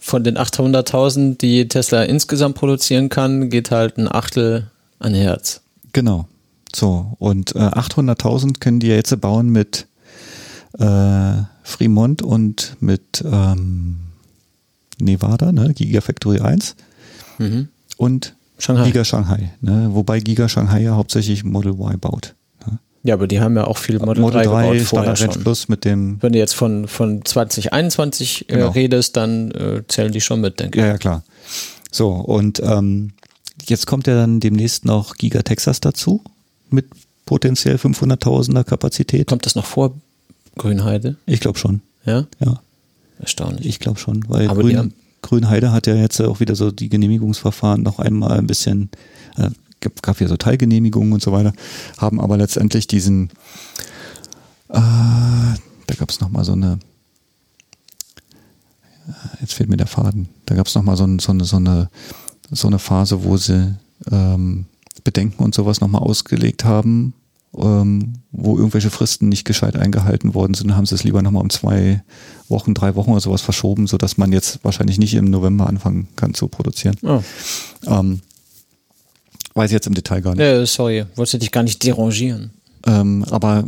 von 0.00 0.24
den 0.24 0.36
800.000, 0.36 1.38
die 1.38 1.68
Tesla 1.68 2.02
insgesamt 2.02 2.56
produzieren 2.56 3.08
kann, 3.08 3.50
geht 3.50 3.70
halt 3.70 3.98
ein 3.98 4.10
Achtel 4.10 4.70
an 4.98 5.14
Herz. 5.14 5.62
Genau. 5.92 6.28
So, 6.74 7.14
und 7.18 7.54
äh, 7.54 7.60
800.000 7.60 8.58
können 8.58 8.80
die 8.80 8.88
ja 8.88 8.96
jetzt 8.96 9.18
bauen 9.20 9.48
mit 9.50 9.86
äh, 10.78 11.42
Fremont 11.62 12.22
und 12.22 12.76
mit 12.80 13.24
ähm, 13.24 13.96
Nevada, 14.98 15.52
ne, 15.52 15.72
Gigafactory 15.74 16.40
1 16.40 16.76
Mhm. 17.38 17.68
und 17.96 18.34
Shanghai. 18.58 18.84
Giga 18.86 19.04
Shanghai, 19.04 19.50
ne, 19.60 19.88
wobei 19.92 20.20
Giga 20.20 20.48
Shanghai 20.48 20.82
ja 20.82 20.94
hauptsächlich 20.94 21.42
Model 21.44 21.72
Y 21.72 21.98
baut. 21.98 22.34
Ne. 22.66 22.78
Ja, 23.02 23.14
aber 23.14 23.26
die 23.26 23.40
haben 23.40 23.56
ja 23.56 23.66
auch 23.66 23.78
viel 23.78 23.98
Model, 23.98 24.22
Model 24.22 24.42
3, 24.44 24.44
3, 24.44 24.62
gebaut 24.72 24.86
vorher 24.86 25.16
Standard 25.16 25.34
schon. 25.34 25.42
Plus 25.42 25.68
mit 25.68 25.84
dem, 25.84 26.18
Wenn 26.22 26.32
du 26.32 26.38
jetzt 26.38 26.54
von, 26.54 26.86
von 26.86 27.24
2021 27.24 28.48
äh, 28.48 28.52
Genau. 28.54 28.70
redest, 28.70 29.16
dann 29.16 29.50
äh, 29.50 29.82
zählen 29.88 30.12
die 30.12 30.20
schon 30.20 30.40
mit, 30.40 30.60
denke 30.60 30.78
ich. 30.78 30.82
ja, 30.84 30.92
ja 30.92 30.98
klar. 30.98 31.24
So, 31.90 32.10
und 32.10 32.60
ähm, 32.64 33.12
jetzt 33.66 33.86
kommt 33.86 34.06
ja 34.06 34.14
dann 34.14 34.38
demnächst 34.40 34.84
noch 34.84 35.16
Giga 35.16 35.42
Texas 35.42 35.80
dazu 35.80 36.22
mit 36.70 36.86
potenziell 37.26 37.76
500.000er 37.76 38.64
Kapazität. 38.64 39.26
Kommt 39.28 39.46
das 39.46 39.54
noch 39.56 39.64
vor 39.66 39.92
Grünheide? 40.56 41.16
Ich 41.26 41.40
glaube 41.40 41.58
schon, 41.58 41.80
Ja, 42.04 42.26
ja. 42.40 42.60
erstaunlich. 43.18 43.66
Ich 43.66 43.78
glaube 43.80 43.98
schon, 43.98 44.24
weil 44.28 44.48
Aber 44.48 44.62
Grün, 44.62 44.76
haben- 44.78 44.94
Grünheide 45.22 45.72
hat 45.72 45.86
ja 45.86 45.94
jetzt 45.94 46.20
auch 46.20 46.40
wieder 46.40 46.54
so 46.54 46.70
die 46.70 46.88
Genehmigungsverfahren 46.88 47.82
noch 47.82 47.98
einmal 47.98 48.32
ein 48.38 48.46
bisschen 48.46 48.90
äh, 49.36 49.50
gab, 50.02 50.20
ja 50.20 50.28
so 50.28 50.36
Teilgenehmigungen 50.36 51.12
und 51.12 51.22
so 51.22 51.32
weiter, 51.32 51.52
haben 51.98 52.20
aber 52.20 52.36
letztendlich 52.36 52.86
diesen, 52.86 53.30
äh, 54.68 54.74
da 54.78 55.94
gab 55.98 56.10
es 56.10 56.20
nochmal 56.20 56.44
so 56.44 56.52
eine, 56.52 56.78
äh, 59.08 59.12
jetzt 59.40 59.54
fehlt 59.54 59.68
mir 59.68 59.76
der 59.76 59.86
Faden, 59.86 60.28
da 60.46 60.54
gab 60.54 60.66
es 60.66 60.74
nochmal 60.74 60.96
so, 60.96 61.04
ein, 61.04 61.18
so, 61.18 61.32
eine, 61.32 61.44
so, 61.44 61.56
eine, 61.56 61.90
so 62.50 62.66
eine 62.68 62.78
Phase, 62.78 63.24
wo 63.24 63.36
sie 63.36 63.74
ähm, 64.10 64.66
Bedenken 65.04 65.42
und 65.42 65.54
sowas 65.54 65.80
nochmal 65.80 66.02
ausgelegt 66.02 66.64
haben, 66.64 67.12
ähm, 67.56 68.14
wo 68.32 68.56
irgendwelche 68.56 68.90
Fristen 68.90 69.28
nicht 69.28 69.44
gescheit 69.44 69.76
eingehalten 69.76 70.34
worden 70.34 70.54
sind, 70.54 70.76
haben 70.76 70.86
sie 70.86 70.94
es 70.94 71.04
lieber 71.04 71.22
nochmal 71.22 71.42
um 71.42 71.50
zwei 71.50 72.02
Wochen, 72.48 72.74
drei 72.74 72.94
Wochen 72.94 73.10
oder 73.10 73.20
sowas 73.20 73.42
verschoben, 73.42 73.86
sodass 73.86 74.18
man 74.18 74.32
jetzt 74.32 74.64
wahrscheinlich 74.64 74.98
nicht 74.98 75.14
im 75.14 75.26
November 75.26 75.66
anfangen 75.66 76.08
kann 76.16 76.34
zu 76.34 76.48
produzieren. 76.48 76.96
Oh. 77.02 77.22
Ähm, 77.86 78.20
weiß 79.54 79.70
ich 79.70 79.74
jetzt 79.74 79.86
im 79.86 79.94
Detail 79.94 80.20
gar 80.20 80.34
nicht. 80.34 80.44
Äh, 80.44 80.66
sorry, 80.66 81.04
wollte 81.16 81.38
dich 81.38 81.52
gar 81.52 81.62
nicht 81.62 81.82
derangieren. 81.84 82.50
Ähm, 82.86 83.24
aber 83.30 83.64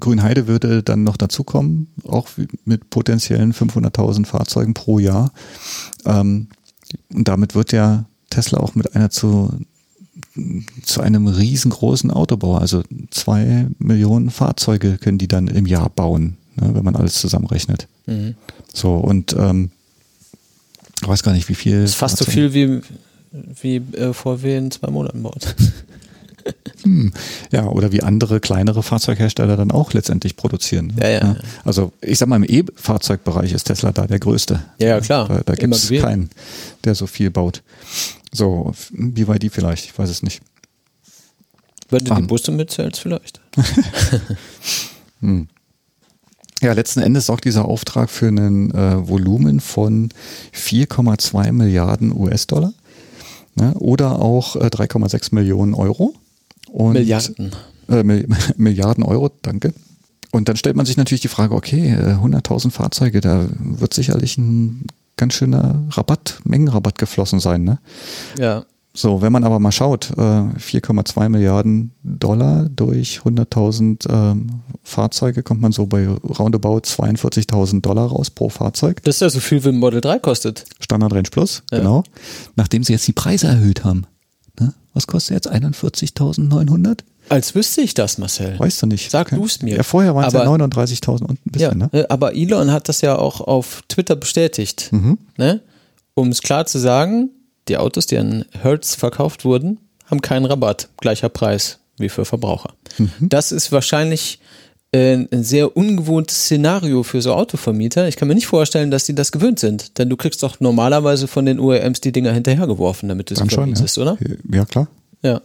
Grünheide 0.00 0.48
würde 0.48 0.82
dann 0.82 1.04
noch 1.04 1.16
dazukommen, 1.16 1.88
auch 2.04 2.28
mit 2.64 2.90
potenziellen 2.90 3.52
500.000 3.52 4.26
Fahrzeugen 4.26 4.74
pro 4.74 4.98
Jahr. 4.98 5.32
Ähm, 6.04 6.48
und 7.12 7.28
damit 7.28 7.54
wird 7.54 7.72
ja 7.72 8.06
Tesla 8.30 8.58
auch 8.58 8.74
mit 8.74 8.96
einer 8.96 9.10
zu 9.10 9.50
zu 10.82 11.00
einem 11.00 11.26
riesengroßen 11.26 12.10
Autobauer. 12.10 12.60
Also 12.60 12.82
zwei 13.10 13.66
Millionen 13.78 14.30
Fahrzeuge 14.30 14.98
können 14.98 15.18
die 15.18 15.28
dann 15.28 15.48
im 15.48 15.66
Jahr 15.66 15.88
bauen, 15.90 16.36
ne, 16.56 16.74
wenn 16.74 16.84
man 16.84 16.96
alles 16.96 17.20
zusammenrechnet. 17.20 17.88
Mhm. 18.06 18.34
So, 18.72 18.94
und 18.94 19.34
ähm, 19.38 19.70
ich 21.02 21.08
weiß 21.08 21.22
gar 21.22 21.32
nicht, 21.32 21.48
wie 21.48 21.54
viel. 21.54 21.82
Das 21.82 21.90
ist 21.90 21.96
fast 21.96 22.18
Fahrzeuge. 22.18 22.48
so 22.48 22.52
viel 22.52 22.82
wie, 23.62 23.80
wie 23.80 23.96
äh, 23.96 24.12
VW 24.12 24.56
in 24.56 24.70
zwei 24.70 24.90
Monaten 24.90 25.22
baut. 25.22 25.54
Hm. 26.82 27.12
Ja, 27.50 27.66
oder 27.66 27.92
wie 27.92 28.02
andere 28.02 28.40
kleinere 28.40 28.82
Fahrzeughersteller 28.82 29.56
dann 29.56 29.70
auch 29.70 29.92
letztendlich 29.92 30.36
produzieren. 30.36 30.92
Ja, 31.00 31.08
ja, 31.08 31.18
ja. 31.18 31.36
Also 31.64 31.92
ich 32.00 32.18
sag 32.18 32.28
mal, 32.28 32.36
im 32.36 32.44
E-Fahrzeugbereich 32.44 33.52
ist 33.52 33.64
Tesla 33.64 33.92
da 33.92 34.06
der 34.06 34.18
größte. 34.18 34.62
Ja, 34.78 34.88
ja 34.88 35.00
klar. 35.00 35.28
Da, 35.28 35.40
da 35.44 35.54
gibt 35.54 35.74
es 35.74 35.88
keinen, 35.88 36.30
der 36.84 36.94
so 36.94 37.06
viel 37.06 37.30
baut. 37.30 37.62
So, 38.32 38.72
wie 38.90 39.26
weit 39.28 39.42
die 39.42 39.50
vielleicht, 39.50 39.86
ich 39.86 39.98
weiß 39.98 40.10
es 40.10 40.22
nicht. 40.22 40.42
Wenn 41.88 42.04
du 42.04 42.12
um. 42.12 42.18
die 42.18 42.26
Busse 42.26 42.52
mitzählst, 42.52 43.00
vielleicht. 43.00 43.40
hm. 45.20 45.48
Ja, 46.62 46.72
letzten 46.72 47.00
Endes 47.00 47.26
sorgt 47.26 47.44
dieser 47.44 47.66
Auftrag 47.66 48.10
für 48.10 48.28
ein 48.28 48.70
äh, 48.70 49.08
Volumen 49.08 49.60
von 49.60 50.08
4,2 50.54 51.52
Milliarden 51.52 52.12
US-Dollar 52.12 52.72
ne? 53.56 53.74
oder 53.74 54.20
auch 54.20 54.56
äh, 54.56 54.66
3,6 54.66 55.34
Millionen 55.34 55.74
Euro. 55.74 56.14
Und, 56.70 56.94
Milliarden. 56.94 57.52
Äh, 57.88 58.02
Milliarden 58.56 59.04
Euro, 59.04 59.30
danke. 59.42 59.72
Und 60.32 60.48
dann 60.48 60.56
stellt 60.56 60.76
man 60.76 60.86
sich 60.86 60.96
natürlich 60.96 61.22
die 61.22 61.28
Frage, 61.28 61.54
okay, 61.54 61.94
100.000 61.94 62.66
äh, 62.66 62.70
Fahrzeuge, 62.70 63.20
da 63.20 63.46
wird 63.58 63.94
sicherlich 63.94 64.36
ein 64.36 64.86
ganz 65.16 65.34
schöner 65.34 65.84
Rabatt, 65.90 66.40
Mengenrabatt 66.44 66.98
geflossen 66.98 67.40
sein. 67.40 67.64
Ne? 67.64 67.78
Ja. 68.38 68.64
So, 68.92 69.20
wenn 69.20 69.32
man 69.32 69.44
aber 69.44 69.58
mal 69.60 69.72
schaut, 69.72 70.12
4,2 70.16 71.24
äh, 71.24 71.28
Milliarden 71.28 71.92
Dollar 72.02 72.66
durch 72.70 73.20
100.000 73.24 74.10
ähm, 74.10 74.60
Fahrzeuge, 74.82 75.42
kommt 75.42 75.60
man 75.60 75.72
so 75.72 75.86
bei 75.86 76.08
roundabout 76.08 76.80
42.000 76.80 77.82
Dollar 77.82 78.06
raus 78.06 78.30
pro 78.30 78.48
Fahrzeug. 78.48 79.02
Das 79.04 79.16
ist 79.16 79.20
ja 79.20 79.28
so 79.28 79.40
viel 79.40 79.62
wie 79.64 79.68
ein 79.68 79.78
Model 79.78 80.00
3 80.00 80.18
kostet. 80.18 80.64
Standard 80.80 81.12
Range 81.12 81.28
Plus, 81.30 81.62
ja. 81.70 81.78
genau. 81.78 82.04
Nachdem 82.56 82.84
sie 82.84 82.94
jetzt 82.94 83.06
die 83.06 83.12
Preise 83.12 83.48
erhöht 83.48 83.84
haben. 83.84 84.06
Ne? 84.60 84.74
Was 84.94 85.06
kostet 85.06 85.34
jetzt? 85.34 85.50
41.900? 85.52 87.00
Als 87.28 87.54
wüsste 87.54 87.80
ich 87.80 87.94
das, 87.94 88.18
Marcel. 88.18 88.58
Weißt 88.58 88.82
du 88.82 88.86
nicht. 88.86 89.10
Sag 89.10 89.28
okay. 89.28 89.36
du 89.36 89.44
es 89.44 89.60
mir. 89.60 89.76
Ja, 89.76 89.82
vorher 89.82 90.14
waren 90.14 90.26
es 90.26 90.32
ja 90.32 90.44
39.000 90.44 91.22
und 91.22 91.30
ein 91.30 91.38
bisschen, 91.44 91.80
ja, 91.80 91.88
ne? 91.92 92.02
Äh, 92.04 92.06
aber 92.08 92.34
Elon 92.34 92.70
hat 92.70 92.88
das 92.88 93.00
ja 93.00 93.16
auch 93.16 93.40
auf 93.40 93.82
Twitter 93.88 94.16
bestätigt. 94.16 94.88
Mhm. 94.92 95.18
Ne? 95.36 95.60
Um 96.14 96.28
es 96.28 96.40
klar 96.40 96.66
zu 96.66 96.78
sagen, 96.78 97.30
die 97.68 97.76
Autos, 97.76 98.06
die 98.06 98.16
an 98.16 98.44
Hertz 98.52 98.94
verkauft 98.94 99.44
wurden, 99.44 99.80
haben 100.06 100.22
keinen 100.22 100.46
Rabatt. 100.46 100.88
Gleicher 100.98 101.28
Preis 101.28 101.80
wie 101.98 102.08
für 102.08 102.24
Verbraucher. 102.24 102.74
Mhm. 102.98 103.10
Das 103.20 103.52
ist 103.52 103.72
wahrscheinlich 103.72 104.38
ein 104.96 105.42
sehr 105.42 105.76
ungewohntes 105.76 106.44
Szenario 106.44 107.02
für 107.02 107.20
so 107.22 107.34
Autovermieter. 107.34 108.08
Ich 108.08 108.16
kann 108.16 108.28
mir 108.28 108.34
nicht 108.34 108.46
vorstellen, 108.46 108.90
dass 108.90 109.04
die 109.04 109.14
das 109.14 109.32
gewöhnt 109.32 109.58
sind. 109.58 109.98
Denn 109.98 110.08
du 110.08 110.16
kriegst 110.16 110.42
doch 110.42 110.60
normalerweise 110.60 111.26
von 111.26 111.46
den 111.46 111.58
OEMs 111.60 112.00
die 112.00 112.12
Dinger 112.12 112.32
hinterhergeworfen, 112.32 113.08
damit 113.08 113.30
du 113.30 113.36
sie 113.36 113.48
vermietest, 113.48 113.96
ja. 113.96 114.02
oder? 114.02 114.18
Ja, 114.52 114.64
klar. 114.64 114.88
Ja. 115.22 115.40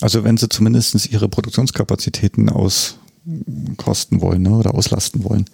Also 0.00 0.24
wenn 0.24 0.36
sie 0.36 0.48
zumindest 0.48 1.10
ihre 1.10 1.28
Produktionskapazitäten 1.28 2.48
auskosten 2.50 4.20
wollen 4.20 4.42
ne, 4.42 4.56
oder 4.56 4.74
auslasten 4.74 5.24
wollen. 5.24 5.46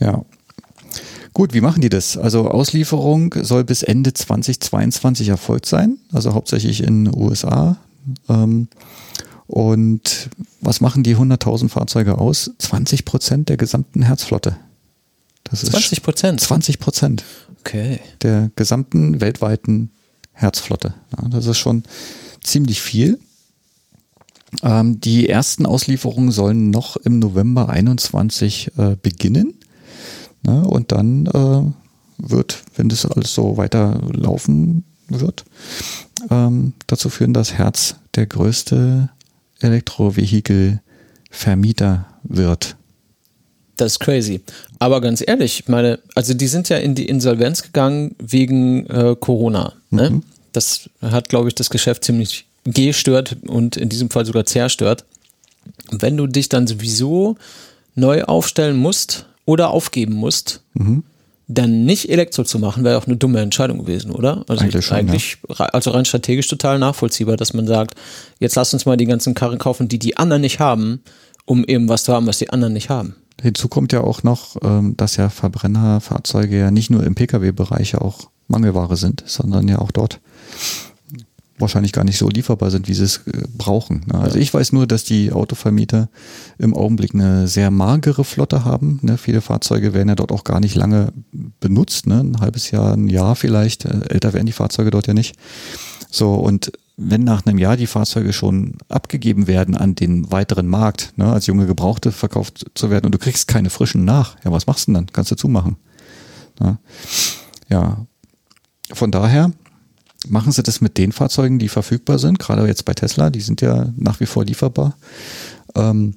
Ja. 0.00 0.24
Gut, 1.32 1.54
wie 1.54 1.60
machen 1.60 1.80
die 1.80 1.88
das? 1.88 2.16
Also 2.16 2.48
Auslieferung 2.48 3.34
soll 3.42 3.62
bis 3.62 3.82
Ende 3.82 4.12
2022 4.12 5.28
erfolgt 5.28 5.66
sein, 5.66 5.98
also 6.12 6.34
hauptsächlich 6.34 6.82
in 6.82 7.04
den 7.04 7.14
USA. 7.14 7.76
Ähm, 8.28 8.68
und 9.48 10.28
was 10.60 10.80
machen 10.80 11.02
die 11.02 11.16
100.000 11.16 11.70
Fahrzeuge 11.70 12.18
aus? 12.18 12.52
20 12.58 13.04
Prozent 13.06 13.48
der 13.48 13.56
gesamten 13.56 14.02
Herzflotte. 14.02 14.56
Das 15.44 15.62
20 15.62 16.02
Prozent? 16.02 16.40
20 16.40 16.78
Prozent. 16.78 17.24
Okay. 17.60 17.98
Der 18.22 18.50
gesamten 18.56 19.22
weltweiten 19.22 19.90
Herzflotte. 20.32 20.94
Ja, 21.16 21.28
das 21.28 21.46
ist 21.46 21.58
schon 21.58 21.84
ziemlich 22.42 22.82
viel. 22.82 23.18
Ähm, 24.62 25.00
die 25.00 25.28
ersten 25.28 25.64
Auslieferungen 25.64 26.30
sollen 26.30 26.70
noch 26.70 26.96
im 26.96 27.18
November 27.18 27.70
21 27.70 28.72
äh, 28.76 28.96
beginnen. 29.00 29.54
Ne? 30.42 30.66
Und 30.66 30.92
dann 30.92 31.26
äh, 31.26 31.62
wird, 32.18 32.62
wenn 32.76 32.90
das 32.90 33.06
alles 33.06 33.32
so 33.32 33.56
weiterlaufen 33.56 34.84
wird, 35.08 35.46
ähm, 36.30 36.74
dazu 36.86 37.08
führen, 37.08 37.32
dass 37.32 37.54
Herz 37.54 37.96
der 38.14 38.26
größte 38.26 39.08
Elektrovehikel-Vermieter 39.60 42.06
wird. 42.22 42.76
Das 43.76 43.92
ist 43.92 44.00
crazy. 44.00 44.40
Aber 44.78 45.00
ganz 45.00 45.22
ehrlich, 45.26 45.60
ich 45.60 45.68
meine, 45.68 46.00
also 46.14 46.34
die 46.34 46.48
sind 46.48 46.68
ja 46.68 46.76
in 46.78 46.94
die 46.94 47.08
Insolvenz 47.08 47.62
gegangen 47.62 48.14
wegen 48.18 48.86
äh, 48.86 49.16
Corona. 49.18 49.74
Ne? 49.90 50.10
Mhm. 50.10 50.22
Das 50.52 50.90
hat, 51.00 51.28
glaube 51.28 51.48
ich, 51.48 51.54
das 51.54 51.70
Geschäft 51.70 52.04
ziemlich 52.04 52.46
gestört 52.64 53.36
und 53.46 53.76
in 53.76 53.88
diesem 53.88 54.10
Fall 54.10 54.26
sogar 54.26 54.44
zerstört. 54.44 55.04
Wenn 55.90 56.16
du 56.16 56.26
dich 56.26 56.48
dann 56.48 56.66
sowieso 56.66 57.36
neu 57.94 58.24
aufstellen 58.24 58.76
musst 58.76 59.26
oder 59.44 59.70
aufgeben 59.70 60.14
musst, 60.14 60.62
mhm. 60.74 61.04
Dann 61.48 61.84
nicht 61.84 62.10
Elektro 62.10 62.44
zu 62.44 62.58
machen, 62.58 62.84
wäre 62.84 62.98
auch 62.98 63.06
eine 63.06 63.16
dumme 63.16 63.40
Entscheidung 63.40 63.78
gewesen, 63.78 64.10
oder? 64.10 64.44
Also 64.48 64.64
eigentlich, 64.64 64.84
schon, 64.84 64.96
eigentlich 64.98 65.38
ja. 65.48 65.64
also 65.66 65.90
rein 65.90 66.04
strategisch 66.04 66.46
total 66.46 66.78
nachvollziehbar, 66.78 67.38
dass 67.38 67.54
man 67.54 67.66
sagt, 67.66 67.94
jetzt 68.38 68.54
lass 68.54 68.74
uns 68.74 68.84
mal 68.84 68.98
die 68.98 69.06
ganzen 69.06 69.34
Karren 69.34 69.58
kaufen, 69.58 69.88
die 69.88 69.98
die 69.98 70.18
anderen 70.18 70.42
nicht 70.42 70.60
haben, 70.60 71.00
um 71.46 71.64
eben 71.64 71.88
was 71.88 72.04
zu 72.04 72.12
haben, 72.12 72.26
was 72.26 72.38
die 72.38 72.50
anderen 72.50 72.74
nicht 72.74 72.90
haben. 72.90 73.16
Hinzu 73.40 73.68
kommt 73.68 73.92
ja 73.92 74.02
auch 74.02 74.22
noch, 74.22 74.56
ähm, 74.62 74.94
dass 74.96 75.16
ja 75.16 75.30
Verbrennerfahrzeuge 75.30 76.58
ja 76.58 76.70
nicht 76.70 76.90
nur 76.90 77.04
im 77.04 77.14
Pkw-Bereich 77.14 77.96
auch 77.96 78.28
Mangelware 78.48 78.96
sind, 78.96 79.22
sondern 79.26 79.68
ja 79.68 79.78
auch 79.78 79.90
dort 79.90 80.20
wahrscheinlich 81.58 81.92
gar 81.92 82.04
nicht 82.04 82.18
so 82.18 82.28
lieferbar 82.28 82.70
sind, 82.70 82.88
wie 82.88 82.94
sie 82.94 83.04
es 83.04 83.18
äh, 83.26 83.42
brauchen. 83.56 84.04
Ne? 84.06 84.18
Also 84.18 84.38
ich 84.38 84.52
weiß 84.52 84.72
nur, 84.72 84.86
dass 84.86 85.04
die 85.04 85.32
Autovermieter 85.32 86.08
im 86.58 86.74
Augenblick 86.74 87.14
eine 87.14 87.48
sehr 87.48 87.70
magere 87.70 88.24
Flotte 88.24 88.64
haben. 88.64 88.98
Ne? 89.02 89.18
Viele 89.18 89.40
Fahrzeuge 89.40 89.94
werden 89.94 90.08
ja 90.08 90.14
dort 90.14 90.32
auch 90.32 90.44
gar 90.44 90.60
nicht 90.60 90.74
lange 90.74 91.12
benutzt. 91.60 92.06
Ne? 92.06 92.20
Ein 92.20 92.40
halbes 92.40 92.70
Jahr, 92.70 92.94
ein 92.94 93.08
Jahr 93.08 93.36
vielleicht. 93.36 93.84
Äh, 93.84 94.00
älter 94.08 94.32
werden 94.32 94.46
die 94.46 94.52
Fahrzeuge 94.52 94.90
dort 94.90 95.06
ja 95.06 95.14
nicht. 95.14 95.36
So, 96.10 96.34
und 96.34 96.72
wenn 96.96 97.22
nach 97.22 97.46
einem 97.46 97.58
Jahr 97.58 97.76
die 97.76 97.86
Fahrzeuge 97.86 98.32
schon 98.32 98.74
abgegeben 98.88 99.46
werden 99.46 99.76
an 99.76 99.94
den 99.94 100.32
weiteren 100.32 100.66
Markt, 100.66 101.12
ne, 101.16 101.32
als 101.32 101.46
junge 101.46 101.66
Gebrauchte 101.66 102.10
verkauft 102.10 102.66
zu 102.74 102.90
werden 102.90 103.06
und 103.06 103.14
du 103.14 103.18
kriegst 103.18 103.46
keine 103.46 103.70
frischen 103.70 104.04
nach, 104.04 104.36
ja, 104.44 104.50
was 104.50 104.66
machst 104.66 104.88
du 104.88 104.92
denn 104.92 104.94
dann? 104.94 105.12
Kannst 105.12 105.30
du 105.30 105.36
zumachen. 105.36 105.76
Ja, 107.68 108.06
von 108.92 109.10
daher 109.10 109.52
machen 110.26 110.52
sie 110.52 110.62
das 110.62 110.80
mit 110.80 110.98
den 110.98 111.12
Fahrzeugen, 111.12 111.58
die 111.58 111.68
verfügbar 111.68 112.18
sind, 112.18 112.38
gerade 112.38 112.66
jetzt 112.66 112.84
bei 112.84 112.94
Tesla, 112.94 113.30
die 113.30 113.40
sind 113.40 113.60
ja 113.60 113.92
nach 113.96 114.20
wie 114.20 114.26
vor 114.26 114.44
lieferbar. 114.44 114.96
Ähm, 115.74 116.16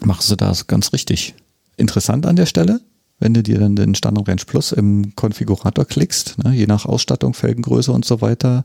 machen 0.00 0.22
sie 0.22 0.36
das 0.36 0.66
ganz 0.66 0.92
richtig. 0.92 1.34
Interessant 1.76 2.26
an 2.26 2.36
der 2.36 2.46
Stelle, 2.46 2.80
wenn 3.18 3.34
du 3.34 3.42
dir 3.42 3.58
dann 3.58 3.76
den 3.76 3.94
Standard 3.94 4.28
Range 4.28 4.42
Plus 4.46 4.72
im 4.72 5.14
Konfigurator 5.14 5.84
klickst, 5.84 6.42
ne, 6.42 6.52
je 6.54 6.66
nach 6.66 6.86
Ausstattung, 6.86 7.34
Felgengröße 7.34 7.92
und 7.92 8.04
so 8.04 8.20
weiter, 8.20 8.64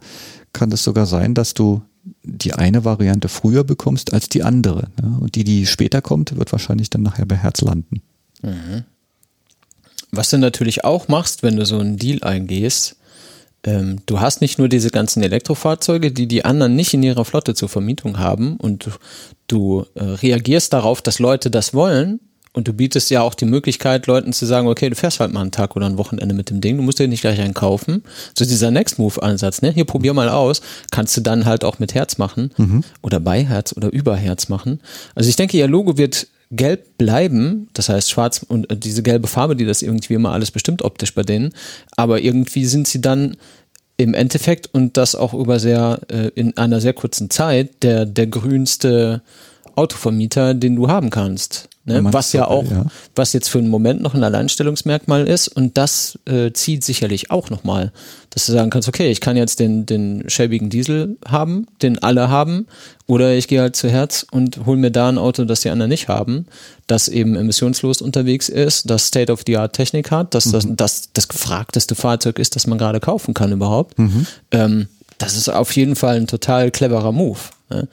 kann 0.53 0.71
es 0.71 0.83
sogar 0.83 1.05
sein, 1.05 1.33
dass 1.33 1.53
du 1.53 1.81
die 2.23 2.53
eine 2.53 2.85
Variante 2.85 3.27
früher 3.29 3.63
bekommst 3.63 4.13
als 4.13 4.29
die 4.29 4.43
andere. 4.43 4.89
Ne? 5.01 5.17
Und 5.19 5.35
die, 5.35 5.43
die 5.43 5.65
später 5.65 6.01
kommt, 6.01 6.37
wird 6.37 6.51
wahrscheinlich 6.51 6.89
dann 6.89 7.01
nachher 7.01 7.25
bei 7.25 7.35
Herz 7.35 7.61
landen. 7.61 8.01
Mhm. 8.41 8.83
Was 10.11 10.29
du 10.29 10.37
natürlich 10.37 10.85
auch 10.85 11.07
machst, 11.07 11.43
wenn 11.43 11.57
du 11.57 11.65
so 11.65 11.79
einen 11.79 11.97
Deal 11.97 12.23
eingehst, 12.23 12.95
ähm, 13.65 13.97
du 14.05 14.19
hast 14.19 14.41
nicht 14.41 14.59
nur 14.59 14.69
diese 14.69 14.89
ganzen 14.89 15.23
Elektrofahrzeuge, 15.23 16.11
die 16.11 16.27
die 16.27 16.45
anderen 16.45 16.75
nicht 16.75 16.93
in 16.93 17.03
ihrer 17.03 17.25
Flotte 17.25 17.53
zur 17.55 17.69
Vermietung 17.69 18.19
haben 18.19 18.57
und 18.57 18.85
du, 18.85 18.91
du 19.47 19.85
äh, 19.95 20.03
reagierst 20.03 20.71
darauf, 20.71 21.01
dass 21.01 21.19
Leute 21.19 21.49
das 21.49 21.73
wollen 21.73 22.19
und 22.55 22.67
du 22.67 22.73
bietest 22.73 23.09
ja 23.09 23.21
auch 23.21 23.33
die 23.33 23.45
Möglichkeit, 23.45 24.07
Leuten 24.07 24.31
zu 24.31 24.45
sagen, 24.45 24.67
okay, 24.67 24.89
du 24.89 24.95
fährst 24.95 25.19
halt 25.19 25.33
mal 25.33 25.41
einen 25.41 25.51
Tag 25.51 25.75
oder 25.75 25.87
ein 25.87 25.97
Wochenende 25.97 26.33
mit 26.33 26.49
dem 26.49 26.61
Ding, 26.61 26.77
du 26.77 26.83
musst 26.83 26.99
dir 26.99 27.07
nicht 27.07 27.21
gleich 27.21 27.41
einen 27.41 27.53
kaufen. 27.53 28.03
So 28.33 28.45
dieser 28.45 28.71
Next 28.71 28.97
Move 28.97 29.21
Ansatz, 29.21 29.61
ne? 29.61 29.71
Hier 29.71 29.85
probier 29.85 30.13
mal 30.13 30.29
aus, 30.29 30.61
kannst 30.89 31.17
du 31.17 31.21
dann 31.21 31.45
halt 31.45 31.65
auch 31.65 31.79
mit 31.79 31.93
Herz 31.93 32.17
machen 32.17 32.51
mhm. 32.57 32.83
oder 33.01 33.19
bei 33.19 33.43
Herz 33.43 33.73
oder 33.75 33.91
über 33.91 34.15
Herz 34.15 34.47
machen. 34.47 34.79
Also 35.15 35.29
ich 35.29 35.35
denke, 35.35 35.57
ihr 35.57 35.67
Logo 35.67 35.97
wird 35.97 36.27
gelb 36.55 36.97
bleiben, 36.97 37.67
das 37.73 37.89
heißt 37.89 38.09
schwarz 38.09 38.45
und 38.47 38.69
äh, 38.71 38.77
diese 38.77 39.03
gelbe 39.03 39.27
Farbe, 39.27 39.55
die 39.55 39.65
das 39.65 39.81
irgendwie 39.81 40.13
immer 40.13 40.31
alles 40.31 40.51
bestimmt 40.51 40.81
optisch 40.81 41.13
bei 41.13 41.23
denen, 41.23 41.53
aber 41.95 42.21
irgendwie 42.21 42.65
sind 42.65 42.87
sie 42.87 43.01
dann 43.01 43.37
im 43.97 44.13
Endeffekt 44.13 44.73
und 44.73 44.97
das 44.97 45.15
auch 45.15 45.33
über 45.33 45.59
sehr 45.59 45.99
äh, 46.09 46.27
in 46.35 46.57
einer 46.57 46.81
sehr 46.81 46.93
kurzen 46.93 47.29
Zeit 47.29 47.83
der 47.83 48.05
der 48.05 48.27
grünste 48.27 49.21
Autovermieter, 49.75 50.53
den 50.53 50.75
du 50.75 50.87
haben 50.87 51.09
kannst. 51.09 51.69
Ne? 51.87 52.03
Was 52.03 52.33
ja 52.33 52.47
auch, 52.47 52.69
ja. 52.69 52.85
was 53.15 53.33
jetzt 53.33 53.47
für 53.47 53.59
einen 53.59 53.69
Moment 53.69 54.01
noch 54.01 54.15
ein 54.15 54.23
Alleinstellungsmerkmal 54.23 55.27
ist 55.27 55.47
und 55.47 55.77
das 55.77 56.17
äh, 56.25 56.51
zieht 56.51 56.83
sicherlich 56.83 57.29
auch 57.29 57.51
nochmal, 57.51 57.91
dass 58.31 58.47
du 58.47 58.53
sagen 58.53 58.71
kannst, 58.71 58.87
okay, 58.87 59.11
ich 59.11 59.21
kann 59.21 59.37
jetzt 59.37 59.59
den, 59.59 59.85
den 59.85 60.23
schäbigen 60.27 60.71
Diesel 60.71 61.17
haben, 61.27 61.67
den 61.83 62.01
alle 62.01 62.29
haben, 62.29 62.65
oder 63.05 63.35
ich 63.35 63.47
gehe 63.47 63.61
halt 63.61 63.75
zu 63.75 63.87
Herz 63.87 64.25
und 64.31 64.65
hole 64.65 64.77
mir 64.77 64.89
da 64.89 65.09
ein 65.09 65.19
Auto, 65.19 65.45
das 65.45 65.61
die 65.61 65.69
anderen 65.69 65.89
nicht 65.89 66.07
haben, 66.07 66.47
das 66.87 67.07
eben 67.07 67.35
emissionslos 67.35 68.01
unterwegs 68.01 68.49
ist, 68.49 68.89
das 68.89 69.05
State-of-the-Art-Technik 69.05 70.09
hat, 70.09 70.33
dass 70.33 70.47
mhm. 70.47 70.51
das, 70.53 70.67
das 70.75 71.09
das 71.13 71.27
gefragteste 71.27 71.93
Fahrzeug 71.93 72.39
ist, 72.39 72.55
das 72.55 72.65
man 72.65 72.79
gerade 72.79 72.99
kaufen 72.99 73.35
kann 73.35 73.51
überhaupt. 73.51 73.99
Mhm. 73.99 74.25
Ähm, 74.49 74.87
das 75.19 75.37
ist 75.37 75.49
auf 75.49 75.75
jeden 75.75 75.95
Fall 75.95 76.17
ein 76.17 76.27
total 76.27 76.71
cleverer 76.71 77.11
Move. 77.11 77.39
Ne? 77.69 77.87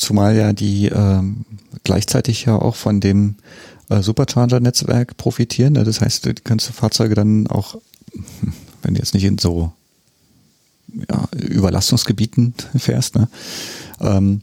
Zumal 0.00 0.36
ja 0.36 0.52
die 0.52 0.86
ähm, 0.86 1.44
gleichzeitig 1.84 2.44
ja 2.46 2.56
auch 2.56 2.74
von 2.74 3.00
dem 3.00 3.36
äh, 3.88 4.02
Supercharger-Netzwerk 4.02 5.16
profitieren. 5.16 5.74
Ne? 5.74 5.84
Das 5.84 6.00
heißt, 6.00 6.26
du 6.26 6.34
kannst 6.42 6.68
Fahrzeuge 6.68 7.14
dann 7.14 7.46
auch, 7.46 7.76
wenn 8.82 8.94
du 8.94 9.00
jetzt 9.00 9.14
nicht 9.14 9.24
in 9.24 9.38
so 9.38 9.72
ja, 11.08 11.28
Überlastungsgebieten 11.36 12.54
fährst, 12.76 13.14
ne? 13.16 13.28
ähm, 14.00 14.42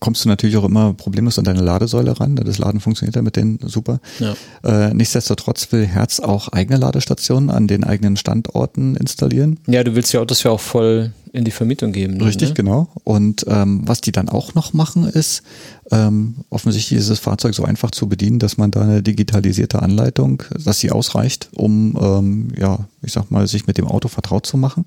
kommst 0.00 0.24
du 0.24 0.28
natürlich 0.28 0.56
auch 0.56 0.64
immer 0.64 0.94
problemlos 0.94 1.38
an 1.38 1.44
deine 1.44 1.60
Ladesäule 1.60 2.18
ran. 2.18 2.36
Das 2.36 2.58
Laden 2.58 2.80
funktioniert 2.80 3.16
ja 3.16 3.22
mit 3.22 3.36
denen 3.36 3.58
super. 3.62 4.00
Ja. 4.18 4.34
Äh, 4.62 4.94
nichtsdestotrotz 4.94 5.70
will 5.72 5.86
Herz 5.86 6.20
auch 6.20 6.48
eigene 6.48 6.78
Ladestationen 6.78 7.50
an 7.50 7.66
den 7.66 7.84
eigenen 7.84 8.16
Standorten 8.16 8.96
installieren. 8.96 9.58
Ja, 9.66 9.84
du 9.84 9.94
willst 9.94 10.12
ja 10.12 10.20
Autos 10.20 10.42
ja 10.42 10.50
auch 10.50 10.60
voll 10.60 11.12
in 11.34 11.44
die 11.44 11.50
Vermietung 11.50 11.90
geben. 11.90 12.20
Richtig, 12.22 12.50
ne? 12.50 12.54
genau. 12.54 12.88
Und 13.02 13.44
ähm, 13.48 13.82
was 13.86 14.00
die 14.00 14.12
dann 14.12 14.28
auch 14.28 14.54
noch 14.54 14.72
machen, 14.72 15.04
ist 15.04 15.42
ähm, 15.90 16.36
offensichtlich 16.48 17.00
dieses 17.00 17.18
Fahrzeug 17.18 17.54
so 17.54 17.64
einfach 17.64 17.90
zu 17.90 18.08
bedienen, 18.08 18.38
dass 18.38 18.56
man 18.56 18.70
da 18.70 18.82
eine 18.82 19.02
digitalisierte 19.02 19.82
Anleitung, 19.82 20.44
dass 20.64 20.78
sie 20.78 20.92
ausreicht, 20.92 21.48
um 21.56 21.98
ähm, 22.00 22.48
ja, 22.56 22.86
ich 23.02 23.12
sag 23.12 23.32
mal, 23.32 23.48
sich 23.48 23.66
mit 23.66 23.78
dem 23.78 23.88
Auto 23.88 24.06
vertraut 24.06 24.46
zu 24.46 24.56
machen. 24.56 24.86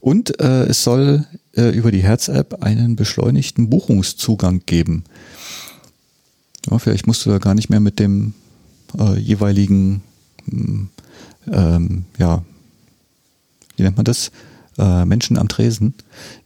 Und 0.00 0.40
äh, 0.40 0.64
es 0.64 0.82
soll 0.82 1.24
äh, 1.56 1.70
über 1.70 1.90
die 1.90 2.02
Herz-App 2.02 2.62
einen 2.62 2.96
beschleunigten 2.96 3.70
Buchungszugang 3.70 4.62
geben. 4.66 5.04
Ja, 6.70 6.78
vielleicht 6.78 7.06
musst 7.06 7.24
du 7.24 7.30
da 7.30 7.38
gar 7.38 7.54
nicht 7.54 7.70
mehr 7.70 7.80
mit 7.80 7.98
dem 7.98 8.34
äh, 8.98 9.18
jeweiligen, 9.18 10.02
hm, 10.48 10.88
ähm, 11.50 12.04
ja, 12.18 12.44
wie 13.76 13.82
nennt 13.82 13.96
man 13.96 14.04
das? 14.04 14.30
Äh, 14.80 15.04
Menschen 15.04 15.36
am 15.36 15.48
Tresen, 15.48 15.92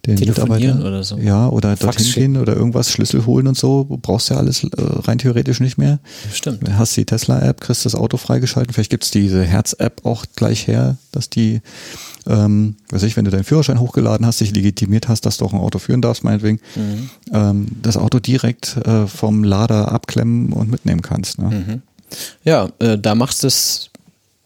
den 0.05 0.19
Mitarbeiter, 0.19 0.81
oder 0.81 1.05
so. 1.05 1.17
Ja, 1.19 1.49
oder 1.49 1.77
dorthin 1.77 2.13
gehen 2.13 2.37
oder 2.37 2.57
irgendwas, 2.57 2.91
Schlüssel 2.91 3.27
holen 3.27 3.47
und 3.47 3.57
so, 3.57 3.87
brauchst 3.89 4.29
ja 4.29 4.39
alles 4.39 4.65
äh, 4.65 4.69
rein 4.77 5.19
theoretisch 5.19 5.61
nicht 5.61 5.79
mehr. 5.79 6.01
Stimmt. 6.33 6.69
Hast 6.77 6.97
die 6.97 7.05
Tesla-App, 7.05 7.61
kriegst 7.61 7.85
das 7.85 7.95
Auto 7.95 8.17
freigeschalten, 8.17 8.75
vielleicht 8.75 8.91
gibt's 8.91 9.13
diese 9.13 9.45
Herz-App 9.45 10.05
auch 10.05 10.25
gleich 10.35 10.67
her, 10.67 10.97
dass 11.13 11.31
die 11.31 11.61
ähm, 12.27 12.75
weiß 12.89 13.05
ich, 13.05 13.17
wenn 13.17 13.25
du 13.25 13.31
deinen 13.31 13.45
Führerschein 13.45 13.79
hochgeladen 13.79 14.27
hast, 14.27 14.41
dich 14.41 14.53
legitimiert 14.53 15.09
hast, 15.09 15.27
dass 15.27 15.37
du 15.37 15.45
auch 15.45 15.53
ein 15.53 15.61
Auto 15.61 15.79
führen 15.79 16.01
darfst, 16.01 16.25
meinetwegen, 16.25 16.59
mhm. 16.75 17.11
ähm, 17.33 17.67
das 17.83 17.97
Auto 17.97 18.19
direkt 18.19 18.79
äh, 18.79 19.07
vom 19.07 19.45
Lader 19.45 19.93
abklemmen 19.93 20.53
und 20.53 20.73
mitnehmen 20.73 21.03
kannst. 21.03 21.39
Ne? 21.39 21.51
Mhm. 21.51 21.83
Ja, 22.43 22.71
äh, 22.81 22.99
da 22.99 23.15
machst 23.15 23.45
das 23.45 23.91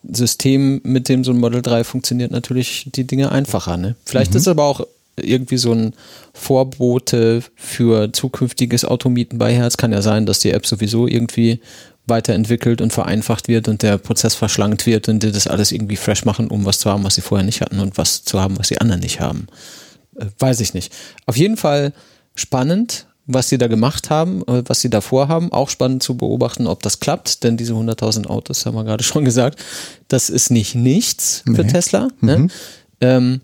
System, 0.02 0.80
mit 0.84 1.08
dem 1.08 1.24
so 1.24 1.32
ein 1.32 1.38
Model 1.38 1.62
3 1.62 1.84
funktioniert, 1.84 2.30
natürlich 2.30 2.88
die 2.94 3.06
Dinge 3.06 3.32
einfacher. 3.32 3.76
Ne? 3.76 3.96
Vielleicht 4.04 4.32
mhm. 4.32 4.38
ist 4.38 4.48
aber 4.48 4.64
auch 4.64 4.86
irgendwie 5.16 5.58
so 5.58 5.72
ein 5.72 5.94
Vorbote 6.32 7.42
für 7.56 8.12
zukünftiges 8.12 8.84
Automieten 8.84 9.38
bei 9.38 9.52
Herz. 9.52 9.76
Kann 9.76 9.92
ja 9.92 10.02
sein, 10.02 10.26
dass 10.26 10.38
die 10.38 10.52
App 10.52 10.66
sowieso 10.66 11.06
irgendwie 11.06 11.60
weiterentwickelt 12.06 12.80
und 12.80 12.92
vereinfacht 12.92 13.48
wird 13.48 13.68
und 13.68 13.82
der 13.82 13.98
Prozess 13.98 14.34
verschlankt 14.34 14.86
wird 14.86 15.08
und 15.08 15.22
die 15.22 15.32
das 15.32 15.46
alles 15.46 15.72
irgendwie 15.72 15.96
fresh 15.96 16.24
machen, 16.24 16.48
um 16.48 16.64
was 16.64 16.78
zu 16.78 16.90
haben, 16.90 17.04
was 17.04 17.16
sie 17.16 17.20
vorher 17.20 17.44
nicht 17.44 17.60
hatten 17.60 17.80
und 17.80 17.98
was 17.98 18.24
zu 18.24 18.40
haben, 18.40 18.58
was 18.58 18.68
die 18.68 18.80
anderen 18.80 19.00
nicht 19.00 19.20
haben. 19.20 19.46
Äh, 20.16 20.26
weiß 20.38 20.60
ich 20.60 20.74
nicht. 20.74 20.92
Auf 21.26 21.36
jeden 21.36 21.56
Fall 21.56 21.92
spannend, 22.34 23.06
was 23.28 23.48
sie 23.48 23.58
da 23.58 23.68
gemacht 23.68 24.10
haben, 24.10 24.42
äh, 24.48 24.64
was 24.66 24.80
sie 24.80 24.90
da 24.90 25.00
vorhaben. 25.00 25.52
Auch 25.52 25.68
spannend 25.68 26.02
zu 26.02 26.16
beobachten, 26.16 26.66
ob 26.66 26.82
das 26.82 26.98
klappt, 26.98 27.44
denn 27.44 27.56
diese 27.56 27.74
100.000 27.74 28.26
Autos, 28.26 28.66
haben 28.66 28.74
wir 28.74 28.84
gerade 28.84 29.04
schon 29.04 29.24
gesagt, 29.24 29.60
das 30.08 30.30
ist 30.30 30.50
nicht 30.50 30.74
nichts 30.74 31.44
für 31.44 31.62
nee. 31.62 31.70
Tesla. 31.70 32.08
Ne? 32.20 32.38
Mhm. 32.38 32.50
Ähm, 33.00 33.40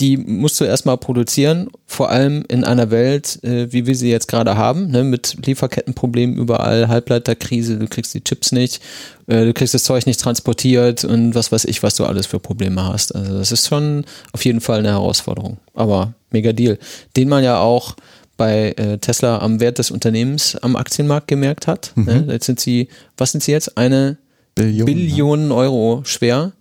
die 0.00 0.16
musst 0.16 0.60
du 0.60 0.64
erstmal 0.64 0.96
produzieren, 0.96 1.68
vor 1.86 2.10
allem 2.10 2.44
in 2.48 2.62
einer 2.62 2.90
Welt, 2.90 3.42
äh, 3.42 3.72
wie 3.72 3.86
wir 3.86 3.96
sie 3.96 4.10
jetzt 4.10 4.28
gerade 4.28 4.56
haben, 4.56 4.90
ne, 4.90 5.02
mit 5.02 5.44
Lieferkettenproblemen 5.44 6.36
überall, 6.36 6.86
Halbleiterkrise, 6.88 7.78
du 7.78 7.88
kriegst 7.88 8.14
die 8.14 8.22
Chips 8.22 8.52
nicht, 8.52 8.80
äh, 9.26 9.44
du 9.44 9.52
kriegst 9.52 9.74
das 9.74 9.82
Zeug 9.82 10.06
nicht 10.06 10.20
transportiert 10.20 11.04
und 11.04 11.34
was 11.34 11.50
weiß 11.50 11.64
ich, 11.64 11.82
was 11.82 11.96
du 11.96 12.04
alles 12.04 12.26
für 12.26 12.38
Probleme 12.38 12.84
hast. 12.84 13.14
Also 13.14 13.38
das 13.38 13.50
ist 13.50 13.66
schon 13.66 14.04
auf 14.32 14.44
jeden 14.44 14.60
Fall 14.60 14.78
eine 14.78 14.90
Herausforderung, 14.90 15.58
aber 15.74 16.14
mega 16.30 16.52
Deal, 16.52 16.78
den 17.16 17.28
man 17.28 17.42
ja 17.42 17.58
auch 17.58 17.96
bei 18.38 18.72
äh, 18.76 18.96
Tesla 18.98 19.38
am 19.40 19.60
Wert 19.60 19.78
des 19.78 19.90
Unternehmens 19.90 20.56
am 20.56 20.76
Aktienmarkt 20.76 21.26
gemerkt 21.26 21.66
hat. 21.66 21.92
Mhm. 21.96 22.04
Ne? 22.04 22.26
Jetzt 22.30 22.46
sind 22.46 22.58
sie, 22.58 22.88
was 23.18 23.32
sind 23.32 23.42
sie 23.42 23.52
jetzt? 23.52 23.76
Eine 23.76 24.16
Billion, 24.54 24.86
Billionen 24.86 25.52
Euro 25.52 26.02
schwer. 26.04 26.52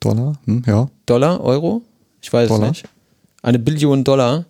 Dollar, 0.00 0.38
hm, 0.46 0.64
ja. 0.66 0.90
Dollar, 1.06 1.40
Euro? 1.40 1.82
Ich 2.20 2.32
weiß 2.32 2.48
Dollar. 2.48 2.70
es 2.70 2.82
nicht. 2.82 2.84
Eine 3.42 3.58
Billion 3.58 4.02
Dollar, 4.02 4.46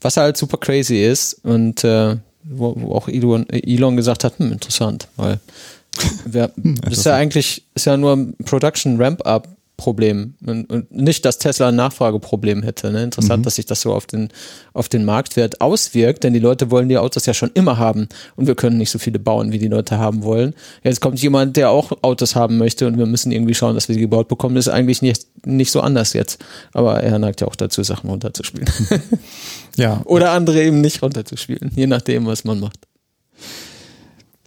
was 0.00 0.16
halt 0.16 0.36
super 0.36 0.56
crazy 0.56 1.04
ist 1.04 1.34
und 1.44 1.84
äh, 1.84 2.16
wo, 2.44 2.74
wo, 2.76 2.94
auch 2.94 3.08
Elon, 3.08 3.48
Elon 3.48 3.96
gesagt 3.96 4.24
hat, 4.24 4.38
hm, 4.38 4.52
interessant, 4.52 5.08
weil 5.16 5.40
wer, 6.24 6.52
hm, 6.54 6.76
ist 6.90 7.06
ja 7.06 7.16
eigentlich 7.16 7.64
ist 7.74 7.86
ja 7.86 7.96
nur 7.96 8.12
ein 8.12 8.36
Production 8.44 9.00
Ramp-up 9.02 9.48
Problem 9.76 10.34
und, 10.46 10.70
und, 10.70 10.92
nicht, 10.92 11.24
dass 11.24 11.38
Tesla 11.38 11.68
ein 11.68 11.76
Nachfrageproblem 11.76 12.62
hätte. 12.62 12.92
Ne? 12.92 13.02
Interessant, 13.02 13.40
mhm. 13.40 13.44
dass 13.44 13.56
sich 13.56 13.66
das 13.66 13.80
so 13.80 13.92
auf 13.92 14.06
den, 14.06 14.28
auf 14.72 14.88
den 14.88 15.04
Marktwert 15.04 15.60
auswirkt, 15.60 16.22
denn 16.22 16.32
die 16.32 16.38
Leute 16.38 16.70
wollen 16.70 16.88
die 16.88 16.96
Autos 16.96 17.26
ja 17.26 17.34
schon 17.34 17.50
immer 17.54 17.76
haben 17.76 18.08
und 18.36 18.46
wir 18.46 18.54
können 18.54 18.78
nicht 18.78 18.90
so 18.90 19.00
viele 19.00 19.18
bauen, 19.18 19.50
wie 19.50 19.58
die 19.58 19.66
Leute 19.66 19.98
haben 19.98 20.22
wollen. 20.22 20.54
Jetzt 20.84 21.00
kommt 21.00 21.20
jemand, 21.20 21.56
der 21.56 21.70
auch 21.70 21.90
Autos 22.02 22.36
haben 22.36 22.56
möchte 22.56 22.86
und 22.86 22.98
wir 22.98 23.06
müssen 23.06 23.32
irgendwie 23.32 23.54
schauen, 23.54 23.74
dass 23.74 23.88
wir 23.88 23.96
sie 23.96 24.00
gebaut 24.00 24.28
bekommen. 24.28 24.54
Das 24.54 24.68
ist 24.68 24.72
eigentlich 24.72 25.02
nicht, 25.02 25.26
nicht 25.44 25.72
so 25.72 25.80
anders 25.80 26.12
jetzt. 26.12 26.42
Aber 26.72 27.02
er 27.02 27.18
neigt 27.18 27.40
ja 27.40 27.48
auch 27.48 27.56
dazu, 27.56 27.82
Sachen 27.82 28.10
runterzuspielen. 28.10 28.68
ja. 29.76 30.02
Oder 30.04 30.30
andere 30.30 30.62
eben 30.62 30.80
nicht 30.80 31.02
runterzuspielen, 31.02 31.72
je 31.74 31.88
nachdem, 31.88 32.26
was 32.26 32.44
man 32.44 32.60
macht. 32.60 32.78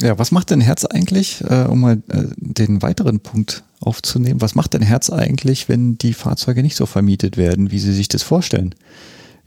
Ja, 0.02 0.20
was 0.20 0.32
macht 0.32 0.52
denn 0.52 0.62
Herz 0.62 0.86
eigentlich, 0.86 1.44
äh, 1.50 1.64
um 1.64 1.82
mal 1.82 2.02
äh, 2.10 2.26
den 2.38 2.82
weiteren 2.84 3.20
Punkt 3.20 3.64
aufzunehmen, 3.80 4.42
was 4.42 4.54
macht 4.54 4.74
denn 4.74 4.84
Herz 4.84 5.10
eigentlich, 5.10 5.70
wenn 5.70 5.98
die 5.98 6.14
Fahrzeuge 6.14 6.62
nicht 6.62 6.76
so 6.76 6.86
vermietet 6.86 7.36
werden, 7.38 7.72
wie 7.72 7.80
sie 7.80 7.94
sich 7.94 8.08
das 8.08 8.22
vorstellen? 8.22 8.76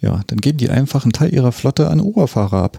Ja, 0.00 0.22
dann 0.26 0.38
geben 0.38 0.58
die 0.58 0.70
einfach 0.70 1.04
einen 1.04 1.12
Teil 1.12 1.32
ihrer 1.32 1.52
Flotte 1.52 1.88
an 1.88 2.00
Uberfahrer 2.00 2.62
ab. 2.62 2.78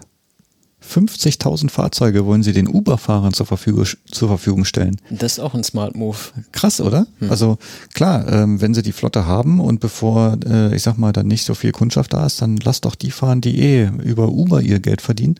50.000 0.82 1.70
Fahrzeuge 1.70 2.26
wollen 2.26 2.42
sie 2.42 2.52
den 2.52 2.68
Uber-Fahrern 2.68 3.32
zur 3.32 3.46
Verfügung, 3.46 3.86
zur 4.10 4.28
Verfügung 4.28 4.64
stellen. 4.64 4.96
Das 5.10 5.32
ist 5.32 5.38
auch 5.38 5.54
ein 5.54 5.64
Smart 5.64 5.96
Move. 5.96 6.18
Krass, 6.52 6.80
oder? 6.80 7.06
Hm. 7.18 7.30
Also 7.30 7.58
klar, 7.94 8.30
ähm, 8.30 8.60
wenn 8.60 8.74
sie 8.74 8.82
die 8.82 8.92
Flotte 8.92 9.26
haben 9.26 9.60
und 9.60 9.80
bevor, 9.80 10.36
äh, 10.44 10.74
ich 10.74 10.82
sag 10.82 10.98
mal, 10.98 11.12
dann 11.12 11.26
nicht 11.26 11.44
so 11.44 11.54
viel 11.54 11.72
Kundschaft 11.72 12.12
da 12.12 12.26
ist, 12.26 12.42
dann 12.42 12.56
lass 12.56 12.80
doch 12.80 12.94
die 12.94 13.10
fahren, 13.10 13.40
die 13.40 13.60
eh 13.60 13.88
über 14.02 14.28
Uber 14.28 14.60
ihr 14.60 14.80
Geld 14.80 15.00
verdienen. 15.00 15.36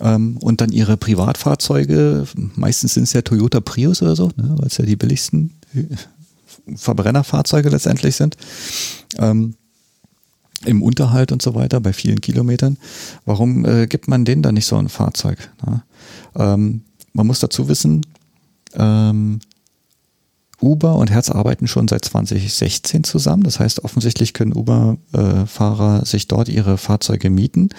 Ähm, 0.00 0.38
und 0.38 0.60
dann 0.60 0.72
ihre 0.72 0.96
Privatfahrzeuge, 0.96 2.26
meistens 2.56 2.94
sind 2.94 3.04
es 3.04 3.12
ja 3.12 3.22
Toyota 3.22 3.60
Prius 3.60 4.02
oder 4.02 4.16
so, 4.16 4.30
ne, 4.36 4.54
weil 4.56 4.66
es 4.66 4.78
ja 4.78 4.84
die 4.84 4.96
billigsten 4.96 5.54
Verbrennerfahrzeuge 6.74 7.68
letztendlich 7.68 8.16
sind. 8.16 8.36
Ähm, 9.18 9.54
im 10.64 10.82
Unterhalt 10.82 11.32
und 11.32 11.42
so 11.42 11.54
weiter, 11.54 11.80
bei 11.80 11.92
vielen 11.92 12.20
Kilometern. 12.20 12.78
Warum 13.24 13.64
äh, 13.64 13.86
gibt 13.86 14.08
man 14.08 14.24
denen 14.24 14.42
da 14.42 14.52
nicht 14.52 14.66
so 14.66 14.76
ein 14.76 14.88
Fahrzeug? 14.88 15.50
Ähm, 16.36 16.82
man 17.12 17.26
muss 17.26 17.40
dazu 17.40 17.68
wissen, 17.68 18.06
ähm, 18.74 19.40
Uber 20.60 20.94
und 20.96 21.10
Herz 21.10 21.28
arbeiten 21.28 21.66
schon 21.66 21.88
seit 21.88 22.04
2016 22.04 23.04
zusammen. 23.04 23.42
Das 23.42 23.58
heißt, 23.58 23.84
offensichtlich 23.84 24.32
können 24.32 24.54
Uber-Fahrer 24.54 26.06
sich 26.06 26.28
dort 26.28 26.48
ihre 26.48 26.78
Fahrzeuge 26.78 27.30
mieten. 27.30 27.70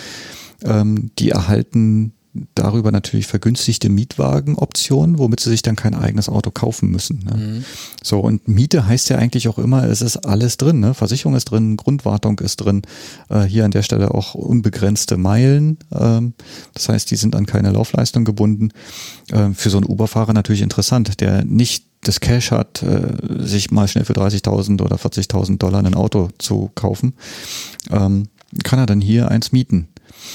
Ähm, 0.64 1.12
die 1.18 1.30
erhalten 1.30 2.14
darüber 2.56 2.92
natürlich 2.92 3.28
vergünstigte 3.28 3.90
Mietwagenoptionen, 3.90 5.20
womit 5.20 5.40
sie 5.40 5.50
sich 5.50 5.62
dann 5.62 5.76
kein 5.76 5.94
eigenes 5.94 6.30
Auto 6.30 6.52
kaufen 6.52 6.90
müssen. 6.90 7.20
Ne? 7.26 7.38
Mhm. 7.38 7.66
So, 8.02 8.20
und 8.20 8.48
Miete 8.48 8.88
heißt 8.88 9.10
ja 9.10 9.18
eigentlich 9.18 9.48
auch 9.48 9.60
immer, 9.60 9.84
es 9.84 10.02
ist 10.02 10.18
alles 10.18 10.58
drin. 10.58 10.80
Ne? 10.80 10.94
Versicherung 10.94 11.36
ist 11.36 11.46
drin, 11.46 11.78
Grundwartung 11.78 12.40
ist 12.40 12.58
drin, 12.58 12.82
äh, 13.30 13.44
hier 13.44 13.66
an 13.66 13.72
der 13.72 13.84
Stelle 13.84 14.14
auch 14.14 14.34
unbegrenzte 14.34 15.18
Meilen. 15.18 15.78
Ähm, 15.94 16.34
das 16.74 16.90
heißt, 16.90 17.12
die 17.12 17.16
sind 17.16 17.36
an 17.36 17.46
keine 17.46 17.72
Laufleistung 17.72 18.26
gebunden. 18.26 18.70
Äh, 19.32 19.52
für 19.54 19.70
so 19.70 19.78
einen 19.78 19.88
Uberfahrer 19.88 20.34
natürlich 20.34 20.62
interessant, 20.62 21.22
der 21.22 21.46
nicht 21.46 21.86
das 22.02 22.20
Cash 22.20 22.52
hat, 22.52 22.84
äh, 22.84 23.46
sich 23.46 23.72
mal 23.72 23.88
schnell 23.88 24.06
für 24.06 24.14
30.000 24.14 24.82
oder 24.82 24.98
40.000 24.98 25.58
Dollar 25.58 25.84
ein 25.84 25.94
Auto 25.94 26.30
zu 26.38 26.72
kaufen, 26.76 27.14
ähm, 27.92 28.28
kann 28.64 28.80
er 28.80 28.86
dann 28.86 29.02
hier 29.02 29.30
eins 29.30 29.52
mieten. 29.52 29.88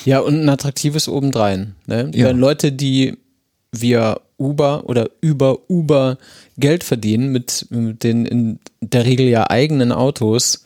Ja, 0.04 0.20
und 0.20 0.42
ein 0.42 0.48
attraktives 0.48 1.08
obendrein. 1.08 1.74
Ne? 1.86 2.10
Ja. 2.14 2.26
Wenn 2.26 2.38
Leute, 2.38 2.72
die 2.72 3.18
via 3.72 4.20
Uber 4.38 4.84
oder 4.86 5.10
über 5.20 5.58
Uber 5.68 6.18
Geld 6.56 6.84
verdienen 6.84 7.32
mit, 7.32 7.66
mit 7.70 8.04
den 8.04 8.24
in 8.24 8.58
der 8.80 9.04
Regel 9.04 9.26
ja 9.26 9.50
eigenen 9.50 9.92
Autos, 9.92 10.64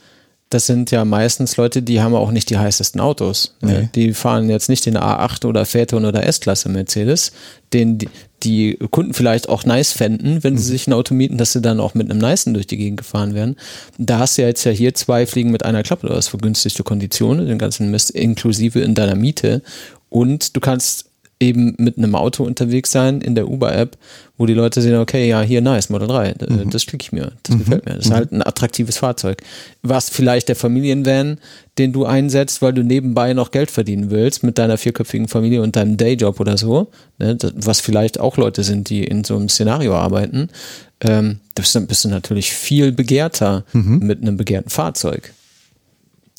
das 0.52 0.66
sind 0.66 0.90
ja 0.90 1.04
meistens 1.04 1.56
Leute, 1.56 1.82
die 1.82 2.00
haben 2.02 2.14
auch 2.14 2.30
nicht 2.30 2.50
die 2.50 2.58
heißesten 2.58 3.00
Autos. 3.00 3.54
Ne? 3.60 3.82
Nee. 3.82 3.88
Die 3.94 4.14
fahren 4.14 4.50
jetzt 4.50 4.68
nicht 4.68 4.84
den 4.84 4.98
A8 4.98 5.46
oder 5.46 5.64
Phaeton 5.64 6.04
oder 6.04 6.26
S-Klasse 6.26 6.68
Mercedes, 6.68 7.32
den 7.72 7.98
die, 8.42 8.76
Kunden 8.90 9.14
vielleicht 9.14 9.48
auch 9.48 9.64
nice 9.64 9.92
fänden, 9.92 10.44
wenn 10.44 10.58
sie 10.58 10.64
mhm. 10.64 10.72
sich 10.72 10.86
ein 10.86 10.92
Auto 10.92 11.14
mieten, 11.14 11.38
dass 11.38 11.52
sie 11.52 11.62
dann 11.62 11.80
auch 11.80 11.94
mit 11.94 12.10
einem 12.10 12.20
Nicen 12.20 12.54
durch 12.54 12.66
die 12.66 12.76
Gegend 12.76 12.98
gefahren 12.98 13.34
werden. 13.34 13.56
Da 13.98 14.18
hast 14.18 14.36
du 14.36 14.42
ja 14.42 14.48
jetzt 14.48 14.64
ja 14.64 14.72
hier 14.72 14.94
zwei 14.94 15.26
Fliegen 15.26 15.50
mit 15.50 15.64
einer 15.64 15.82
Klappe. 15.82 16.08
Du 16.08 16.14
hast 16.14 16.28
vergünstigte 16.28 16.82
Konditionen, 16.82 17.46
den 17.46 17.58
ganzen 17.58 17.90
Mist 17.90 18.10
inklusive 18.10 18.80
in 18.80 18.94
deiner 18.94 19.14
Miete. 19.14 19.62
Und 20.10 20.54
du 20.54 20.60
kannst 20.60 21.06
eben 21.42 21.74
mit 21.78 21.98
einem 21.98 22.14
Auto 22.14 22.44
unterwegs 22.44 22.92
sein 22.92 23.20
in 23.20 23.34
der 23.34 23.48
Uber-App, 23.48 23.98
wo 24.38 24.46
die 24.46 24.54
Leute 24.54 24.80
sehen, 24.80 24.96
okay, 24.96 25.28
ja, 25.28 25.42
hier 25.42 25.60
nice, 25.60 25.90
Model 25.90 26.08
3, 26.08 26.28
äh, 26.28 26.34
mhm. 26.48 26.70
das 26.70 26.86
klicke 26.86 27.02
ich 27.02 27.12
mir, 27.12 27.32
das 27.42 27.54
mhm. 27.54 27.58
gefällt 27.58 27.84
mir. 27.84 27.94
Das 27.94 28.04
ist 28.04 28.10
mhm. 28.10 28.14
halt 28.14 28.32
ein 28.32 28.46
attraktives 28.46 28.96
Fahrzeug. 28.96 29.42
Was 29.82 30.08
vielleicht 30.08 30.48
der 30.48 30.56
Familienvan, 30.56 31.38
den 31.78 31.92
du 31.92 32.04
einsetzt, 32.04 32.62
weil 32.62 32.72
du 32.72 32.82
nebenbei 32.82 33.34
noch 33.34 33.50
Geld 33.50 33.70
verdienen 33.70 34.10
willst 34.10 34.44
mit 34.44 34.58
deiner 34.58 34.78
vierköpfigen 34.78 35.28
Familie 35.28 35.62
und 35.62 35.76
deinem 35.76 35.96
Dayjob 35.96 36.38
oder 36.38 36.56
so, 36.56 36.88
ne, 37.18 37.36
was 37.54 37.80
vielleicht 37.80 38.20
auch 38.20 38.36
Leute 38.36 38.62
sind, 38.62 38.88
die 38.88 39.04
in 39.04 39.24
so 39.24 39.36
einem 39.36 39.48
Szenario 39.48 39.94
arbeiten, 39.94 40.48
ähm, 41.00 41.40
da 41.54 41.62
bist 41.62 41.74
du, 41.74 41.80
bist 41.80 42.04
du 42.04 42.08
natürlich 42.08 42.52
viel 42.52 42.92
begehrter 42.92 43.64
mhm. 43.72 43.98
mit 43.98 44.22
einem 44.22 44.36
begehrten 44.36 44.70
Fahrzeug. 44.70 45.32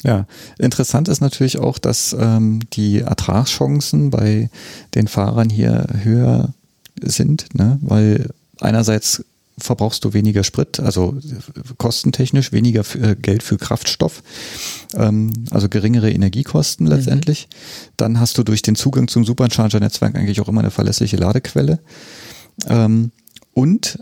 Ja, 0.03 0.27
interessant 0.59 1.07
ist 1.07 1.21
natürlich 1.21 1.59
auch, 1.59 1.77
dass 1.77 2.15
ähm, 2.19 2.59
die 2.73 2.99
Ertragschancen 2.99 4.09
bei 4.09 4.49
den 4.95 5.07
Fahrern 5.07 5.49
hier 5.49 5.87
höher 6.03 6.53
sind, 7.01 7.55
ne? 7.55 7.79
weil 7.81 8.29
einerseits 8.59 9.23
verbrauchst 9.57 10.03
du 10.03 10.13
weniger 10.13 10.43
Sprit, 10.43 10.79
also 10.79 11.15
kostentechnisch 11.77 12.51
weniger 12.51 12.83
für, 12.83 13.15
Geld 13.15 13.43
für 13.43 13.57
Kraftstoff, 13.57 14.23
ähm, 14.95 15.31
also 15.51 15.69
geringere 15.69 16.11
Energiekosten 16.11 16.87
letztendlich. 16.87 17.47
Mhm. 17.49 17.93
Dann 17.97 18.19
hast 18.19 18.37
du 18.37 18.43
durch 18.43 18.61
den 18.61 18.75
Zugang 18.75 19.07
zum 19.07 19.25
Supercharger-Netzwerk 19.25 20.15
eigentlich 20.15 20.41
auch 20.41 20.49
immer 20.49 20.61
eine 20.61 20.71
verlässliche 20.71 21.17
Ladequelle. 21.17 21.79
Ähm, 22.67 23.11
und 23.53 23.99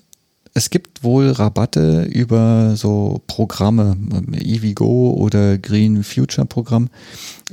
es 0.53 0.69
gibt 0.69 1.03
wohl 1.03 1.29
Rabatte 1.29 2.03
über 2.03 2.75
so 2.75 3.21
Programme, 3.27 3.95
EVgo 4.33 5.11
oder 5.11 5.57
Green 5.57 6.03
Future 6.03 6.45
Programm, 6.45 6.89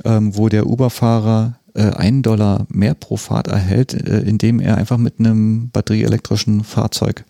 ähm, 0.03 0.35
wo 0.35 0.49
der 0.49 0.67
Uber-Fahrer 0.67 1.59
äh, 1.75 1.91
einen 1.91 2.23
Dollar 2.23 2.65
mehr 2.69 2.93
pro 2.93 3.17
Fahrt 3.17 3.47
erhält, 3.47 3.93
äh, 3.93 4.19
indem 4.19 4.59
er 4.59 4.77
einfach 4.77 4.97
mit 4.97 5.19
einem 5.19 5.69
batterieelektrischen 5.69 6.63
Fahrzeug 6.63 7.23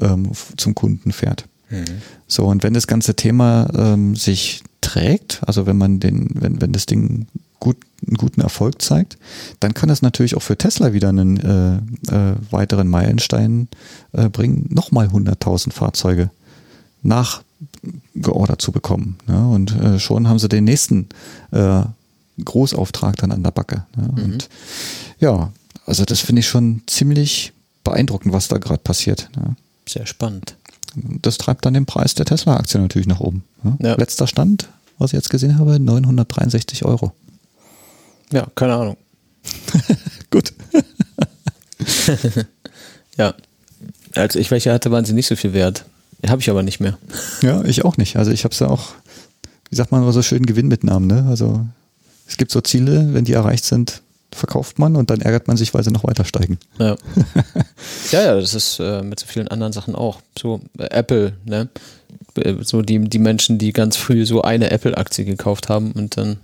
ähm, 0.00 0.30
zum 0.56 0.74
Kunden 0.74 1.12
fährt. 1.12 1.46
Mhm. 1.70 1.84
So, 2.26 2.46
und 2.46 2.62
wenn 2.62 2.74
das 2.74 2.86
ganze 2.86 3.14
Thema 3.14 3.68
ähm, 3.76 4.14
sich 4.14 4.62
trägt, 4.80 5.40
also 5.46 5.66
wenn 5.66 5.78
man 5.78 6.00
den, 6.00 6.28
wenn, 6.34 6.60
wenn 6.60 6.72
das 6.72 6.86
Ding 6.86 7.26
gut, 7.60 7.76
einen 8.06 8.16
guten 8.16 8.40
Erfolg 8.40 8.80
zeigt, 8.80 9.18
dann 9.60 9.74
kann 9.74 9.90
es 9.90 10.02
natürlich 10.02 10.36
auch 10.36 10.42
für 10.42 10.56
Tesla 10.56 10.92
wieder 10.92 11.08
einen 11.08 11.36
äh, 11.38 11.76
äh, 12.14 12.34
weiteren 12.50 12.88
Meilenstein 12.88 13.68
äh, 14.12 14.28
bringen, 14.28 14.66
nochmal 14.70 15.08
100.000 15.08 15.72
Fahrzeuge 15.72 16.30
nachgeordert 17.02 18.62
zu 18.62 18.72
bekommen. 18.72 19.18
Ja, 19.26 19.46
und 19.46 19.72
äh, 19.80 19.98
schon 19.98 20.28
haben 20.28 20.38
sie 20.38 20.48
den 20.48 20.64
nächsten 20.64 21.08
äh, 21.50 21.82
Großauftrag 22.44 23.16
dann 23.16 23.32
an 23.32 23.42
der 23.42 23.50
Backe. 23.50 23.84
Ja, 23.96 24.02
mhm. 24.02 24.24
Und 24.24 24.48
ja, 25.18 25.52
also 25.86 26.04
das 26.04 26.20
finde 26.20 26.40
ich 26.40 26.48
schon 26.48 26.82
ziemlich 26.86 27.52
beeindruckend, 27.84 28.32
was 28.32 28.48
da 28.48 28.58
gerade 28.58 28.82
passiert. 28.82 29.30
Ja. 29.36 29.54
Sehr 29.86 30.06
spannend. 30.06 30.56
Das 30.94 31.38
treibt 31.38 31.64
dann 31.64 31.74
den 31.74 31.86
Preis 31.86 32.14
der 32.14 32.26
Tesla-Aktie 32.26 32.80
natürlich 32.80 33.08
nach 33.08 33.20
oben. 33.20 33.44
Ja. 33.80 33.94
Letzter 33.94 34.26
Stand, 34.26 34.68
was 34.98 35.12
ich 35.12 35.16
jetzt 35.16 35.30
gesehen 35.30 35.58
habe, 35.58 35.78
963 35.78 36.84
Euro. 36.84 37.12
Ja, 38.32 38.46
keine 38.54 38.74
Ahnung. 38.74 38.96
Gut. 40.30 40.52
ja. 43.16 43.34
Als 44.14 44.36
ich 44.36 44.50
welche 44.50 44.72
hatte, 44.72 44.90
waren 44.90 45.04
sie 45.04 45.12
nicht 45.12 45.26
so 45.26 45.36
viel 45.36 45.52
wert. 45.52 45.84
Habe 46.26 46.40
ich 46.40 46.50
aber 46.50 46.62
nicht 46.62 46.80
mehr. 46.80 46.98
Ja, 47.42 47.64
ich 47.64 47.84
auch 47.84 47.96
nicht. 47.96 48.16
Also 48.16 48.32
ich 48.32 48.44
habe 48.44 48.52
es 48.52 48.58
ja 48.58 48.68
auch, 48.68 48.94
wie 49.70 49.76
sagt 49.76 49.92
man, 49.92 50.10
so 50.12 50.22
schön 50.22 50.46
Gewinnmitnahmen. 50.46 51.06
Ne? 51.06 51.26
Also 51.28 51.64
es 52.26 52.36
gibt 52.36 52.50
so 52.50 52.60
Ziele, 52.60 53.14
wenn 53.14 53.24
die 53.24 53.34
erreicht 53.34 53.64
sind, 53.64 54.02
verkauft 54.32 54.78
man 54.78 54.96
und 54.96 55.10
dann 55.10 55.20
ärgert 55.20 55.48
man 55.48 55.56
sich, 55.56 55.72
weil 55.74 55.84
sie 55.84 55.90
noch 55.90 56.04
weiter 56.04 56.24
steigen. 56.24 56.58
Ja, 56.78 56.96
ja, 58.12 58.22
ja, 58.22 58.34
das 58.34 58.54
ist 58.54 58.78
äh, 58.80 59.02
mit 59.02 59.20
so 59.20 59.26
vielen 59.26 59.48
anderen 59.48 59.72
Sachen 59.72 59.94
auch. 59.94 60.20
So 60.38 60.60
äh, 60.78 60.90
Apple, 60.90 61.34
ne? 61.44 61.68
Äh, 62.34 62.56
so 62.62 62.82
die, 62.82 62.98
die 62.98 63.18
Menschen, 63.18 63.58
die 63.58 63.72
ganz 63.72 63.96
früh 63.96 64.26
so 64.26 64.42
eine 64.42 64.70
Apple-Aktie 64.70 65.24
gekauft 65.24 65.68
haben 65.68 65.92
und 65.92 66.16
dann 66.16 66.38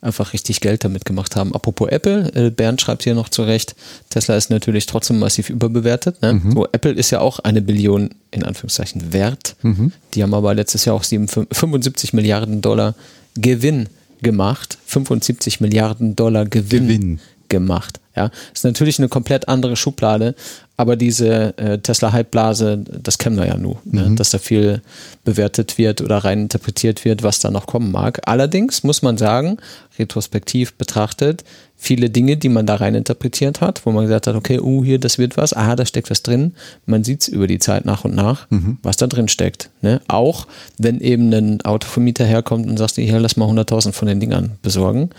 einfach 0.00 0.32
richtig 0.32 0.60
Geld 0.60 0.84
damit 0.84 1.04
gemacht 1.04 1.36
haben. 1.36 1.54
Apropos 1.54 1.88
Apple, 1.88 2.30
äh, 2.34 2.50
Bernd 2.50 2.80
schreibt 2.80 3.04
hier 3.04 3.14
noch 3.14 3.28
zurecht, 3.28 3.74
Tesla 4.10 4.36
ist 4.36 4.50
natürlich 4.50 4.86
trotzdem 4.86 5.18
massiv 5.18 5.50
überbewertet. 5.50 6.22
Ne? 6.22 6.34
Mhm. 6.34 6.52
So, 6.52 6.66
Apple 6.72 6.92
ist 6.92 7.10
ja 7.10 7.20
auch 7.20 7.40
eine 7.40 7.62
Billion 7.62 8.10
in 8.30 8.44
Anführungszeichen 8.44 9.12
wert. 9.12 9.56
Mhm. 9.62 9.92
Die 10.14 10.22
haben 10.22 10.34
aber 10.34 10.54
letztes 10.54 10.84
Jahr 10.84 10.94
auch 10.94 11.04
75 11.04 12.12
Milliarden 12.12 12.60
Dollar 12.60 12.94
Gewinn 13.34 13.88
gemacht. 14.22 14.78
75 14.86 15.60
Milliarden 15.60 16.16
Dollar 16.16 16.44
Gewinn, 16.44 16.88
Gewinn. 16.88 17.20
Gemacht. 17.48 18.00
Ja, 18.16 18.30
ist 18.52 18.64
natürlich 18.64 18.98
eine 18.98 19.08
komplett 19.08 19.46
andere 19.46 19.76
Schublade, 19.76 20.34
aber 20.76 20.96
diese 20.96 21.56
äh, 21.56 21.78
Tesla-Hype-Blase, 21.78 22.78
das 23.02 23.18
kennen 23.18 23.36
wir 23.36 23.46
ja 23.46 23.56
nur, 23.56 23.80
ne? 23.84 24.02
mhm. 24.02 24.08
ne? 24.10 24.14
dass 24.16 24.30
da 24.30 24.38
viel 24.38 24.82
bewertet 25.24 25.78
wird 25.78 26.00
oder 26.00 26.18
rein 26.18 26.40
interpretiert 26.40 27.04
wird, 27.04 27.22
was 27.22 27.38
da 27.38 27.50
noch 27.50 27.66
kommen 27.66 27.92
mag. 27.92 28.20
Allerdings 28.26 28.82
muss 28.82 29.02
man 29.02 29.18
sagen, 29.18 29.58
retrospektiv 30.00 30.74
betrachtet, 30.74 31.44
viele 31.76 32.10
Dinge, 32.10 32.36
die 32.36 32.48
man 32.48 32.66
da 32.66 32.74
rein 32.74 32.96
interpretiert 32.96 33.60
hat, 33.60 33.86
wo 33.86 33.92
man 33.92 34.04
gesagt 34.04 34.26
hat, 34.26 34.34
okay, 34.34 34.58
uh, 34.58 34.84
hier, 34.84 34.98
das 34.98 35.18
wird 35.18 35.36
was, 35.36 35.52
aha, 35.52 35.76
da 35.76 35.86
steckt 35.86 36.10
was 36.10 36.24
drin. 36.24 36.54
Man 36.86 37.04
sieht 37.04 37.22
es 37.22 37.28
über 37.28 37.46
die 37.46 37.60
Zeit 37.60 37.84
nach 37.84 38.04
und 38.04 38.16
nach, 38.16 38.50
mhm. 38.50 38.78
was 38.82 38.96
da 38.96 39.06
drin 39.06 39.28
steckt. 39.28 39.70
Ne? 39.80 40.00
Auch 40.08 40.48
wenn 40.76 41.00
eben 41.00 41.32
ein 41.32 41.60
Autovermieter 41.62 42.24
herkommt 42.24 42.68
und 42.68 42.76
sagt, 42.76 42.96
hier, 42.96 43.20
lass 43.20 43.36
mal 43.36 43.48
100.000 43.48 43.92
von 43.92 44.08
den 44.08 44.18
Dingern 44.18 44.58
besorgen, 44.60 45.10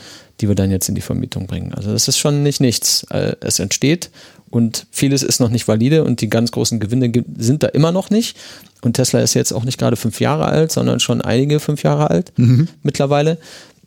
die 0.41 0.47
wir 0.47 0.55
dann 0.55 0.71
jetzt 0.71 0.89
in 0.89 0.95
die 0.95 1.01
Vermietung 1.01 1.47
bringen. 1.47 1.73
Also 1.73 1.91
das 1.91 2.07
ist 2.07 2.17
schon 2.17 2.43
nicht 2.43 2.61
nichts. 2.61 3.03
Äh, 3.09 3.35
es 3.41 3.59
entsteht 3.59 4.09
und 4.49 4.87
vieles 4.91 5.23
ist 5.23 5.39
noch 5.39 5.49
nicht 5.49 5.67
valide 5.67 6.03
und 6.03 6.21
die 6.21 6.29
ganz 6.29 6.51
großen 6.51 6.79
Gewinne 6.79 7.11
sind 7.37 7.63
da 7.63 7.67
immer 7.67 7.91
noch 7.91 8.09
nicht. 8.09 8.37
Und 8.81 8.93
Tesla 8.93 9.19
ist 9.19 9.33
jetzt 9.33 9.51
auch 9.51 9.63
nicht 9.63 9.77
gerade 9.77 9.95
fünf 9.95 10.19
Jahre 10.19 10.45
alt, 10.45 10.71
sondern 10.71 10.99
schon 10.99 11.21
einige 11.21 11.59
fünf 11.59 11.83
Jahre 11.83 12.09
alt 12.09 12.31
mhm. 12.37 12.67
mittlerweile. 12.81 13.37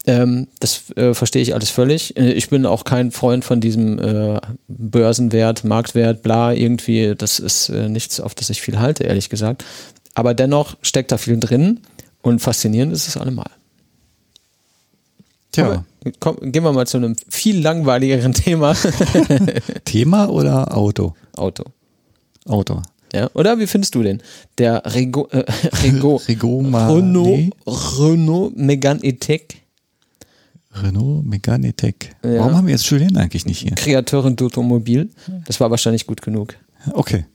Ähm, 0.05 0.49
das 0.59 0.91
äh, 0.97 1.15
verstehe 1.15 1.43
ich 1.43 1.55
alles 1.55 1.71
völlig. 1.71 2.17
Äh, 2.17 2.33
ich 2.33 2.49
bin 2.49 2.67
auch 2.67 2.85
kein 2.85 3.13
Freund 3.13 3.45
von 3.45 3.61
diesem 3.61 3.99
äh, 3.99 4.41
Börsenwert, 4.69 5.65
Marktwert, 5.65 6.23
bla, 6.23 6.53
irgendwie. 6.53 7.15
Das 7.17 7.39
ist 7.39 7.69
äh, 7.69 7.89
nichts, 7.89 8.21
auf 8.21 8.35
das 8.35 8.51
ich 8.51 8.63
viel 8.63 8.79
halte, 8.79 9.05
ehrlich 9.05 9.31
gesagt. 9.31 9.65
Aber 10.15 10.35
dennoch 10.35 10.77
steckt 10.83 11.13
da 11.13 11.19
viel 11.19 11.39
drin 11.39 11.81
und 12.21 12.41
faszinierend 12.41 12.93
ist 12.93 13.09
es 13.09 13.17
allemal. 13.17 13.51
Tja. 15.53 15.85
Komm, 16.21 16.37
gehen 16.41 16.65
wir 16.65 16.73
mal 16.73 16.87
zu 16.87 16.97
einem 16.97 17.17
viel 17.29 17.61
langweiligeren 17.61 18.33
Thema. 18.33 18.75
Thema 19.85 20.29
oder 20.29 20.77
Auto? 20.77 21.15
Auto. 21.37 21.65
Auto. 22.47 22.83
Ja, 23.13 23.31
oder 23.35 23.59
wie 23.59 23.67
findest 23.67 23.95
du 23.95 24.03
den? 24.03 24.23
Der 24.59 24.83
Rego, 24.95 25.29
äh, 25.31 25.45
Rego, 25.83 26.17
Rego 26.17 26.61
Renault, 26.61 27.53
Renault 27.67 28.57
Megane 28.57 29.01
E-Tech 29.03 29.63
Renault 30.75 31.25
Megane 31.25 31.73
Tech. 31.75 31.95
Ja. 32.25 32.39
Warum 32.39 32.57
haben 32.57 32.67
wir 32.67 32.73
jetzt 32.73 32.89
Julien 32.89 33.17
eigentlich 33.17 33.47
nicht 33.47 33.59
hier? 33.59 33.73
Kreateurin 33.73 34.37
d'Automobil. 34.37 35.09
Das 35.45 35.61
war 35.61 35.71
wahrscheinlich 35.71 36.07
gut 36.07 36.23
genug. 36.23 36.55
Okay. 36.93 37.27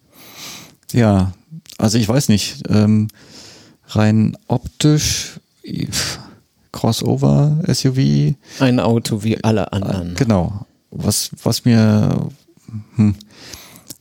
Ja, 0.92 1.34
also 1.78 1.98
ich 1.98 2.08
weiß 2.08 2.30
nicht, 2.30 2.64
ähm, 2.70 3.10
rein 3.88 4.38
optisch, 4.48 5.40
Crossover, 5.62 6.27
SUV. 7.66 8.36
Ein 8.60 8.80
Auto 8.80 9.24
wie 9.24 9.44
alle 9.44 9.72
anderen. 9.74 10.16
Genau. 10.16 10.66
Was, 10.92 11.32
was 11.44 11.66
mir, 11.66 12.30
hm, 12.96 13.16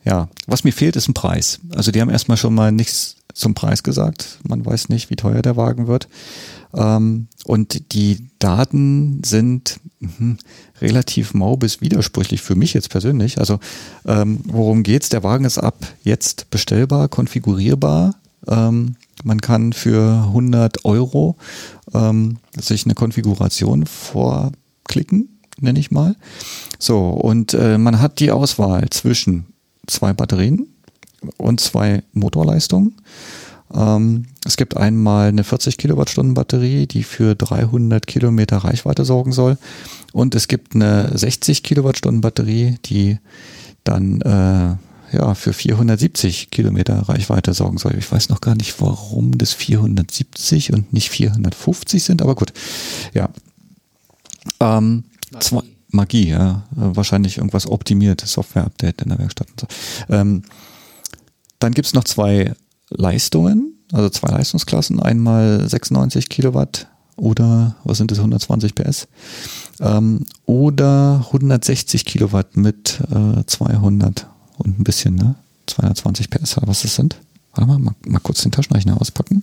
ja, 0.05 0.29
was 0.47 0.65
mir 0.65 0.73
fehlt, 0.73 0.97
ist 0.97 1.09
ein 1.09 1.15
Preis. 1.15 1.61
Also 1.75 1.91
die 1.91 2.01
haben 2.01 2.11
erstmal 2.11 2.37
schon 2.37 2.55
mal 2.55 2.73
nichts 2.73 3.17
zum 3.35 3.55
Preis 3.55 3.83
gesagt. 3.83 4.39
Man 4.49 4.65
weiß 4.65 4.89
nicht, 4.89 5.11
wie 5.11 5.17
teuer 5.17 5.43
der 5.43 5.57
Wagen 5.57 5.87
wird. 5.89 6.09
Ähm, 6.75 7.29
und 7.45 7.93
die 7.93 8.29
Daten 8.39 9.23
sind 9.25 9.79
mh, 10.01 10.37
relativ 10.81 11.35
mau 11.35 11.57
bis 11.57 11.81
widersprüchlich 11.81 12.43
für 12.43 12.55
mich 12.55 12.73
jetzt 12.75 12.91
persönlich. 12.91 13.39
Also 13.39 13.59
ähm, 14.07 14.41
worum 14.45 14.83
geht's? 14.83 15.09
Der 15.09 15.23
Wagen 15.23 15.45
ist 15.45 15.59
ab 15.59 15.77
jetzt 16.03 16.51
bestellbar, 16.51 17.09
konfigurierbar. 17.09 18.15
Ähm, 18.47 18.97
man 19.25 19.41
kann 19.41 19.73
für 19.73 20.25
100 20.29 20.85
Euro 20.85 21.37
ähm, 21.97 22.39
sich 22.57 22.85
eine 22.85 22.95
Konfiguration 22.95 23.87
vorklicken, 23.87 25.41
nenne 25.61 25.79
ich 25.79 25.91
mal. 25.91 26.17
So, 26.79 27.09
und 27.09 27.55
äh, 27.55 27.79
man 27.79 28.01
hat 28.01 28.21
die 28.21 28.31
Auswahl 28.31 28.89
zwischen 28.91 29.47
zwei 29.87 30.13
Batterien 30.13 30.67
und 31.39 31.61
zwei 31.61 32.03
Motorleistungen. 32.13 32.97
Ähm, 33.75 34.27
es 34.45 34.57
gibt 34.57 34.77
einmal 34.77 35.29
eine 35.29 35.45
40 35.45 35.77
Kilowattstunden 35.77 36.35
Batterie, 36.35 36.87
die 36.87 37.03
für 37.03 37.35
300 37.35 38.07
Kilometer 38.07 38.59
Reichweite 38.59 39.05
sorgen 39.05 39.33
soll. 39.33 39.59
Und 40.13 40.35
es 40.35 40.49
gibt 40.49 40.75
eine 40.75 41.17
60 41.17 41.63
Kilowattstunden 41.63 42.21
Batterie, 42.21 42.77
die 42.85 43.19
dann 43.85 44.21
äh, 44.21 44.77
ja, 45.13 45.35
für 45.35 45.53
470 45.53 46.51
Kilometer 46.51 47.09
Reichweite 47.09 47.55
sorgen 47.55 47.79
soll. 47.79 47.97
Ich 47.99 48.11
weiß 48.11 48.29
noch 48.29 48.41
gar 48.41 48.55
nicht, 48.55 48.81
warum 48.81 49.39
das 49.39 49.53
470 49.53 50.73
und 50.73 50.93
nicht 50.93 51.11
450 51.11 52.03
sind, 52.03 52.23
aber 52.23 52.35
gut. 52.35 52.53
Ja. 53.15 53.31
Ähm, 54.61 55.05
Magie. 55.33 55.77
Magie, 55.89 56.29
ja. 56.29 56.65
Wahrscheinlich 56.71 57.39
irgendwas 57.39 57.67
optimiert, 57.67 58.21
Software-Update 58.21 59.03
in 59.03 59.09
der 59.11 59.19
Werkstatt 59.19 59.49
und 59.51 59.61
so. 59.61 59.67
Ähm, 60.09 60.43
dann 61.59 61.73
gibt's 61.73 61.95
noch 61.95 62.05
zwei 62.05 62.55
Leistungen, 62.91 63.75
also 63.93 64.09
zwei 64.11 64.29
Leistungsklassen, 64.29 65.01
einmal 65.01 65.69
96 65.69 66.29
Kilowatt 66.29 66.89
oder 67.17 67.77
was 67.85 67.99
sind 67.99 68.11
das, 68.11 68.19
120 68.19 68.75
PS 68.75 69.09
ähm, 69.81 70.27
oder 70.45 71.25
160 71.27 72.05
Kilowatt 72.05 72.57
mit 72.57 73.01
äh, 73.11 73.45
200 73.47 74.27
und 74.59 74.79
ein 74.79 74.85
bisschen, 74.85 75.15
ne? 75.15 75.35
220 75.67 76.31
PS, 76.31 76.57
was 76.63 76.83
das 76.83 76.95
sind. 76.95 77.17
Warte 77.55 77.69
mal, 77.69 77.79
mal, 77.79 77.95
mal 78.07 78.21
kurz 78.21 78.43
den 78.43 78.53
Taschenrechner 78.53 79.01
auspacken. 79.01 79.43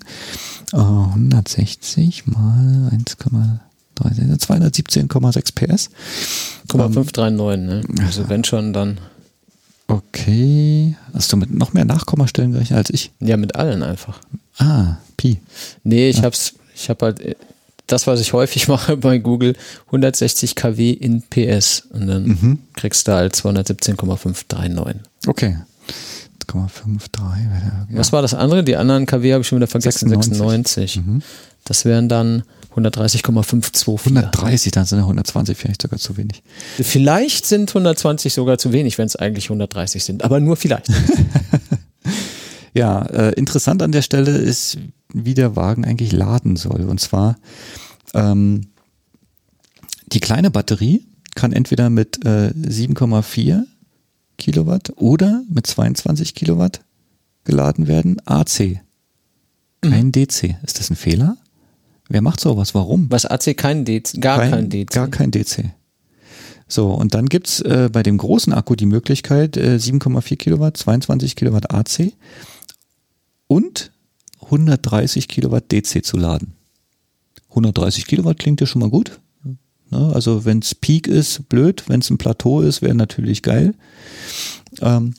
Äh, 0.72 0.77
160 0.77 2.27
mal 2.27 2.91
1,3, 2.94 3.60
217,6 3.98 5.56
PS. 5.56 5.90
539, 6.69 7.65
ne? 7.65 8.06
Also 8.06 8.30
wenn 8.30 8.44
schon, 8.44 8.73
dann. 8.73 8.99
Okay. 9.88 10.95
Hast 11.14 11.31
du 11.34 11.38
mit 11.38 11.52
noch 11.52 11.73
mehr 11.73 11.85
Nachkommastellen 11.85 12.52
gerechnet 12.52 12.77
als 12.77 12.90
ich? 12.90 13.11
Ja, 13.19 13.38
mit 13.38 13.56
allen 13.56 13.84
einfach. 13.84 14.19
Ah, 14.57 14.98
Pi. 15.18 15.40
Nee, 15.84 16.10
ich 16.10 16.18
ja. 16.18 16.23
hab's, 16.23 16.53
ich 16.76 16.90
hab 16.90 17.02
halt 17.02 17.19
äh, 17.19 17.35
das, 17.88 18.07
was 18.07 18.19
ich 18.19 18.34
häufig 18.34 18.68
mache 18.69 18.97
bei 18.97 19.18
Google, 19.18 19.55
160 19.88 20.55
kW 20.55 20.91
in 20.91 21.22
PS 21.22 21.84
und 21.91 22.07
dann 22.07 22.23
mhm. 22.23 22.60
kriegst 22.76 23.07
du 23.07 23.14
halt 23.14 23.35
217,539. 23.35 25.01
Okay. 25.27 25.57
5,53. 26.45 27.19
Ja. 27.89 27.97
Was 27.97 28.11
war 28.11 28.22
das 28.22 28.34
andere? 28.34 28.64
Die 28.64 28.76
anderen 28.76 29.05
kW 29.05 29.34
habe 29.34 29.41
ich 29.41 29.47
schon 29.47 29.57
wieder 29.57 29.68
vergessen. 29.68 30.10
96. 30.10 30.93
96. 30.93 30.97
Mhm. 30.97 31.22
Das 31.64 31.85
wären 31.85 32.10
dann 32.10 32.43
130,524. 32.72 34.18
130, 34.18 34.72
dann 34.72 34.85
sind 34.85 34.99
120 34.99 35.57
vielleicht 35.57 35.81
sogar 35.81 35.99
zu 35.99 36.18
wenig. 36.18 36.43
Vielleicht 36.76 37.45
sind 37.45 37.69
120 37.69 38.34
sogar 38.34 38.57
zu 38.57 38.73
wenig, 38.73 38.97
wenn 38.97 39.05
es 39.05 39.15
eigentlich 39.15 39.45
130 39.45 40.03
sind, 40.03 40.23
aber 40.23 40.39
nur 40.39 40.55
vielleicht. 40.57 40.88
ja, 42.73 43.03
äh, 43.05 43.34
interessant 43.34 43.81
an 43.81 43.91
der 43.91 44.01
Stelle 44.01 44.31
ist, 44.31 44.77
wie 45.14 45.34
der 45.34 45.56
Wagen 45.56 45.85
eigentlich 45.85 46.11
laden 46.11 46.56
soll. 46.56 46.81
Und 46.81 46.99
zwar 46.99 47.38
ähm, 48.14 48.68
die 50.07 50.19
kleine 50.19 50.52
Batterie 50.52 51.06
kann 51.35 51.53
entweder 51.53 51.90
mit 51.90 52.26
äh, 52.26 52.49
7,4 52.49 53.64
Kilowatt 54.38 54.94
oder 54.98 55.44
mit 55.49 55.65
22 55.68 56.35
Kilowatt 56.35 56.81
geladen 57.44 57.88
werden. 57.88 58.18
AC. 58.26 58.80
Kein 59.81 60.07
mhm. 60.07 60.11
DC. 60.11 60.56
Ist 60.64 60.80
das 60.80 60.90
ein 60.90 60.95
Fehler? 60.95 61.38
Wer 62.10 62.22
macht 62.22 62.40
sowas? 62.40 62.76
Warum? 62.76 63.10
Was 63.10 63.26
AC 63.26 63.57
kein 63.57 63.85
DC, 63.85 64.22
gar 64.22 64.40
kein, 64.40 64.52
kein 64.52 64.69
DC. 64.69 64.91
Gar 64.91 65.07
kein 65.07 65.31
DC. 65.31 65.72
So, 66.68 66.91
und 66.91 67.14
dann 67.14 67.27
gibt's 67.27 67.60
äh, 67.61 67.90
bei 67.91 68.03
dem 68.03 68.18
großen 68.18 68.53
Akku 68.53 68.76
die 68.76 68.85
Möglichkeit, 68.85 69.57
äh, 69.57 69.77
7,4 69.77 70.35
Kilowatt, 70.38 70.77
22 70.77 71.35
Kilowatt 71.35 71.72
AC 71.72 72.14
und 73.48 73.91
130 74.45 75.28
Kilowatt 75.28 75.72
DC 75.72 76.03
zu 76.06 76.18
laden. 76.18 76.53
130 77.49 78.07
Kilowatt 78.07 78.40
klingt 78.40 78.61
ja 78.61 78.68
schon 78.68 78.82
mal 78.82 78.90
gut. 78.90 79.20
Ne? 79.94 80.11
Also 80.14 80.45
wenn 80.45 80.60
es 80.60 80.76
Peak 80.76 81.07
ist, 81.07 81.48
blöd. 81.49 81.84
Wenn 81.88 82.02
es 82.02 82.10
ein 82.10 82.18
Plateau 82.18 82.61
ist, 82.61 82.82
wäre 82.82 82.95
natürlich 82.95 83.44
geil. 83.44 83.76
Ähm, 84.82 85.14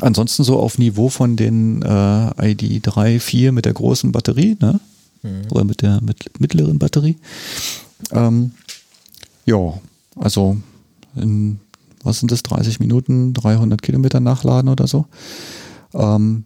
ansonsten 0.00 0.44
so 0.44 0.58
auf 0.58 0.78
Niveau 0.78 1.08
von 1.08 1.36
den 1.36 1.82
äh, 1.82 2.50
ID 2.52 2.80
3, 2.82 3.20
4 3.20 3.52
mit 3.52 3.64
der 3.64 3.72
großen 3.72 4.12
Batterie, 4.12 4.56
ne? 4.60 4.80
Mhm. 5.22 5.50
Oder 5.50 5.64
mit 5.64 5.82
der 5.82 6.00
mit, 6.02 6.40
mittleren 6.40 6.78
Batterie. 6.78 7.16
Ähm, 8.12 8.52
ja, 9.46 9.74
also 10.16 10.58
in, 11.16 11.58
was 12.02 12.20
sind 12.20 12.30
das, 12.30 12.42
30 12.42 12.80
Minuten, 12.80 13.32
300 13.32 13.80
Kilometer 13.80 14.20
nachladen 14.20 14.68
oder 14.68 14.86
so. 14.86 15.06
Ähm, 15.94 16.44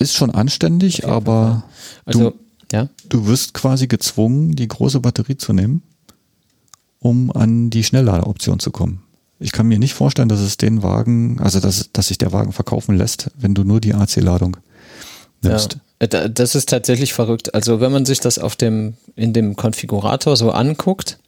ist 0.00 0.14
schon 0.14 0.30
anständig, 0.30 1.06
aber 1.06 1.62
also, 2.04 2.30
du, 2.30 2.38
ja? 2.72 2.88
du 3.08 3.26
wirst 3.26 3.54
quasi 3.54 3.86
gezwungen, 3.86 4.56
die 4.56 4.66
große 4.66 5.00
Batterie 5.00 5.36
zu 5.36 5.52
nehmen, 5.52 5.82
um 6.98 7.30
an 7.30 7.70
die 7.70 7.84
Schnellladeroption 7.84 8.58
zu 8.58 8.70
kommen. 8.70 9.02
Ich 9.38 9.52
kann 9.52 9.68
mir 9.68 9.78
nicht 9.78 9.94
vorstellen, 9.94 10.28
dass 10.28 10.40
es 10.40 10.56
den 10.56 10.82
Wagen, 10.82 11.38
also 11.40 11.60
dass, 11.60 11.90
dass 11.92 12.08
sich 12.08 12.18
der 12.18 12.32
Wagen 12.32 12.52
verkaufen 12.52 12.96
lässt, 12.96 13.30
wenn 13.38 13.54
du 13.54 13.64
nur 13.64 13.80
die 13.80 13.94
AC-Ladung 13.94 14.56
nimmst. 15.42 15.78
Ja, 16.00 16.28
das 16.28 16.54
ist 16.54 16.68
tatsächlich 16.68 17.12
verrückt. 17.12 17.54
Also 17.54 17.80
wenn 17.80 17.92
man 17.92 18.04
sich 18.04 18.20
das 18.20 18.38
auf 18.38 18.56
dem, 18.56 18.94
in 19.16 19.32
dem 19.32 19.56
Konfigurator 19.56 20.36
so 20.36 20.50
anguckt, 20.50 21.18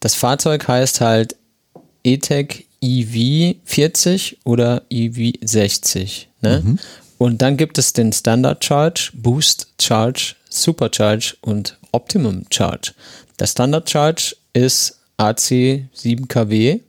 das 0.00 0.14
Fahrzeug 0.14 0.68
heißt 0.68 1.00
halt 1.00 1.36
E-Tech 2.04 2.66
EV 2.80 3.56
40 3.64 4.38
oder 4.44 4.82
EV 4.90 5.32
60. 5.42 6.28
Ne? 6.42 6.62
Mhm. 6.64 6.78
Und 7.18 7.40
dann 7.42 7.56
gibt 7.56 7.78
es 7.78 7.92
den 7.92 8.12
Standard 8.12 8.64
Charge, 8.64 9.10
Boost 9.14 9.68
Charge, 9.80 10.34
Supercharge 10.48 11.34
und 11.40 11.78
Optimum 11.92 12.44
Charge. 12.50 12.92
Der 13.38 13.46
Standard 13.46 13.88
Charge 13.88 14.36
ist 14.52 14.98
AC 15.16 15.88
7 15.92 16.28
kW. 16.28 16.80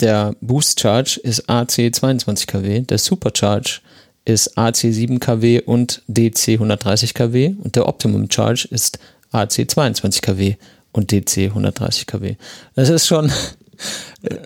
Der 0.00 0.34
Boost 0.40 0.80
Charge 0.80 1.20
ist 1.22 1.48
AC 1.48 1.94
22 1.94 2.46
kW. 2.46 2.80
Der 2.80 2.98
Supercharge 2.98 3.80
ist 4.24 4.56
AC 4.58 4.76
7 4.76 5.20
kW 5.20 5.62
und 5.62 6.02
DC 6.06 6.50
130 6.54 7.14
kW. 7.14 7.54
Und 7.58 7.76
der 7.76 7.88
Optimum 7.88 8.30
Charge 8.30 8.68
ist 8.70 8.98
AC 9.32 9.68
22 9.70 10.22
kW 10.22 10.56
und 10.92 11.12
DC 11.12 11.48
130 11.48 12.06
kW. 12.06 12.36
Das 12.74 12.88
ist 12.88 13.06
schon 13.06 13.32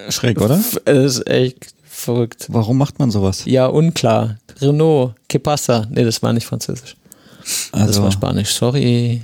schräg, 0.08 0.40
oder? 0.40 0.62
Das 0.84 1.16
ist 1.16 1.26
echt 1.26 1.74
Verrückt. 2.00 2.46
Warum 2.48 2.78
macht 2.78 2.98
man 2.98 3.10
sowas? 3.10 3.44
Ja, 3.44 3.66
unklar. 3.66 4.38
Renault, 4.58 5.14
que 5.28 5.38
pasa? 5.38 5.86
Nee, 5.90 6.04
das 6.04 6.22
war 6.22 6.32
nicht 6.32 6.46
französisch. 6.46 6.96
Also, 7.72 7.86
das 7.86 8.02
war 8.02 8.10
Spanisch, 8.10 8.54
sorry. 8.54 9.20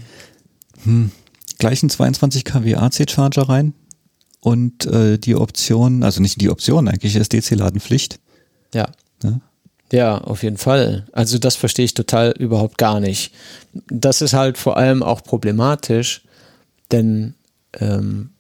Hm. 0.84 1.10
Gleich 1.58 1.82
ein 1.82 1.88
22 1.88 2.44
kW 2.44 2.76
AC-Charger 2.76 3.48
rein 3.48 3.72
und 4.40 4.84
äh, 4.86 5.16
die 5.16 5.36
Option, 5.36 6.02
also 6.02 6.20
nicht 6.20 6.38
die 6.40 6.50
Option, 6.50 6.86
eigentlich 6.86 7.16
ist 7.16 7.32
DC-Ladenpflicht. 7.32 8.20
Ja. 8.74 8.88
ja. 9.22 9.40
Ja, 9.90 10.18
auf 10.18 10.42
jeden 10.42 10.58
Fall. 10.58 11.06
Also 11.12 11.38
das 11.38 11.56
verstehe 11.56 11.86
ich 11.86 11.94
total 11.94 12.32
überhaupt 12.32 12.76
gar 12.76 13.00
nicht. 13.00 13.32
Das 13.86 14.20
ist 14.20 14.34
halt 14.34 14.58
vor 14.58 14.76
allem 14.76 15.02
auch 15.02 15.22
problematisch, 15.22 16.24
denn 16.90 17.34
ähm, 17.72 18.30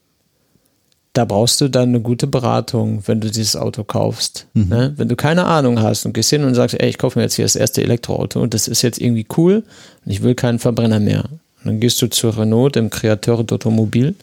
da 1.16 1.24
brauchst 1.24 1.62
du 1.62 1.68
dann 1.68 1.88
eine 1.88 2.00
gute 2.00 2.26
Beratung, 2.26 3.02
wenn 3.06 3.20
du 3.22 3.30
dieses 3.30 3.56
Auto 3.56 3.84
kaufst. 3.84 4.46
Mhm. 4.52 4.68
Ne? 4.68 4.92
Wenn 4.96 5.08
du 5.08 5.16
keine 5.16 5.46
Ahnung 5.46 5.80
hast 5.80 6.04
und 6.04 6.12
gehst 6.12 6.28
hin 6.28 6.44
und 6.44 6.54
sagst, 6.54 6.78
ey, 6.78 6.90
ich 6.90 6.98
kaufe 6.98 7.18
mir 7.18 7.22
jetzt 7.24 7.36
hier 7.36 7.44
das 7.46 7.56
erste 7.56 7.82
Elektroauto 7.82 8.40
und 8.40 8.52
das 8.52 8.68
ist 8.68 8.82
jetzt 8.82 9.00
irgendwie 9.00 9.26
cool 9.36 9.62
und 10.04 10.12
ich 10.12 10.22
will 10.22 10.34
keinen 10.34 10.58
Verbrenner 10.58 11.00
mehr. 11.00 11.24
Und 11.24 11.64
dann 11.64 11.80
gehst 11.80 12.02
du 12.02 12.08
zu 12.08 12.28
Renault, 12.28 12.76
dem 12.76 12.90
Kreateur 12.90 13.40
d'Automobil, 13.40 14.14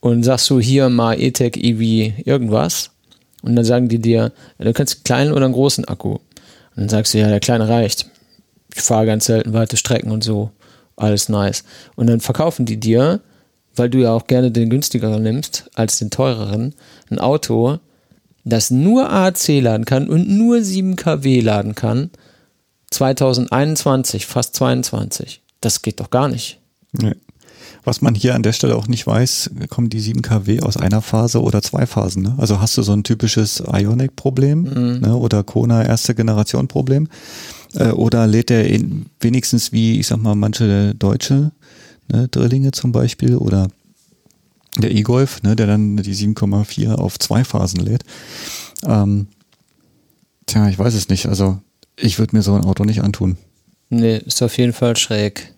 und 0.00 0.22
sagst 0.24 0.48
du 0.48 0.58
hier 0.58 0.88
mal 0.88 1.20
E-Tech 1.20 1.56
EV 1.56 2.14
irgendwas. 2.24 2.90
Und 3.42 3.54
dann 3.54 3.64
sagen 3.64 3.88
die 3.88 3.98
dir, 3.98 4.32
du 4.58 4.72
kannst 4.72 4.96
einen 4.96 5.04
kleinen 5.04 5.32
oder 5.32 5.44
einen 5.44 5.54
großen 5.54 5.84
Akku. 5.84 6.12
Und 6.12 6.20
dann 6.76 6.88
sagst 6.88 7.12
du, 7.12 7.18
ja, 7.18 7.28
der 7.28 7.40
Kleine 7.40 7.68
reicht. 7.68 8.06
Ich 8.74 8.80
fahre 8.80 9.04
ganz 9.04 9.26
selten 9.26 9.52
weite 9.52 9.76
Strecken 9.76 10.10
und 10.10 10.24
so. 10.24 10.50
Alles 10.96 11.28
nice. 11.28 11.64
Und 11.94 12.06
dann 12.06 12.20
verkaufen 12.20 12.64
die 12.64 12.78
dir, 12.80 13.20
weil 13.76 13.90
du 13.90 13.98
ja 13.98 14.12
auch 14.12 14.26
gerne 14.26 14.50
den 14.50 14.70
günstigeren 14.70 15.22
nimmst 15.22 15.70
als 15.74 15.98
den 15.98 16.10
teureren, 16.10 16.74
ein 17.10 17.18
Auto, 17.18 17.78
das 18.44 18.70
nur 18.70 19.10
AC 19.10 19.48
laden 19.60 19.84
kann 19.84 20.08
und 20.08 20.28
nur 20.28 20.62
7 20.62 20.96
kW 20.96 21.40
laden 21.40 21.74
kann, 21.74 22.10
2021, 22.90 24.26
fast 24.26 24.54
22. 24.56 25.42
Das 25.60 25.82
geht 25.82 26.00
doch 26.00 26.10
gar 26.10 26.28
nicht. 26.28 26.60
Nee. 26.92 27.14
Was 27.84 28.00
man 28.00 28.14
hier 28.14 28.34
an 28.34 28.42
der 28.42 28.52
Stelle 28.52 28.76
auch 28.76 28.86
nicht 28.86 29.06
weiß, 29.06 29.50
kommen 29.68 29.88
die 29.88 30.00
7 30.00 30.22
kW 30.22 30.60
aus 30.60 30.76
einer 30.76 31.02
Phase 31.02 31.42
oder 31.42 31.62
zwei 31.62 31.86
Phasen. 31.86 32.22
Ne? 32.22 32.34
Also 32.38 32.60
hast 32.60 32.76
du 32.76 32.82
so 32.82 32.92
ein 32.92 33.02
typisches 33.02 33.62
Ionic-Problem 33.66 34.62
mhm. 34.62 35.00
ne? 35.00 35.16
oder 35.16 35.42
Kona 35.42 35.84
erste 35.84 36.14
Generation 36.14 36.68
Problem 36.68 37.08
äh, 37.74 37.88
oder 37.88 38.26
lädt 38.26 38.50
in, 38.50 39.06
wenigstens 39.20 39.72
wie, 39.72 39.98
ich 39.98 40.06
sag 40.06 40.18
mal, 40.18 40.36
manche 40.36 40.94
deutsche 40.94 41.52
ne, 42.10 42.28
Drillinge 42.28 42.72
zum 42.72 42.92
Beispiel 42.92 43.36
oder 43.36 43.68
der 44.78 44.90
E-Golf, 44.90 45.42
ne, 45.42 45.54
der 45.56 45.66
dann 45.66 45.96
die 45.96 46.14
7,4 46.14 46.94
auf 46.94 47.18
zwei 47.18 47.44
Phasen 47.44 47.80
lädt. 47.80 48.04
Ähm, 48.84 49.28
tja, 50.46 50.68
ich 50.68 50.78
weiß 50.78 50.94
es 50.94 51.08
nicht. 51.08 51.26
Also 51.26 51.60
ich 51.96 52.18
würde 52.18 52.36
mir 52.36 52.42
so 52.42 52.54
ein 52.54 52.64
Auto 52.64 52.84
nicht 52.84 53.02
antun. 53.02 53.36
Nee, 53.90 54.18
ist 54.18 54.42
auf 54.42 54.56
jeden 54.56 54.72
Fall 54.72 54.96
schräg. 54.96 55.52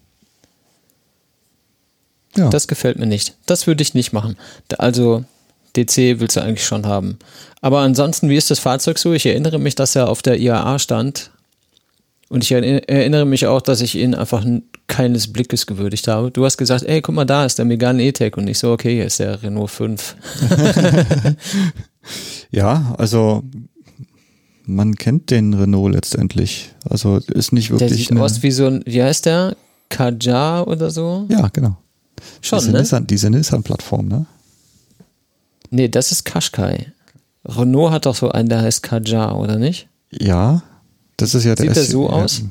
Ja. 2.36 2.50
Das 2.50 2.66
gefällt 2.66 2.98
mir 2.98 3.06
nicht. 3.06 3.36
Das 3.46 3.66
würde 3.66 3.82
ich 3.82 3.94
nicht 3.94 4.12
machen. 4.12 4.36
Also 4.78 5.24
DC 5.76 6.18
willst 6.18 6.36
du 6.36 6.42
eigentlich 6.42 6.66
schon 6.66 6.86
haben. 6.86 7.18
Aber 7.60 7.80
ansonsten, 7.80 8.28
wie 8.28 8.36
ist 8.36 8.50
das 8.50 8.58
Fahrzeug 8.58 8.98
so? 8.98 9.12
Ich 9.12 9.26
erinnere 9.26 9.58
mich, 9.58 9.74
dass 9.74 9.94
er 9.94 10.08
auf 10.08 10.22
der 10.22 10.38
IAA 10.40 10.78
stand. 10.78 11.30
Und 12.34 12.42
ich 12.42 12.50
erinnere 12.50 13.26
mich 13.26 13.46
auch, 13.46 13.62
dass 13.62 13.80
ich 13.80 13.94
ihn 13.94 14.12
einfach 14.12 14.44
keines 14.88 15.32
Blickes 15.32 15.66
gewürdigt 15.66 16.08
habe. 16.08 16.32
Du 16.32 16.44
hast 16.44 16.56
gesagt, 16.56 16.82
ey, 16.82 17.00
guck 17.00 17.14
mal, 17.14 17.24
da 17.24 17.44
ist 17.44 17.60
der 17.60 17.64
Megane 17.64 18.02
E-Tech. 18.02 18.36
Und 18.36 18.48
ich 18.48 18.58
so, 18.58 18.72
okay, 18.72 18.92
hier 18.92 19.04
ist 19.04 19.20
der 19.20 19.40
Renault 19.40 19.70
5. 19.70 20.16
ja, 22.50 22.92
also 22.98 23.44
man 24.66 24.96
kennt 24.96 25.30
den 25.30 25.54
Renault 25.54 25.94
letztendlich. 25.94 26.72
Also 26.90 27.18
ist 27.18 27.52
nicht 27.52 27.70
wirklich. 27.70 27.90
Der 27.90 27.98
sieht 27.98 28.16
aus 28.16 28.42
wie 28.42 28.50
so 28.50 28.66
ein, 28.66 28.82
wie 28.84 29.00
heißt 29.00 29.26
der? 29.26 29.56
Kajar 29.88 30.66
oder 30.66 30.90
so? 30.90 31.26
Ja, 31.28 31.46
genau. 31.52 31.76
Schon, 32.40 32.58
diese 32.58 32.72
ne? 32.72 32.80
Nissan, 32.80 33.06
diese 33.06 33.30
Nissan-Plattform, 33.30 34.08
ne? 34.08 34.26
Nee, 35.70 35.86
das 35.86 36.10
ist 36.10 36.24
Qashqai. 36.24 36.92
Renault 37.44 37.92
hat 37.92 38.06
doch 38.06 38.16
so 38.16 38.32
einen, 38.32 38.48
der 38.48 38.60
heißt 38.60 38.82
Kajar, 38.82 39.38
oder 39.38 39.56
nicht? 39.56 39.86
Ja, 40.10 40.64
das 41.16 41.34
ist 41.34 41.44
ja 41.44 41.54
der. 41.54 41.66
Sieht 41.66 41.76
der 41.76 41.84
so 41.84 42.08
aus? 42.10 42.42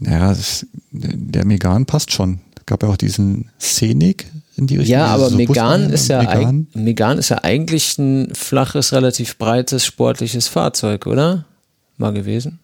Ja, 0.00 0.28
das, 0.28 0.66
der 0.90 1.44
Megan 1.44 1.86
passt 1.86 2.12
schon. 2.12 2.40
Es 2.56 2.66
gab 2.66 2.82
ja 2.82 2.88
auch 2.88 2.96
diesen 2.96 3.50
Scenic 3.60 4.26
in 4.56 4.66
die 4.66 4.76
Richtung. 4.76 4.92
Ja, 4.92 5.06
aber 5.06 5.30
so 5.30 5.36
Megan 5.36 5.90
ist 5.90 6.08
ja, 6.08 6.22
Megan. 6.22 6.66
Megan 6.74 7.18
ist 7.18 7.28
ja 7.28 7.42
eigentlich 7.42 7.98
ein 7.98 8.34
flaches, 8.34 8.92
relativ 8.92 9.38
breites, 9.38 9.84
sportliches 9.84 10.48
Fahrzeug, 10.48 11.06
oder? 11.06 11.44
Mal 11.96 12.12
gewesen. 12.12 12.60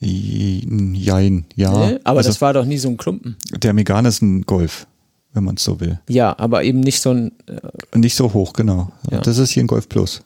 Jein, 0.00 1.46
ja. 1.54 1.86
Nee, 1.86 1.98
aber 2.04 2.18
also, 2.18 2.28
das 2.28 2.40
war 2.40 2.52
doch 2.52 2.64
nie 2.64 2.78
so 2.78 2.88
ein 2.88 2.96
Klumpen. 2.96 3.36
Der 3.56 3.72
Megan 3.72 4.04
ist 4.04 4.20
ein 4.20 4.42
Golf, 4.42 4.86
wenn 5.32 5.44
man 5.44 5.54
es 5.54 5.64
so 5.64 5.80
will. 5.80 5.98
Ja, 6.08 6.38
aber 6.38 6.64
eben 6.64 6.80
nicht 6.80 7.00
so 7.00 7.10
ein. 7.10 7.32
Äh 7.46 7.98
nicht 7.98 8.14
so 8.14 8.32
hoch, 8.32 8.52
genau. 8.52 8.92
Ja. 9.10 9.20
Das 9.20 9.38
ist 9.38 9.50
hier 9.50 9.64
ein 9.64 9.66
Golf 9.68 9.88
Plus. 9.88 10.22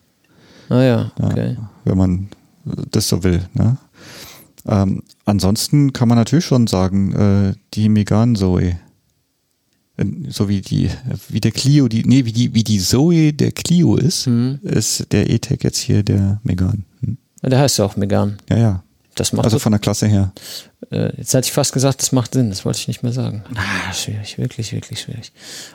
Ah 0.68 0.82
ja, 0.82 1.12
okay. 1.20 1.56
Ja, 1.58 1.70
wenn 1.84 1.98
man 1.98 2.28
das 2.90 3.08
so 3.08 3.22
will. 3.24 3.42
Ne? 3.54 3.76
Ähm, 4.66 5.02
ansonsten 5.24 5.92
kann 5.92 6.08
man 6.08 6.18
natürlich 6.18 6.44
schon 6.44 6.66
sagen, 6.66 7.12
äh, 7.12 7.54
die 7.74 7.88
Megan 7.88 8.36
Zoe. 8.36 8.78
Äh, 9.96 10.04
so 10.28 10.48
wie 10.48 10.60
die, 10.60 10.90
wie 11.28 11.40
der 11.40 11.52
Clio, 11.52 11.88
die, 11.88 12.04
nee, 12.04 12.24
wie 12.24 12.32
die, 12.32 12.54
wie 12.54 12.64
die 12.64 12.78
Zoe 12.78 13.32
der 13.32 13.52
Clio 13.52 13.96
ist, 13.96 14.26
mhm. 14.26 14.60
ist 14.62 15.12
der 15.12 15.30
E-Tech 15.30 15.60
jetzt 15.62 15.78
hier 15.78 16.02
der 16.02 16.40
Megan. 16.42 16.84
Hm? 17.00 17.16
Der 17.42 17.58
heißt 17.58 17.78
ja 17.78 17.84
auch 17.84 17.96
Megan. 17.96 18.38
Ja, 18.48 18.58
ja. 18.58 18.82
Das 19.14 19.32
macht 19.32 19.46
also 19.46 19.58
von 19.58 19.72
der 19.72 19.80
Klasse 19.80 20.06
her. 20.06 20.32
Äh, 20.90 21.16
jetzt 21.16 21.34
hatte 21.34 21.46
ich 21.46 21.52
fast 21.52 21.72
gesagt, 21.72 22.00
das 22.00 22.12
macht 22.12 22.34
Sinn, 22.34 22.50
das 22.50 22.64
wollte 22.64 22.78
ich 22.78 22.86
nicht 22.86 23.02
mehr 23.02 23.12
sagen. 23.12 23.42
Ah, 23.56 23.92
schwierig, 23.92 24.38
wirklich, 24.38 24.72
wirklich 24.72 25.00
schwierig. 25.00 25.32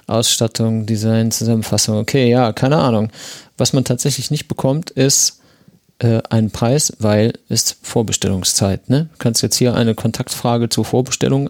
Ausstattung, 0.07 0.85
Design, 0.85 1.29
Zusammenfassung, 1.29 1.97
okay, 1.97 2.29
ja, 2.29 2.53
keine 2.53 2.77
Ahnung. 2.77 3.11
Was 3.57 3.73
man 3.73 3.83
tatsächlich 3.83 4.31
nicht 4.31 4.47
bekommt, 4.47 4.91
ist 4.91 5.41
äh, 5.99 6.21
einen 6.29 6.51
Preis, 6.51 6.93
weil 6.99 7.33
es 7.49 7.77
Vorbestellungszeit. 7.81 8.89
Ne? 8.89 9.09
Du 9.11 9.17
kannst 9.19 9.41
jetzt 9.41 9.55
hier 9.55 9.75
eine 9.75 9.95
Kontaktfrage 9.95 10.69
zur 10.69 10.85
Vorbestellung 10.85 11.49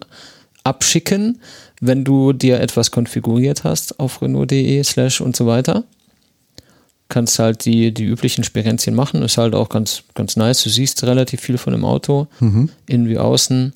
abschicken, 0.64 1.40
wenn 1.80 2.04
du 2.04 2.32
dir 2.32 2.60
etwas 2.60 2.90
konfiguriert 2.90 3.64
hast 3.64 4.00
auf 4.00 4.22
Renault.de 4.22 4.82
slash 4.82 5.20
und 5.20 5.36
so 5.36 5.46
weiter. 5.46 5.84
Kannst 7.08 7.38
halt 7.38 7.64
die, 7.66 7.92
die 7.92 8.04
üblichen 8.04 8.44
Sperenzien 8.44 8.96
machen, 8.96 9.22
ist 9.22 9.36
halt 9.36 9.54
auch 9.54 9.68
ganz, 9.68 10.02
ganz 10.14 10.36
nice. 10.36 10.62
Du 10.62 10.70
siehst 10.70 11.02
relativ 11.04 11.40
viel 11.40 11.58
von 11.58 11.72
dem 11.72 11.84
Auto, 11.84 12.28
mhm. 12.40 12.70
innen 12.86 13.08
wie 13.08 13.18
außen. 13.18 13.74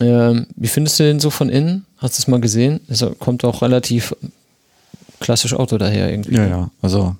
Ähm, 0.00 0.46
wie 0.56 0.68
findest 0.68 0.98
du 0.98 1.04
den 1.04 1.20
so 1.20 1.30
von 1.30 1.48
innen? 1.48 1.86
Hast 1.98 2.18
du 2.18 2.22
es 2.22 2.28
mal 2.28 2.40
gesehen? 2.40 2.80
Es 2.88 3.04
kommt 3.18 3.44
auch 3.44 3.62
relativ 3.62 4.14
klassisch 5.20 5.54
Auto 5.54 5.78
daher 5.78 6.10
irgendwie. 6.10 6.36
Ja, 6.36 6.46
ja, 6.46 6.70
also 6.82 7.16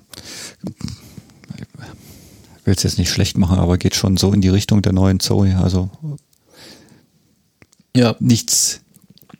will 2.69 2.75
es 2.75 2.83
jetzt 2.83 2.99
nicht 2.99 3.09
schlecht 3.09 3.37
machen, 3.37 3.57
aber 3.57 3.79
geht 3.79 3.95
schon 3.95 4.15
so 4.15 4.31
in 4.31 4.41
die 4.41 4.49
Richtung 4.49 4.83
der 4.83 4.93
neuen 4.93 5.19
Zoe. 5.19 5.57
Also 5.57 5.89
ja. 7.97 8.15
nichts, 8.19 8.81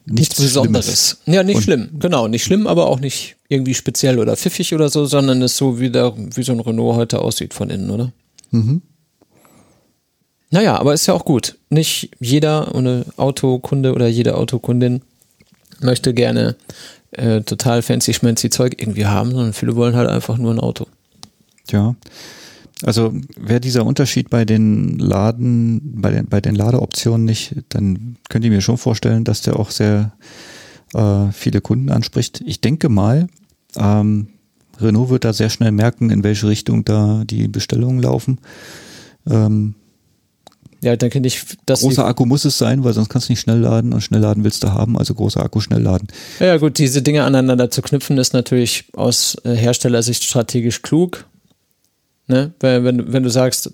nichts, 0.05 0.29
nichts 0.37 0.41
Besonderes. 0.41 0.85
Schlimmes. 0.85 1.21
Ja, 1.27 1.43
nicht 1.43 1.57
Und 1.57 1.61
schlimm, 1.61 1.89
genau. 1.99 2.27
Nicht 2.27 2.43
schlimm, 2.43 2.65
aber 2.65 2.87
auch 2.87 2.99
nicht 2.99 3.35
irgendwie 3.47 3.75
speziell 3.75 4.17
oder 4.17 4.35
pfiffig 4.35 4.73
oder 4.73 4.89
so, 4.89 5.05
sondern 5.05 5.43
ist 5.43 5.57
so, 5.57 5.79
wie, 5.79 5.91
der, 5.91 6.13
wie 6.17 6.41
so 6.41 6.53
ein 6.53 6.59
Renault 6.59 6.95
heute 6.95 7.21
aussieht 7.21 7.53
von 7.53 7.69
innen, 7.69 7.91
oder? 7.91 8.11
Mhm. 8.49 8.81
Naja, 10.49 10.79
aber 10.79 10.95
ist 10.95 11.05
ja 11.05 11.13
auch 11.13 11.25
gut. 11.25 11.59
Nicht 11.69 12.09
jeder 12.19 12.73
eine 12.73 13.05
Autokunde 13.17 13.93
oder 13.93 14.07
jede 14.07 14.35
Autokundin 14.35 15.03
möchte 15.81 16.15
gerne 16.15 16.55
äh, 17.11 17.41
total 17.41 17.83
fancy 17.83 18.15
schmancy 18.15 18.49
Zeug 18.49 18.75
irgendwie 18.79 19.05
haben, 19.05 19.29
sondern 19.29 19.53
viele 19.53 19.75
wollen 19.75 19.95
halt 19.95 20.09
einfach 20.09 20.39
nur 20.39 20.51
ein 20.51 20.59
Auto. 20.59 20.87
Ja. 21.69 21.95
Also 22.83 23.13
wäre 23.37 23.59
dieser 23.59 23.85
Unterschied 23.85 24.29
bei 24.29 24.45
den 24.45 24.97
Laden, 24.99 26.01
bei 26.01 26.11
den, 26.11 26.27
bei 26.27 26.39
den 26.39 26.55
Ladeoptionen 26.55 27.25
nicht, 27.25 27.55
dann 27.69 28.17
könnt 28.29 28.45
ihr 28.45 28.51
mir 28.51 28.61
schon 28.61 28.77
vorstellen, 28.77 29.25
dass 29.25 29.41
der 29.41 29.59
auch 29.59 29.71
sehr 29.71 30.13
äh, 30.93 31.31
viele 31.31 31.59
Kunden 31.61 31.89
anspricht. 31.89 32.41
Ich 32.45 32.61
denke 32.61 32.87
mal, 32.87 33.27
ähm, 33.75 34.29
Renault 34.79 35.09
wird 35.09 35.25
da 35.25 35.33
sehr 35.33 35.49
schnell 35.49 35.71
merken, 35.71 36.09
in 36.09 36.23
welche 36.23 36.47
Richtung 36.47 36.85
da 36.85 37.23
die 37.25 37.49
Bestellungen 37.49 38.01
laufen. 38.01 38.39
Ähm, 39.29 39.75
ja, 40.81 40.95
dann 40.95 41.09
denke 41.09 41.27
ich, 41.27 41.43
dass 41.65 41.81
großer 41.81 42.05
Akku 42.05 42.25
muss 42.25 42.45
es 42.45 42.57
sein, 42.57 42.85
weil 42.85 42.93
sonst 42.93 43.09
kannst 43.09 43.27
du 43.27 43.33
nicht 43.33 43.41
schnell 43.41 43.59
laden 43.59 43.91
und 43.91 44.01
schnell 44.01 44.21
laden 44.21 44.45
willst 44.45 44.63
du 44.63 44.71
haben, 44.71 44.97
also 44.97 45.13
großer 45.13 45.43
Akku 45.43 45.59
schnell 45.59 45.81
laden. 45.81 46.07
Ja, 46.39 46.55
gut, 46.55 46.77
diese 46.77 47.01
Dinge 47.01 47.25
aneinander 47.25 47.69
zu 47.69 47.81
knüpfen 47.81 48.17
ist 48.17 48.33
natürlich 48.33 48.85
aus 48.93 49.35
äh, 49.43 49.55
Herstellersicht 49.55 50.23
strategisch 50.23 50.81
klug. 50.81 51.25
Ne? 52.29 52.53
Weil 52.59 52.83
wenn, 52.83 53.11
wenn 53.11 53.23
du 53.23 53.29
sagst, 53.29 53.73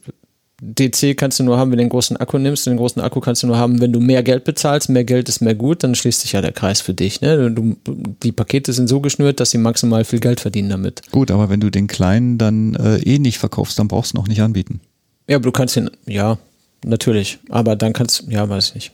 DC 0.62 1.18
kannst 1.18 1.40
du 1.40 1.44
nur 1.44 1.58
haben, 1.58 1.72
wenn 1.72 1.78
du 1.78 1.84
den 1.84 1.90
großen 1.90 2.16
Akku 2.16 2.38
nimmst, 2.38 2.66
den 2.66 2.78
großen 2.78 3.02
Akku 3.02 3.20
kannst 3.20 3.44
du 3.44 3.48
nur 3.48 3.58
haben, 3.58 3.82
wenn 3.82 3.92
du 3.92 4.00
mehr 4.00 4.24
Geld 4.24 4.46
bezahlst, 4.46 4.90
mehr 4.90 5.04
Geld 5.04 5.28
ist 5.28 5.42
mehr 5.42 5.56
gut, 5.56 5.84
dann 5.84 5.96
schließt 5.96 6.22
sich 6.22 6.32
ja 6.32 6.42
der 6.42 6.54
Kreis 6.54 6.80
für 6.80 6.94
dich. 6.94 7.20
Ne? 7.20 7.52
Du, 7.52 7.76
die 8.24 8.32
Pakete 8.32 8.72
sind 8.72 8.88
so 8.88 9.02
geschnürt, 9.02 9.42
dass 9.42 9.52
sie 9.52 9.58
maximal 9.58 10.06
viel 10.06 10.22
Geld 10.22 10.40
verdienen 10.40 10.70
damit. 10.70 11.02
Gut, 11.12 11.30
aber 11.30 11.50
wenn 11.50 11.60
du 11.60 11.70
den 11.70 11.88
kleinen 11.88 12.38
dann 12.38 12.76
äh, 12.76 12.98
eh 13.00 13.20
nicht 13.20 13.38
verkaufst, 13.38 13.78
dann 13.78 13.90
brauchst 13.90 14.14
du 14.14 14.18
ihn 14.18 14.22
auch 14.22 14.28
nicht 14.30 14.42
anbieten. 14.42 14.80
Ja, 15.28 15.36
aber 15.36 15.44
du 15.44 15.52
kannst 15.52 15.76
ihn, 15.76 15.90
ja, 16.06 16.38
natürlich, 16.86 17.40
aber 17.50 17.76
dann 17.76 17.92
kannst, 17.92 18.24
ja, 18.30 18.48
weiß 18.48 18.70
ich 18.70 18.76
nicht, 18.76 18.92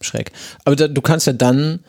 schräg. 0.00 0.30
Aber 0.64 0.76
da, 0.76 0.86
du 0.86 1.00
kannst 1.00 1.26
ja 1.26 1.32
dann 1.32 1.80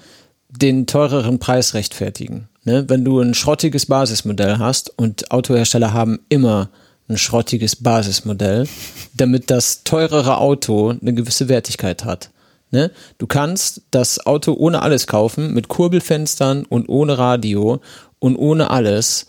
den 0.50 0.88
teureren 0.88 1.38
Preis 1.38 1.76
rechtfertigen. 1.76 2.50
Ne? 2.64 2.86
Wenn 2.88 3.06
du 3.06 3.20
ein 3.20 3.36
schrottiges 3.36 3.86
Basismodell 3.86 4.58
hast 4.58 4.98
und 4.98 5.32
Autohersteller 5.32 5.94
haben 5.94 6.20
immer 6.30 6.70
ein 7.12 7.18
schrottiges 7.18 7.76
Basismodell, 7.76 8.68
damit 9.14 9.52
das 9.52 9.84
teurere 9.84 10.38
Auto 10.38 10.90
eine 10.90 11.14
gewisse 11.14 11.50
Wertigkeit 11.50 12.06
hat. 12.06 12.32
Ne? 12.72 12.92
Du 13.18 13.28
kannst 13.28 13.82
das 13.92 14.26
Auto 14.26 14.54
ohne 14.54 14.82
alles 14.82 15.08
kaufen, 15.08 15.54
mit 15.54 15.68
Kurbelfenstern 15.68 16.66
und 16.66 16.88
ohne 16.90 17.18
Radio 17.18 17.82
und 18.20 18.38
ohne 18.38 18.70
alles. 18.70 19.28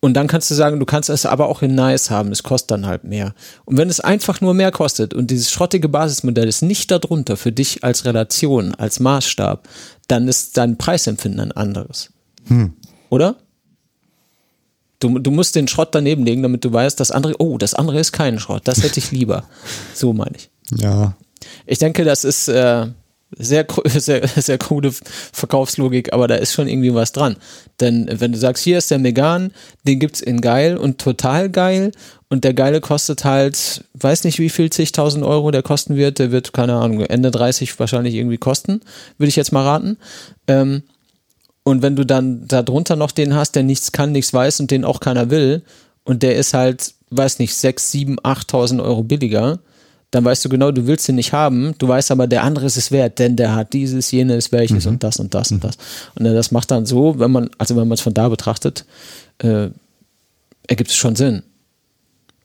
Und 0.00 0.14
dann 0.14 0.26
kannst 0.26 0.50
du 0.50 0.54
sagen, 0.54 0.80
du 0.80 0.86
kannst 0.86 1.10
es 1.10 1.26
aber 1.26 1.46
auch 1.46 1.62
in 1.62 1.74
nice 1.74 2.10
haben, 2.10 2.32
es 2.32 2.42
kostet 2.42 2.72
dann 2.72 2.86
halt 2.86 3.04
mehr. 3.04 3.34
Und 3.66 3.76
wenn 3.76 3.88
es 3.88 4.00
einfach 4.00 4.40
nur 4.40 4.54
mehr 4.54 4.72
kostet 4.72 5.14
und 5.14 5.30
dieses 5.30 5.52
schrottige 5.52 5.88
Basismodell 5.88 6.48
ist 6.48 6.62
nicht 6.62 6.90
darunter 6.90 7.36
für 7.36 7.52
dich 7.52 7.84
als 7.84 8.04
Relation, 8.04 8.74
als 8.74 8.98
Maßstab, 8.98 9.68
dann 10.08 10.26
ist 10.26 10.56
dein 10.56 10.76
Preisempfinden 10.76 11.40
ein 11.40 11.52
anderes. 11.52 12.10
Hm. 12.48 12.72
Oder? 13.10 13.36
Du, 15.02 15.18
du 15.18 15.30
musst 15.32 15.56
den 15.56 15.66
Schrott 15.66 15.94
daneben 15.94 16.24
legen, 16.24 16.42
damit 16.42 16.64
du 16.64 16.72
weißt, 16.72 17.00
das 17.00 17.10
andere, 17.10 17.34
oh, 17.38 17.58
das 17.58 17.74
andere 17.74 17.98
ist 17.98 18.12
kein 18.12 18.38
Schrott, 18.38 18.62
das 18.66 18.82
hätte 18.84 19.00
ich 19.00 19.10
lieber. 19.10 19.44
so 19.94 20.12
meine 20.12 20.36
ich. 20.36 20.50
Ja. 20.80 21.16
Ich 21.66 21.78
denke, 21.78 22.04
das 22.04 22.22
ist 22.22 22.46
äh, 22.46 22.86
sehr, 23.36 23.66
sehr, 23.84 24.28
sehr 24.28 24.58
krude 24.58 24.92
Verkaufslogik, 25.32 26.12
aber 26.12 26.28
da 26.28 26.36
ist 26.36 26.52
schon 26.52 26.68
irgendwie 26.68 26.94
was 26.94 27.10
dran. 27.10 27.36
Denn 27.80 28.08
wenn 28.12 28.30
du 28.30 28.38
sagst, 28.38 28.62
hier 28.62 28.78
ist 28.78 28.92
der 28.92 29.00
Megan, 29.00 29.50
den 29.88 29.98
gibt's 29.98 30.20
in 30.20 30.40
geil 30.40 30.76
und 30.76 30.98
total 31.00 31.50
geil 31.50 31.90
und 32.28 32.44
der 32.44 32.54
geile 32.54 32.80
kostet 32.80 33.24
halt, 33.24 33.84
weiß 33.94 34.22
nicht 34.22 34.38
wie 34.38 34.50
viel, 34.50 34.70
zigtausend 34.70 35.24
Euro 35.24 35.50
der 35.50 35.62
kosten 35.62 35.96
wird, 35.96 36.20
der 36.20 36.30
wird, 36.30 36.52
keine 36.52 36.74
Ahnung, 36.74 37.00
Ende 37.00 37.32
30 37.32 37.76
wahrscheinlich 37.80 38.14
irgendwie 38.14 38.38
kosten, 38.38 38.82
würde 39.18 39.30
ich 39.30 39.36
jetzt 39.36 39.52
mal 39.52 39.64
raten. 39.64 39.96
Ähm, 40.46 40.84
und 41.64 41.82
wenn 41.82 41.96
du 41.96 42.04
dann 42.04 42.46
darunter 42.48 42.96
noch 42.96 43.12
den 43.12 43.34
hast, 43.34 43.52
der 43.52 43.62
nichts 43.62 43.92
kann, 43.92 44.12
nichts 44.12 44.32
weiß 44.32 44.60
und 44.60 44.70
den 44.70 44.84
auch 44.84 45.00
keiner 45.00 45.30
will 45.30 45.62
und 46.04 46.22
der 46.22 46.36
ist 46.36 46.54
halt, 46.54 46.94
weiß 47.10 47.38
nicht, 47.38 47.54
sechs, 47.54 47.90
sieben, 47.90 48.16
achttausend 48.22 48.80
Euro 48.80 49.02
billiger, 49.02 49.60
dann 50.10 50.24
weißt 50.24 50.44
du 50.44 50.48
genau, 50.48 50.70
du 50.72 50.86
willst 50.86 51.08
ihn 51.08 51.14
nicht 51.14 51.32
haben, 51.32 51.74
du 51.78 51.88
weißt 51.88 52.10
aber, 52.10 52.26
der 52.26 52.42
andere 52.42 52.66
ist 52.66 52.76
es 52.76 52.90
wert, 52.90 53.18
denn 53.18 53.36
der 53.36 53.54
hat 53.54 53.72
dieses, 53.72 54.10
jenes, 54.10 54.52
welches 54.52 54.84
mhm. 54.84 54.92
und 54.92 55.02
das 55.04 55.18
und 55.18 55.34
das 55.34 55.50
mhm. 55.50 55.56
und 55.56 55.64
das. 55.64 55.78
Und 56.14 56.24
das 56.24 56.50
macht 56.50 56.70
dann 56.70 56.84
so, 56.84 57.18
wenn 57.18 57.30
man, 57.30 57.48
also 57.58 57.76
wenn 57.76 57.88
man 57.88 57.94
es 57.94 58.02
von 58.02 58.12
da 58.12 58.28
betrachtet, 58.28 58.84
äh, 59.38 59.68
ergibt 60.66 60.90
es 60.90 60.96
schon 60.96 61.16
Sinn. 61.16 61.42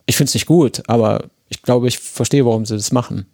Ich 0.06 0.16
finde 0.16 0.28
es 0.28 0.34
nicht 0.34 0.46
gut, 0.46 0.82
aber 0.86 1.24
ich 1.50 1.60
glaube, 1.60 1.88
ich 1.88 1.98
verstehe, 1.98 2.46
warum 2.46 2.64
sie 2.64 2.76
das 2.76 2.92
machen. 2.92 3.26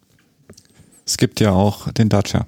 Es 1.07 1.17
gibt 1.17 1.41
ja 1.41 1.53
auch 1.53 1.91
den 1.93 2.09
Dacia. 2.09 2.47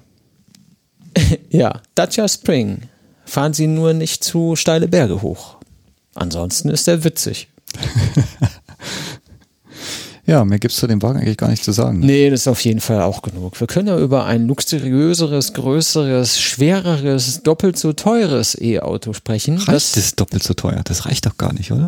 ja, 1.49 1.81
Dacia 1.95 2.27
Spring. 2.27 2.81
Fahren 3.27 3.53
Sie 3.53 3.67
nur 3.67 3.93
nicht 3.93 4.23
zu 4.23 4.55
steile 4.55 4.87
Berge 4.87 5.21
hoch. 5.21 5.57
Ansonsten 6.15 6.69
ist 6.69 6.87
er 6.87 7.03
witzig. 7.03 7.49
Ja, 10.27 10.43
mehr 10.43 10.59
gibt 10.59 10.73
es 10.73 10.79
zu 10.81 10.87
dem 10.87 11.01
Wagen 11.01 11.19
eigentlich 11.19 11.37
gar 11.37 11.49
nicht 11.49 11.63
zu 11.63 11.71
sagen. 11.71 12.01
Nee, 12.01 12.29
das 12.29 12.41
ist 12.41 12.47
auf 12.49 12.59
jeden 12.65 12.81
Fall 12.81 13.01
auch 13.01 13.21
genug. 13.21 13.57
Wir 13.61 13.65
können 13.65 13.87
ja 13.87 13.97
über 13.97 14.25
ein 14.25 14.45
luxuriöseres, 14.45 15.53
größeres, 15.53 16.37
schwereres, 16.37 17.43
doppelt 17.43 17.79
so 17.79 17.93
teures 17.93 18.59
E-Auto 18.59 19.13
sprechen. 19.13 19.55
Reicht 19.55 19.69
das, 19.69 19.91
das 19.93 20.15
doppelt 20.15 20.43
so 20.43 20.53
teuer? 20.53 20.81
Das 20.83 21.05
reicht 21.05 21.25
doch 21.25 21.37
gar 21.37 21.53
nicht, 21.53 21.71
oder? 21.71 21.87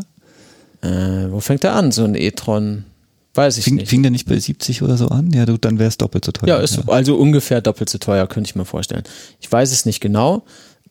Äh, 0.81 1.29
wo 1.29 1.41
fängt 1.41 1.65
er 1.65 1.75
an, 1.75 1.91
so 1.91 2.05
ein 2.05 2.15
E-Tron? 2.15 2.85
Weiß 3.33 3.57
ich 3.57 3.65
fing, 3.65 3.75
nicht. 3.75 3.89
Fing 3.89 4.03
der 4.03 4.11
nicht 4.11 4.25
bei 4.25 4.39
70 4.39 4.83
oder 4.83 4.95
so 4.95 5.09
an? 5.09 5.31
Ja, 5.31 5.45
du, 5.45 5.57
dann 5.57 5.77
wäre 5.77 5.89
es 5.89 5.97
doppelt 5.97 6.23
so 6.23 6.31
teuer. 6.31 6.47
Ja, 6.47 6.57
ist 6.59 6.77
ja. 6.77 6.83
also 6.87 7.15
ungefähr 7.17 7.59
doppelt 7.59 7.89
so 7.89 7.97
teuer, 7.97 8.25
könnte 8.27 8.49
ich 8.49 8.55
mir 8.55 8.63
vorstellen. 8.63 9.03
Ich 9.41 9.51
weiß 9.51 9.73
es 9.73 9.85
nicht 9.85 9.99
genau, 9.99 10.43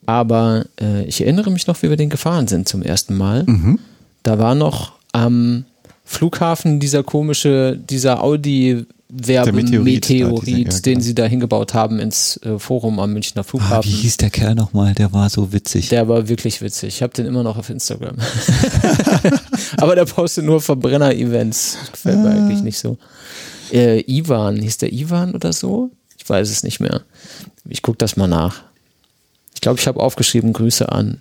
aber 0.09 0.65
äh, 0.81 1.05
ich 1.05 1.21
erinnere 1.21 1.51
mich 1.51 1.67
noch, 1.67 1.83
wie 1.83 1.91
wir 1.91 1.99
den 1.99 2.09
gefahren 2.09 2.49
sind 2.49 2.67
zum 2.67 2.83
ersten 2.83 3.15
Mal. 3.15 3.45
Mhm. 3.45 3.79
Da 4.23 4.39
war 4.39 4.55
noch 4.55 4.93
am 5.13 5.67
Flughafen 6.03 6.81
dieser 6.81 7.03
komische, 7.03 7.79
dieser 7.79 8.25
Audi 8.25 8.87
Werbemeteorit, 9.11 9.85
Meteorit, 9.85 10.87
den 10.87 11.03
sie 11.03 11.15
da 11.15 11.27
hingebaut 11.27 11.75
haben 11.75 12.01
ins 12.01 12.39
äh, 12.39 12.59
Forum 12.59 13.01
am 13.01 13.13
Münchner 13.13 13.45
Flughafen. 13.45 13.77
Ah, 13.77 13.85
wie 13.85 14.03
hieß 14.03 14.17
der 14.17 14.31
Kerl 14.31 14.55
nochmal? 14.55 14.95
Der 14.95 15.13
war 15.13 15.29
so 15.29 15.53
witzig. 15.53 15.91
Der 15.91 16.09
war 16.09 16.27
wirklich 16.27 16.63
witzig. 16.63 16.89
Ich 16.89 17.03
habe 17.03 17.13
den 17.13 17.27
immer 17.27 17.43
noch 17.43 17.59
auf 17.59 17.69
Instagram. 17.69 18.17
Aber 19.77 19.95
der 19.95 20.07
postet 20.07 20.47
nur 20.47 20.63
Verbrenner-Events. 20.63 21.77
Gefällt 21.93 22.19
mir 22.21 22.31
ah. 22.31 22.33
eigentlich 22.33 22.63
nicht 22.63 22.79
so. 22.79 22.97
Äh, 23.71 24.01
Ivan, 24.11 24.57
hieß 24.57 24.79
der 24.79 24.91
Ivan 24.91 25.35
oder 25.35 25.53
so? 25.53 25.91
Ich 26.17 26.27
weiß 26.27 26.49
es 26.49 26.63
nicht 26.63 26.81
mehr. 26.81 27.03
Ich 27.69 27.83
gucke 27.83 27.99
das 27.99 28.17
mal 28.17 28.27
nach. 28.27 28.68
Ich 29.59 29.61
glaube, 29.61 29.81
ich 29.81 29.89
habe 29.89 29.99
aufgeschrieben, 29.99 30.53
Grüße 30.53 30.93
an. 30.93 31.21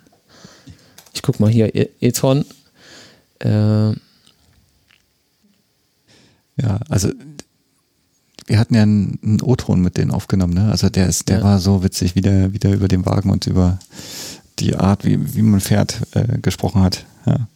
Ich 1.12 1.22
guck 1.22 1.40
mal 1.40 1.50
hier, 1.50 1.74
e 1.74 1.88
Etron. 2.00 2.44
Äh, 3.40 3.88
ja, 6.56 6.78
also 6.88 7.10
wir 8.46 8.60
hatten 8.60 8.76
ja 8.76 8.82
einen, 8.82 9.18
einen 9.24 9.42
O-Ton 9.42 9.80
mit 9.80 9.96
denen 9.96 10.12
aufgenommen, 10.12 10.54
ne? 10.54 10.70
Also 10.70 10.88
der 10.88 11.08
ist, 11.08 11.28
der 11.28 11.38
ja. 11.38 11.42
war 11.42 11.58
so 11.58 11.82
witzig, 11.82 12.14
wie 12.14 12.20
der 12.20 12.52
wieder 12.52 12.72
über 12.72 12.86
den 12.86 13.04
Wagen 13.06 13.30
und 13.30 13.48
über 13.48 13.80
die 14.60 14.76
Art, 14.76 15.04
wie, 15.04 15.34
wie 15.34 15.42
man 15.42 15.58
fährt, 15.58 16.02
äh, 16.12 16.38
gesprochen 16.38 16.82
hat. 16.82 17.06
Ja. 17.26 17.48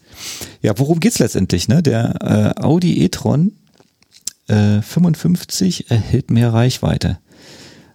ja, 0.62 0.78
worum 0.80 0.98
geht's 0.98 1.20
letztendlich, 1.20 1.68
ne? 1.68 1.80
Der 1.84 2.56
äh, 2.58 2.60
Audi 2.60 3.04
e-tron 3.04 3.52
äh, 4.48 4.82
55 4.82 5.92
erhält 5.92 6.32
mehr 6.32 6.52
Reichweite. 6.52 7.18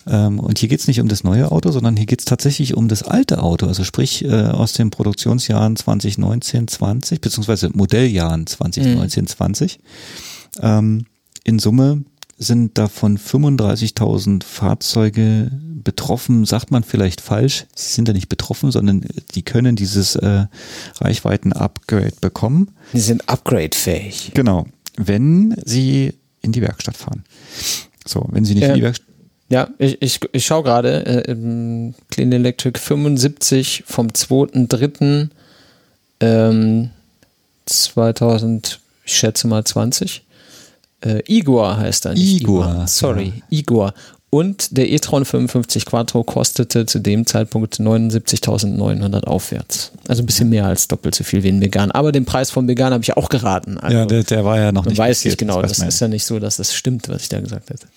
Ähm, 0.07 0.39
und 0.39 0.59
hier 0.59 0.69
geht's 0.69 0.87
nicht 0.87 1.01
um 1.01 1.07
das 1.07 1.23
neue 1.23 1.51
Auto, 1.51 1.71
sondern 1.71 1.97
hier 1.97 2.05
geht's 2.05 2.25
tatsächlich 2.25 2.75
um 2.75 2.87
das 2.87 3.03
alte 3.03 3.41
Auto, 3.41 3.67
also 3.67 3.83
sprich 3.83 4.23
äh, 4.23 4.31
aus 4.31 4.73
den 4.73 4.89
Produktionsjahren 4.89 5.75
2019, 5.75 6.67
20, 6.67 7.21
beziehungsweise 7.21 7.69
Modelljahren 7.73 8.47
2019, 8.47 9.27
20. 9.27 9.79
Mhm. 9.79 10.61
Ähm, 10.61 11.05
in 11.43 11.59
Summe 11.59 12.03
sind 12.37 12.77
davon 12.77 13.17
35.000 13.17 14.43
Fahrzeuge 14.43 15.51
betroffen, 15.83 16.45
sagt 16.45 16.71
man 16.71 16.83
vielleicht 16.83 17.21
falsch. 17.21 17.65
Sie 17.73 17.93
sind 17.93 18.07
ja 18.07 18.13
nicht 18.13 18.29
betroffen, 18.29 18.71
sondern 18.71 19.05
die 19.33 19.41
können 19.41 19.75
dieses 19.75 20.15
äh, 20.15 20.45
Reichweiten-Upgrade 20.99 22.13
bekommen. 22.21 22.71
Sie 22.93 22.99
sind 22.99 23.27
upgrade-fähig. 23.27 24.31
Genau, 24.35 24.67
wenn 24.97 25.55
sie 25.65 26.13
in 26.41 26.51
die 26.51 26.61
Werkstatt 26.61 26.97
fahren. 26.97 27.23
So, 28.05 28.25
wenn 28.31 28.45
sie 28.45 28.53
nicht 28.53 28.63
äh, 28.63 28.69
in 28.69 28.75
die 28.75 28.83
Werkstatt. 28.83 29.07
Ja, 29.49 29.69
ich, 29.77 30.01
ich, 30.01 30.19
ich 30.33 30.45
schaue 30.45 30.63
gerade, 30.63 31.05
äh, 31.05 31.35
Clean 32.11 32.31
Electric 32.31 32.79
75 32.79 33.83
vom 33.87 34.07
2.3. 34.07 35.29
Ähm, 36.19 36.89
2000, 37.65 38.79
ich 39.05 39.15
schätze 39.15 39.47
mal 39.47 39.63
20. 39.63 40.23
Äh, 41.01 41.21
Igor 41.27 41.77
heißt 41.77 42.05
er 42.05 42.13
nicht. 42.13 42.41
Igor. 42.41 42.65
Igor. 42.65 42.87
Sorry, 42.87 43.33
ja. 43.35 43.59
Igor. 43.59 43.93
Und 44.29 44.77
der 44.77 44.91
e-tron 44.91 45.23
55 45.23 45.85
Quattro 45.85 46.23
kostete 46.23 46.85
zu 46.85 46.99
dem 46.99 47.25
Zeitpunkt 47.25 47.75
79.900 47.75 49.23
aufwärts. 49.23 49.93
Also 50.09 50.21
ein 50.21 50.25
bisschen 50.25 50.49
mehr 50.49 50.65
als 50.65 50.89
doppelt 50.89 51.15
so 51.15 51.23
viel 51.23 51.43
wie 51.43 51.47
ein 51.49 51.61
Vegan. 51.61 51.91
Aber 51.91 52.11
den 52.11 52.25
Preis 52.25 52.51
vom 52.51 52.67
Vegan 52.67 52.91
habe 52.91 53.03
ich 53.03 53.15
auch 53.15 53.29
geraten. 53.29 53.77
Also 53.77 53.97
ja, 53.97 54.05
der, 54.05 54.23
der, 54.23 54.43
war 54.43 54.59
ja 54.59 54.73
noch 54.73 54.85
nicht. 54.85 54.97
Weiß 54.97 55.23
ich 55.23 55.37
genau. 55.37 55.61
Das, 55.61 55.77
das 55.77 55.87
ist 55.87 56.01
ja 56.01 56.09
nicht 56.09 56.25
so, 56.25 56.39
dass 56.39 56.57
das 56.57 56.73
stimmt, 56.73 57.07
was 57.07 57.21
ich 57.21 57.29
da 57.29 57.39
gesagt 57.39 57.69
hätte. 57.69 57.87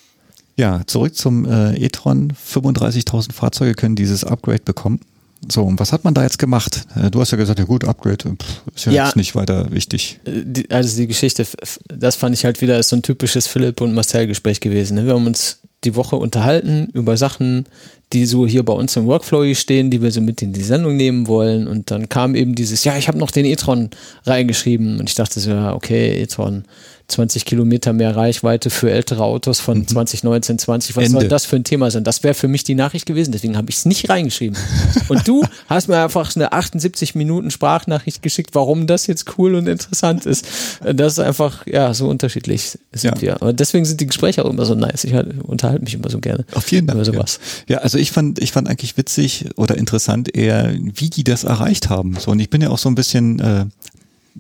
Ja, 0.61 0.83
zurück 0.87 1.17
zum 1.17 1.47
äh, 1.47 1.75
e-tron. 1.83 2.35
35.000 2.35 3.33
Fahrzeuge 3.33 3.73
können 3.73 3.97
dieses 3.97 4.25
Upgrade 4.25 4.61
bekommen. 4.63 5.01
So, 5.49 5.63
und 5.63 5.81
was 5.81 5.91
hat 5.91 6.05
man 6.05 6.13
da 6.13 6.23
jetzt 6.23 6.39
gemacht? 6.39 6.87
Äh, 6.95 7.11
du 7.11 7.19
hast 7.19 7.31
ja 7.31 7.39
gesagt, 7.39 7.59
ja 7.59 7.65
gut, 7.65 7.85
Upgrade 7.85 8.37
pff, 8.37 8.63
ist 8.75 8.85
ja, 8.85 8.93
ja, 8.93 9.07
jetzt 9.07 9.17
nicht 9.17 9.35
weiter 9.35 9.73
wichtig. 9.73 10.21
Äh, 10.27 10.65
also 10.69 10.99
die 10.99 11.07
Geschichte, 11.07 11.47
das 11.89 12.17
fand 12.17 12.35
ich 12.35 12.45
halt 12.45 12.61
wieder 12.61 12.79
ist 12.79 12.91
so 12.91 12.97
ein 12.97 13.03
typisches 13.03 13.47
Philipp 13.47 13.81
und 13.81 13.95
Marcel 13.95 14.27
Gespräch 14.27 14.61
gewesen. 14.61 14.97
Ne? 14.97 15.07
Wir 15.07 15.15
haben 15.15 15.27
uns 15.27 15.61
die 15.85 15.97
Woche 15.97 16.17
unterhalten 16.17 16.89
über 16.93 17.17
Sachen, 17.17 17.65
die 18.13 18.27
so 18.27 18.47
hier 18.47 18.63
bei 18.63 18.75
uns 18.75 18.97
im 18.97 19.07
Workflow 19.07 19.55
stehen, 19.55 19.91
die 19.91 20.03
wir 20.03 20.11
so 20.11 20.21
mit 20.21 20.43
in 20.43 20.53
die 20.53 20.63
Sendung 20.63 20.95
nehmen 20.97 21.27
wollen. 21.27 21.69
Und 21.69 21.91
dann 21.91 22.11
kam 22.11 22.35
eben 22.35 22.55
dieses, 22.55 22.85
ja, 22.85 22.99
ich 22.99 23.09
habe 23.09 23.17
noch 23.17 23.31
den 23.31 23.47
e-tron 23.47 23.89
reingeschrieben. 24.27 25.01
Und 25.01 25.09
ich 25.09 25.15
dachte 25.15 25.41
so, 25.41 25.51
ja, 25.51 25.73
okay, 25.73 26.21
e-tron, 26.21 26.65
20 27.11 27.45
Kilometer 27.45 27.93
mehr 27.93 28.17
Reichweite 28.17 28.71
für 28.71 28.91
ältere 28.91 29.23
Autos 29.25 29.61
von 29.61 29.79
mhm. 29.79 29.89
2019, 29.89 30.59
20. 30.59 30.97
Was 30.97 31.05
Ende. 31.05 31.21
soll 31.21 31.29
das 31.29 31.45
für 31.45 31.57
ein 31.57 31.65
Thema 31.65 31.91
sein? 31.91 32.05
Das 32.05 32.23
wäre 32.23 32.35
für 32.35 32.49
mich 32.49 32.65
die 32.65 32.75
Nachricht 32.75 33.07
gewesen, 33.07 33.33
deswegen 33.33 33.57
habe 33.57 33.71
ich 33.71 33.77
es 33.77 33.85
nicht 33.85 34.09
reingeschrieben. 34.09 34.57
Und 35.09 35.27
du 35.27 35.45
hast 35.69 35.89
mir 35.89 36.03
einfach 36.03 36.35
eine 36.37 36.53
78 36.53 37.15
Minuten 37.15 37.51
Sprachnachricht 37.51 38.23
geschickt, 38.23 38.55
warum 38.55 38.87
das 38.87 39.07
jetzt 39.07 39.39
cool 39.39 39.55
und 39.55 39.67
interessant 39.67 40.27
ist. 40.27 40.47
Das 40.83 41.15
ist 41.15 41.19
einfach, 41.19 41.67
ja, 41.67 41.93
so 41.95 42.09
unterschiedlich 42.09 42.79
sind 42.93 43.17
ja. 43.17 43.21
wir. 43.21 43.35
Aber 43.37 43.53
deswegen 43.53 43.85
sind 43.85 44.01
die 44.01 44.07
Gespräche 44.07 44.45
auch 44.45 44.51
immer 44.51 44.65
so 44.65 44.75
nice. 44.75 45.05
Ich 45.05 45.15
halt, 45.15 45.43
unterhalte 45.43 45.83
mich 45.83 45.95
immer 45.95 46.11
so 46.11 46.19
gerne. 46.19 46.45
Auf 46.53 46.71
jeden 46.71 46.87
Fall. 46.87 46.97
Über 46.97 47.05
sowas. 47.05 47.41
Ja. 47.69 47.77
ja, 47.77 47.83
also 47.83 47.99
ich 47.99 48.13
fand, 48.13 48.39
ich 48.39 48.53
fand 48.53 48.69
eigentlich 48.69 48.97
witzig 48.97 49.47
oder 49.57 49.77
interessant 49.77 50.35
eher, 50.35 50.73
wie 50.75 51.11
die 51.11 51.25
das 51.25 51.45
erreicht 51.45 51.91
haben. 51.91 52.17
So, 52.19 52.31
und 52.31 52.41
ich 52.41 52.51
bin 52.51 52.61
ja 52.61 52.71
auch 52.71 52.79
so 52.79 52.89
ein 52.89 52.95
bisschen 52.95 53.41
äh, 53.41 53.67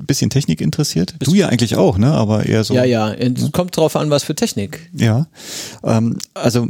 bisschen 0.06 0.30
Technik 0.30 0.60
interessiert. 0.60 1.14
Du 1.20 1.34
ja 1.34 1.48
eigentlich 1.48 1.76
auch, 1.76 1.98
ne? 1.98 2.12
Aber 2.12 2.46
eher 2.46 2.64
so. 2.64 2.74
Ja, 2.74 2.84
ja. 2.84 3.12
Es 3.12 3.52
kommt 3.52 3.76
drauf 3.76 3.96
an, 3.96 4.10
was 4.10 4.22
für 4.22 4.34
Technik. 4.34 4.90
Ja. 4.92 5.26
Ähm, 5.82 6.18
also 6.34 6.68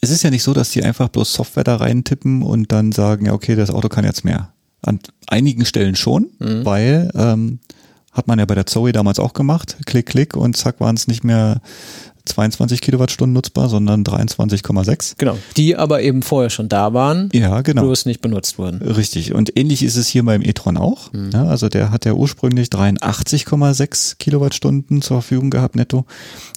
es 0.00 0.10
ist 0.10 0.22
ja 0.22 0.30
nicht 0.30 0.42
so, 0.42 0.52
dass 0.52 0.70
die 0.70 0.82
einfach 0.82 1.08
bloß 1.08 1.32
Software 1.32 1.64
da 1.64 1.76
reintippen 1.76 2.42
und 2.42 2.72
dann 2.72 2.92
sagen, 2.92 3.26
ja, 3.26 3.32
okay, 3.32 3.56
das 3.56 3.70
Auto 3.70 3.88
kann 3.88 4.04
jetzt 4.04 4.24
mehr. 4.24 4.52
An 4.82 5.00
einigen 5.26 5.64
Stellen 5.64 5.96
schon, 5.96 6.30
mhm. 6.38 6.64
weil 6.64 7.10
ähm, 7.14 7.58
hat 8.12 8.28
man 8.28 8.38
ja 8.38 8.44
bei 8.44 8.54
der 8.54 8.66
Zoe 8.66 8.92
damals 8.92 9.18
auch 9.18 9.32
gemacht. 9.32 9.76
Klick, 9.84 10.06
klick 10.06 10.36
und 10.36 10.56
zack 10.56 10.80
waren 10.80 10.96
es 10.96 11.08
nicht 11.08 11.24
mehr 11.24 11.60
22 12.26 12.80
Kilowattstunden 12.80 13.32
nutzbar, 13.32 13.68
sondern 13.68 14.04
23,6. 14.04 15.14
Genau. 15.18 15.38
Die 15.56 15.76
aber 15.76 16.02
eben 16.02 16.22
vorher 16.22 16.50
schon 16.50 16.68
da 16.68 16.92
waren. 16.92 17.30
Ja, 17.32 17.62
genau. 17.62 17.82
Bloß 17.82 18.06
nicht 18.06 18.20
benutzt 18.20 18.58
wurden. 18.58 18.82
Richtig. 18.82 19.32
Und 19.32 19.56
ähnlich 19.56 19.82
ist 19.82 19.96
es 19.96 20.08
hier 20.08 20.24
beim 20.24 20.42
e-tron 20.42 20.76
auch. 20.76 21.12
Mhm. 21.12 21.30
Ja, 21.32 21.44
also 21.44 21.68
der 21.68 21.90
hat 21.90 22.04
ja 22.04 22.12
ursprünglich 22.12 22.68
83,6 22.68 24.16
Kilowattstunden 24.18 25.02
zur 25.02 25.22
Verfügung 25.22 25.50
gehabt 25.50 25.76
netto. 25.76 26.04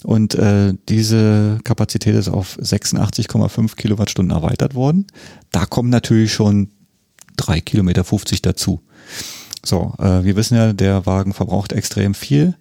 Und 0.03 0.35
äh, 0.35 0.73
diese 0.89 1.59
Kapazität 1.63 2.15
ist 2.15 2.29
auf 2.29 2.57
86,5 2.59 3.75
Kilowattstunden 3.75 4.35
erweitert 4.35 4.75
worden. 4.75 5.07
Da 5.51 5.65
kommen 5.65 5.89
natürlich 5.89 6.33
schon 6.33 6.69
drei 7.37 7.61
Kilometer 7.61 8.03
50 8.03 8.41
dazu. 8.41 8.81
So, 9.63 9.93
äh, 9.99 10.23
wir 10.23 10.35
wissen 10.35 10.55
ja, 10.55 10.73
der 10.73 11.05
Wagen 11.05 11.33
verbraucht 11.33 11.73
extrem 11.73 12.13
viel. 12.13 12.55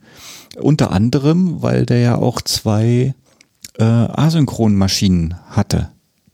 Unter 0.56 0.90
anderem, 0.92 1.62
weil 1.62 1.86
der 1.86 1.98
ja 1.98 2.16
auch 2.16 2.40
zwei 2.40 3.14
äh, 3.78 3.84
Asynchronmaschinen 3.84 5.34
hatte 5.50 5.90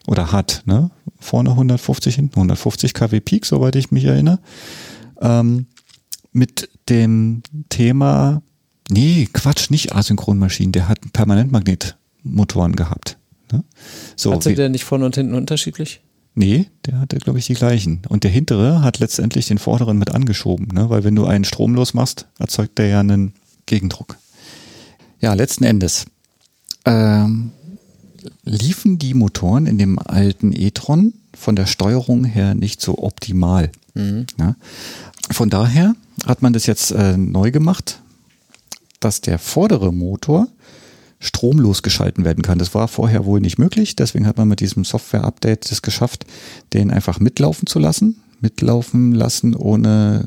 oder 0.06 0.32
hat. 0.32 0.62
Ne? 0.66 0.90
Vorne 1.18 1.50
150, 1.50 2.14
hinten 2.14 2.36
150 2.36 2.94
kW 2.94 3.20
Peak, 3.20 3.46
soweit 3.46 3.76
ich 3.76 3.90
mich 3.90 4.04
erinnere. 4.04 4.38
Ähm, 5.20 5.66
mit 6.32 6.68
dem 6.88 7.42
Thema, 7.68 8.42
nee, 8.90 9.28
Quatsch, 9.32 9.70
nicht 9.70 9.94
Asynchronmaschinen, 9.94 10.72
der 10.72 10.88
hat 10.88 10.98
Permanentmagnetmotoren 11.12 12.76
gehabt. 12.76 13.18
Ne? 13.52 13.64
So, 14.16 14.32
Hatte 14.32 14.54
der 14.54 14.68
nicht 14.68 14.84
vorne 14.84 15.06
und 15.06 15.14
hinten 15.14 15.34
unterschiedlich? 15.34 16.02
Nee, 16.34 16.66
der 16.86 16.98
hatte, 16.98 17.18
glaube 17.18 17.38
ich, 17.38 17.46
die 17.46 17.54
gleichen. 17.54 18.02
Und 18.08 18.24
der 18.24 18.30
hintere 18.30 18.82
hat 18.82 18.98
letztendlich 18.98 19.46
den 19.46 19.58
vorderen 19.58 19.98
mit 19.98 20.10
angeschoben, 20.10 20.66
ne? 20.74 20.90
weil 20.90 21.04
wenn 21.04 21.14
du 21.14 21.26
einen 21.26 21.44
stromlos 21.44 21.94
machst, 21.94 22.26
erzeugt 22.38 22.78
der 22.78 22.88
ja 22.88 23.00
einen 23.00 23.34
Gegendruck. 23.66 24.16
Ja, 25.20 25.34
letzten 25.34 25.64
Endes 25.64 26.06
ähm, 26.84 27.52
liefen 28.44 28.98
die 28.98 29.14
Motoren 29.14 29.66
in 29.66 29.78
dem 29.78 29.98
alten 29.98 30.52
e-tron 30.52 31.14
von 31.34 31.56
der 31.56 31.66
Steuerung 31.66 32.24
her 32.24 32.54
nicht 32.54 32.80
so 32.80 32.98
optimal. 32.98 33.70
Mhm. 33.94 34.26
Ja? 34.38 34.56
Von 35.30 35.50
daher 35.50 35.94
hat 36.26 36.42
man 36.42 36.52
das 36.52 36.66
jetzt 36.66 36.92
äh, 36.92 37.16
neu 37.16 37.50
gemacht, 37.50 38.00
dass 39.00 39.20
der 39.20 39.38
vordere 39.38 39.92
Motor 39.92 40.48
stromlos 41.20 41.82
geschalten 41.82 42.24
werden 42.24 42.42
kann. 42.42 42.58
Das 42.58 42.74
war 42.74 42.86
vorher 42.86 43.24
wohl 43.24 43.40
nicht 43.40 43.58
möglich. 43.58 43.96
Deswegen 43.96 44.26
hat 44.26 44.36
man 44.36 44.48
mit 44.48 44.60
diesem 44.60 44.84
Software-Update 44.84 45.70
es 45.72 45.82
geschafft, 45.82 46.26
den 46.74 46.90
einfach 46.90 47.18
mitlaufen 47.18 47.66
zu 47.66 47.78
lassen. 47.78 48.20
Mitlaufen 48.40 49.12
lassen 49.12 49.54
ohne, 49.54 50.26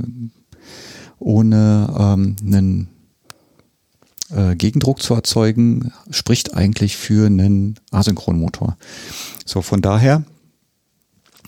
ohne 1.20 1.96
ähm, 2.00 2.36
einen 2.44 2.88
äh, 4.30 4.56
Gegendruck 4.56 5.02
zu 5.02 5.14
erzeugen, 5.14 5.92
spricht 6.10 6.54
eigentlich 6.54 6.98
für 6.98 7.28
einen 7.28 7.80
Asynchronmotor. 7.92 8.78
So, 9.46 9.62
von 9.62 9.82
daher 9.82 10.24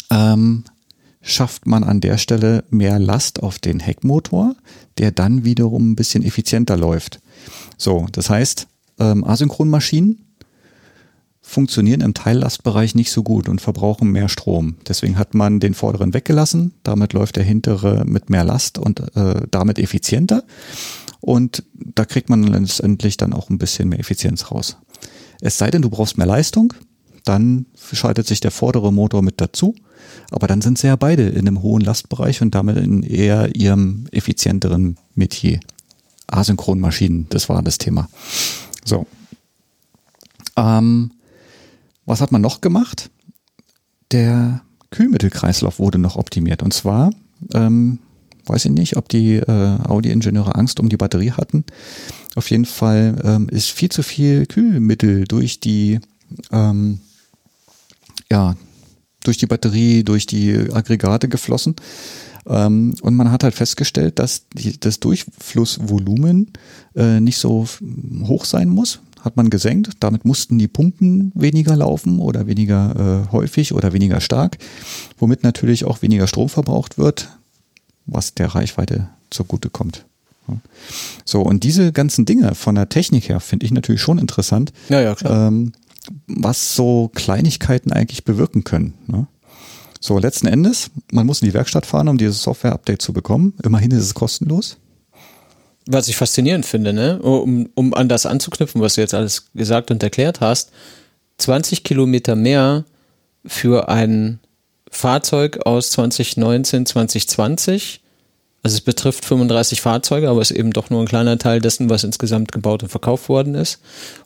ähm, 0.10 0.64
schafft 1.22 1.68
man 1.68 1.84
an 1.84 2.02
der 2.02 2.18
Stelle 2.18 2.64
mehr 2.70 3.00
Last 3.00 3.44
auf 3.44 3.60
den 3.60 3.80
Heckmotor, 3.80 4.56
der 4.98 5.12
dann 5.12 5.44
wiederum 5.44 5.92
ein 5.92 5.96
bisschen 5.96 6.24
effizienter 6.24 6.78
läuft. 6.78 7.20
So, 7.78 8.08
das 8.12 8.30
heißt, 8.30 8.68
ähm, 9.00 9.24
Asynchronmaschinen 9.24 10.26
funktionieren 11.42 12.02
im 12.02 12.14
Teillastbereich 12.14 12.94
nicht 12.96 13.12
so 13.12 13.24
gut 13.24 13.50
und 13.50 13.60
verbrauchen 13.60 14.12
mehr 14.12 14.30
Strom. 14.30 14.76
Deswegen 14.88 15.18
hat 15.18 15.34
man 15.34 15.60
den 15.60 15.74
vorderen 15.74 16.14
weggelassen. 16.14 16.74
Damit 16.84 17.14
läuft 17.14 17.38
der 17.38 17.44
hintere 17.44 18.06
mit 18.06 18.30
mehr 18.30 18.44
Last 18.44 18.78
und 18.78 19.00
äh, 19.16 19.42
damit 19.50 19.80
effizienter. 19.80 20.44
Und 21.22 21.64
da 21.74 22.06
kriegt 22.06 22.30
man 22.30 22.44
letztendlich 22.44 23.18
dann 23.18 23.34
auch 23.34 23.50
ein 23.50 23.58
bisschen 23.58 23.90
mehr 23.90 24.00
Effizienz 24.00 24.52
raus. 24.52 24.78
Es 25.42 25.58
sei 25.58 25.72
denn, 25.72 25.82
du 25.82 25.90
brauchst 25.90 26.18
mehr 26.18 26.28
Leistung, 26.28 26.74
dann 27.24 27.66
schaltet 27.92 28.28
sich 28.28 28.40
der 28.40 28.52
vordere 28.52 28.92
Motor 28.92 29.22
mit 29.22 29.42
dazu. 29.42 29.76
Aber 30.32 30.48
dann 30.48 30.62
sind 30.62 30.78
sie 30.78 30.88
ja 30.88 30.96
beide 30.96 31.28
in 31.28 31.48
einem 31.48 31.62
hohen 31.62 31.82
Lastbereich 31.82 32.42
und 32.42 32.56
damit 32.56 32.78
in 32.78 33.04
eher 33.04 33.56
ihrem 33.56 34.06
effizienteren 34.12 34.98
Metier. 35.16 35.60
Asynchronmaschinen, 36.28 37.28
das 37.30 37.50
war 37.50 37.62
das 37.64 37.78
Thema. 37.78 38.08
So. 38.86 39.06
Ähm, 40.56 41.12
was 42.06 42.22
hat 42.22 42.32
man 42.32 42.42
noch 42.42 42.62
gemacht? 42.62 43.10
Der 44.12 44.62
Kühlmittelkreislauf 44.92 45.80
wurde 45.80 45.98
noch 45.98 46.16
optimiert. 46.16 46.64
Und 46.64 46.74
zwar, 46.74 47.12
ähm, 47.54 48.00
weiß 48.50 48.66
ich 48.66 48.72
nicht, 48.72 48.98
ob 48.98 49.10
die 49.10 49.36
äh, 49.36 49.78
Audi-Ingenieure 49.88 50.56
Angst 50.56 50.80
um 50.80 50.90
die 50.90 50.98
Batterie 50.98 51.32
hatten. 51.32 51.64
Auf 52.36 52.50
jeden 52.50 52.66
Fall 52.66 53.16
ähm, 53.24 53.50
ist 53.50 53.70
viel 53.70 53.90
zu 53.90 54.04
viel 54.04 54.46
Kühlmittel 54.46 55.26
durch 55.26 55.60
die, 55.60 56.00
ähm, 56.52 57.00
ja, 58.32 58.56
durch 59.24 59.38
die 59.38 59.48
Batterie, 59.48 60.04
durch 60.04 60.26
die 60.26 60.54
Aggregate 60.72 61.28
geflossen. 61.28 61.76
Ähm, 62.48 62.96
und 63.02 63.16
man 63.16 63.32
hat 63.32 63.44
halt 63.44 63.56
festgestellt, 63.56 64.20
dass 64.20 64.48
die, 64.50 64.80
das 64.80 65.00
Durchflussvolumen 65.00 66.52
äh, 66.96 67.20
nicht 67.20 67.38
so 67.38 67.68
hoch 68.24 68.46
sein 68.46 68.70
muss. 68.70 69.00
Hat 69.22 69.36
man 69.36 69.50
gesenkt. 69.50 69.92
Damit 70.00 70.24
mussten 70.24 70.58
die 70.58 70.70
Pumpen 70.70 71.34
weniger 71.36 71.76
laufen 71.76 72.20
oder 72.20 72.48
weniger 72.48 73.26
äh, 73.28 73.32
häufig 73.34 73.74
oder 73.74 73.92
weniger 73.92 74.22
stark, 74.22 74.58
womit 75.18 75.44
natürlich 75.44 75.84
auch 75.84 76.02
weniger 76.02 76.26
Strom 76.26 76.48
verbraucht 76.48 76.98
wird, 76.98 77.28
was 78.12 78.34
der 78.34 78.48
Reichweite 78.48 79.10
zugute 79.30 79.70
kommt. 79.70 80.06
So, 81.26 81.42
und 81.42 81.64
diese 81.64 81.92
ganzen 81.92 82.26
Dinge 82.26 82.56
von 82.56 82.76
der 82.76 82.90
Technik 82.90 83.30
her 83.30 83.40
finde 83.40 83.66
ich 83.66 83.72
natürlich 83.72 84.02
schon 84.02 84.18
interessant. 84.18 84.74
Ja, 84.90 85.02
ja. 85.02 85.16
Ähm, 85.24 85.74
was 86.28 86.76
so 86.76 87.12
Kleinigkeiten 87.14 87.92
eigentlich 87.92 88.24
bewirken 88.24 88.64
können. 88.64 88.96
Ne? 89.08 89.28
So, 90.00 90.18
letzten 90.18 90.48
Endes, 90.48 90.92
man 91.12 91.26
muss 91.26 91.42
in 91.42 91.48
die 91.48 91.54
Werkstatt 91.54 91.86
fahren, 91.86 92.08
um 92.08 92.18
dieses 92.18 92.42
Software-Update 92.42 93.02
zu 93.02 93.14
bekommen. 93.14 93.54
Immerhin 93.64 93.92
ist 93.92 94.04
es 94.04 94.14
kostenlos. 94.14 94.78
Was 95.86 96.08
ich 96.08 96.16
faszinierend 96.16 96.66
finde, 96.66 96.94
ne? 96.94 97.20
um, 97.22 97.70
um 97.76 97.94
an 97.94 98.10
das 98.10 98.26
anzuknüpfen, 98.26 98.82
was 98.82 98.96
du 98.96 99.02
jetzt 99.02 99.14
alles 99.14 99.52
gesagt 99.54 99.92
und 99.92 100.02
erklärt 100.02 100.40
hast, 100.40 100.72
20 101.38 101.84
Kilometer 101.84 102.36
mehr 102.36 102.86
für 103.46 103.90
ein 103.90 104.40
Fahrzeug 104.90 105.66
aus 105.66 105.92
2019, 105.92 106.86
2020. 106.86 108.02
Also 108.62 108.76
es 108.76 108.82
betrifft 108.82 109.24
35 109.26 109.82
Fahrzeuge, 109.82 110.30
aber 110.30 110.42
es 110.42 110.52
ist 110.52 110.58
eben 110.58 110.72
doch 110.72 110.90
nur 110.90 111.02
ein 111.02 111.08
kleiner 111.08 111.38
Teil 111.38 111.62
dessen, 111.62 111.90
was 111.90 112.04
insgesamt 112.04 112.52
gebaut 112.52 112.84
und 112.84 112.90
verkauft 112.90 113.30
worden 113.30 113.56
ist. 113.56 113.80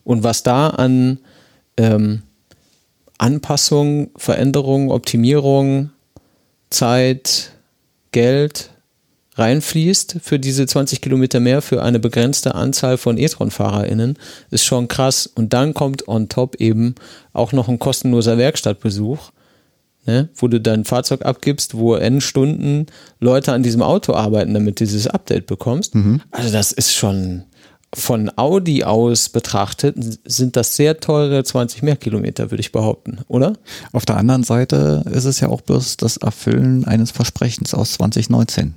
Und 0.04 0.24
was 0.24 0.42
da 0.42 0.70
an 0.70 1.20
ähm, 1.78 2.24
Anpassung, 3.20 4.10
Veränderung, 4.18 4.92
Optimierung, 4.92 5.92
Zeit, 6.70 7.52
Geld 8.12 8.70
reinfließt 9.36 10.18
für 10.22 10.40
diese 10.40 10.66
20 10.66 11.02
Kilometer 11.02 11.40
mehr 11.40 11.62
für 11.62 11.84
eine 11.84 12.00
begrenzte 12.00 12.56
Anzahl 12.56 12.98
von 12.98 13.18
E-Tron-FahrerInnen, 13.18 14.18
ist 14.52 14.64
schon 14.64 14.88
krass. 14.88 15.28
Und 15.28 15.54
dann 15.54 15.74
kommt 15.74 16.08
on 16.08 16.30
top 16.30 16.56
eben 16.56 16.96
auch 17.34 17.52
noch 17.52 17.68
ein 17.68 17.80
kostenloser 17.80 18.38
Werkstattbesuch, 18.38 19.32
ne, 20.06 20.30
wo 20.36 20.48
du 20.48 20.60
dein 20.60 20.86
Fahrzeug 20.86 21.26
abgibst, 21.26 21.76
wo 21.76 21.96
N 21.96 22.22
Stunden 22.22 22.88
Leute 23.20 23.54
an 23.54 23.64
diesem 23.64 23.82
Auto 23.82 24.14
arbeiten, 24.14 24.54
damit 24.54 24.80
du 24.80 24.86
dieses 24.86 25.08
Update 25.08 25.48
bekommst. 25.48 25.96
Mhm. 25.96 26.22
Also 26.32 26.52
das 26.52 26.72
ist 26.72 26.94
schon, 26.94 27.44
von 27.94 28.32
Audi 28.38 28.84
aus 28.84 29.30
betrachtet, 29.30 29.96
sind 30.26 30.56
das 30.56 30.76
sehr 30.76 31.00
teure 31.00 31.44
20 31.44 31.84
mehr 31.84 31.96
Kilometer, 31.96 32.52
würde 32.52 32.62
ich 32.62 32.72
behaupten, 32.72 33.20
oder? 33.28 33.54
Auf 33.92 34.06
der 34.06 34.18
anderen 34.18 34.44
Seite 34.44 35.04
ist 35.12 35.26
es 35.26 35.40
ja 35.40 35.50
auch 35.50 35.62
bloß 35.62 35.98
das 35.98 36.18
Erfüllen 36.18 36.86
eines 36.86 37.12
Versprechens 37.12 37.74
aus 37.74 37.94
2019. 37.94 38.74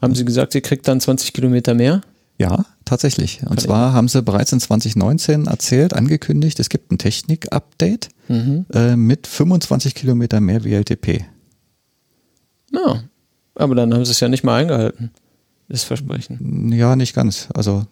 Haben 0.00 0.14
Sie 0.14 0.24
gesagt, 0.24 0.52
Sie 0.52 0.60
kriegt 0.60 0.86
dann 0.86 1.00
20 1.00 1.32
Kilometer 1.32 1.74
mehr? 1.74 2.02
Ja, 2.38 2.64
tatsächlich. 2.84 3.40
Und 3.42 3.48
Kann 3.48 3.58
zwar 3.58 3.90
ich? 3.90 3.94
haben 3.94 4.08
sie 4.08 4.22
bereits 4.22 4.52
in 4.52 4.60
2019 4.60 5.46
erzählt, 5.46 5.92
angekündigt, 5.92 6.58
es 6.60 6.68
gibt 6.68 6.90
ein 6.92 6.98
Technik-Update 6.98 8.08
mhm. 8.28 8.66
äh, 8.72 8.96
mit 8.96 9.26
25 9.26 9.94
Kilometer 9.94 10.40
mehr 10.40 10.64
WLTP. 10.64 11.24
Ja, 12.72 13.04
aber 13.54 13.74
dann 13.74 13.94
haben 13.94 14.04
sie 14.04 14.10
es 14.10 14.20
ja 14.20 14.28
nicht 14.28 14.44
mal 14.44 14.60
eingehalten, 14.60 15.10
das 15.68 15.84
Versprechen. 15.84 16.72
Ja, 16.72 16.96
nicht 16.96 17.14
ganz. 17.14 17.48
Also 17.54 17.86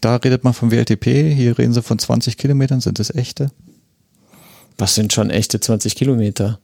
da 0.00 0.16
redet 0.16 0.44
man 0.44 0.52
von 0.52 0.70
WLTP, 0.70 1.34
hier 1.34 1.58
reden 1.58 1.72
sie 1.72 1.82
von 1.82 1.98
20 1.98 2.36
Kilometern, 2.36 2.80
sind 2.80 2.98
das 2.98 3.14
echte? 3.14 3.50
Was 4.78 4.94
sind 4.94 5.12
schon 5.12 5.30
echte 5.30 5.60
20 5.60 5.94
Kilometer? 5.94 6.58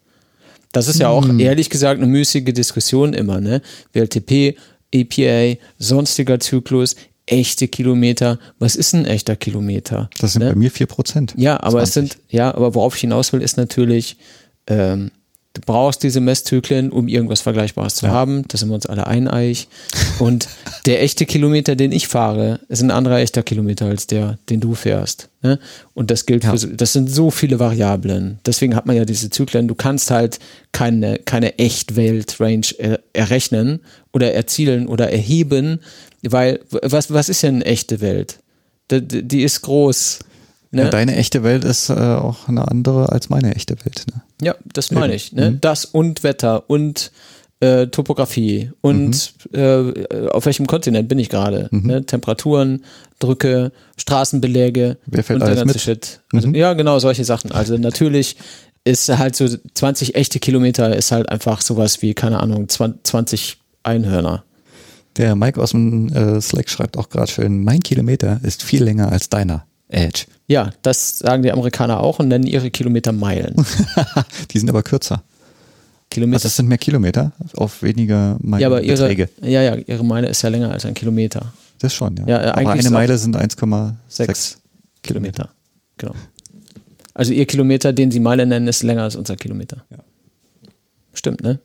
Das 0.72 0.88
ist 0.88 0.98
ja 1.00 1.08
auch 1.08 1.26
hm. 1.26 1.38
ehrlich 1.38 1.70
gesagt 1.70 2.00
eine 2.00 2.10
müßige 2.10 2.52
Diskussion 2.52 3.14
immer, 3.14 3.40
ne? 3.40 3.62
WLTP, 3.92 4.58
EPA, 4.92 5.58
sonstiger 5.78 6.40
Zyklus, 6.40 6.96
echte 7.26 7.68
Kilometer. 7.68 8.38
Was 8.58 8.76
ist 8.76 8.94
ein 8.94 9.04
echter 9.04 9.36
Kilometer? 9.36 10.08
Das 10.20 10.32
sind 10.32 10.42
ne? 10.42 10.50
bei 10.50 10.54
mir 10.56 10.70
4%. 10.70 11.32
Ja, 11.36 11.60
aber 11.60 11.82
20. 11.82 11.82
es 11.82 11.94
sind, 11.94 12.18
ja, 12.28 12.54
aber 12.54 12.74
worauf 12.74 12.94
ich 12.94 13.00
hinaus 13.02 13.32
will, 13.32 13.42
ist 13.42 13.56
natürlich, 13.56 14.16
ähm, 14.68 15.10
Du 15.56 15.62
brauchst 15.64 16.02
diese 16.02 16.20
Messzyklen, 16.20 16.92
um 16.92 17.08
irgendwas 17.08 17.40
Vergleichbares 17.40 17.94
zu 17.94 18.06
ja. 18.06 18.12
haben. 18.12 18.44
Da 18.48 18.58
sind 18.58 18.68
wir 18.68 18.74
uns 18.74 18.84
alle 18.84 19.06
eineig. 19.06 19.68
Und 20.18 20.48
der 20.84 21.02
echte 21.02 21.24
Kilometer, 21.24 21.76
den 21.76 21.92
ich 21.92 22.08
fahre, 22.08 22.60
ist 22.68 22.82
ein 22.82 22.90
anderer 22.90 23.20
echter 23.20 23.42
Kilometer 23.42 23.86
als 23.86 24.06
der, 24.06 24.38
den 24.50 24.60
du 24.60 24.74
fährst. 24.74 25.30
Ne? 25.40 25.58
Und 25.94 26.10
das 26.10 26.26
gilt 26.26 26.44
ja. 26.44 26.54
für, 26.54 26.68
das 26.68 26.92
sind 26.92 27.10
so 27.10 27.30
viele 27.30 27.58
Variablen. 27.58 28.38
Deswegen 28.44 28.76
hat 28.76 28.84
man 28.84 28.96
ja 28.96 29.06
diese 29.06 29.30
Zyklen. 29.30 29.66
Du 29.66 29.74
kannst 29.74 30.10
halt 30.10 30.40
keine, 30.72 31.20
keine 31.20 31.58
Echtwelt-Range 31.58 32.66
er, 32.76 33.00
errechnen 33.14 33.80
oder 34.12 34.34
erzielen 34.34 34.86
oder 34.88 35.10
erheben, 35.10 35.80
weil 36.22 36.60
was, 36.82 37.10
was 37.10 37.30
ist 37.30 37.42
denn 37.42 37.56
eine 37.56 37.64
echte 37.64 38.02
Welt? 38.02 38.40
Die, 38.90 39.26
die 39.26 39.42
ist 39.42 39.62
groß. 39.62 40.18
Ne? 40.70 40.82
Ja, 40.82 40.90
deine 40.90 41.16
echte 41.16 41.42
Welt 41.42 41.64
ist 41.64 41.88
äh, 41.88 41.94
auch 41.94 42.46
eine 42.46 42.68
andere 42.68 43.10
als 43.10 43.30
meine 43.30 43.54
echte 43.54 43.76
Welt. 43.86 44.04
Ne? 44.12 44.20
Ja, 44.42 44.54
das 44.64 44.90
meine 44.90 45.14
ich. 45.14 45.32
Ne? 45.32 45.52
Mhm. 45.52 45.60
Das 45.60 45.84
und 45.84 46.22
Wetter 46.22 46.68
und 46.68 47.10
äh, 47.60 47.86
Topografie 47.86 48.70
und 48.82 49.32
mhm. 49.52 49.58
äh, 49.58 50.28
auf 50.28 50.44
welchem 50.46 50.66
Kontinent 50.66 51.08
bin 51.08 51.18
ich 51.18 51.28
gerade. 51.28 51.68
Mhm. 51.70 51.86
Ne? 51.86 52.06
Temperaturen, 52.06 52.84
Drücke, 53.18 53.72
Straßenbeläge 53.96 54.98
Wer 55.06 55.24
fällt 55.24 55.40
und 55.40 55.46
der 55.46 55.56
ganze 55.56 55.74
mit? 55.74 55.80
Shit. 55.80 56.20
Also, 56.32 56.48
mhm. 56.48 56.54
Ja, 56.54 56.74
genau, 56.74 56.98
solche 56.98 57.24
Sachen. 57.24 57.52
Also 57.52 57.76
natürlich 57.78 58.36
ist 58.84 59.08
halt 59.08 59.34
so 59.34 59.48
20 59.74 60.14
echte 60.14 60.38
Kilometer 60.38 60.94
ist 60.94 61.10
halt 61.12 61.28
einfach 61.28 61.60
sowas 61.60 62.02
wie, 62.02 62.14
keine 62.14 62.40
Ahnung, 62.40 62.68
20 62.68 63.58
Einhörner. 63.82 64.44
Der 65.16 65.34
Mike 65.34 65.60
aus 65.60 65.70
dem 65.70 66.12
äh, 66.12 66.40
Slack 66.40 66.68
schreibt 66.68 66.96
auch 66.96 67.08
gerade 67.08 67.30
schön, 67.30 67.64
mein 67.64 67.80
Kilometer 67.80 68.38
ist 68.42 68.62
viel 68.62 68.84
länger 68.84 69.10
als 69.10 69.28
deiner. 69.28 69.66
Edge. 69.88 70.26
Ja, 70.48 70.70
das 70.82 71.18
sagen 71.18 71.42
die 71.42 71.50
Amerikaner 71.50 72.00
auch 72.00 72.18
und 72.18 72.28
nennen 72.28 72.46
ihre 72.46 72.70
Kilometer 72.70 73.12
Meilen. 73.12 73.54
die 74.50 74.58
sind 74.58 74.68
aber 74.68 74.82
kürzer. 74.82 75.22
Kilometer. 76.08 76.36
Also 76.36 76.46
das 76.46 76.56
sind 76.56 76.68
mehr 76.68 76.78
Kilometer 76.78 77.32
auf 77.56 77.82
weniger 77.82 78.36
Meilen. 78.40 78.62
Ja, 78.62 78.68
aber 78.68 78.82
ihre, 78.82 79.28
ja, 79.42 79.62
ja, 79.62 79.74
ihre 79.74 80.04
Meile 80.04 80.28
ist 80.28 80.42
ja 80.42 80.48
länger 80.48 80.70
als 80.70 80.84
ein 80.86 80.94
Kilometer. 80.94 81.52
Das 81.80 81.92
schon, 81.92 82.16
ja. 82.16 82.26
ja 82.26 82.42
äh, 82.42 82.50
aber 82.50 82.72
eine 82.72 82.90
Meile 82.90 83.18
sind 83.18 83.36
1,6 83.36 84.56
Kilometer. 85.02 85.50
Genau. 85.98 86.14
Also 87.12 87.32
ihr 87.32 87.46
Kilometer, 87.46 87.92
den 87.92 88.10
sie 88.10 88.20
Meile 88.20 88.46
nennen, 88.46 88.68
ist 88.68 88.82
länger 88.82 89.02
als 89.02 89.16
unser 89.16 89.36
Kilometer. 89.36 89.84
Ja. 89.90 89.98
Stimmt, 91.12 91.42
ne? 91.42 91.58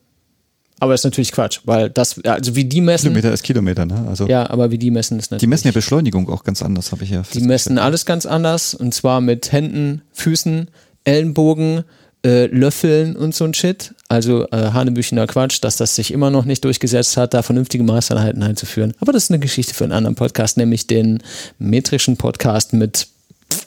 Aber 0.82 0.96
ist 0.96 1.04
natürlich 1.04 1.32
Quatsch, 1.32 1.60
weil 1.64 1.92
das, 1.92 2.20
also 2.24 2.56
wie 2.56 2.66
die 2.66 2.82
messen. 2.82 3.10
Kilometer 3.10 3.32
ist 3.32 3.44
Kilometer, 3.44 3.86
ne? 3.86 4.04
Also 4.10 4.28
ja, 4.28 4.50
aber 4.50 4.72
wie 4.72 4.80
die 4.80 4.90
messen 4.90 5.20
ist 5.20 5.30
natürlich. 5.30 5.42
Die 5.42 5.48
messen 5.48 5.68
ja 5.68 5.74
Beschleunigung 5.74 6.28
auch 6.28 6.44
ganz 6.44 6.64
anders, 6.64 6.92
habe 6.92 7.04
ich 7.04 7.12
ja. 7.12 7.22
Die 7.36 7.42
messen 7.42 7.78
alles 7.78 8.08
ganz 8.08 8.26
anders 8.26 8.74
und 8.74 8.92
zwar 8.92 9.22
mit 9.22 9.52
Händen, 9.52 10.02
Füßen, 10.12 10.70
Ellenbogen, 11.04 11.84
äh, 12.26 12.48
Löffeln 12.48 13.16
und 13.16 13.36
so 13.36 13.46
ein 13.46 13.54
Shit. 13.54 13.94
Also 14.10 14.48
äh, 14.50 14.72
Hanebüchener 14.74 15.28
Quatsch, 15.28 15.60
dass 15.62 15.78
das 15.78 15.96
sich 15.96 16.12
immer 16.12 16.32
noch 16.32 16.46
nicht 16.46 16.66
durchgesetzt 16.66 17.16
hat, 17.16 17.36
da 17.36 17.44
vernünftige 17.44 17.84
Maßeinheiten 17.84 18.42
einzuführen. 18.42 18.96
Aber 19.00 19.14
das 19.14 19.26
ist 19.26 19.30
eine 19.30 19.40
Geschichte 19.40 19.76
für 19.76 19.84
einen 19.84 19.94
anderen 19.94 20.16
Podcast, 20.16 20.58
nämlich 20.58 20.88
den 20.88 21.22
metrischen 21.60 22.18
Podcast 22.18 22.74
mit 22.74 23.06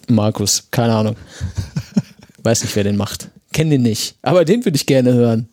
Markus. 0.08 0.64
Keine 0.72 0.94
Ahnung. 0.94 1.14
Weiß 2.42 2.64
nicht, 2.64 2.74
wer 2.74 2.82
den 2.82 2.96
macht. 2.96 3.28
Kenne 3.52 3.70
den 3.70 3.82
nicht. 3.82 4.16
Aber 4.22 4.44
den 4.44 4.64
würde 4.64 4.74
ich 4.74 4.86
gerne 4.86 5.12
hören. 5.12 5.48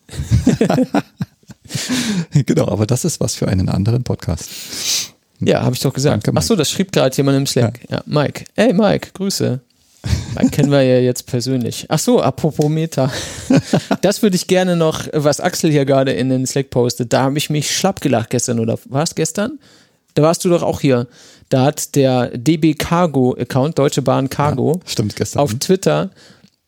genau, 2.46 2.68
aber 2.68 2.86
das 2.86 3.04
ist 3.04 3.20
was 3.20 3.34
für 3.34 3.48
einen 3.48 3.68
anderen 3.68 4.02
Podcast. 4.04 4.50
Ja, 5.40 5.62
habe 5.62 5.74
ich 5.74 5.80
doch 5.80 5.92
gesagt. 5.92 6.26
Danke, 6.26 6.38
Achso, 6.38 6.54
das 6.54 6.70
schrieb 6.70 6.92
gerade 6.92 7.16
jemand 7.16 7.36
im 7.36 7.46
Slack. 7.46 7.80
Ja. 7.88 7.96
ja, 7.96 8.02
Mike. 8.06 8.44
Hey 8.54 8.72
Mike, 8.72 9.10
Grüße. 9.14 9.60
Mike 10.36 10.50
kennen 10.50 10.70
wir 10.70 10.82
ja 10.82 10.98
jetzt 10.98 11.26
persönlich. 11.26 11.86
Ach 11.88 11.98
so, 11.98 12.20
apropos 12.20 12.68
Meta. 12.68 13.10
Das 14.00 14.22
würde 14.22 14.34
ich 14.36 14.46
gerne 14.46 14.76
noch, 14.76 15.06
was 15.12 15.40
Axel 15.40 15.70
hier 15.70 15.84
gerade 15.84 16.12
in 16.12 16.28
den 16.28 16.46
Slack 16.46 16.70
postet. 16.70 17.12
Da 17.12 17.22
habe 17.22 17.38
ich 17.38 17.50
mich 17.50 17.70
schlapp 17.76 18.00
gelacht 18.00 18.30
gestern 18.30 18.58
oder 18.58 18.78
war 18.86 19.02
es 19.02 19.14
gestern? 19.14 19.58
Da 20.14 20.22
warst 20.22 20.44
du 20.44 20.48
doch 20.48 20.62
auch 20.62 20.80
hier. 20.80 21.06
Da 21.48 21.64
hat 21.64 21.94
der 21.94 22.36
DB 22.36 22.74
Cargo 22.74 23.36
Account, 23.38 23.78
Deutsche 23.78 24.02
Bahn 24.02 24.28
Cargo, 24.28 24.80
ja, 24.82 24.90
stimmt, 24.90 25.16
gestern. 25.16 25.40
auf 25.40 25.54
Twitter 25.54 26.10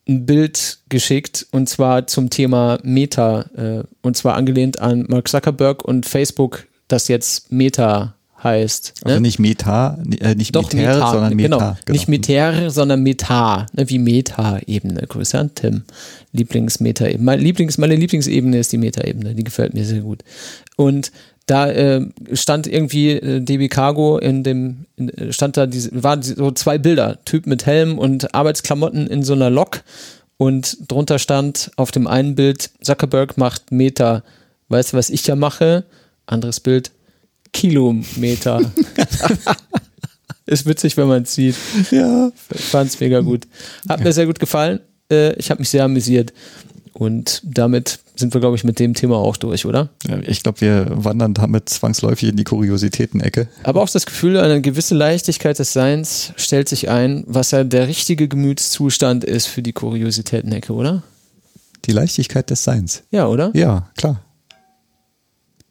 ein 0.08 0.26
Bild 0.26 0.78
geschickt 0.88 1.46
und 1.50 1.68
zwar 1.68 2.06
zum 2.06 2.30
Thema 2.30 2.78
Meta 2.82 3.46
äh, 3.56 3.84
und 4.02 4.16
zwar 4.16 4.34
angelehnt 4.34 4.80
an 4.80 5.06
Mark 5.08 5.28
Zuckerberg 5.28 5.84
und 5.84 6.06
Facebook, 6.06 6.66
das 6.88 7.08
jetzt 7.08 7.50
Meta 7.50 8.14
heißt. 8.44 8.94
Ne? 9.04 9.12
Also 9.12 9.20
nicht 9.20 9.38
Meta, 9.38 9.98
äh, 10.20 10.34
nicht 10.34 10.54
Doch, 10.54 10.72
Meter, 10.72 10.94
Meta, 10.94 11.10
sondern 11.10 11.34
Meta. 11.34 11.48
Genau, 11.48 11.76
genau. 11.84 11.92
Nicht 11.92 12.08
Meter, 12.08 12.70
sondern 12.70 13.02
Meta, 13.02 13.66
ne, 13.72 13.88
wie 13.88 13.98
Meta-Ebene. 13.98 15.06
Grüße 15.08 15.38
an 15.38 15.50
Tim. 15.54 15.82
Lieblings-Meta-Ebene. 16.32 17.24
Mein 17.24 17.40
Lieblings, 17.40 17.78
meine 17.78 17.96
Lieblingsebene 17.96 18.58
ist 18.58 18.72
die 18.72 18.78
Meta-Ebene. 18.78 19.34
Die 19.34 19.44
gefällt 19.44 19.74
mir 19.74 19.84
sehr 19.84 20.02
gut. 20.02 20.22
Und 20.76 21.10
da 21.46 21.70
äh, 21.70 22.06
stand 22.32 22.66
irgendwie 22.66 23.12
äh, 23.12 23.40
DB 23.40 23.68
Cargo 23.68 24.18
in 24.18 24.42
dem, 24.42 24.86
in, 24.96 25.10
äh, 25.10 25.32
stand 25.32 25.56
da, 25.56 25.66
diese, 25.66 26.02
waren 26.02 26.22
so 26.22 26.50
zwei 26.52 26.78
Bilder, 26.78 27.18
Typ 27.24 27.46
mit 27.46 27.66
Helm 27.66 27.98
und 27.98 28.34
Arbeitsklamotten 28.34 29.06
in 29.06 29.22
so 29.22 29.34
einer 29.34 29.50
Lok 29.50 29.82
und 30.36 30.90
drunter 30.90 31.18
stand 31.18 31.70
auf 31.76 31.90
dem 31.90 32.06
einen 32.06 32.34
Bild, 32.34 32.70
Zuckerberg 32.80 33.36
macht 33.36 33.72
Meter. 33.72 34.24
Weißt 34.68 34.92
du, 34.92 34.96
was 34.96 35.10
ich 35.10 35.26
ja 35.26 35.36
mache? 35.36 35.84
Anderes 36.26 36.60
Bild, 36.60 36.90
Kilometer. 37.52 38.60
Ist 40.46 40.66
witzig, 40.66 40.96
wenn 40.96 41.08
man 41.08 41.22
es 41.22 41.34
sieht. 41.34 41.56
Ja. 41.90 42.30
Fand's 42.50 43.00
mega 43.00 43.20
gut. 43.20 43.46
Hat 43.88 44.02
mir 44.02 44.12
sehr 44.12 44.26
gut 44.26 44.38
gefallen. 44.38 44.80
Äh, 45.10 45.34
ich 45.36 45.50
habe 45.50 45.60
mich 45.60 45.70
sehr 45.70 45.84
amüsiert. 45.84 46.34
Und 46.92 47.40
damit 47.44 48.00
sind 48.16 48.32
wir, 48.32 48.40
glaube 48.40 48.56
ich, 48.56 48.64
mit 48.64 48.78
dem 48.78 48.94
Thema 48.94 49.16
auch 49.16 49.36
durch, 49.36 49.66
oder? 49.66 49.88
Ja, 50.06 50.18
ich 50.20 50.42
glaube, 50.42 50.60
wir 50.60 50.86
wandern 50.90 51.34
damit 51.34 51.68
zwangsläufig 51.68 52.28
in 52.28 52.36
die 52.36 52.44
Kuriositäten-Ecke. 52.44 53.48
Aber 53.64 53.82
auch 53.82 53.88
das 53.88 54.06
Gefühl, 54.06 54.38
eine 54.38 54.60
gewisse 54.60 54.94
Leichtigkeit 54.94 55.58
des 55.58 55.72
Seins 55.72 56.32
stellt 56.36 56.68
sich 56.68 56.88
ein, 56.88 57.24
was 57.26 57.50
ja 57.50 57.64
der 57.64 57.88
richtige 57.88 58.28
Gemütszustand 58.28 59.24
ist 59.24 59.46
für 59.46 59.62
die 59.62 59.72
Kuriositäten-Ecke, 59.72 60.72
oder? 60.72 61.02
Die 61.86 61.92
Leichtigkeit 61.92 62.48
des 62.50 62.64
Seins. 62.64 63.02
Ja, 63.10 63.26
oder? 63.26 63.50
Ja, 63.54 63.90
klar. 63.96 64.20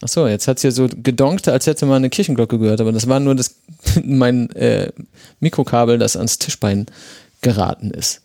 Achso, 0.02 0.28
jetzt 0.28 0.50
hat 0.50 0.58
es 0.58 0.64
ja 0.64 0.72
so 0.72 0.90
gedonkt, 0.90 1.48
als 1.48 1.66
hätte 1.66 1.86
man 1.86 1.98
eine 1.98 2.10
Kirchenglocke 2.10 2.60
gehört, 2.60 2.82
aber 2.82 2.92
das 2.92 3.08
war 3.08 3.22
nur 3.22 3.36
das, 3.36 3.56
mein 4.04 4.50
äh, 4.52 4.92
Mikrokabel, 5.40 5.98
das 5.98 6.18
ans 6.18 6.40
Tischbein 6.40 6.88
geraten 7.42 7.92
ist. 7.92 8.22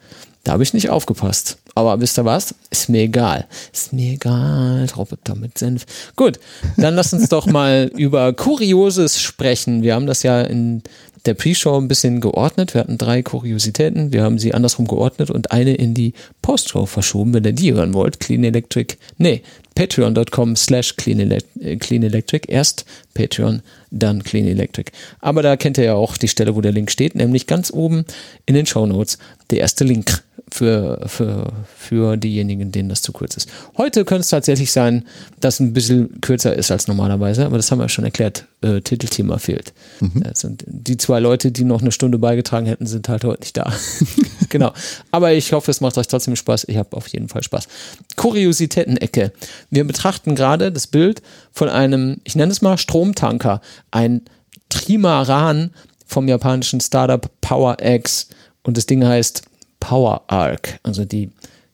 Da 0.49 0.55
habe 0.55 0.63
ich 0.63 0.73
nicht 0.73 0.89
aufgepasst. 0.89 1.59
Aber 1.75 2.01
wisst 2.01 2.19
ihr 2.19 2.25
was? 2.25 2.55
Ist 2.71 2.89
mir 2.89 3.03
egal. 3.03 3.47
Ist 3.71 3.93
mir 3.93 4.15
egal. 4.15 4.87
Roboter 4.97 5.35
mit 5.35 5.59
Senf. 5.59 5.85
Gut, 6.17 6.41
dann 6.79 6.95
lass 6.95 7.13
uns 7.13 7.29
doch 7.29 7.45
mal 7.45 7.91
über 7.99 8.33
Kurioses 8.33 9.21
sprechen. 9.21 9.83
Wir 9.83 9.95
haben 9.95 10.07
das 10.07 10.23
ja 10.23 10.41
in 10.41 10.83
der 11.27 11.35
Pre-Show 11.35 11.77
ein 11.77 11.87
bisschen 11.87 12.23
geordnet. 12.23 12.73
Wir 12.73 12.81
hatten 12.81 12.97
drei 12.97 13.21
Kuriositäten. 13.21 14.11
Wir 14.11 14.23
haben 14.23 14.39
sie 14.39 14.55
andersrum 14.55 14.89
geordnet 14.89 15.31
und 15.31 15.53
eine 15.53 15.75
in 15.75 15.93
die 15.93 16.15
Post-Show 16.41 16.87
verschoben. 16.87 17.35
Wenn 17.35 17.45
ihr 17.45 17.53
die 17.53 17.75
hören 17.75 17.93
wollt, 17.93 18.19
Clean 18.19 18.43
Electric, 18.43 18.97
nee, 19.19 19.43
patreon.com 19.75 20.57
slash 20.57 20.97
Clean 20.97 21.21
Electric. 21.21 22.51
Erst 22.51 22.87
Patreon, 23.13 23.61
dann 23.91 24.25
Clean 24.25 24.47
Electric. 24.47 24.93
Aber 25.21 25.43
da 25.43 25.59
kennt 25.59 25.77
ihr 25.77 25.85
ja 25.85 25.95
auch 25.95 26.17
die 26.17 26.29
Stelle, 26.29 26.57
wo 26.57 26.63
der 26.63 26.73
Link 26.73 26.91
steht, 26.91 27.17
nämlich 27.17 27.47
ganz 27.47 27.71
oben 27.71 28.07
in 28.47 28.55
den 28.55 28.65
Show 28.65 28.87
Notes. 28.87 29.19
Der 29.51 29.59
erste 29.59 29.85
Link 29.85 30.23
für, 30.59 30.99
für, 31.07 31.53
für 31.77 32.17
diejenigen, 32.17 32.73
denen 32.73 32.89
das 32.89 33.01
zu 33.01 33.13
kurz 33.13 33.37
ist. 33.37 33.49
Heute 33.77 34.05
könnte 34.05 34.23
es 34.23 34.29
tatsächlich 34.29 34.73
sein, 34.73 35.07
dass 35.39 35.61
ein 35.61 35.73
bisschen 35.73 36.21
kürzer 36.21 36.55
ist 36.55 36.73
als 36.73 36.89
normalerweise, 36.89 37.47
aber 37.47 37.59
das 37.59 37.71
haben 37.71 37.79
wir 37.79 37.89
schon 37.89 38.05
erklärt. 38.05 38.47
Äh, 38.61 38.81
Titelthema 38.81 39.39
fehlt. 39.39 39.73
Mhm. 40.01 40.25
sind 40.35 40.65
die 40.67 40.97
zwei 40.97 41.21
Leute, 41.21 41.53
die 41.53 41.63
noch 41.63 41.81
eine 41.81 41.93
Stunde 41.93 42.19
beigetragen 42.19 42.67
hätten, 42.67 42.87
sind 42.87 43.09
halt 43.09 43.23
heute 43.23 43.43
nicht 43.43 43.57
da. 43.57 43.73
genau. 44.49 44.73
Aber 45.13 45.33
ich 45.33 45.53
hoffe, 45.53 45.71
es 45.71 45.81
macht 45.81 45.97
euch 45.97 46.09
trotzdem 46.09 46.35
Spaß. 46.35 46.65
Ich 46.67 46.77
habe 46.77 46.97
auf 46.97 47.07
jeden 47.07 47.29
Fall 47.29 47.45
Spaß. 47.45 47.69
Kuriositäten-Ecke. 48.17 49.31
Wir 49.71 49.87
betrachten 49.87 50.35
gerade 50.35 50.73
das 50.73 50.89
Bild 50.89 51.23
von 51.53 51.69
einem, 51.69 52.21
ich 52.25 52.35
nenne 52.35 52.51
es 52.51 52.63
mal 52.63 52.79
Stromtanker, 52.79 53.61
ein 53.93 54.23
Trimaran 54.71 55.71
vom 56.05 56.27
japanischen 56.27 56.81
Startup 56.81 57.31
PowerX. 57.41 58.29
Und 58.65 58.77
das 58.77 58.87
Ding 58.87 59.07
heißt 59.07 59.43
Power 59.81 60.23
Arc, 60.27 60.81
also 60.83 61.05
die, 61.05 61.31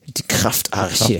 die 0.07 0.23
Kraftarche. 0.27 1.19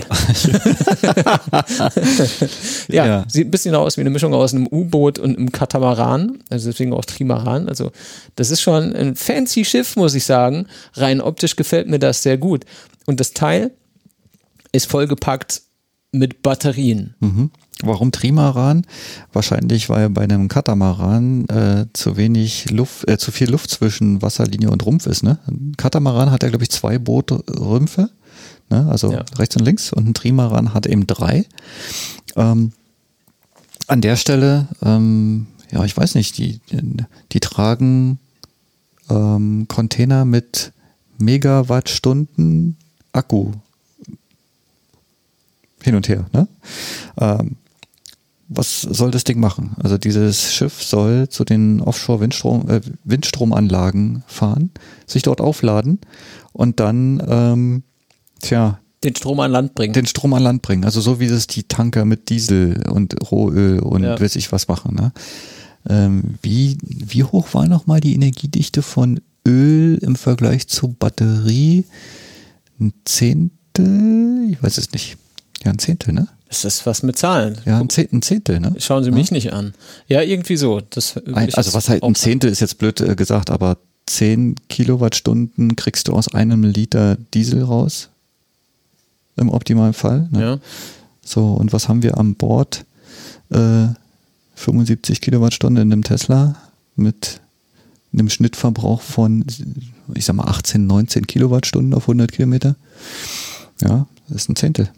ja, 2.88 3.06
ja, 3.06 3.24
sieht 3.28 3.48
ein 3.48 3.50
bisschen 3.50 3.74
aus 3.74 3.96
wie 3.96 4.02
eine 4.02 4.10
Mischung 4.10 4.34
aus 4.34 4.54
einem 4.54 4.66
U-Boot 4.66 5.18
und 5.18 5.36
einem 5.36 5.50
Katamaran, 5.52 6.38
also 6.48 6.70
deswegen 6.70 6.92
auch 6.92 7.04
Trimaran. 7.04 7.68
Also 7.68 7.90
das 8.36 8.50
ist 8.50 8.60
schon 8.60 8.94
ein 8.94 9.16
fancy 9.16 9.64
Schiff, 9.64 9.96
muss 9.96 10.14
ich 10.14 10.24
sagen. 10.24 10.66
Rein 10.94 11.20
optisch 11.20 11.56
gefällt 11.56 11.88
mir 11.88 11.98
das 11.98 12.22
sehr 12.22 12.38
gut. 12.38 12.64
Und 13.06 13.20
das 13.20 13.32
Teil 13.32 13.72
ist 14.72 14.90
vollgepackt 14.90 15.62
mit 16.12 16.42
Batterien. 16.42 17.14
Mhm. 17.20 17.50
Warum 17.82 18.10
Trimaran? 18.10 18.86
Wahrscheinlich, 19.32 19.90
weil 19.90 20.08
bei 20.08 20.22
einem 20.22 20.48
Katamaran 20.48 21.46
äh, 21.48 21.86
zu 21.92 22.16
wenig 22.16 22.70
Luft, 22.70 23.06
äh, 23.08 23.18
zu 23.18 23.32
viel 23.32 23.50
Luft 23.50 23.70
zwischen 23.70 24.22
Wasserlinie 24.22 24.70
und 24.70 24.86
Rumpf 24.86 25.06
ist. 25.06 25.22
Ne? 25.22 25.38
Ein 25.46 25.74
Katamaran 25.76 26.30
hat 26.30 26.42
ja, 26.42 26.48
glaube 26.48 26.64
ich, 26.64 26.70
zwei 26.70 26.98
Bootrümpfe, 26.98 28.08
ne? 28.70 28.88
also 28.90 29.12
ja. 29.12 29.24
rechts 29.36 29.56
und 29.56 29.64
links, 29.64 29.92
und 29.92 30.08
ein 30.08 30.14
Trimaran 30.14 30.72
hat 30.72 30.86
eben 30.86 31.06
drei. 31.06 31.44
Ähm, 32.34 32.72
an 33.88 34.00
der 34.00 34.16
Stelle, 34.16 34.68
ähm, 34.82 35.46
ja, 35.70 35.84
ich 35.84 35.94
weiß 35.94 36.14
nicht, 36.14 36.38
die, 36.38 36.60
die, 37.32 37.40
tragen 37.40 38.18
ähm, 39.10 39.66
Container 39.68 40.24
mit 40.24 40.72
Megawattstunden 41.18 42.76
Akku 43.12 43.52
hin 45.82 45.94
und 45.94 46.08
her. 46.08 46.26
Ne? 46.32 46.48
Ähm, 47.18 47.56
was 48.48 48.82
soll 48.82 49.10
das 49.10 49.24
Ding 49.24 49.40
machen? 49.40 49.72
Also 49.82 49.98
dieses 49.98 50.52
Schiff 50.52 50.82
soll 50.82 51.28
zu 51.28 51.44
den 51.44 51.80
Offshore-Windstrom, 51.80 52.68
äh, 52.68 52.80
Windstromanlagen 53.04 54.22
fahren, 54.26 54.70
sich 55.06 55.22
dort 55.22 55.40
aufladen 55.40 55.98
und 56.52 56.80
dann, 56.80 57.22
ähm, 57.26 57.82
tja, 58.40 58.78
Den 59.04 59.14
Strom 59.14 59.40
an 59.40 59.50
Land 59.50 59.74
bringen. 59.74 59.92
Den 59.92 60.06
Strom 60.06 60.32
an 60.32 60.42
Land 60.42 60.62
bringen. 60.62 60.84
Also 60.84 61.00
so 61.00 61.20
wie 61.20 61.26
es 61.26 61.46
die 61.46 61.64
Tanker 61.64 62.04
mit 62.04 62.30
Diesel 62.30 62.88
und 62.88 63.14
Rohöl 63.30 63.80
und 63.80 64.02
ja. 64.02 64.18
weiß 64.18 64.36
ich 64.36 64.50
was 64.52 64.68
machen. 64.68 64.94
Ne? 64.94 65.12
Ähm, 65.88 66.36
wie, 66.42 66.78
wie 66.82 67.24
hoch 67.24 67.52
war 67.52 67.68
nochmal 67.68 68.00
die 68.00 68.14
Energiedichte 68.14 68.82
von 68.82 69.20
Öl 69.46 69.98
im 69.98 70.16
Vergleich 70.16 70.66
zu 70.68 70.88
Batterie? 70.88 71.84
Ein 72.80 72.94
Zehntel? 73.04 74.50
Ich 74.50 74.62
weiß 74.62 74.78
es 74.78 74.92
nicht. 74.92 75.18
Ja, 75.64 75.72
ein 75.72 75.78
Zehntel, 75.78 76.14
ne? 76.14 76.28
Ist 76.48 76.64
das 76.64 76.86
was 76.86 77.02
mit 77.02 77.18
Zahlen? 77.18 77.58
Ja, 77.64 77.80
ein 77.80 77.88
Zehntel, 77.88 78.60
ne? 78.60 78.74
Schauen 78.78 79.02
Sie 79.02 79.10
mich 79.10 79.30
ja. 79.30 79.34
nicht 79.34 79.52
an. 79.52 79.74
Ja, 80.06 80.22
irgendwie 80.22 80.56
so. 80.56 80.80
Das 80.90 81.16
ein, 81.16 81.52
also 81.54 81.74
was 81.74 81.88
halt 81.88 82.02
ein 82.02 82.14
Zehntel 82.14 82.50
ist 82.50 82.60
jetzt 82.60 82.78
blöd 82.78 83.00
äh, 83.00 83.16
gesagt, 83.16 83.50
aber 83.50 83.78
10 84.06 84.54
Kilowattstunden 84.68 85.74
kriegst 85.74 86.06
du 86.06 86.12
aus 86.12 86.32
einem 86.32 86.62
Liter 86.62 87.16
Diesel 87.34 87.62
raus. 87.62 88.10
Im 89.36 89.50
optimalen 89.50 89.92
Fall. 89.92 90.28
Ne? 90.30 90.40
Ja. 90.40 90.58
So, 91.22 91.52
und 91.54 91.72
was 91.72 91.88
haben 91.88 92.02
wir 92.02 92.16
an 92.16 92.36
Bord? 92.36 92.86
Äh, 93.50 93.88
75 94.54 95.20
Kilowattstunden 95.20 95.82
in 95.82 95.92
einem 95.92 96.04
Tesla 96.04 96.56
mit 96.94 97.40
einem 98.12 98.30
Schnittverbrauch 98.30 99.02
von, 99.02 99.44
ich 100.14 100.24
sag 100.24 100.36
mal, 100.36 100.44
18, 100.44 100.86
19 100.86 101.26
Kilowattstunden 101.26 101.92
auf 101.92 102.04
100 102.04 102.32
Kilometer. 102.32 102.76
Ja, 103.82 104.06
das 104.28 104.42
ist 104.42 104.48
ein 104.48 104.56
Zehntel. 104.56 104.90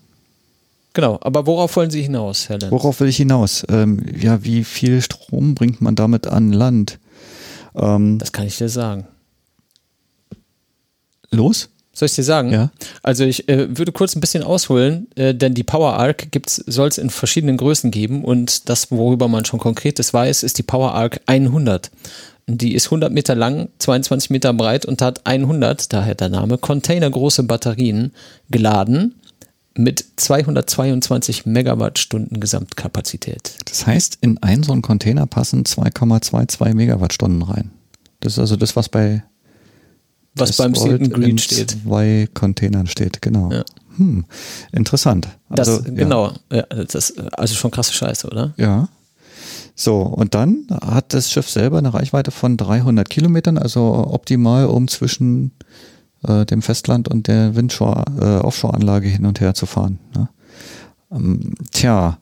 Genau, 0.98 1.16
aber 1.20 1.46
worauf 1.46 1.76
wollen 1.76 1.92
Sie 1.92 2.02
hinaus, 2.02 2.48
Herr 2.48 2.58
Lenz? 2.58 2.72
Worauf 2.72 2.98
will 2.98 3.06
ich 3.06 3.18
hinaus? 3.18 3.64
Ähm, 3.68 4.04
ja, 4.20 4.42
wie 4.42 4.64
viel 4.64 5.00
Strom 5.00 5.54
bringt 5.54 5.80
man 5.80 5.94
damit 5.94 6.26
an 6.26 6.52
Land? 6.52 6.98
Ähm, 7.76 8.18
das 8.18 8.32
kann 8.32 8.48
ich 8.48 8.58
dir 8.58 8.68
sagen. 8.68 9.06
Los? 11.30 11.68
Soll 11.92 12.06
ich 12.06 12.16
dir 12.16 12.24
sagen? 12.24 12.50
Ja. 12.50 12.72
Also 13.04 13.22
ich 13.22 13.48
äh, 13.48 13.78
würde 13.78 13.92
kurz 13.92 14.16
ein 14.16 14.20
bisschen 14.20 14.42
ausholen, 14.42 15.06
äh, 15.14 15.36
denn 15.36 15.54
die 15.54 15.62
Power 15.62 15.92
Arc 15.92 16.26
soll 16.66 16.88
es 16.88 16.98
in 16.98 17.10
verschiedenen 17.10 17.58
Größen 17.58 17.92
geben 17.92 18.24
und 18.24 18.68
das, 18.68 18.90
worüber 18.90 19.28
man 19.28 19.44
schon 19.44 19.60
konkretes 19.60 20.12
weiß, 20.12 20.42
ist 20.42 20.58
die 20.58 20.64
Power 20.64 20.94
Arc 20.94 21.20
100. 21.26 21.92
Die 22.48 22.74
ist 22.74 22.86
100 22.86 23.12
Meter 23.12 23.36
lang, 23.36 23.68
22 23.78 24.30
Meter 24.30 24.52
breit 24.52 24.84
und 24.84 25.00
hat 25.00 25.26
100, 25.28 25.92
daher 25.92 26.16
der 26.16 26.30
Name, 26.30 26.58
containergroße 26.58 27.44
Batterien 27.44 28.10
geladen 28.50 29.14
mit 29.78 30.04
222 30.16 31.46
Megawattstunden 31.46 32.40
Gesamtkapazität. 32.40 33.54
Das 33.64 33.86
heißt, 33.86 34.18
in 34.20 34.42
einen 34.42 34.64
so 34.64 34.72
einen 34.72 34.82
Container 34.82 35.26
passen 35.26 35.64
2,22 35.64 36.74
Megawattstunden 36.74 37.42
rein. 37.42 37.70
Das 38.20 38.34
ist 38.34 38.38
also 38.40 38.56
das, 38.56 38.74
was 38.74 38.88
bei 38.88 39.22
was 40.34 40.56
beim 40.56 40.74
Sealed 40.74 41.12
Green 41.12 41.38
steht. 41.38 41.76
Zwei 41.82 42.28
Containern 42.34 42.86
steht, 42.86 43.22
genau. 43.22 43.50
Ja. 43.52 43.64
Hm, 43.96 44.24
interessant. 44.72 45.28
Also, 45.48 45.78
das, 45.78 45.94
genau, 45.94 46.32
ja. 46.52 46.62
das, 46.62 47.16
also 47.32 47.54
schon 47.54 47.70
krasse 47.70 47.92
Scheiße, 47.92 48.26
oder? 48.28 48.54
Ja. 48.56 48.88
So, 49.74 50.02
und 50.02 50.34
dann 50.34 50.66
hat 50.70 51.14
das 51.14 51.30
Schiff 51.30 51.48
selber 51.48 51.78
eine 51.78 51.94
Reichweite 51.94 52.30
von 52.30 52.56
300 52.56 53.08
Kilometern, 53.08 53.58
also 53.58 54.08
optimal, 54.10 54.66
um 54.66 54.88
zwischen 54.88 55.52
äh, 56.26 56.44
dem 56.44 56.62
Festland 56.62 57.08
und 57.08 57.28
der 57.28 57.54
Windshore, 57.54 58.04
äh, 58.20 58.44
Offshore-Anlage 58.44 59.08
hin 59.08 59.26
und 59.26 59.40
her 59.40 59.54
zu 59.54 59.66
fahren. 59.66 59.98
Ne? 60.14 60.28
Ähm, 61.10 61.54
tja, 61.72 62.18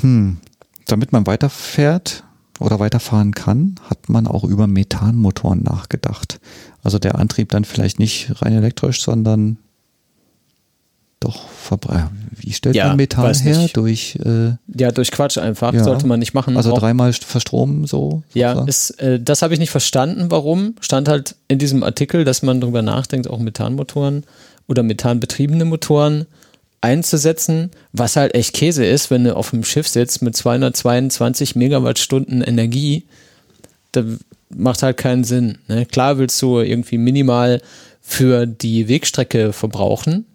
hm, 0.00 0.38
damit 0.86 1.12
man 1.12 1.26
weiterfährt 1.26 2.24
oder 2.60 2.78
weiterfahren 2.78 3.32
kann, 3.32 3.76
hat 3.88 4.08
man 4.08 4.26
auch 4.26 4.44
über 4.44 4.66
Methanmotoren 4.66 5.62
nachgedacht. 5.62 6.40
Also 6.82 6.98
der 6.98 7.16
Antrieb 7.18 7.50
dann 7.50 7.64
vielleicht 7.64 7.98
nicht 7.98 8.42
rein 8.42 8.52
elektrisch, 8.52 9.02
sondern 9.02 9.58
doch 11.24 11.48
Verbrenner. 11.48 12.10
Wie 12.30 12.52
stellt 12.52 12.76
ja, 12.76 12.88
man 12.88 12.96
Methan 12.96 13.34
her? 13.34 13.68
Durch 13.72 14.18
äh, 14.24 14.52
ja 14.78 14.90
durch 14.92 15.10
Quatsch 15.10 15.38
einfach. 15.38 15.72
Ja. 15.72 15.84
Sollte 15.84 16.06
man 16.06 16.18
nicht 16.18 16.34
machen. 16.34 16.56
Also 16.56 16.76
dreimal 16.76 17.12
verstromen 17.12 17.86
so. 17.86 18.22
Ja, 18.34 18.64
ist, 18.64 18.90
äh, 19.00 19.20
das 19.20 19.42
habe 19.42 19.54
ich 19.54 19.60
nicht 19.60 19.70
verstanden. 19.70 20.30
Warum? 20.30 20.74
Stand 20.80 21.08
halt 21.08 21.36
in 21.48 21.58
diesem 21.58 21.82
Artikel, 21.82 22.24
dass 22.24 22.42
man 22.42 22.60
darüber 22.60 22.82
nachdenkt, 22.82 23.28
auch 23.28 23.38
Methanmotoren 23.38 24.24
oder 24.68 24.82
methanbetriebene 24.82 25.64
Motoren 25.64 26.26
einzusetzen, 26.80 27.70
was 27.92 28.16
halt 28.16 28.34
echt 28.34 28.52
Käse 28.52 28.84
ist, 28.84 29.10
wenn 29.10 29.24
du 29.24 29.34
auf 29.34 29.50
dem 29.50 29.64
Schiff 29.64 29.88
sitzt 29.88 30.20
mit 30.20 30.36
222 30.36 31.56
Megawattstunden 31.56 32.42
Energie. 32.42 33.04
Da 33.92 34.04
macht 34.50 34.82
halt 34.82 34.98
keinen 34.98 35.24
Sinn. 35.24 35.58
Ne? 35.66 35.86
Klar 35.86 36.18
willst 36.18 36.40
du 36.42 36.60
irgendwie 36.60 36.98
minimal 36.98 37.62
für 38.02 38.46
die 38.46 38.86
Wegstrecke 38.88 39.54
verbrauchen, 39.54 40.26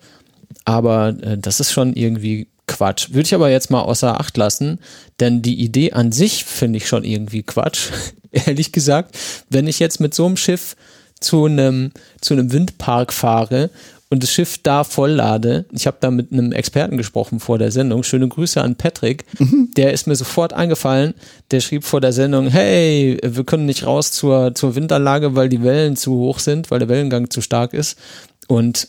aber 0.70 1.16
äh, 1.22 1.38
das 1.38 1.60
ist 1.60 1.72
schon 1.72 1.94
irgendwie 1.94 2.48
Quatsch. 2.68 3.10
Würde 3.10 3.26
ich 3.26 3.34
aber 3.34 3.50
jetzt 3.50 3.72
mal 3.72 3.82
außer 3.82 4.20
Acht 4.20 4.38
lassen, 4.38 4.80
denn 5.20 5.42
die 5.42 5.60
Idee 5.60 5.94
an 5.94 6.12
sich 6.12 6.46
finde 6.46 6.78
ich 6.78 6.88
schon 6.88 7.04
irgendwie 7.04 7.44
Quatsch, 7.44 7.90
ehrlich 8.32 8.72
gesagt. 8.72 9.18
Wenn 9.50 9.68
ich 9.68 9.80
jetzt 9.80 10.00
mit 10.00 10.14
so 10.14 10.26
einem 10.26 10.38
Schiff 10.38 10.76
zu 11.20 11.46
einem, 11.46 11.92
zu 12.22 12.34
einem 12.34 12.54
Windpark 12.54 13.12
fahre 13.12 13.72
und 14.12 14.24
das 14.24 14.32
Schiff 14.32 14.58
da 14.58 14.84
volllade. 14.84 15.66
Ich 15.72 15.86
habe 15.86 15.98
da 16.00 16.10
mit 16.10 16.32
einem 16.32 16.52
Experten 16.52 16.98
gesprochen 16.98 17.40
vor 17.40 17.58
der 17.58 17.72
Sendung. 17.72 18.04
Schöne 18.04 18.28
Grüße 18.28 18.62
an 18.62 18.76
Patrick. 18.76 19.26
Mhm. 19.38 19.72
Der 19.76 19.92
ist 19.92 20.08
mir 20.08 20.16
sofort 20.16 20.54
eingefallen. 20.54 21.14
Der 21.52 21.60
schrieb 21.60 21.84
vor 21.84 22.02
der 22.02 22.14
Sendung, 22.14 22.48
hey, 22.48 23.20
wir 23.24 23.44
können 23.44 23.66
nicht 23.66 23.86
raus 23.86 24.12
zur, 24.12 24.56
zur 24.56 24.76
Windanlage, 24.76 25.36
weil 25.36 25.50
die 25.50 25.64
Wellen 25.64 25.96
zu 25.96 26.14
hoch 26.14 26.40
sind, 26.40 26.72
weil 26.72 26.80
der 26.80 26.90
Wellengang 26.90 27.30
zu 27.30 27.42
stark 27.42 27.74
ist. 27.74 28.00
Und 28.48 28.88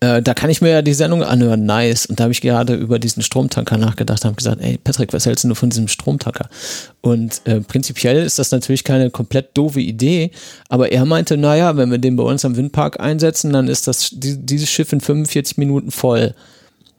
äh, 0.00 0.22
da 0.22 0.34
kann 0.34 0.48
ich 0.50 0.60
mir 0.60 0.70
ja 0.70 0.82
die 0.82 0.94
Sendung 0.94 1.22
anhören, 1.22 1.64
nice. 1.64 2.06
Und 2.06 2.20
da 2.20 2.24
habe 2.24 2.32
ich 2.32 2.40
gerade 2.40 2.74
über 2.74 2.98
diesen 2.98 3.22
Stromtanker 3.22 3.78
nachgedacht, 3.78 4.24
habe 4.24 4.36
gesagt, 4.36 4.62
ey 4.62 4.78
Patrick, 4.78 5.12
was 5.12 5.26
hältst 5.26 5.44
du 5.44 5.54
von 5.54 5.70
diesem 5.70 5.88
Stromtanker? 5.88 6.48
Und 7.00 7.40
äh, 7.44 7.60
prinzipiell 7.60 8.22
ist 8.22 8.38
das 8.38 8.52
natürlich 8.52 8.84
keine 8.84 9.10
komplett 9.10 9.56
doofe 9.56 9.80
Idee, 9.80 10.30
aber 10.68 10.92
er 10.92 11.04
meinte, 11.04 11.36
naja, 11.36 11.76
wenn 11.76 11.90
wir 11.90 11.98
den 11.98 12.16
bei 12.16 12.22
uns 12.22 12.44
am 12.44 12.56
Windpark 12.56 13.00
einsetzen, 13.00 13.52
dann 13.52 13.66
ist 13.66 13.88
das 13.88 14.10
die, 14.12 14.38
dieses 14.38 14.70
Schiff 14.70 14.92
in 14.92 15.00
45 15.00 15.58
Minuten 15.58 15.90
voll. 15.90 16.34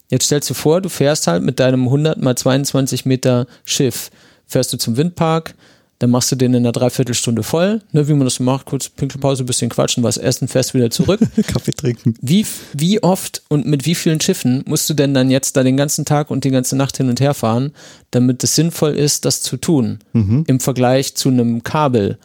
Jetzt 0.10 0.26
stellst 0.26 0.50
du 0.50 0.54
vor, 0.54 0.82
du 0.82 0.90
fährst 0.90 1.28
halt 1.28 1.44
mit 1.44 1.60
deinem 1.60 1.84
100 1.86 2.22
mal 2.22 2.36
22 2.36 3.06
Meter 3.06 3.48
Schiff, 3.64 4.10
fährst 4.46 4.74
du 4.74 4.78
zum 4.78 4.98
Windpark, 4.98 5.54
dann 6.00 6.12
machst 6.12 6.32
du 6.32 6.38
den 6.38 6.54
in 6.54 6.64
einer 6.64 6.72
Dreiviertelstunde 6.72 7.44
voll, 7.44 7.82
ne, 7.92 8.08
wie 8.08 8.14
man 8.14 8.24
das 8.24 8.40
macht, 8.40 8.66
kurz 8.66 8.88
Pinkelpause, 8.88 9.44
bisschen 9.44 9.70
quatschen, 9.70 10.02
was 10.02 10.18
essen, 10.18 10.48
fest 10.48 10.74
wieder 10.74 10.90
zurück. 10.90 11.20
Kaffee 11.48 11.72
trinken. 11.72 12.16
Wie, 12.22 12.46
wie 12.74 13.04
oft 13.04 13.44
und 13.50 13.66
mit 13.66 13.86
wie 13.86 13.96
vielen 13.96 14.22
Schiffen 14.22 14.64
musst 14.66 14.90
du 14.90 14.94
denn 14.94 15.14
dann 15.14 15.30
jetzt 15.30 15.58
da 15.58 15.64
den 15.64 15.76
ganzen 15.76 16.06
Tag 16.06 16.32
und 16.32 16.46
die 16.46 16.52
ganze 16.52 16.78
Nacht 16.78 16.96
hin 16.96 17.10
und 17.10 17.20
her 17.20 17.34
fahren, 17.34 17.74
damit 18.12 18.44
es 18.44 18.56
sinnvoll 18.56 18.96
ist, 18.96 19.26
das 19.26 19.42
zu 19.42 19.58
tun? 19.58 20.00
Mhm. 20.14 20.46
Im 20.48 20.62
Vergleich 20.62 21.16
zu 21.16 21.30
einem 21.30 21.64
Kabel, 21.64 22.18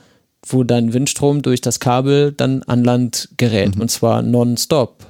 wo 0.47 0.63
dein 0.63 0.93
Windstrom 0.93 1.43
durch 1.43 1.61
das 1.61 1.81
Kabel 1.81 2.31
dann 2.31 2.63
an 2.63 2.85
Land 2.85 3.31
gerät 3.37 3.75
mhm. 3.75 3.83
und 3.83 3.91
zwar 3.91 4.23
nonstop. 4.23 5.05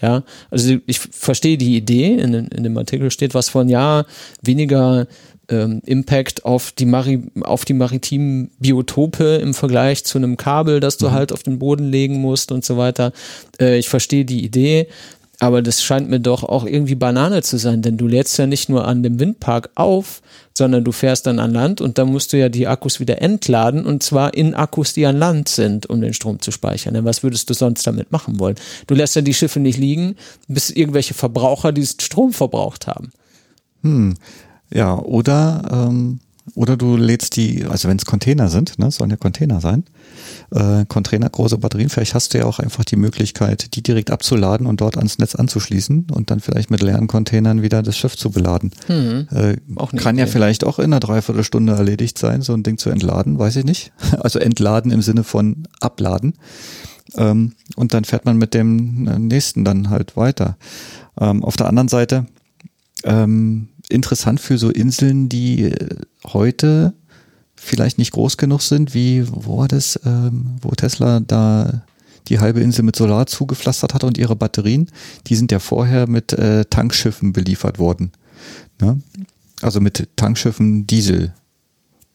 Ja, 0.00 0.22
also 0.50 0.76
ich 0.86 0.98
verstehe 0.98 1.56
die 1.56 1.76
Idee, 1.76 2.12
in, 2.12 2.34
in 2.34 2.62
dem 2.62 2.76
Artikel 2.76 3.10
steht 3.10 3.32
was 3.32 3.48
von, 3.48 3.68
ja, 3.68 4.04
weniger 4.42 5.06
ähm, 5.48 5.80
Impact 5.84 6.44
auf 6.44 6.72
die, 6.72 6.86
Mari 6.86 7.22
auf 7.42 7.64
die 7.64 7.74
maritimen 7.74 8.50
Biotope 8.58 9.36
im 9.36 9.54
Vergleich 9.54 10.04
zu 10.04 10.18
einem 10.18 10.36
Kabel, 10.36 10.80
das 10.80 10.96
du 10.96 11.08
mhm. 11.08 11.12
halt 11.12 11.32
auf 11.32 11.42
den 11.42 11.58
Boden 11.58 11.88
legen 11.90 12.20
musst 12.20 12.52
und 12.52 12.64
so 12.64 12.76
weiter. 12.76 13.12
Äh, 13.60 13.78
ich 13.78 13.88
verstehe 13.88 14.24
die 14.24 14.44
Idee, 14.44 14.88
aber 15.40 15.62
das 15.62 15.82
scheint 15.82 16.08
mir 16.08 16.20
doch 16.20 16.44
auch 16.44 16.64
irgendwie 16.64 16.94
Banane 16.94 17.42
zu 17.42 17.58
sein, 17.58 17.82
denn 17.82 17.96
du 17.96 18.06
lädst 18.06 18.38
ja 18.38 18.46
nicht 18.46 18.68
nur 18.68 18.86
an 18.86 19.02
dem 19.02 19.18
Windpark 19.18 19.70
auf, 19.74 20.22
sondern 20.56 20.84
du 20.84 20.92
fährst 20.92 21.26
dann 21.26 21.38
an 21.38 21.52
Land 21.52 21.80
und 21.80 21.98
dann 21.98 22.08
musst 22.08 22.32
du 22.32 22.38
ja 22.38 22.48
die 22.48 22.68
Akkus 22.68 23.00
wieder 23.00 23.20
entladen 23.20 23.84
und 23.84 24.02
zwar 24.02 24.34
in 24.34 24.54
Akkus, 24.54 24.92
die 24.92 25.04
an 25.06 25.18
Land 25.18 25.48
sind, 25.48 25.86
um 25.90 26.00
den 26.00 26.14
Strom 26.14 26.40
zu 26.40 26.52
speichern. 26.52 26.94
Denn 26.94 27.04
was 27.04 27.22
würdest 27.22 27.50
du 27.50 27.54
sonst 27.54 27.86
damit 27.86 28.12
machen 28.12 28.38
wollen? 28.38 28.54
Du 28.86 28.94
lässt 28.94 29.16
ja 29.16 29.22
die 29.22 29.34
Schiffe 29.34 29.58
nicht 29.58 29.78
liegen, 29.78 30.16
bis 30.46 30.70
irgendwelche 30.70 31.14
Verbraucher 31.14 31.72
diesen 31.72 32.00
Strom 32.00 32.32
verbraucht 32.32 32.86
haben. 32.86 33.10
Hm. 33.82 34.14
Ja, 34.74 34.98
oder, 34.98 35.62
ähm, 35.70 36.18
oder 36.54 36.76
du 36.76 36.96
lädst 36.96 37.36
die, 37.36 37.64
also 37.64 37.88
wenn 37.88 37.96
es 37.96 38.04
Container 38.04 38.48
sind, 38.48 38.78
ne, 38.78 38.90
sollen 38.90 39.10
ja 39.10 39.16
Container 39.16 39.60
sein, 39.60 39.84
äh, 40.50 40.84
Container, 40.86 41.30
große 41.30 41.56
Batterien, 41.58 41.88
vielleicht 41.88 42.14
hast 42.14 42.34
du 42.34 42.38
ja 42.38 42.44
auch 42.44 42.58
einfach 42.58 42.84
die 42.84 42.96
Möglichkeit, 42.96 43.74
die 43.76 43.82
direkt 43.82 44.10
abzuladen 44.10 44.66
und 44.66 44.80
dort 44.80 44.96
ans 44.98 45.18
Netz 45.18 45.36
anzuschließen 45.36 46.08
und 46.10 46.30
dann 46.30 46.40
vielleicht 46.40 46.70
mit 46.70 46.82
leeren 46.82 47.06
Containern 47.06 47.62
wieder 47.62 47.82
das 47.82 47.96
Schiff 47.96 48.16
zu 48.16 48.30
beladen. 48.30 48.72
Mhm. 48.88 49.28
Äh, 49.30 49.56
kann 49.96 50.16
Idee. 50.16 50.24
ja 50.24 50.26
vielleicht 50.26 50.64
auch 50.64 50.78
in 50.80 50.86
einer 50.86 51.00
Dreiviertelstunde 51.00 51.72
erledigt 51.72 52.18
sein, 52.18 52.42
so 52.42 52.52
ein 52.52 52.64
Ding 52.64 52.76
zu 52.76 52.90
entladen, 52.90 53.38
weiß 53.38 53.56
ich 53.56 53.64
nicht. 53.64 53.92
Also 54.24 54.38
entladen 54.38 54.90
im 54.90 55.02
Sinne 55.02 55.22
von 55.22 55.68
abladen. 55.80 56.34
Ähm, 57.16 57.52
und 57.76 57.94
dann 57.94 58.04
fährt 58.04 58.24
man 58.24 58.38
mit 58.38 58.54
dem 58.54 59.06
äh, 59.06 59.18
nächsten 59.18 59.64
dann 59.64 59.90
halt 59.90 60.16
weiter. 60.16 60.56
Ähm, 61.20 61.44
auf 61.44 61.56
der 61.56 61.66
anderen 61.68 61.88
Seite, 61.88 62.26
ähm, 63.04 63.68
interessant 63.88 64.40
für 64.40 64.58
so 64.58 64.70
Inseln, 64.70 65.28
die 65.28 65.64
äh, 65.64 65.96
heute 66.26 66.94
vielleicht 67.56 67.98
nicht 67.98 68.12
groß 68.12 68.36
genug 68.36 68.62
sind, 68.62 68.94
wie, 68.94 69.26
wo 69.30 69.58
war 69.58 69.68
das, 69.68 69.98
ähm, 70.04 70.56
wo 70.60 70.70
Tesla 70.70 71.20
da 71.20 71.82
die 72.28 72.38
halbe 72.38 72.60
Insel 72.60 72.84
mit 72.84 72.96
Solar 72.96 73.26
zugepflastert 73.26 73.94
hat 73.94 74.04
und 74.04 74.18
ihre 74.18 74.36
Batterien, 74.36 74.90
die 75.26 75.36
sind 75.36 75.52
ja 75.52 75.58
vorher 75.58 76.08
mit 76.08 76.32
äh, 76.32 76.64
Tankschiffen 76.64 77.32
beliefert 77.32 77.78
worden. 77.78 78.12
Ne? 78.80 79.00
Also 79.60 79.80
mit 79.80 80.08
Tankschiffen 80.16 80.86
Diesel, 80.86 81.34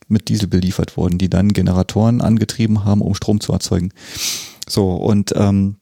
mit 0.08 0.30
Diesel 0.30 0.48
beliefert 0.48 0.98
worden, 0.98 1.18
die 1.18 1.30
dann 1.30 1.54
Generatoren 1.54 2.22
angetrieben 2.22 2.86
haben, 2.86 3.02
um 3.02 3.14
Strom 3.14 3.40
zu 3.40 3.54
erzeugen. 3.54 3.92
So, 4.68 4.96
und 4.96 5.34
ähm, 5.36 5.76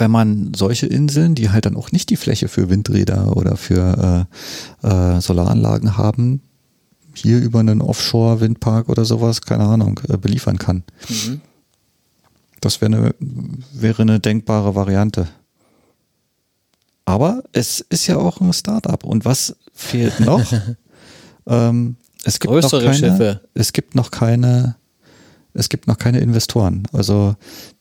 wenn 0.00 0.10
man 0.10 0.52
solche 0.54 0.86
Inseln, 0.86 1.34
die 1.34 1.50
halt 1.50 1.66
dann 1.66 1.76
auch 1.76 1.92
nicht 1.92 2.10
die 2.10 2.16
Fläche 2.16 2.48
für 2.48 2.70
Windräder 2.70 3.36
oder 3.36 3.56
für 3.56 4.26
äh, 4.82 4.88
äh, 4.88 5.20
Solaranlagen 5.20 5.96
haben, 5.96 6.42
hier 7.14 7.38
über 7.40 7.60
einen 7.60 7.82
Offshore-Windpark 7.82 8.88
oder 8.88 9.04
sowas, 9.04 9.42
keine 9.42 9.64
Ahnung, 9.64 10.00
äh, 10.08 10.16
beliefern 10.16 10.58
kann. 10.58 10.84
Mhm. 11.08 11.40
Das 12.60 12.80
wäre 12.80 12.94
eine, 12.94 13.14
wäre 13.72 14.02
eine 14.02 14.20
denkbare 14.20 14.74
Variante. 14.74 15.28
Aber 17.04 17.42
es 17.52 17.80
ist 17.80 18.06
ja 18.06 18.16
auch 18.16 18.40
ein 18.40 18.52
Startup. 18.52 19.02
Und 19.04 19.24
was 19.24 19.56
fehlt 19.72 20.20
noch? 20.20 20.44
ähm, 21.46 21.96
es 22.24 22.38
gibt 22.38 22.52
Größere 22.52 22.84
noch 22.84 22.92
keine, 22.92 22.98
Schiffe. 22.98 23.40
Es 23.54 23.72
gibt 23.72 23.94
noch 23.94 24.10
keine 24.10 24.76
es 25.54 25.68
gibt 25.68 25.86
noch 25.86 25.98
keine 25.98 26.20
Investoren. 26.20 26.84
Also 26.92 27.34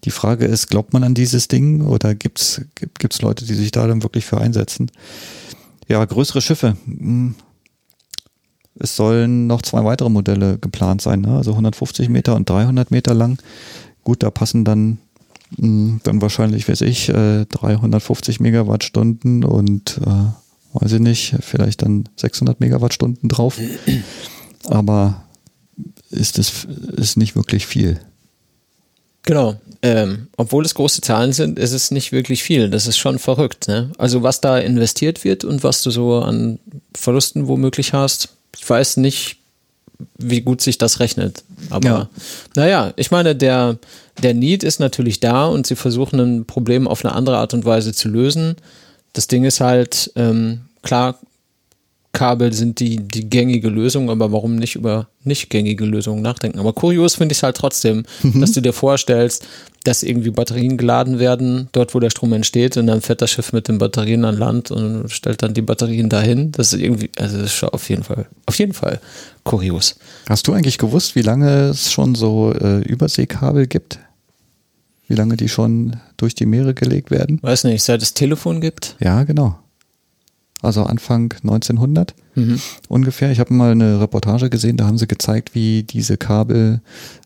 die 0.03 0.11
Frage 0.11 0.45
ist, 0.45 0.67
glaubt 0.67 0.93
man 0.93 1.03
an 1.03 1.13
dieses 1.13 1.47
Ding 1.47 1.81
oder 1.81 2.15
gibt's 2.15 2.61
gibt's 2.97 3.21
Leute, 3.21 3.45
die 3.45 3.53
sich 3.53 3.71
da 3.71 3.87
dann 3.87 4.03
wirklich 4.03 4.25
für 4.25 4.39
einsetzen? 4.39 4.91
Ja, 5.87 6.03
größere 6.03 6.41
Schiffe. 6.41 6.77
Hm. 6.85 7.35
Es 8.81 8.95
sollen 8.95 9.47
noch 9.47 9.61
zwei 9.61 9.83
weitere 9.83 10.09
Modelle 10.09 10.57
geplant 10.57 11.01
sein, 11.01 11.21
ne? 11.21 11.35
also 11.35 11.51
150 11.51 12.07
Meter 12.07 12.35
und 12.35 12.49
300 12.49 12.91
Meter 12.91 13.13
lang. 13.13 13.37
Gut, 14.05 14.23
da 14.23 14.31
passen 14.31 14.63
dann 14.63 14.99
hm, 15.57 15.99
dann 16.03 16.21
wahrscheinlich, 16.21 16.69
weiß 16.69 16.81
ich, 16.81 17.07
350 17.07 18.39
äh, 18.39 18.43
Megawattstunden 18.43 19.43
und 19.43 19.99
äh, 20.05 20.79
weiß 20.79 20.93
ich 20.93 20.99
nicht, 20.99 21.35
vielleicht 21.41 21.81
dann 21.81 22.07
600 22.15 22.59
Megawattstunden 22.59 23.29
drauf. 23.29 23.57
Aber 24.65 25.23
ist 26.11 26.39
es 26.39 26.65
ist 26.95 27.17
nicht 27.17 27.35
wirklich 27.35 27.65
viel. 27.67 27.99
Genau. 29.23 29.59
Ähm, 29.81 30.27
obwohl 30.37 30.65
es 30.65 30.73
große 30.73 31.01
Zahlen 31.01 31.33
sind, 31.33 31.59
ist 31.59 31.71
es 31.71 31.91
nicht 31.91 32.11
wirklich 32.11 32.43
viel. 32.43 32.69
Das 32.69 32.87
ist 32.87 32.97
schon 32.97 33.19
verrückt. 33.19 33.67
Ne? 33.67 33.91
Also 33.97 34.23
was 34.23 34.41
da 34.41 34.57
investiert 34.57 35.23
wird 35.23 35.43
und 35.43 35.63
was 35.63 35.81
du 35.83 35.91
so 35.91 36.19
an 36.19 36.59
Verlusten 36.95 37.47
womöglich 37.47 37.93
hast, 37.93 38.29
ich 38.57 38.69
weiß 38.69 38.97
nicht, 38.97 39.37
wie 40.17 40.41
gut 40.41 40.61
sich 40.61 40.77
das 40.77 40.99
rechnet. 40.99 41.43
Aber 41.69 41.87
ja. 41.87 42.09
naja, 42.55 42.93
ich 42.95 43.11
meine, 43.11 43.35
der, 43.35 43.77
der 44.21 44.33
Need 44.33 44.63
ist 44.63 44.79
natürlich 44.79 45.19
da 45.19 45.45
und 45.45 45.67
sie 45.67 45.75
versuchen 45.75 46.19
ein 46.19 46.45
Problem 46.45 46.87
auf 46.87 47.05
eine 47.05 47.13
andere 47.13 47.37
Art 47.37 47.53
und 47.53 47.65
Weise 47.65 47.93
zu 47.93 48.09
lösen. 48.09 48.55
Das 49.13 49.27
Ding 49.27 49.43
ist 49.43 49.59
halt, 49.59 50.11
ähm, 50.15 50.61
klar, 50.81 51.19
Kabel 52.19 52.51
sind 52.51 52.81
die, 52.81 52.97
die 52.97 53.29
gängige 53.29 53.69
Lösung, 53.69 54.09
aber 54.09 54.33
warum 54.33 54.57
nicht 54.57 54.75
über 54.75 55.07
nicht 55.23 55.49
gängige 55.49 55.85
Lösungen 55.85 56.21
nachdenken? 56.21 56.59
Aber 56.59 56.73
kurios 56.73 57.15
finde 57.15 57.31
ich 57.31 57.37
es 57.37 57.43
halt 57.43 57.55
trotzdem, 57.55 58.03
mhm. 58.23 58.41
dass 58.41 58.51
du 58.51 58.59
dir 58.59 58.73
vorstellst, 58.73 59.47
dass 59.85 60.03
irgendwie 60.03 60.29
Batterien 60.29 60.75
geladen 60.75 61.17
werden, 61.17 61.69
dort 61.71 61.95
wo 61.95 62.01
der 62.01 62.09
Strom 62.09 62.33
entsteht, 62.33 62.75
und 62.75 62.87
dann 62.87 62.99
fährt 62.99 63.21
das 63.21 63.31
Schiff 63.31 63.53
mit 63.53 63.69
den 63.69 63.77
Batterien 63.77 64.25
an 64.25 64.35
Land 64.35 64.69
und 64.69 65.09
stellt 65.09 65.43
dann 65.43 65.53
die 65.53 65.61
Batterien 65.61 66.09
dahin. 66.09 66.51
Das 66.51 66.73
ist 66.73 66.81
irgendwie, 66.81 67.09
also 67.17 67.37
das 67.37 67.45
ist 67.45 67.53
schon 67.53 67.69
auf 67.69 67.89
jeden 67.89 68.03
Fall, 68.03 68.25
auf 68.47 68.59
jeden 68.59 68.73
Fall 68.73 68.99
kurios. 69.45 69.95
Hast 70.27 70.45
du 70.45 70.51
eigentlich 70.51 70.77
gewusst, 70.77 71.15
wie 71.15 71.21
lange 71.21 71.69
es 71.69 71.89
schon 71.89 72.15
so 72.15 72.51
äh, 72.51 72.81
Überseekabel 72.81 73.65
gibt? 73.67 73.97
Wie 75.07 75.15
lange 75.15 75.37
die 75.37 75.47
schon 75.47 75.95
durch 76.17 76.35
die 76.35 76.45
Meere 76.45 76.73
gelegt 76.73 77.11
werden? 77.11 77.39
Weiß 77.41 77.63
nicht, 77.63 77.81
seit 77.81 78.01
es 78.01 78.13
Telefon 78.13 78.59
gibt? 78.59 78.97
Ja, 78.99 79.23
genau 79.23 79.57
also 80.61 80.83
Anfang 80.83 81.33
1900 81.41 82.13
mhm. 82.35 82.59
ungefähr. 82.89 83.31
Ich 83.31 83.39
habe 83.39 83.53
mal 83.53 83.71
eine 83.71 84.01
Reportage 84.01 84.49
gesehen, 84.49 84.77
da 84.77 84.85
haben 84.87 84.97
sie 84.97 85.07
gezeigt, 85.07 85.55
wie 85.55 85.83
diese 85.83 86.17
Kabel 86.17 86.81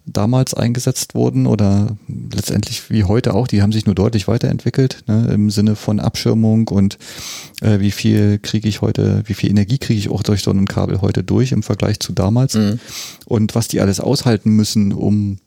damals 0.06 0.54
eingesetzt 0.54 1.16
wurden 1.16 1.48
oder 1.48 1.98
letztendlich 2.08 2.90
wie 2.92 3.06
heute 3.06 3.34
auch. 3.34 3.48
Die 3.48 3.62
haben 3.62 3.72
sich 3.72 3.86
nur 3.86 3.96
deutlich 3.96 4.28
weiterentwickelt 4.28 5.04
ne, 5.08 5.30
im 5.34 5.50
Sinne 5.50 5.76
von 5.76 6.00
Abschirmung 6.00 6.68
und 6.68 6.98
äh, 7.62 7.80
wie 7.80 7.92
viel 7.92 8.38
kriege 8.38 8.68
ich 8.68 8.82
heute, 8.82 9.24
wie 9.26 9.34
viel 9.34 9.50
Energie 9.50 9.78
kriege 9.78 10.00
ich 10.00 10.10
auch 10.10 10.24
durch 10.24 10.44
so 10.44 10.52
ein 10.52 10.68
Kabel 10.68 11.02
heute 11.02 11.24
durch 11.24 11.52
im 11.52 11.64
Vergleich 11.64 12.00
zu 12.00 12.14
damals 12.14 12.54
mhm. 12.54 12.80
und 13.26 13.56
was 13.56 13.68
die 13.68 13.82
alles 13.82 14.00
aushalten 14.00 14.52
müssen, 14.52 14.94
um 14.94 15.38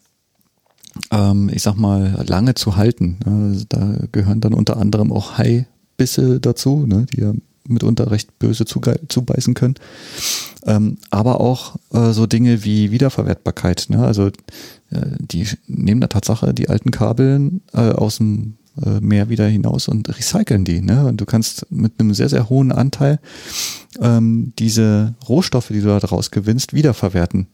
ähm, 1.12 1.50
ich 1.52 1.62
sag 1.62 1.76
mal, 1.76 2.24
lange 2.26 2.54
zu 2.54 2.76
halten. 2.76 3.18
Also 3.24 3.64
da 3.68 3.94
gehören 4.12 4.40
dann 4.40 4.54
unter 4.54 4.78
anderem 4.78 5.12
auch 5.12 5.38
Haibisse 5.38 6.40
dazu, 6.40 6.84
ne, 6.86 7.06
die 7.12 7.20
ja 7.20 7.32
mitunter 7.68 8.10
recht 8.10 8.38
böse 8.38 8.64
zubeißen 8.64 9.54
können. 9.54 9.74
Ähm, 10.64 10.98
aber 11.10 11.40
auch 11.40 11.76
äh, 11.92 12.12
so 12.12 12.26
Dinge 12.26 12.64
wie 12.64 12.90
Wiederverwertbarkeit. 12.90 13.86
Ne? 13.88 14.04
Also 14.04 14.26
äh, 14.26 14.32
die 15.18 15.46
nehmen 15.66 16.00
da 16.00 16.08
Tatsache 16.08 16.52
die 16.54 16.68
alten 16.68 16.90
Kabeln 16.90 17.60
äh, 17.72 17.90
aus 17.90 18.18
dem 18.18 18.56
äh, 18.84 19.00
Meer 19.00 19.28
wieder 19.28 19.46
hinaus 19.46 19.88
und 19.88 20.08
recyceln 20.08 20.64
die. 20.64 20.80
Ne? 20.80 21.06
Und 21.06 21.20
du 21.20 21.24
kannst 21.24 21.70
mit 21.70 21.94
einem 21.98 22.14
sehr, 22.14 22.28
sehr 22.28 22.48
hohen 22.48 22.72
Anteil 22.72 23.20
ähm, 24.00 24.52
diese 24.58 25.14
Rohstoffe, 25.28 25.68
die 25.68 25.80
du 25.80 25.98
daraus 26.00 26.30
gewinnst, 26.30 26.74
wiederverwerten 26.74 27.46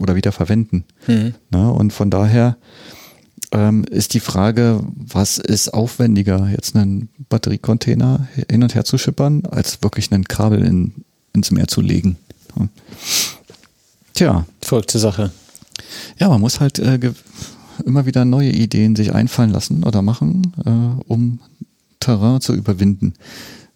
oder 0.00 0.14
wiederverwenden. 0.14 0.84
Mhm. 1.06 1.34
Ne? 1.50 1.72
Und 1.72 1.92
von 1.92 2.10
daher 2.10 2.56
ähm, 3.52 3.84
ist 3.84 4.14
die 4.14 4.20
Frage, 4.20 4.82
was 4.94 5.38
ist 5.38 5.74
aufwendiger, 5.74 6.48
jetzt 6.50 6.76
einen 6.76 7.08
Batteriecontainer 7.28 8.28
hin 8.48 8.62
und 8.62 8.74
her 8.74 8.84
zu 8.84 8.98
schippern, 8.98 9.42
als 9.50 9.82
wirklich 9.82 10.12
einen 10.12 10.24
Kabel 10.24 10.64
in, 10.64 10.92
ins 11.32 11.50
Meer 11.50 11.68
zu 11.68 11.80
legen. 11.80 12.16
Tja. 14.14 14.44
Folgte 14.62 14.98
Sache. 14.98 15.30
Ja, 16.18 16.28
man 16.28 16.40
muss 16.40 16.60
halt 16.60 16.78
äh, 16.78 16.98
immer 17.84 18.06
wieder 18.06 18.24
neue 18.24 18.50
Ideen 18.50 18.94
sich 18.96 19.14
einfallen 19.14 19.50
lassen 19.50 19.84
oder 19.84 20.02
machen, 20.02 20.52
äh, 20.64 21.10
um 21.10 21.40
Terrain 21.98 22.40
zu 22.40 22.54
überwinden. 22.54 23.14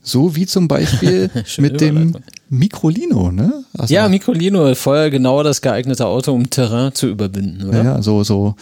So 0.03 0.37
wie 0.37 0.47
zum 0.47 0.69
Beispiel 0.69 1.31
mit 1.59 1.81
dem 1.81 2.17
Microlino, 2.51 3.33
ne? 3.33 3.65
Also 3.77 3.95
ja, 3.95 4.09
Microlino, 4.09 4.75
voll 4.75 5.11
genau 5.11 5.43
das 5.43 5.63
geeignete 5.63 6.07
Auto, 6.07 6.33
um 6.33 6.51
Terrain 6.51 6.95
zu 6.95 7.09
überwinden, 7.09 7.69
oder? 7.69 7.83
Ja, 7.83 8.03
so, 8.03 8.23
so, 8.23 8.55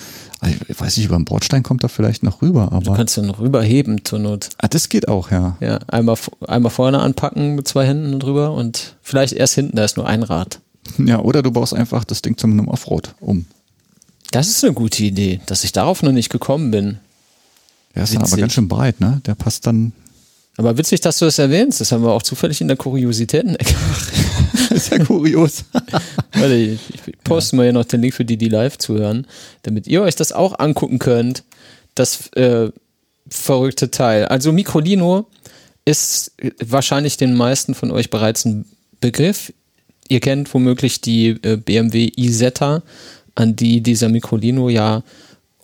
ich 0.69 0.81
weiß 0.81 0.97
nicht, 0.97 1.06
über 1.06 1.16
den 1.16 1.24
Bordstein 1.24 1.62
kommt 1.62 1.82
er 1.82 1.89
vielleicht 1.89 2.23
noch 2.23 2.43
rüber, 2.43 2.73
aber. 2.73 2.81
Du 2.81 2.94
kannst 2.94 3.16
ja 3.16 3.23
noch 3.23 3.39
rüberheben 3.39 4.05
zur 4.05 4.19
Not. 4.19 4.51
Ah, 4.59 4.69
das 4.69 4.89
geht 4.89 5.09
auch, 5.09 5.31
ja. 5.31 5.56
Ja, 5.60 5.78
einmal, 5.86 6.16
einmal 6.47 6.70
vorne 6.70 7.01
anpacken 7.01 7.55
mit 7.55 7.69
zwei 7.69 7.86
Händen 7.86 8.19
drüber 8.19 8.52
und 8.52 8.97
vielleicht 9.02 9.35
erst 9.35 9.55
hinten, 9.55 9.77
da 9.77 9.85
ist 9.85 9.97
nur 9.97 10.06
ein 10.06 10.23
Rad. 10.23 10.60
Ja, 10.98 11.20
oder 11.20 11.43
du 11.43 11.51
baust 11.52 11.74
einfach 11.74 12.05
das 12.05 12.23
Ding 12.23 12.36
zum 12.36 12.52
einem 12.52 12.69
Offroad 12.69 13.14
um. 13.20 13.47
Das 14.32 14.48
ist 14.48 14.64
eine 14.64 14.73
gute 14.73 15.05
Idee, 15.05 15.40
dass 15.47 15.62
ich 15.62 15.73
darauf 15.73 16.02
noch 16.02 16.12
nicht 16.12 16.31
gekommen 16.31 16.70
bin. 16.70 16.98
Der 17.94 18.05
ist 18.05 18.14
dann 18.14 18.23
aber 18.23 18.36
ganz 18.36 18.55
schön 18.55 18.69
breit, 18.69 19.01
ne? 19.01 19.20
Der 19.27 19.35
passt 19.35 19.66
dann 19.66 19.93
aber 20.57 20.77
witzig, 20.77 21.01
dass 21.01 21.19
du 21.19 21.24
das 21.24 21.39
erwähnst. 21.39 21.81
Das 21.81 21.93
haben 21.93 22.05
wir 22.05 22.12
auch 22.12 22.23
zufällig 22.23 22.61
in 22.61 22.69
der 22.69 22.77
Kuriositäten-Ecke. 22.77 23.74
ist 24.70 24.91
ja 24.91 24.99
kurios. 24.99 25.65
Warte, 26.33 26.55
ich, 26.55 26.81
ich 26.95 27.19
poste 27.24 27.57
ja. 27.57 27.59
mal 27.59 27.62
hier 27.65 27.73
noch 27.73 27.85
den 27.85 28.03
Link 28.03 28.15
für 28.15 28.24
die, 28.24 28.37
die 28.37 28.49
live 28.49 28.79
zuhören, 28.79 29.27
damit 29.62 29.87
ihr 29.87 30.03
euch 30.03 30.16
das 30.16 30.33
auch 30.33 30.59
angucken 30.59 30.99
könnt. 30.99 31.45
Das 31.95 32.29
äh, 32.35 32.70
verrückte 33.29 33.91
Teil. 33.91 34.27
Also 34.27 34.53
Microlino 34.53 35.27
ist 35.85 36.33
wahrscheinlich 36.65 37.16
den 37.16 37.35
meisten 37.35 37.74
von 37.74 37.91
euch 37.91 38.11
bereits 38.11 38.45
ein 38.45 38.66
Begriff. 39.01 39.53
Ihr 40.09 40.20
kennt 40.20 40.53
womöglich 40.53 41.01
die 41.01 41.29
äh, 41.43 41.57
BMW 41.57 42.11
Isetta, 42.16 42.83
an 43.35 43.57
die 43.57 43.81
dieser 43.81 44.09
Microlino 44.09 44.69
ja 44.69 45.03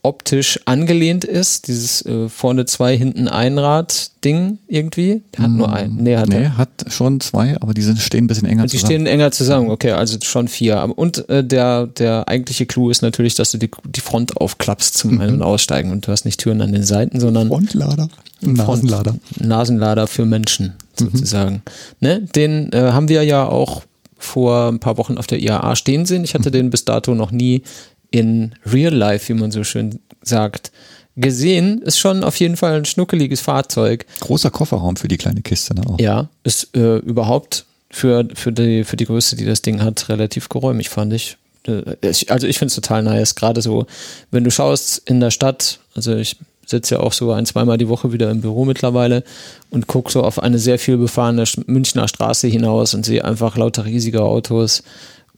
optisch 0.09 0.59
angelehnt 0.65 1.27
ist, 1.27 1.69
dieses 1.69 2.05
äh, 2.07 2.31
vorne 2.31 2.65
zwei, 2.65 2.97
hinten 2.97 3.29
ein 3.29 3.59
Rad-Ding 3.59 4.59
irgendwie. 4.67 5.23
Der 5.37 5.45
hat 5.45 5.51
mm, 5.51 5.57
nur 5.57 5.71
ein. 5.71 5.97
Nee, 5.97 6.17
hat, 6.17 6.29
nee, 6.31 6.49
hat 6.49 6.71
schon 6.89 7.21
zwei, 7.21 7.57
aber 7.61 7.75
die 7.75 7.83
sind, 7.83 7.99
stehen 7.99 8.25
ein 8.25 8.27
bisschen 8.27 8.49
enger 8.49 8.63
die 8.63 8.71
zusammen. 8.71 8.89
Die 8.89 8.95
stehen 8.95 9.07
enger 9.07 9.31
zusammen, 9.31 9.71
okay, 9.71 9.91
also 9.93 10.17
schon 10.23 10.49
vier. 10.49 10.91
Und 10.97 11.29
äh, 11.29 11.45
der, 11.45 11.87
der 11.87 12.27
eigentliche 12.27 12.65
Clou 12.65 12.89
ist 12.89 13.03
natürlich, 13.03 13.35
dass 13.35 13.51
du 13.51 13.59
die, 13.59 13.71
die 13.85 14.01
Front 14.01 14.39
aufklappst 14.39 14.97
zum 14.97 15.17
mhm. 15.17 15.21
Ein- 15.21 15.35
und 15.35 15.43
Aussteigen 15.43 15.93
und 15.93 16.07
du 16.07 16.11
hast 16.11 16.25
nicht 16.25 16.41
Türen 16.41 16.63
an 16.63 16.73
den 16.73 16.85
Seiten, 16.85 17.21
sondern 17.21 17.49
Frontlader. 17.49 18.09
Nasenlader. 18.41 19.17
Nasenlader 19.39 20.07
für 20.07 20.25
Menschen 20.25 20.75
mhm. 20.99 21.05
sozusagen. 21.05 21.63
Ne? 22.01 22.23
Den 22.35 22.73
äh, 22.73 22.93
haben 22.93 23.09
wir 23.09 23.23
ja 23.25 23.47
auch 23.47 23.83
vor 24.19 24.69
ein 24.69 24.81
paar 24.81 24.99
Wochen 24.99 25.19
auf 25.19 25.27
der 25.27 25.41
IAA 25.41 25.77
stehen 25.77 26.07
sehen. 26.07 26.25
Ich 26.25 26.35
hatte 26.35 26.49
mhm. 26.49 26.55
den 26.55 26.71
bis 26.71 26.85
dato 26.85 27.15
noch 27.15 27.31
nie 27.31 27.63
in 28.11 28.55
real 28.71 28.95
life, 28.95 29.29
wie 29.29 29.39
man 29.39 29.51
so 29.51 29.65
schön 29.65 30.01
sagt, 30.23 30.73
gesehen. 31.17 31.83
Ist 31.83 31.99
schon 31.99 32.25
auf 32.25 32.37
jeden 32.37 32.57
Fall 32.57 32.75
ein 32.75 32.85
schnuckeliges 32.85 33.41
Fahrzeug. 33.41 34.07
Großer 34.21 34.51
Kofferraum 34.51 34.97
für 34.97 35.09
die 35.09 35.19
kleine 35.19 35.43
Kiste 35.43 35.75
ne, 35.75 35.83
auch. 35.87 35.99
Ja, 36.01 36.29
ist 36.45 36.77
äh, 36.77 36.99
überhaupt 36.99 37.67
für, 37.91 38.27
für, 38.35 38.53
die, 38.53 38.85
für 38.85 38.97
die 38.97 39.07
Größe, 39.07 39.37
die 39.37 39.45
das 39.45 39.63
Ding 39.63 39.83
hat, 39.83 40.09
relativ 40.09 40.49
geräumig, 40.49 40.89
fand 40.89 41.13
ich. 41.13 41.37
äh, 41.67 41.97
ich, 42.03 42.31
also 42.31 42.47
ich 42.47 42.59
finde 42.59 42.69
es 42.69 42.75
total 42.75 43.03
nice, 43.03 43.35
gerade 43.35 43.63
so, 43.63 43.87
wenn 44.31 44.45
du 44.45 44.51
schaust 44.51 45.03
in 45.07 45.21
der 45.21 45.31
Stadt, 45.31 45.81
also 45.95 46.15
ich 46.15 46.37
sitze 46.67 46.97
ja 46.97 47.01
auch 47.01 47.15
so 47.15 47.33
ein, 47.33 47.47
zweimal 47.47 47.79
die 47.79 47.89
Woche 47.89 48.13
wieder 48.13 48.31
im 48.31 48.43
Büro 48.43 48.67
mittlerweile 48.67 49.25
und 49.71 49.87
gucke 49.87 50.13
so 50.13 50.23
auf 50.23 50.43
eine 50.43 50.59
sehr 50.59 50.79
viel 50.79 50.99
befahrene 50.99 51.45
Münchner 51.67 52.09
Straße 52.09 52.47
hinaus 52.47 52.95
und 52.95 53.07
sehe 53.07 53.25
einfach 53.25 53.57
lauter 53.57 53.87
riesige 53.87 54.23
Autos 54.23 54.83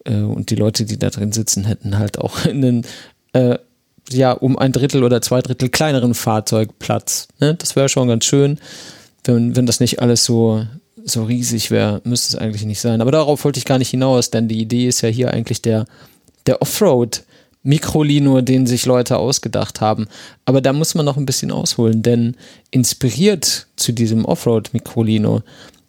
äh, 0.04 0.20
und 0.20 0.50
die 0.50 0.56
Leute, 0.56 0.84
die 0.84 0.98
da 0.98 1.10
drin 1.10 1.32
sitzen, 1.32 1.64
hätten 1.64 1.98
halt 1.98 2.18
auch 2.18 2.44
in 2.46 2.60
den 2.60 2.86
äh, 3.32 3.58
ja, 4.12 4.32
um 4.32 4.58
ein 4.58 4.72
Drittel 4.72 5.04
oder 5.04 5.22
zwei 5.22 5.40
Drittel 5.40 5.68
kleineren 5.68 6.14
Fahrzeug 6.14 6.78
Platz. 6.78 7.28
Ne? 7.38 7.54
Das 7.54 7.76
wäre 7.76 7.88
schon 7.88 8.08
ganz 8.08 8.24
schön, 8.24 8.58
wenn, 9.24 9.56
wenn 9.56 9.66
das 9.66 9.80
nicht 9.80 10.00
alles 10.00 10.24
so, 10.24 10.66
so 11.04 11.24
riesig 11.24 11.70
wäre, 11.70 12.00
müsste 12.04 12.36
es 12.36 12.42
eigentlich 12.42 12.64
nicht 12.64 12.80
sein. 12.80 13.00
Aber 13.00 13.12
darauf 13.12 13.44
wollte 13.44 13.58
ich 13.58 13.64
gar 13.64 13.78
nicht 13.78 13.90
hinaus, 13.90 14.30
denn 14.30 14.48
die 14.48 14.60
Idee 14.60 14.88
ist 14.88 15.02
ja 15.02 15.08
hier 15.08 15.32
eigentlich 15.32 15.62
der, 15.62 15.86
der 16.46 16.62
Offroad. 16.62 17.24
Mikrolino, 17.62 18.40
den 18.40 18.66
sich 18.66 18.86
Leute 18.86 19.18
ausgedacht 19.18 19.82
haben. 19.82 20.08
Aber 20.46 20.62
da 20.62 20.72
muss 20.72 20.94
man 20.94 21.04
noch 21.04 21.18
ein 21.18 21.26
bisschen 21.26 21.50
ausholen, 21.50 22.00
denn 22.00 22.34
inspiriert 22.70 23.66
zu 23.76 23.92
diesem 23.92 24.24
Offroad-Mikrolino 24.24 25.42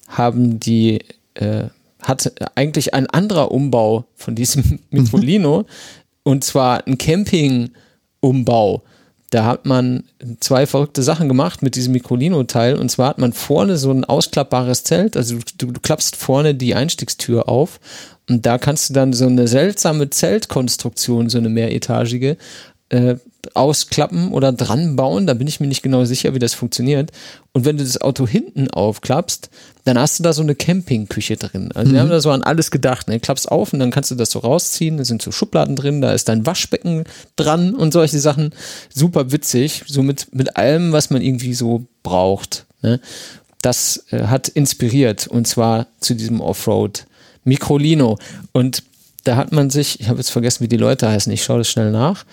haben 0.09 0.59
die, 0.59 0.99
äh, 1.35 1.69
hat 2.01 2.33
eigentlich 2.55 2.93
ein 2.93 3.07
anderer 3.07 3.51
Umbau 3.51 4.05
von 4.15 4.35
diesem 4.35 4.79
Mikrolino 4.89 5.65
und 6.23 6.43
zwar 6.43 6.85
ein 6.87 6.97
Camping-Umbau. 6.97 8.83
Da 9.31 9.45
hat 9.45 9.65
man 9.65 10.03
zwei 10.41 10.65
verrückte 10.65 11.03
Sachen 11.03 11.29
gemacht 11.29 11.61
mit 11.61 11.75
diesem 11.75 11.93
Mikrolino-Teil. 11.93 12.75
Und 12.75 12.91
zwar 12.91 13.07
hat 13.07 13.17
man 13.17 13.31
vorne 13.31 13.77
so 13.77 13.89
ein 13.89 14.03
ausklappbares 14.03 14.83
Zelt. 14.83 15.15
Also 15.15 15.37
du, 15.57 15.67
du 15.67 15.79
klappst 15.79 16.17
vorne 16.17 16.53
die 16.53 16.75
Einstiegstür 16.75 17.47
auf 17.47 17.79
und 18.29 18.45
da 18.45 18.57
kannst 18.57 18.89
du 18.89 18.93
dann 18.93 19.13
so 19.13 19.25
eine 19.25 19.47
seltsame 19.47 20.09
Zeltkonstruktion, 20.09 21.29
so 21.29 21.37
eine 21.37 21.49
mehretagige, 21.49 22.37
äh, 22.91 23.15
ausklappen 23.53 24.31
oder 24.31 24.51
dran 24.51 24.95
bauen. 24.95 25.25
Da 25.25 25.33
bin 25.33 25.47
ich 25.47 25.59
mir 25.59 25.67
nicht 25.67 25.81
genau 25.81 26.03
sicher, 26.05 26.35
wie 26.35 26.39
das 26.39 26.53
funktioniert. 26.53 27.11
Und 27.53 27.65
wenn 27.65 27.77
du 27.77 27.83
das 27.83 27.99
Auto 28.01 28.27
hinten 28.27 28.69
aufklappst, 28.69 29.49
dann 29.85 29.97
hast 29.97 30.19
du 30.19 30.23
da 30.23 30.33
so 30.33 30.41
eine 30.41 30.55
Campingküche 30.55 31.37
drin. 31.37 31.71
Also 31.73 31.89
mhm. 31.89 31.93
wir 31.93 32.01
haben 32.01 32.09
da 32.09 32.19
so 32.19 32.31
an 32.31 32.43
alles 32.43 32.69
gedacht. 32.69 33.07
Ne? 33.07 33.19
Klappst 33.19 33.49
auf 33.49 33.73
und 33.73 33.79
dann 33.79 33.91
kannst 33.91 34.11
du 34.11 34.15
das 34.15 34.31
so 34.31 34.39
rausziehen. 34.39 34.97
Da 34.97 35.05
sind 35.05 35.21
so 35.21 35.31
Schubladen 35.31 35.75
drin, 35.75 36.01
da 36.01 36.11
ist 36.11 36.27
dein 36.27 36.45
Waschbecken 36.45 37.05
dran 37.35 37.73
und 37.73 37.93
solche 37.93 38.19
Sachen. 38.19 38.53
Super 38.93 39.31
witzig. 39.31 39.83
So 39.87 40.03
mit, 40.03 40.35
mit 40.35 40.57
allem, 40.57 40.91
was 40.91 41.09
man 41.09 41.21
irgendwie 41.21 41.53
so 41.53 41.85
braucht. 42.03 42.65
Ne? 42.81 42.99
Das 43.61 44.05
äh, 44.11 44.23
hat 44.25 44.49
inspiriert 44.49 45.27
und 45.27 45.47
zwar 45.47 45.87
zu 45.99 46.13
diesem 46.13 46.41
Offroad 46.41 47.05
Microlino. 47.45 48.19
Und 48.51 48.83
da 49.23 49.35
hat 49.35 49.51
man 49.51 49.69
sich, 49.69 49.99
ich 49.99 50.09
habe 50.09 50.17
jetzt 50.17 50.31
vergessen, 50.31 50.63
wie 50.63 50.67
die 50.67 50.77
Leute 50.77 51.07
heißen, 51.07 51.31
ich 51.31 51.43
schaue 51.43 51.59
das 51.59 51.69
schnell 51.69 51.91
nach. 51.91 52.25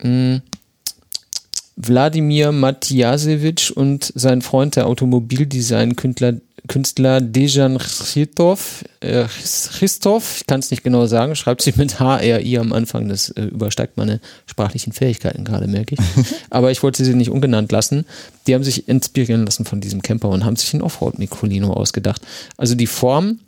Hm. 0.00 0.42
Wladimir 1.76 2.50
Matjasewitsch 2.50 3.70
und 3.70 4.12
sein 4.14 4.42
Freund, 4.42 4.74
der 4.76 4.86
Automobildesign-Künstler 4.86 6.40
Künstler 6.66 7.20
Dejan 7.20 7.78
Christov, 7.78 8.84
äh, 9.00 9.24
Christoph, 9.24 10.38
ich 10.40 10.46
kann 10.46 10.60
es 10.60 10.70
nicht 10.70 10.82
genau 10.82 11.06
sagen, 11.06 11.34
schreibt 11.34 11.62
sich 11.62 11.76
mit 11.76 11.98
H-R-I 11.98 12.58
am 12.58 12.72
Anfang, 12.72 13.08
das 13.08 13.30
äh, 13.30 13.44
übersteigt 13.44 13.96
meine 13.96 14.20
sprachlichen 14.46 14.92
Fähigkeiten 14.92 15.44
gerade, 15.44 15.66
merke 15.66 15.94
ich. 15.94 16.00
Aber 16.50 16.70
ich 16.70 16.82
wollte 16.82 17.04
sie 17.04 17.14
nicht 17.14 17.30
ungenannt 17.30 17.72
lassen. 17.72 18.04
Die 18.46 18.54
haben 18.54 18.64
sich 18.64 18.86
inspirieren 18.88 19.46
lassen 19.46 19.64
von 19.64 19.80
diesem 19.80 20.02
Camper 20.02 20.28
und 20.28 20.44
haben 20.44 20.56
sich 20.56 20.72
ein 20.74 20.82
Offroad-Mikrolino 20.82 21.72
ausgedacht. 21.72 22.22
Also 22.56 22.74
die 22.74 22.86
Form 22.86 23.40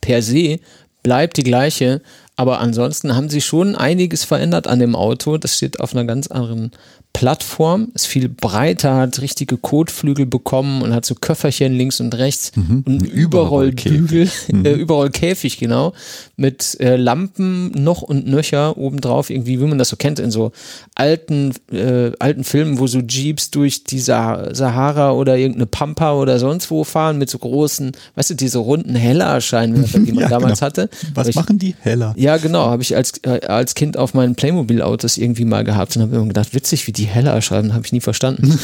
per 0.00 0.20
se 0.20 0.58
bleibt 1.02 1.36
die 1.36 1.44
gleiche, 1.44 2.02
aber 2.36 2.60
ansonsten 2.60 3.16
haben 3.16 3.30
sie 3.30 3.40
schon 3.40 3.74
einiges 3.74 4.24
verändert 4.24 4.66
an 4.66 4.78
dem 4.78 4.94
Auto. 4.94 5.38
Das 5.38 5.56
steht 5.56 5.80
auf 5.80 5.94
einer 5.94 6.04
ganz 6.04 6.26
anderen 6.26 6.70
Plattform, 7.16 7.88
ist 7.94 8.06
viel 8.06 8.28
breiter, 8.28 8.94
hat 8.96 9.22
richtige 9.22 9.56
Kotflügel 9.56 10.26
bekommen 10.26 10.82
und 10.82 10.92
hat 10.92 11.06
so 11.06 11.14
Köfferchen 11.14 11.72
links 11.72 11.98
und 11.98 12.14
rechts 12.14 12.52
mhm. 12.54 12.84
und 12.86 13.06
Überrollbügel, 13.06 14.28
mhm. 14.52 14.64
äh, 14.66 14.72
Überrollkäfig, 14.72 15.56
genau, 15.56 15.94
mit 16.36 16.78
äh, 16.78 16.96
Lampen 16.96 17.70
noch 17.70 18.02
und 18.02 18.26
nöcher 18.26 18.76
obendrauf, 18.76 19.30
irgendwie, 19.30 19.58
wie 19.58 19.64
man 19.64 19.78
das 19.78 19.88
so 19.88 19.96
kennt 19.96 20.18
in 20.18 20.30
so 20.30 20.52
alten, 20.94 21.54
äh, 21.72 22.12
alten 22.18 22.44
Filmen, 22.44 22.78
wo 22.78 22.86
so 22.86 22.98
Jeeps 22.98 23.50
durch 23.50 23.84
die 23.84 24.00
Sahara 24.00 25.12
oder 25.12 25.38
irgendeine 25.38 25.64
Pampa 25.64 26.12
oder 26.12 26.38
sonst 26.38 26.70
wo 26.70 26.84
fahren 26.84 27.16
mit 27.16 27.30
so 27.30 27.38
großen, 27.38 27.92
weißt 28.16 28.28
du, 28.28 28.34
diese 28.34 28.58
runden 28.58 28.94
Heller-Scheinwerfer, 28.94 29.98
die 30.00 30.12
man 30.12 30.24
ja, 30.24 30.28
damals 30.28 30.60
genau. 30.60 30.66
hatte. 30.66 30.90
Was 31.14 31.28
ich, 31.28 31.34
machen 31.34 31.58
die? 31.58 31.74
Heller. 31.80 32.12
Ja, 32.18 32.36
genau, 32.36 32.66
habe 32.66 32.82
ich 32.82 32.94
als, 32.94 33.14
äh, 33.22 33.40
als 33.46 33.74
Kind 33.74 33.96
auf 33.96 34.12
meinen 34.12 34.34
Playmobil-Autos 34.34 35.16
irgendwie 35.16 35.46
mal 35.46 35.64
gehabt 35.64 35.96
und 35.96 36.02
habe 36.02 36.16
immer 36.16 36.26
gedacht, 36.26 36.52
witzig, 36.52 36.86
wie 36.86 36.92
die 36.92 37.05
heller 37.06 37.40
schreiben, 37.42 37.74
habe 37.74 37.86
ich 37.86 37.92
nie 37.92 38.00
verstanden. 38.00 38.58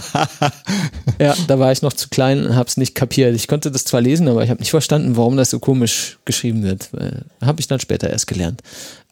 ja, 1.20 1.34
da 1.46 1.58
war 1.58 1.72
ich 1.72 1.82
noch 1.82 1.92
zu 1.92 2.08
klein 2.08 2.46
und 2.46 2.56
habe 2.56 2.68
es 2.68 2.76
nicht 2.76 2.94
kapiert. 2.94 3.34
Ich 3.34 3.48
konnte 3.48 3.70
das 3.70 3.84
zwar 3.84 4.00
lesen, 4.00 4.28
aber 4.28 4.42
ich 4.42 4.50
habe 4.50 4.60
nicht 4.60 4.70
verstanden, 4.70 5.16
warum 5.16 5.36
das 5.36 5.50
so 5.50 5.58
komisch 5.58 6.18
geschrieben 6.24 6.62
wird. 6.62 6.90
Habe 7.40 7.60
ich 7.60 7.68
dann 7.68 7.80
später 7.80 8.10
erst 8.10 8.26
gelernt. 8.26 8.62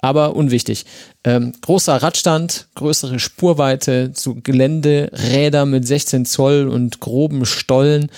Aber 0.01 0.37
unwichtig. 0.37 0.87
Ähm, 1.25 1.53
großer 1.61 1.97
Radstand, 1.97 2.69
größere 2.75 3.19
Spurweite, 3.19 4.12
so 4.15 4.37
Geländeräder 4.37 5.66
mit 5.66 5.87
16 5.87 6.25
Zoll 6.25 6.69
und 6.69 7.01
groben 7.01 7.45
Stollen 7.47 8.09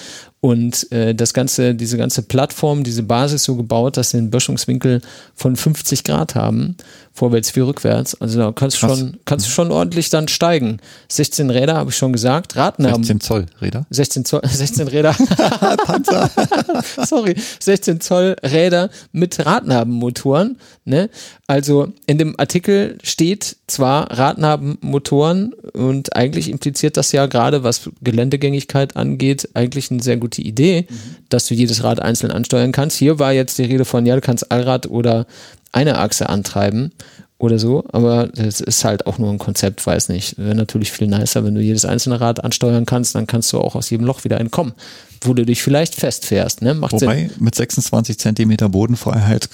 und 0.40 0.90
äh, 0.90 1.14
das 1.14 1.34
ganze, 1.34 1.74
diese 1.74 1.98
ganze 1.98 2.22
Plattform, 2.22 2.82
diese 2.82 3.02
Basis 3.02 3.44
so 3.44 3.56
gebaut, 3.56 3.96
dass 3.96 4.10
sie 4.10 4.18
einen 4.18 4.30
Böschungswinkel 4.30 5.02
von 5.34 5.54
50 5.56 6.04
Grad 6.04 6.34
haben, 6.34 6.76
vorwärts 7.20 7.54
wie 7.54 7.60
rückwärts. 7.60 8.18
Also 8.18 8.38
da 8.38 8.50
kannst 8.50 8.82
du 8.82 8.88
schon, 8.88 9.18
kannst 9.26 9.46
du 9.46 9.50
schon 9.50 9.70
ordentlich 9.70 10.08
dann 10.08 10.26
steigen. 10.26 10.78
16 11.08 11.50
Räder, 11.50 11.74
habe 11.74 11.90
ich 11.90 11.96
schon 11.96 12.14
gesagt. 12.14 12.56
Radnaben. 12.56 13.04
16 13.04 13.20
Zoll 13.20 13.46
Räder? 13.60 13.84
16 13.90 14.24
Zoll, 14.24 14.40
16 14.50 14.88
Räder. 14.88 15.12
Panzer. 15.84 16.30
Sorry. 17.06 17.34
16 17.58 18.00
Zoll 18.00 18.36
Räder 18.42 18.88
mit 19.12 19.44
Radnabenmotoren. 19.44 20.56
Ne? 20.86 21.10
Also 21.46 21.92
in 22.06 22.16
dem 22.16 22.40
Artikel 22.40 22.96
steht 23.02 23.56
zwar 23.66 24.10
Radnabenmotoren 24.10 25.52
und 25.74 26.16
eigentlich 26.16 26.48
impliziert 26.48 26.96
das 26.96 27.12
ja 27.12 27.26
gerade, 27.26 27.64
was 27.64 27.90
Geländegängigkeit 28.00 28.96
angeht, 28.96 29.50
eigentlich 29.52 29.90
eine 29.90 30.02
sehr 30.02 30.16
gute 30.16 30.40
Idee, 30.40 30.86
mhm. 30.88 30.94
dass 31.28 31.46
du 31.46 31.54
jedes 31.54 31.84
Rad 31.84 32.00
einzeln 32.00 32.32
ansteuern 32.32 32.72
kannst. 32.72 32.96
Hier 32.96 33.18
war 33.18 33.34
jetzt 33.34 33.58
die 33.58 33.64
Rede 33.64 33.84
von, 33.84 34.06
ja, 34.06 34.14
du 34.14 34.22
kannst 34.22 34.50
Allrad 34.50 34.88
oder 34.88 35.26
eine 35.72 35.98
Achse 35.98 36.28
antreiben 36.28 36.92
oder 37.40 37.58
so, 37.58 37.84
aber 37.90 38.26
das 38.26 38.60
ist 38.60 38.84
halt 38.84 39.06
auch 39.06 39.16
nur 39.16 39.30
ein 39.30 39.38
Konzept, 39.38 39.84
weiß 39.86 40.10
nicht. 40.10 40.36
Wäre 40.36 40.54
natürlich 40.54 40.92
viel 40.92 41.06
nicer, 41.06 41.42
wenn 41.42 41.54
du 41.54 41.62
jedes 41.62 41.86
einzelne 41.86 42.20
Rad 42.20 42.44
ansteuern 42.44 42.84
kannst, 42.84 43.14
dann 43.14 43.26
kannst 43.26 43.50
du 43.52 43.58
auch 43.58 43.74
aus 43.74 43.88
jedem 43.88 44.04
Loch 44.06 44.24
wieder 44.24 44.38
entkommen, 44.38 44.74
wo 45.22 45.32
du 45.32 45.46
dich 45.46 45.62
vielleicht 45.62 45.94
festfährst. 45.94 46.60
Ne? 46.60 46.74
Macht 46.74 46.92
Wobei, 46.92 47.28
Sinn. 47.28 47.30
mit 47.40 47.54
26 47.54 48.18
Zentimeter 48.18 48.68
Bodenfreiheit 48.68 49.48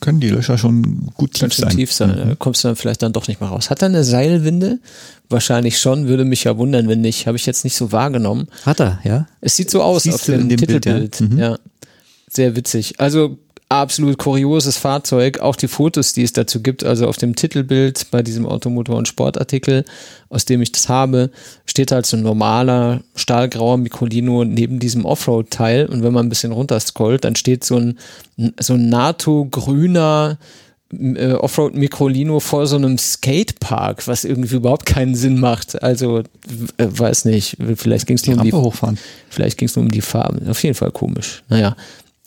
können 0.00 0.18
die 0.18 0.28
Löcher 0.28 0.58
schon 0.58 1.08
gut 1.14 1.34
tief 1.34 1.54
sein. 1.54 1.70
tief 1.70 1.92
sein. 1.92 2.10
Mhm. 2.10 2.28
Da 2.30 2.34
kommst 2.34 2.64
du 2.64 2.68
dann 2.68 2.76
vielleicht 2.76 3.02
dann 3.02 3.12
doch 3.12 3.28
nicht 3.28 3.40
mehr 3.40 3.50
raus. 3.50 3.70
Hat 3.70 3.82
er 3.82 3.88
eine 3.88 4.02
Seilwinde? 4.02 4.80
Wahrscheinlich 5.28 5.78
schon, 5.78 6.08
würde 6.08 6.24
mich 6.24 6.42
ja 6.42 6.58
wundern, 6.58 6.88
wenn 6.88 7.00
nicht. 7.00 7.28
Habe 7.28 7.36
ich 7.36 7.46
jetzt 7.46 7.62
nicht 7.62 7.76
so 7.76 7.92
wahrgenommen. 7.92 8.48
Hat 8.66 8.80
er, 8.80 8.98
ja? 9.04 9.28
Es 9.40 9.54
sieht 9.54 9.70
so 9.70 9.82
aus 9.82 10.02
Siehst 10.02 10.16
auf 10.16 10.24
dem, 10.24 10.48
dem 10.48 10.58
Titelbild. 10.58 11.16
Bild, 11.16 11.20
ja. 11.20 11.26
Mhm. 11.28 11.38
ja. 11.38 11.58
Sehr 12.28 12.56
witzig. 12.56 12.98
Also 12.98 13.38
absolut 13.80 14.18
kurioses 14.18 14.76
Fahrzeug. 14.76 15.38
Auch 15.40 15.56
die 15.56 15.68
Fotos, 15.68 16.12
die 16.12 16.22
es 16.22 16.32
dazu 16.32 16.62
gibt, 16.62 16.84
also 16.84 17.06
auf 17.06 17.16
dem 17.16 17.36
Titelbild 17.36 18.10
bei 18.10 18.22
diesem 18.22 18.46
Automotor- 18.46 18.96
und 18.96 19.08
Sportartikel, 19.08 19.84
aus 20.28 20.44
dem 20.44 20.62
ich 20.62 20.72
das 20.72 20.88
habe, 20.88 21.30
steht 21.66 21.92
halt 21.92 22.06
so 22.06 22.16
ein 22.16 22.22
normaler 22.22 23.02
stahlgrauer 23.14 23.76
Mikolino 23.76 24.44
neben 24.44 24.78
diesem 24.78 25.04
Offroad-Teil. 25.04 25.86
Und 25.86 26.02
wenn 26.02 26.12
man 26.12 26.26
ein 26.26 26.30
bisschen 26.30 26.52
runterscrollt, 26.52 27.24
dann 27.24 27.36
steht 27.36 27.64
so 27.64 27.76
ein, 27.76 27.98
so 28.58 28.74
ein 28.74 28.88
NATO-grüner 28.88 30.38
äh, 30.92 31.32
Offroad-Mikrolino 31.32 32.40
vor 32.40 32.66
so 32.66 32.76
einem 32.76 32.98
Skatepark, 32.98 34.06
was 34.06 34.24
irgendwie 34.24 34.56
überhaupt 34.56 34.86
keinen 34.86 35.14
Sinn 35.14 35.40
macht. 35.40 35.82
Also, 35.82 36.18
äh, 36.18 36.24
weiß 36.78 37.24
nicht, 37.24 37.56
vielleicht 37.76 38.06
ging 38.06 38.16
es 38.16 38.26
nur 38.26 38.36
um 38.36 38.44
die. 38.44 38.50
Vielleicht 39.28 39.58
ging 39.58 39.68
es 39.68 39.76
nur 39.76 39.84
um 39.84 39.90
die 39.90 40.00
Farben. 40.00 40.48
Auf 40.48 40.62
jeden 40.62 40.74
Fall 40.74 40.90
komisch. 40.90 41.42
Naja. 41.48 41.76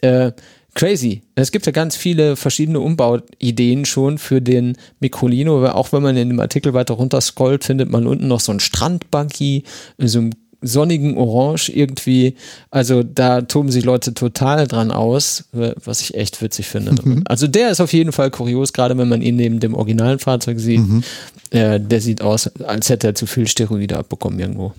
Äh, 0.01 0.31
crazy. 0.77 1.23
Es 1.33 1.51
gibt 1.51 1.65
ja 1.65 1.71
ganz 1.71 1.95
viele 1.95 2.35
verschiedene 2.35 2.79
Umbauideen 2.79 3.83
schon 3.83 4.19
für 4.19 4.41
den 4.41 4.77
Mikrolino, 4.99 5.65
auch 5.65 5.91
wenn 5.91 6.03
man 6.03 6.15
in 6.15 6.29
dem 6.29 6.39
Artikel 6.39 6.73
weiter 6.73 6.93
runter 6.93 7.19
scrollt, 7.19 7.63
findet 7.63 7.89
man 7.89 8.05
unten 8.05 8.27
noch 8.27 8.39
so 8.39 8.51
ein 8.51 8.59
Strandbuggy, 8.59 9.63
so 9.97 10.19
einem 10.19 10.31
sonnigen 10.61 11.17
Orange 11.17 11.69
irgendwie. 11.69 12.35
Also 12.69 13.01
da 13.01 13.41
toben 13.41 13.71
sich 13.71 13.85
Leute 13.85 14.13
total 14.13 14.67
dran 14.67 14.91
aus, 14.91 15.45
was 15.51 16.01
ich 16.01 16.13
echt 16.13 16.41
witzig 16.43 16.67
finde. 16.67 16.91
Mhm. 16.91 17.23
Also 17.27 17.47
der 17.47 17.71
ist 17.71 17.81
auf 17.81 17.91
jeden 17.91 18.11
Fall 18.11 18.29
kurios, 18.29 18.71
gerade 18.71 18.97
wenn 18.99 19.09
man 19.09 19.23
ihn 19.23 19.35
neben 19.35 19.59
dem 19.59 19.73
originalen 19.73 20.19
Fahrzeug 20.19 20.59
sieht. 20.59 20.79
Mhm. 20.79 21.03
Äh, 21.49 21.79
der 21.79 22.01
sieht 22.01 22.21
aus, 22.21 22.47
als 22.63 22.89
hätte 22.89 23.07
er 23.07 23.15
zu 23.15 23.25
viel 23.25 23.47
Steroide 23.47 23.97
abbekommen 23.97 24.39
irgendwo. 24.39 24.73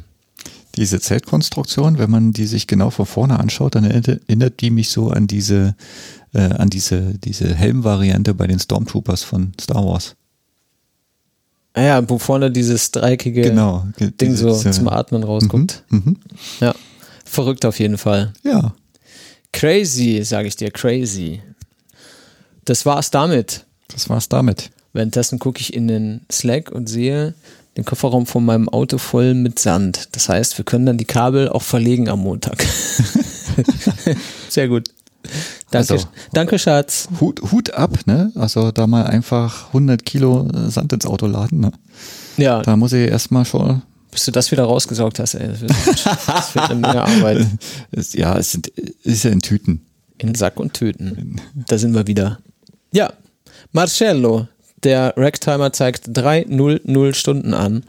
Diese 0.79 0.99
Zeltkonstruktion, 1.01 1.99
wenn 1.99 2.11
man 2.11 2.33
die 2.33 2.47
sich 2.47 2.67
genau 2.67 2.89
von 2.91 3.05
vorne 3.05 3.39
anschaut, 3.39 3.75
dann 3.75 3.85
erinnert 3.85 4.61
die 4.61 4.71
mich 4.71 4.89
so 4.89 5.11
an 5.11 5.27
diese 5.27 5.75
äh, 6.33 6.41
an 6.41 6.71
diese, 6.71 7.15
diese 7.19 7.55
Helmvariante 7.55 8.33
bei 8.35 8.47
den 8.47 8.59
Stormtroopers 8.59 9.23
von 9.25 9.53
Star 9.61 9.85
Wars. 9.85 10.15
Ah 11.75 11.83
ja, 11.83 12.09
wo 12.11 12.19
vorne 12.19 12.51
dieses 12.51 12.91
dreieckige 12.91 13.43
Genau. 13.43 13.87
ge- 13.97 14.11
Ding 14.11 14.31
diese- 14.31 14.53
so 14.55 14.71
zum 14.71 14.89
Atmen 14.89 15.23
rausguckt. 15.23 15.85
Mhm, 15.91 16.03
mhm. 16.05 16.17
Ja. 16.61 16.75
Verrückt 17.25 17.65
auf 17.65 17.79
jeden 17.79 17.99
Fall. 17.99 18.33
Ja. 18.43 18.75
Crazy, 19.53 20.23
sage 20.25 20.49
ich 20.49 20.57
dir, 20.57 20.71
crazy. 20.71 21.43
Das 22.65 22.85
war's 22.87 23.11
damit. 23.11 23.65
Das 23.89 24.09
war's 24.09 24.29
damit. 24.29 24.71
Währenddessen 24.93 25.39
gucke 25.39 25.61
ich 25.61 25.73
in 25.75 25.89
den 25.89 26.23
Slack 26.31 26.71
und 26.73 26.89
sehe 26.89 27.35
den 27.79 27.85
Kofferraum 27.85 28.27
von 28.27 28.45
meinem 28.45 28.69
Auto 28.69 28.99
voll 28.99 29.35
mit 29.35 29.59
Sand. 29.61 30.09
Das 30.13 30.29
heißt, 30.29 30.59
wir 30.59 30.65
können 30.65 30.85
dann 30.85 30.99
die 30.99 31.05
Kabel 31.05 31.49
auch 31.49 31.63
verlegen 31.63 32.09
am 32.09 32.19
Montag. 32.21 32.61
Sehr 34.49 34.69
gut. 34.69 34.89
Danke, 35.71 35.95
Also- 35.95 36.09
danke 36.33 36.59
Schatz. 36.59 37.09
Hut, 37.21 37.41
Hut 37.53 37.73
ab, 37.75 37.99
ne? 38.07 38.33
Also 38.35 38.73
da 38.73 38.87
mal 38.87 39.05
einfach 39.07 39.69
100 39.69 40.05
Kilo 40.05 40.49
äh, 40.49 40.71
Sand 40.71 40.93
ins 40.93 41.07
Auto 41.07 41.27
laden, 41.27 41.61
ne? 41.61 41.73
Ja, 42.37 42.63
Da 42.63 42.77
muss 42.77 42.93
ich 42.93 43.09
erstmal 43.09 43.45
schon, 43.45 43.83
bis 44.11 44.25
du 44.25 44.31
das 44.33 44.51
wieder 44.51 44.65
rausgesaugt 44.65 45.19
hast, 45.19 45.35
ey. 45.35 45.49
Das 45.49 45.61
wird, 45.61 45.73
das 46.27 46.55
wird 46.55 46.71
eine 46.71 46.81
Menge 46.81 47.03
Arbeit. 47.03 47.47
es, 47.93 48.13
ja, 48.15 48.37
es 48.39 48.53
sind, 48.53 48.69
ist 48.69 49.25
ja 49.25 49.31
in 49.31 49.41
Tüten. 49.41 49.85
In 50.19 50.35
Sack 50.35 50.59
und 50.59 50.73
Töten. 50.75 51.41
Da 51.69 51.79
sind 51.79 51.95
wir 51.95 52.07
wieder. 52.09 52.39
Ja, 52.93 53.13
Marcello, 53.73 54.49
der 54.85 55.15
Racktimer 55.17 55.73
zeigt 55.73 56.05
300 56.09 57.17
Stunden 57.17 57.55
an. 57.55 57.85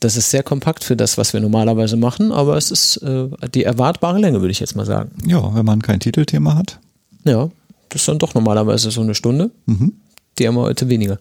Das 0.00 0.16
ist 0.16 0.30
sehr 0.30 0.42
kompakt 0.42 0.82
für 0.82 0.96
das, 0.96 1.16
was 1.16 1.32
wir 1.32 1.40
normalerweise 1.40 1.96
machen, 1.96 2.32
aber 2.32 2.56
es 2.56 2.72
ist 2.72 2.96
äh, 2.98 3.28
die 3.54 3.62
erwartbare 3.62 4.18
Länge, 4.18 4.40
würde 4.40 4.50
ich 4.50 4.58
jetzt 4.58 4.74
mal 4.74 4.84
sagen. 4.84 5.12
Ja, 5.24 5.54
wenn 5.54 5.64
man 5.64 5.80
kein 5.80 6.00
Titelthema 6.00 6.56
hat. 6.56 6.80
Ja, 7.24 7.50
das 7.88 8.02
ist 8.02 8.08
dann 8.08 8.18
doch 8.18 8.34
normalerweise 8.34 8.90
so 8.90 9.00
eine 9.00 9.14
Stunde. 9.14 9.52
Mhm. 9.66 9.92
Die 10.38 10.48
haben 10.48 10.56
wir 10.56 10.62
heute 10.62 10.88
weniger. 10.88 11.18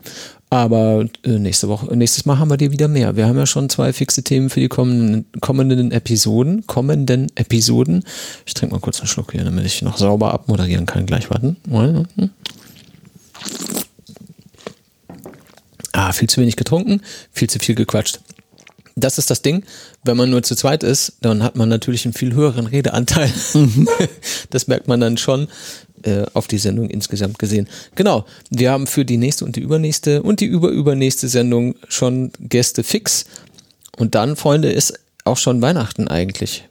Aber 0.49 1.05
äh, 1.23 1.37
nächste 1.37 1.67
Woche, 1.67 1.95
nächstes 1.95 2.25
Mal 2.25 2.39
haben 2.39 2.49
wir 2.49 2.57
dir 2.57 2.71
wieder 2.71 2.87
mehr. 2.87 3.15
Wir 3.15 3.27
haben 3.27 3.37
ja 3.37 3.45
schon 3.45 3.69
zwei 3.69 3.93
fixe 3.93 4.23
Themen 4.23 4.49
für 4.49 4.59
die 4.59 4.67
kommenden, 4.67 5.25
kommenden 5.41 5.91
Episoden. 5.91 6.65
Kommenden 6.65 7.27
Episoden. 7.35 8.03
Ich 8.45 8.53
trinke 8.53 8.75
mal 8.75 8.81
kurz 8.81 8.99
einen 8.99 9.07
Schluck 9.07 9.33
hier, 9.33 9.43
damit 9.43 9.65
ich 9.65 9.81
noch 9.81 9.97
sauber 9.97 10.33
abmoderieren 10.33 10.85
kann. 10.85 11.05
Gleich 11.05 11.29
warten. 11.29 11.57
Ah, 15.93 16.13
viel 16.13 16.29
zu 16.29 16.39
wenig 16.41 16.55
getrunken, 16.55 17.01
viel 17.31 17.49
zu 17.49 17.59
viel 17.59 17.75
gequatscht. 17.75 18.19
Das 18.95 19.17
ist 19.17 19.29
das 19.29 19.41
Ding, 19.41 19.63
wenn 20.03 20.17
man 20.17 20.29
nur 20.29 20.43
zu 20.43 20.55
zweit 20.55 20.83
ist, 20.83 21.17
dann 21.21 21.43
hat 21.43 21.55
man 21.55 21.69
natürlich 21.69 22.05
einen 22.05 22.13
viel 22.13 22.33
höheren 22.33 22.67
Redeanteil. 22.67 23.31
Das 24.49 24.67
merkt 24.67 24.87
man 24.87 24.99
dann 24.99 25.17
schon 25.17 25.47
äh, 26.03 26.25
auf 26.33 26.47
die 26.47 26.57
Sendung 26.57 26.89
insgesamt 26.89 27.39
gesehen. 27.39 27.69
Genau, 27.95 28.25
wir 28.49 28.71
haben 28.71 28.87
für 28.87 29.05
die 29.05 29.17
nächste 29.17 29.45
und 29.45 29.55
die 29.55 29.61
übernächste 29.61 30.21
und 30.23 30.41
die 30.41 30.45
überübernächste 30.45 31.29
Sendung 31.29 31.75
schon 31.87 32.31
Gäste 32.39 32.83
fix. 32.83 33.25
Und 33.97 34.15
dann, 34.15 34.35
Freunde, 34.35 34.71
ist 34.71 34.99
auch 35.23 35.37
schon 35.37 35.61
Weihnachten 35.61 36.07
eigentlich. 36.07 36.67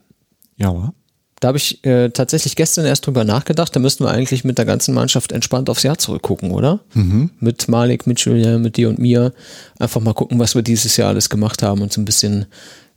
Ja, 0.57 0.75
wa? 0.75 0.93
Da 1.41 1.49
habe 1.49 1.59
ich 1.59 1.83
äh, 1.85 2.11
tatsächlich 2.11 2.55
gestern 2.55 2.85
erst 2.85 3.07
drüber 3.07 3.25
nachgedacht. 3.25 3.75
Da 3.75 3.81
müssten 3.81 4.05
wir 4.05 4.11
eigentlich 4.11 4.45
mit 4.45 4.59
der 4.59 4.67
ganzen 4.67 4.95
Mannschaft 4.95 5.33
entspannt 5.33 5.71
aufs 5.71 5.83
Jahr 5.83 5.97
zurückgucken, 5.99 6.51
oder? 6.51 6.81
Mit 7.41 7.67
Malik, 7.69 8.07
mit 8.07 8.21
Julian, 8.21 8.61
mit 8.63 8.77
dir 8.77 8.89
und 8.91 8.99
mir. 8.99 9.33
Einfach 9.79 10.01
mal 10.03 10.13
gucken, 10.15 10.39
was 10.39 10.55
wir 10.55 10.63
dieses 10.63 10.97
Jahr 10.99 11.09
alles 11.09 11.31
gemacht 11.31 11.63
haben 11.63 11.81
und 11.81 11.93
so 11.93 12.01
ein 12.01 12.05
bisschen 12.05 12.45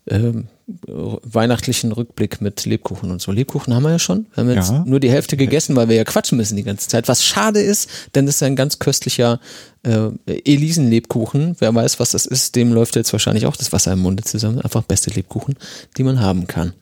ähm, 0.07 0.48
weihnachtlichen 0.88 1.94
Rückblick 1.94 2.41
mit 2.41 2.65
Lebkuchen 2.65 3.11
und 3.11 3.22
so. 3.22 3.32
Lebkuchen 3.32 3.74
haben 3.74 3.84
wir 3.84 3.91
ja 3.91 3.99
schon. 3.99 4.26
Wir 4.34 4.44
haben 4.44 4.52
jetzt 4.52 4.72
Ja. 4.72 4.84
nur 4.86 4.99
die 4.99 5.10
Hälfte 5.10 5.38
gegessen, 5.38 5.76
weil 5.78 5.88
wir 5.88 5.95
ja 5.95 6.03
quatschen 6.03 6.38
müssen 6.38 6.57
die 6.57 6.64
ganze 6.64 6.90
Zeit. 6.90 7.07
Was 7.07 7.24
schade 7.24 7.61
ist, 7.61 7.90
denn 8.14 8.26
das 8.26 8.36
ist 8.36 8.44
ein 8.44 8.57
ganz 8.57 8.80
köstlicher 8.80 9.40
äh, 9.84 10.10
Elisen-Lebkuchen. 10.28 11.56
Wer 11.60 11.74
weiß, 11.74 11.99
was 12.02 12.11
das 12.11 12.26
ist, 12.26 12.56
dem 12.56 12.74
läuft 12.74 12.95
jetzt 12.98 13.14
wahrscheinlich 13.14 13.45
auch 13.45 13.56
das 13.56 13.72
Wasser 13.72 13.94
im 13.94 13.99
Munde 13.99 14.24
zusammen. 14.24 14.60
Einfach 14.61 14.84
beste 14.84 15.10
Lebkuchen, 15.11 15.56
die 15.98 16.03
man 16.03 16.20
haben 16.20 16.48
kann. 16.48 16.74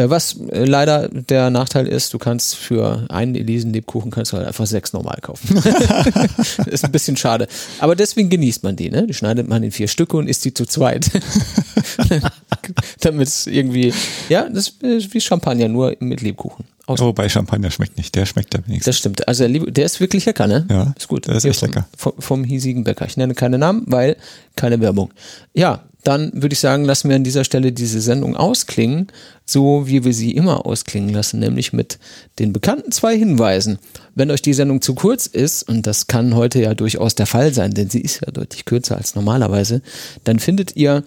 Äh, 0.00 0.10
Was 0.10 0.36
äh, 0.50 0.64
leider 0.64 1.08
der 1.08 1.50
Nachteil 1.50 1.86
ist, 1.86 2.14
du 2.14 2.18
kannst 2.18 2.56
für 2.56 3.06
einen 3.10 3.34
Elisen-Lebkuchen 3.34 4.10
kannst 4.10 4.32
du 4.32 4.36
halt 4.36 4.46
einfach 4.46 4.66
sechs 4.66 4.92
normal 4.92 5.18
kaufen. 5.20 5.56
ist 6.66 6.84
ein 6.84 6.92
bisschen 6.92 7.16
schade. 7.16 7.48
Aber 7.78 7.94
deswegen 7.96 8.30
genießt 8.30 8.62
man 8.62 8.76
die, 8.76 8.90
ne? 8.90 9.06
Die 9.06 9.14
schneidet 9.14 9.48
man 9.48 9.62
in 9.62 9.70
vier 9.72 9.88
Stücke 9.88 10.16
und 10.16 10.28
isst 10.28 10.44
die 10.44 10.54
zu 10.54 10.64
zweit. 10.66 11.10
Damit 13.00 13.28
es 13.28 13.46
irgendwie, 13.46 13.92
ja, 14.28 14.48
das 14.48 14.68
ist 14.80 15.12
wie 15.12 15.20
Champagner, 15.20 15.68
nur 15.68 15.96
mit 16.00 16.22
Lebkuchen. 16.22 16.64
Aus 16.86 17.00
Oh, 17.00 17.12
bei 17.12 17.28
Champagner 17.28 17.70
schmeckt 17.70 17.96
nicht. 17.96 18.14
Der 18.16 18.26
schmeckt 18.26 18.54
ja 18.54 18.60
wenigstens. 18.66 18.86
das 18.86 18.98
stimmt. 18.98 19.28
Also 19.28 19.46
der, 19.46 19.84
ist 19.84 20.00
wirklich 20.00 20.24
lecker, 20.24 20.46
ne? 20.46 20.66
Ja, 20.68 20.92
ist 20.96 21.08
gut. 21.08 21.26
der 21.26 21.36
ist 21.36 21.42
Hier 21.42 21.50
echt 21.50 21.60
vom, 21.60 21.68
lecker. 21.68 21.86
Vom, 21.96 22.12
vom 22.18 22.44
hiesigen 22.44 22.84
Bäcker. 22.84 23.06
Ich 23.06 23.16
nenne 23.16 23.34
keine 23.34 23.58
Namen, 23.58 23.84
weil 23.86 24.16
keine 24.56 24.80
Werbung. 24.80 25.10
Ja, 25.54 25.84
dann 26.04 26.30
würde 26.34 26.54
ich 26.54 26.60
sagen, 26.60 26.84
lassen 26.84 27.08
wir 27.08 27.16
an 27.16 27.24
dieser 27.24 27.44
Stelle 27.44 27.72
diese 27.72 28.00
Sendung 28.00 28.36
ausklingen, 28.36 29.08
so 29.44 29.86
wie 29.86 30.04
wir 30.04 30.14
sie 30.14 30.32
immer 30.32 30.64
ausklingen 30.66 31.10
lassen, 31.10 31.40
nämlich 31.40 31.72
mit 31.72 31.98
den 32.38 32.52
bekannten 32.52 32.92
zwei 32.92 33.16
Hinweisen. 33.16 33.78
Wenn 34.14 34.30
euch 34.30 34.42
die 34.42 34.54
Sendung 34.54 34.80
zu 34.80 34.94
kurz 34.94 35.26
ist, 35.26 35.62
und 35.68 35.86
das 35.86 36.06
kann 36.06 36.34
heute 36.34 36.62
ja 36.62 36.74
durchaus 36.74 37.14
der 37.14 37.26
Fall 37.26 37.52
sein, 37.52 37.72
denn 37.72 37.90
sie 37.90 38.00
ist 38.00 38.20
ja 38.24 38.32
deutlich 38.32 38.64
kürzer 38.64 38.96
als 38.96 39.14
normalerweise, 39.14 39.82
dann 40.24 40.38
findet 40.38 40.76
ihr 40.76 41.04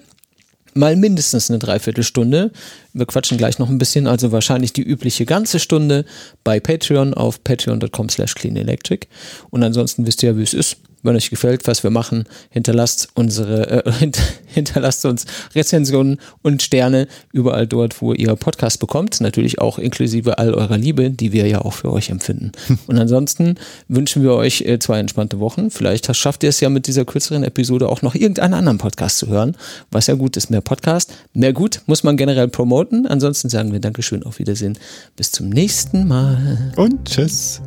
mal 0.76 0.96
mindestens 0.96 1.50
eine 1.50 1.60
Dreiviertelstunde. 1.60 2.52
Wir 2.94 3.06
quatschen 3.06 3.38
gleich 3.38 3.60
noch 3.60 3.70
ein 3.70 3.78
bisschen, 3.78 4.08
also 4.08 4.32
wahrscheinlich 4.32 4.74
die 4.74 4.84
übliche 4.84 5.26
ganze 5.26 5.60
Stunde 5.60 6.06
bei 6.44 6.60
Patreon 6.60 7.14
auf 7.14 7.44
patreon.com 7.44 8.10
slash 8.10 8.36
cleanelectric. 8.36 9.08
Und 9.50 9.64
ansonsten 9.64 10.06
wisst 10.06 10.24
ihr 10.24 10.32
ja, 10.32 10.38
wie 10.38 10.44
es 10.44 10.54
ist. 10.54 10.78
Wenn 11.04 11.16
euch 11.16 11.30
gefällt, 11.30 11.68
was 11.68 11.84
wir 11.84 11.92
machen, 11.92 12.26
hinterlasst 12.50 13.10
unsere, 13.14 13.86
äh, 13.86 13.92
hint, 14.00 14.18
hinterlasst 14.46 15.06
uns 15.06 15.26
Rezensionen 15.54 16.18
und 16.42 16.62
Sterne 16.62 17.08
überall 17.32 17.68
dort, 17.68 18.02
wo 18.02 18.14
ihr 18.14 18.36
Podcast 18.36 18.80
bekommt. 18.80 19.22
Natürlich 19.22 19.60
auch 19.60 19.78
inklusive 19.78 20.38
all 20.38 20.54
eurer 20.54 20.78
Liebe, 20.78 21.10
die 21.10 21.34
wir 21.34 21.48
ja 21.48 21.60
auch 21.60 21.74
für 21.74 21.92
euch 21.92 22.10
empfinden. 22.10 22.52
Und 22.88 22.98
ansonsten 22.98 23.56
wünschen 23.88 24.24
wir 24.24 24.34
euch 24.34 24.62
äh, 24.62 24.80
zwei 24.80 25.00
entspannte 25.00 25.40
Wochen. 25.40 25.70
Vielleicht 25.70 26.14
schafft 26.16 26.44
ihr 26.44 26.50
es 26.50 26.60
ja 26.60 26.70
mit 26.70 26.88
dieser 26.88 27.06
kürzeren 27.06 27.44
Episode 27.44 27.90
auch 27.90 28.02
noch 28.02 28.16
irgendeinen 28.16 28.54
anderen 28.54 28.78
Podcast 28.78 29.18
zu 29.18 29.28
hören, 29.28 29.56
was 29.92 30.08
ja 30.08 30.16
gut 30.16 30.38
ist. 30.38 30.50
Mehr 30.50 30.62
Podcast, 30.62 31.14
mehr 31.34 31.54
gut, 31.54 31.82
muss 31.86 32.04
man 32.04 32.18
generell 32.18 32.48
promoten. 32.48 33.06
Ansonsten 33.08 33.50
sagen 33.50 33.72
wir 33.72 33.80
Dankeschön, 33.80 34.24
auf 34.24 34.40
Wiedersehen. 34.40 34.78
Bis 35.16 35.32
zum 35.32 35.50
nächsten 35.50 36.08
Mal. 36.08 36.74
Und 36.76 37.06
tschüss. 37.06 37.62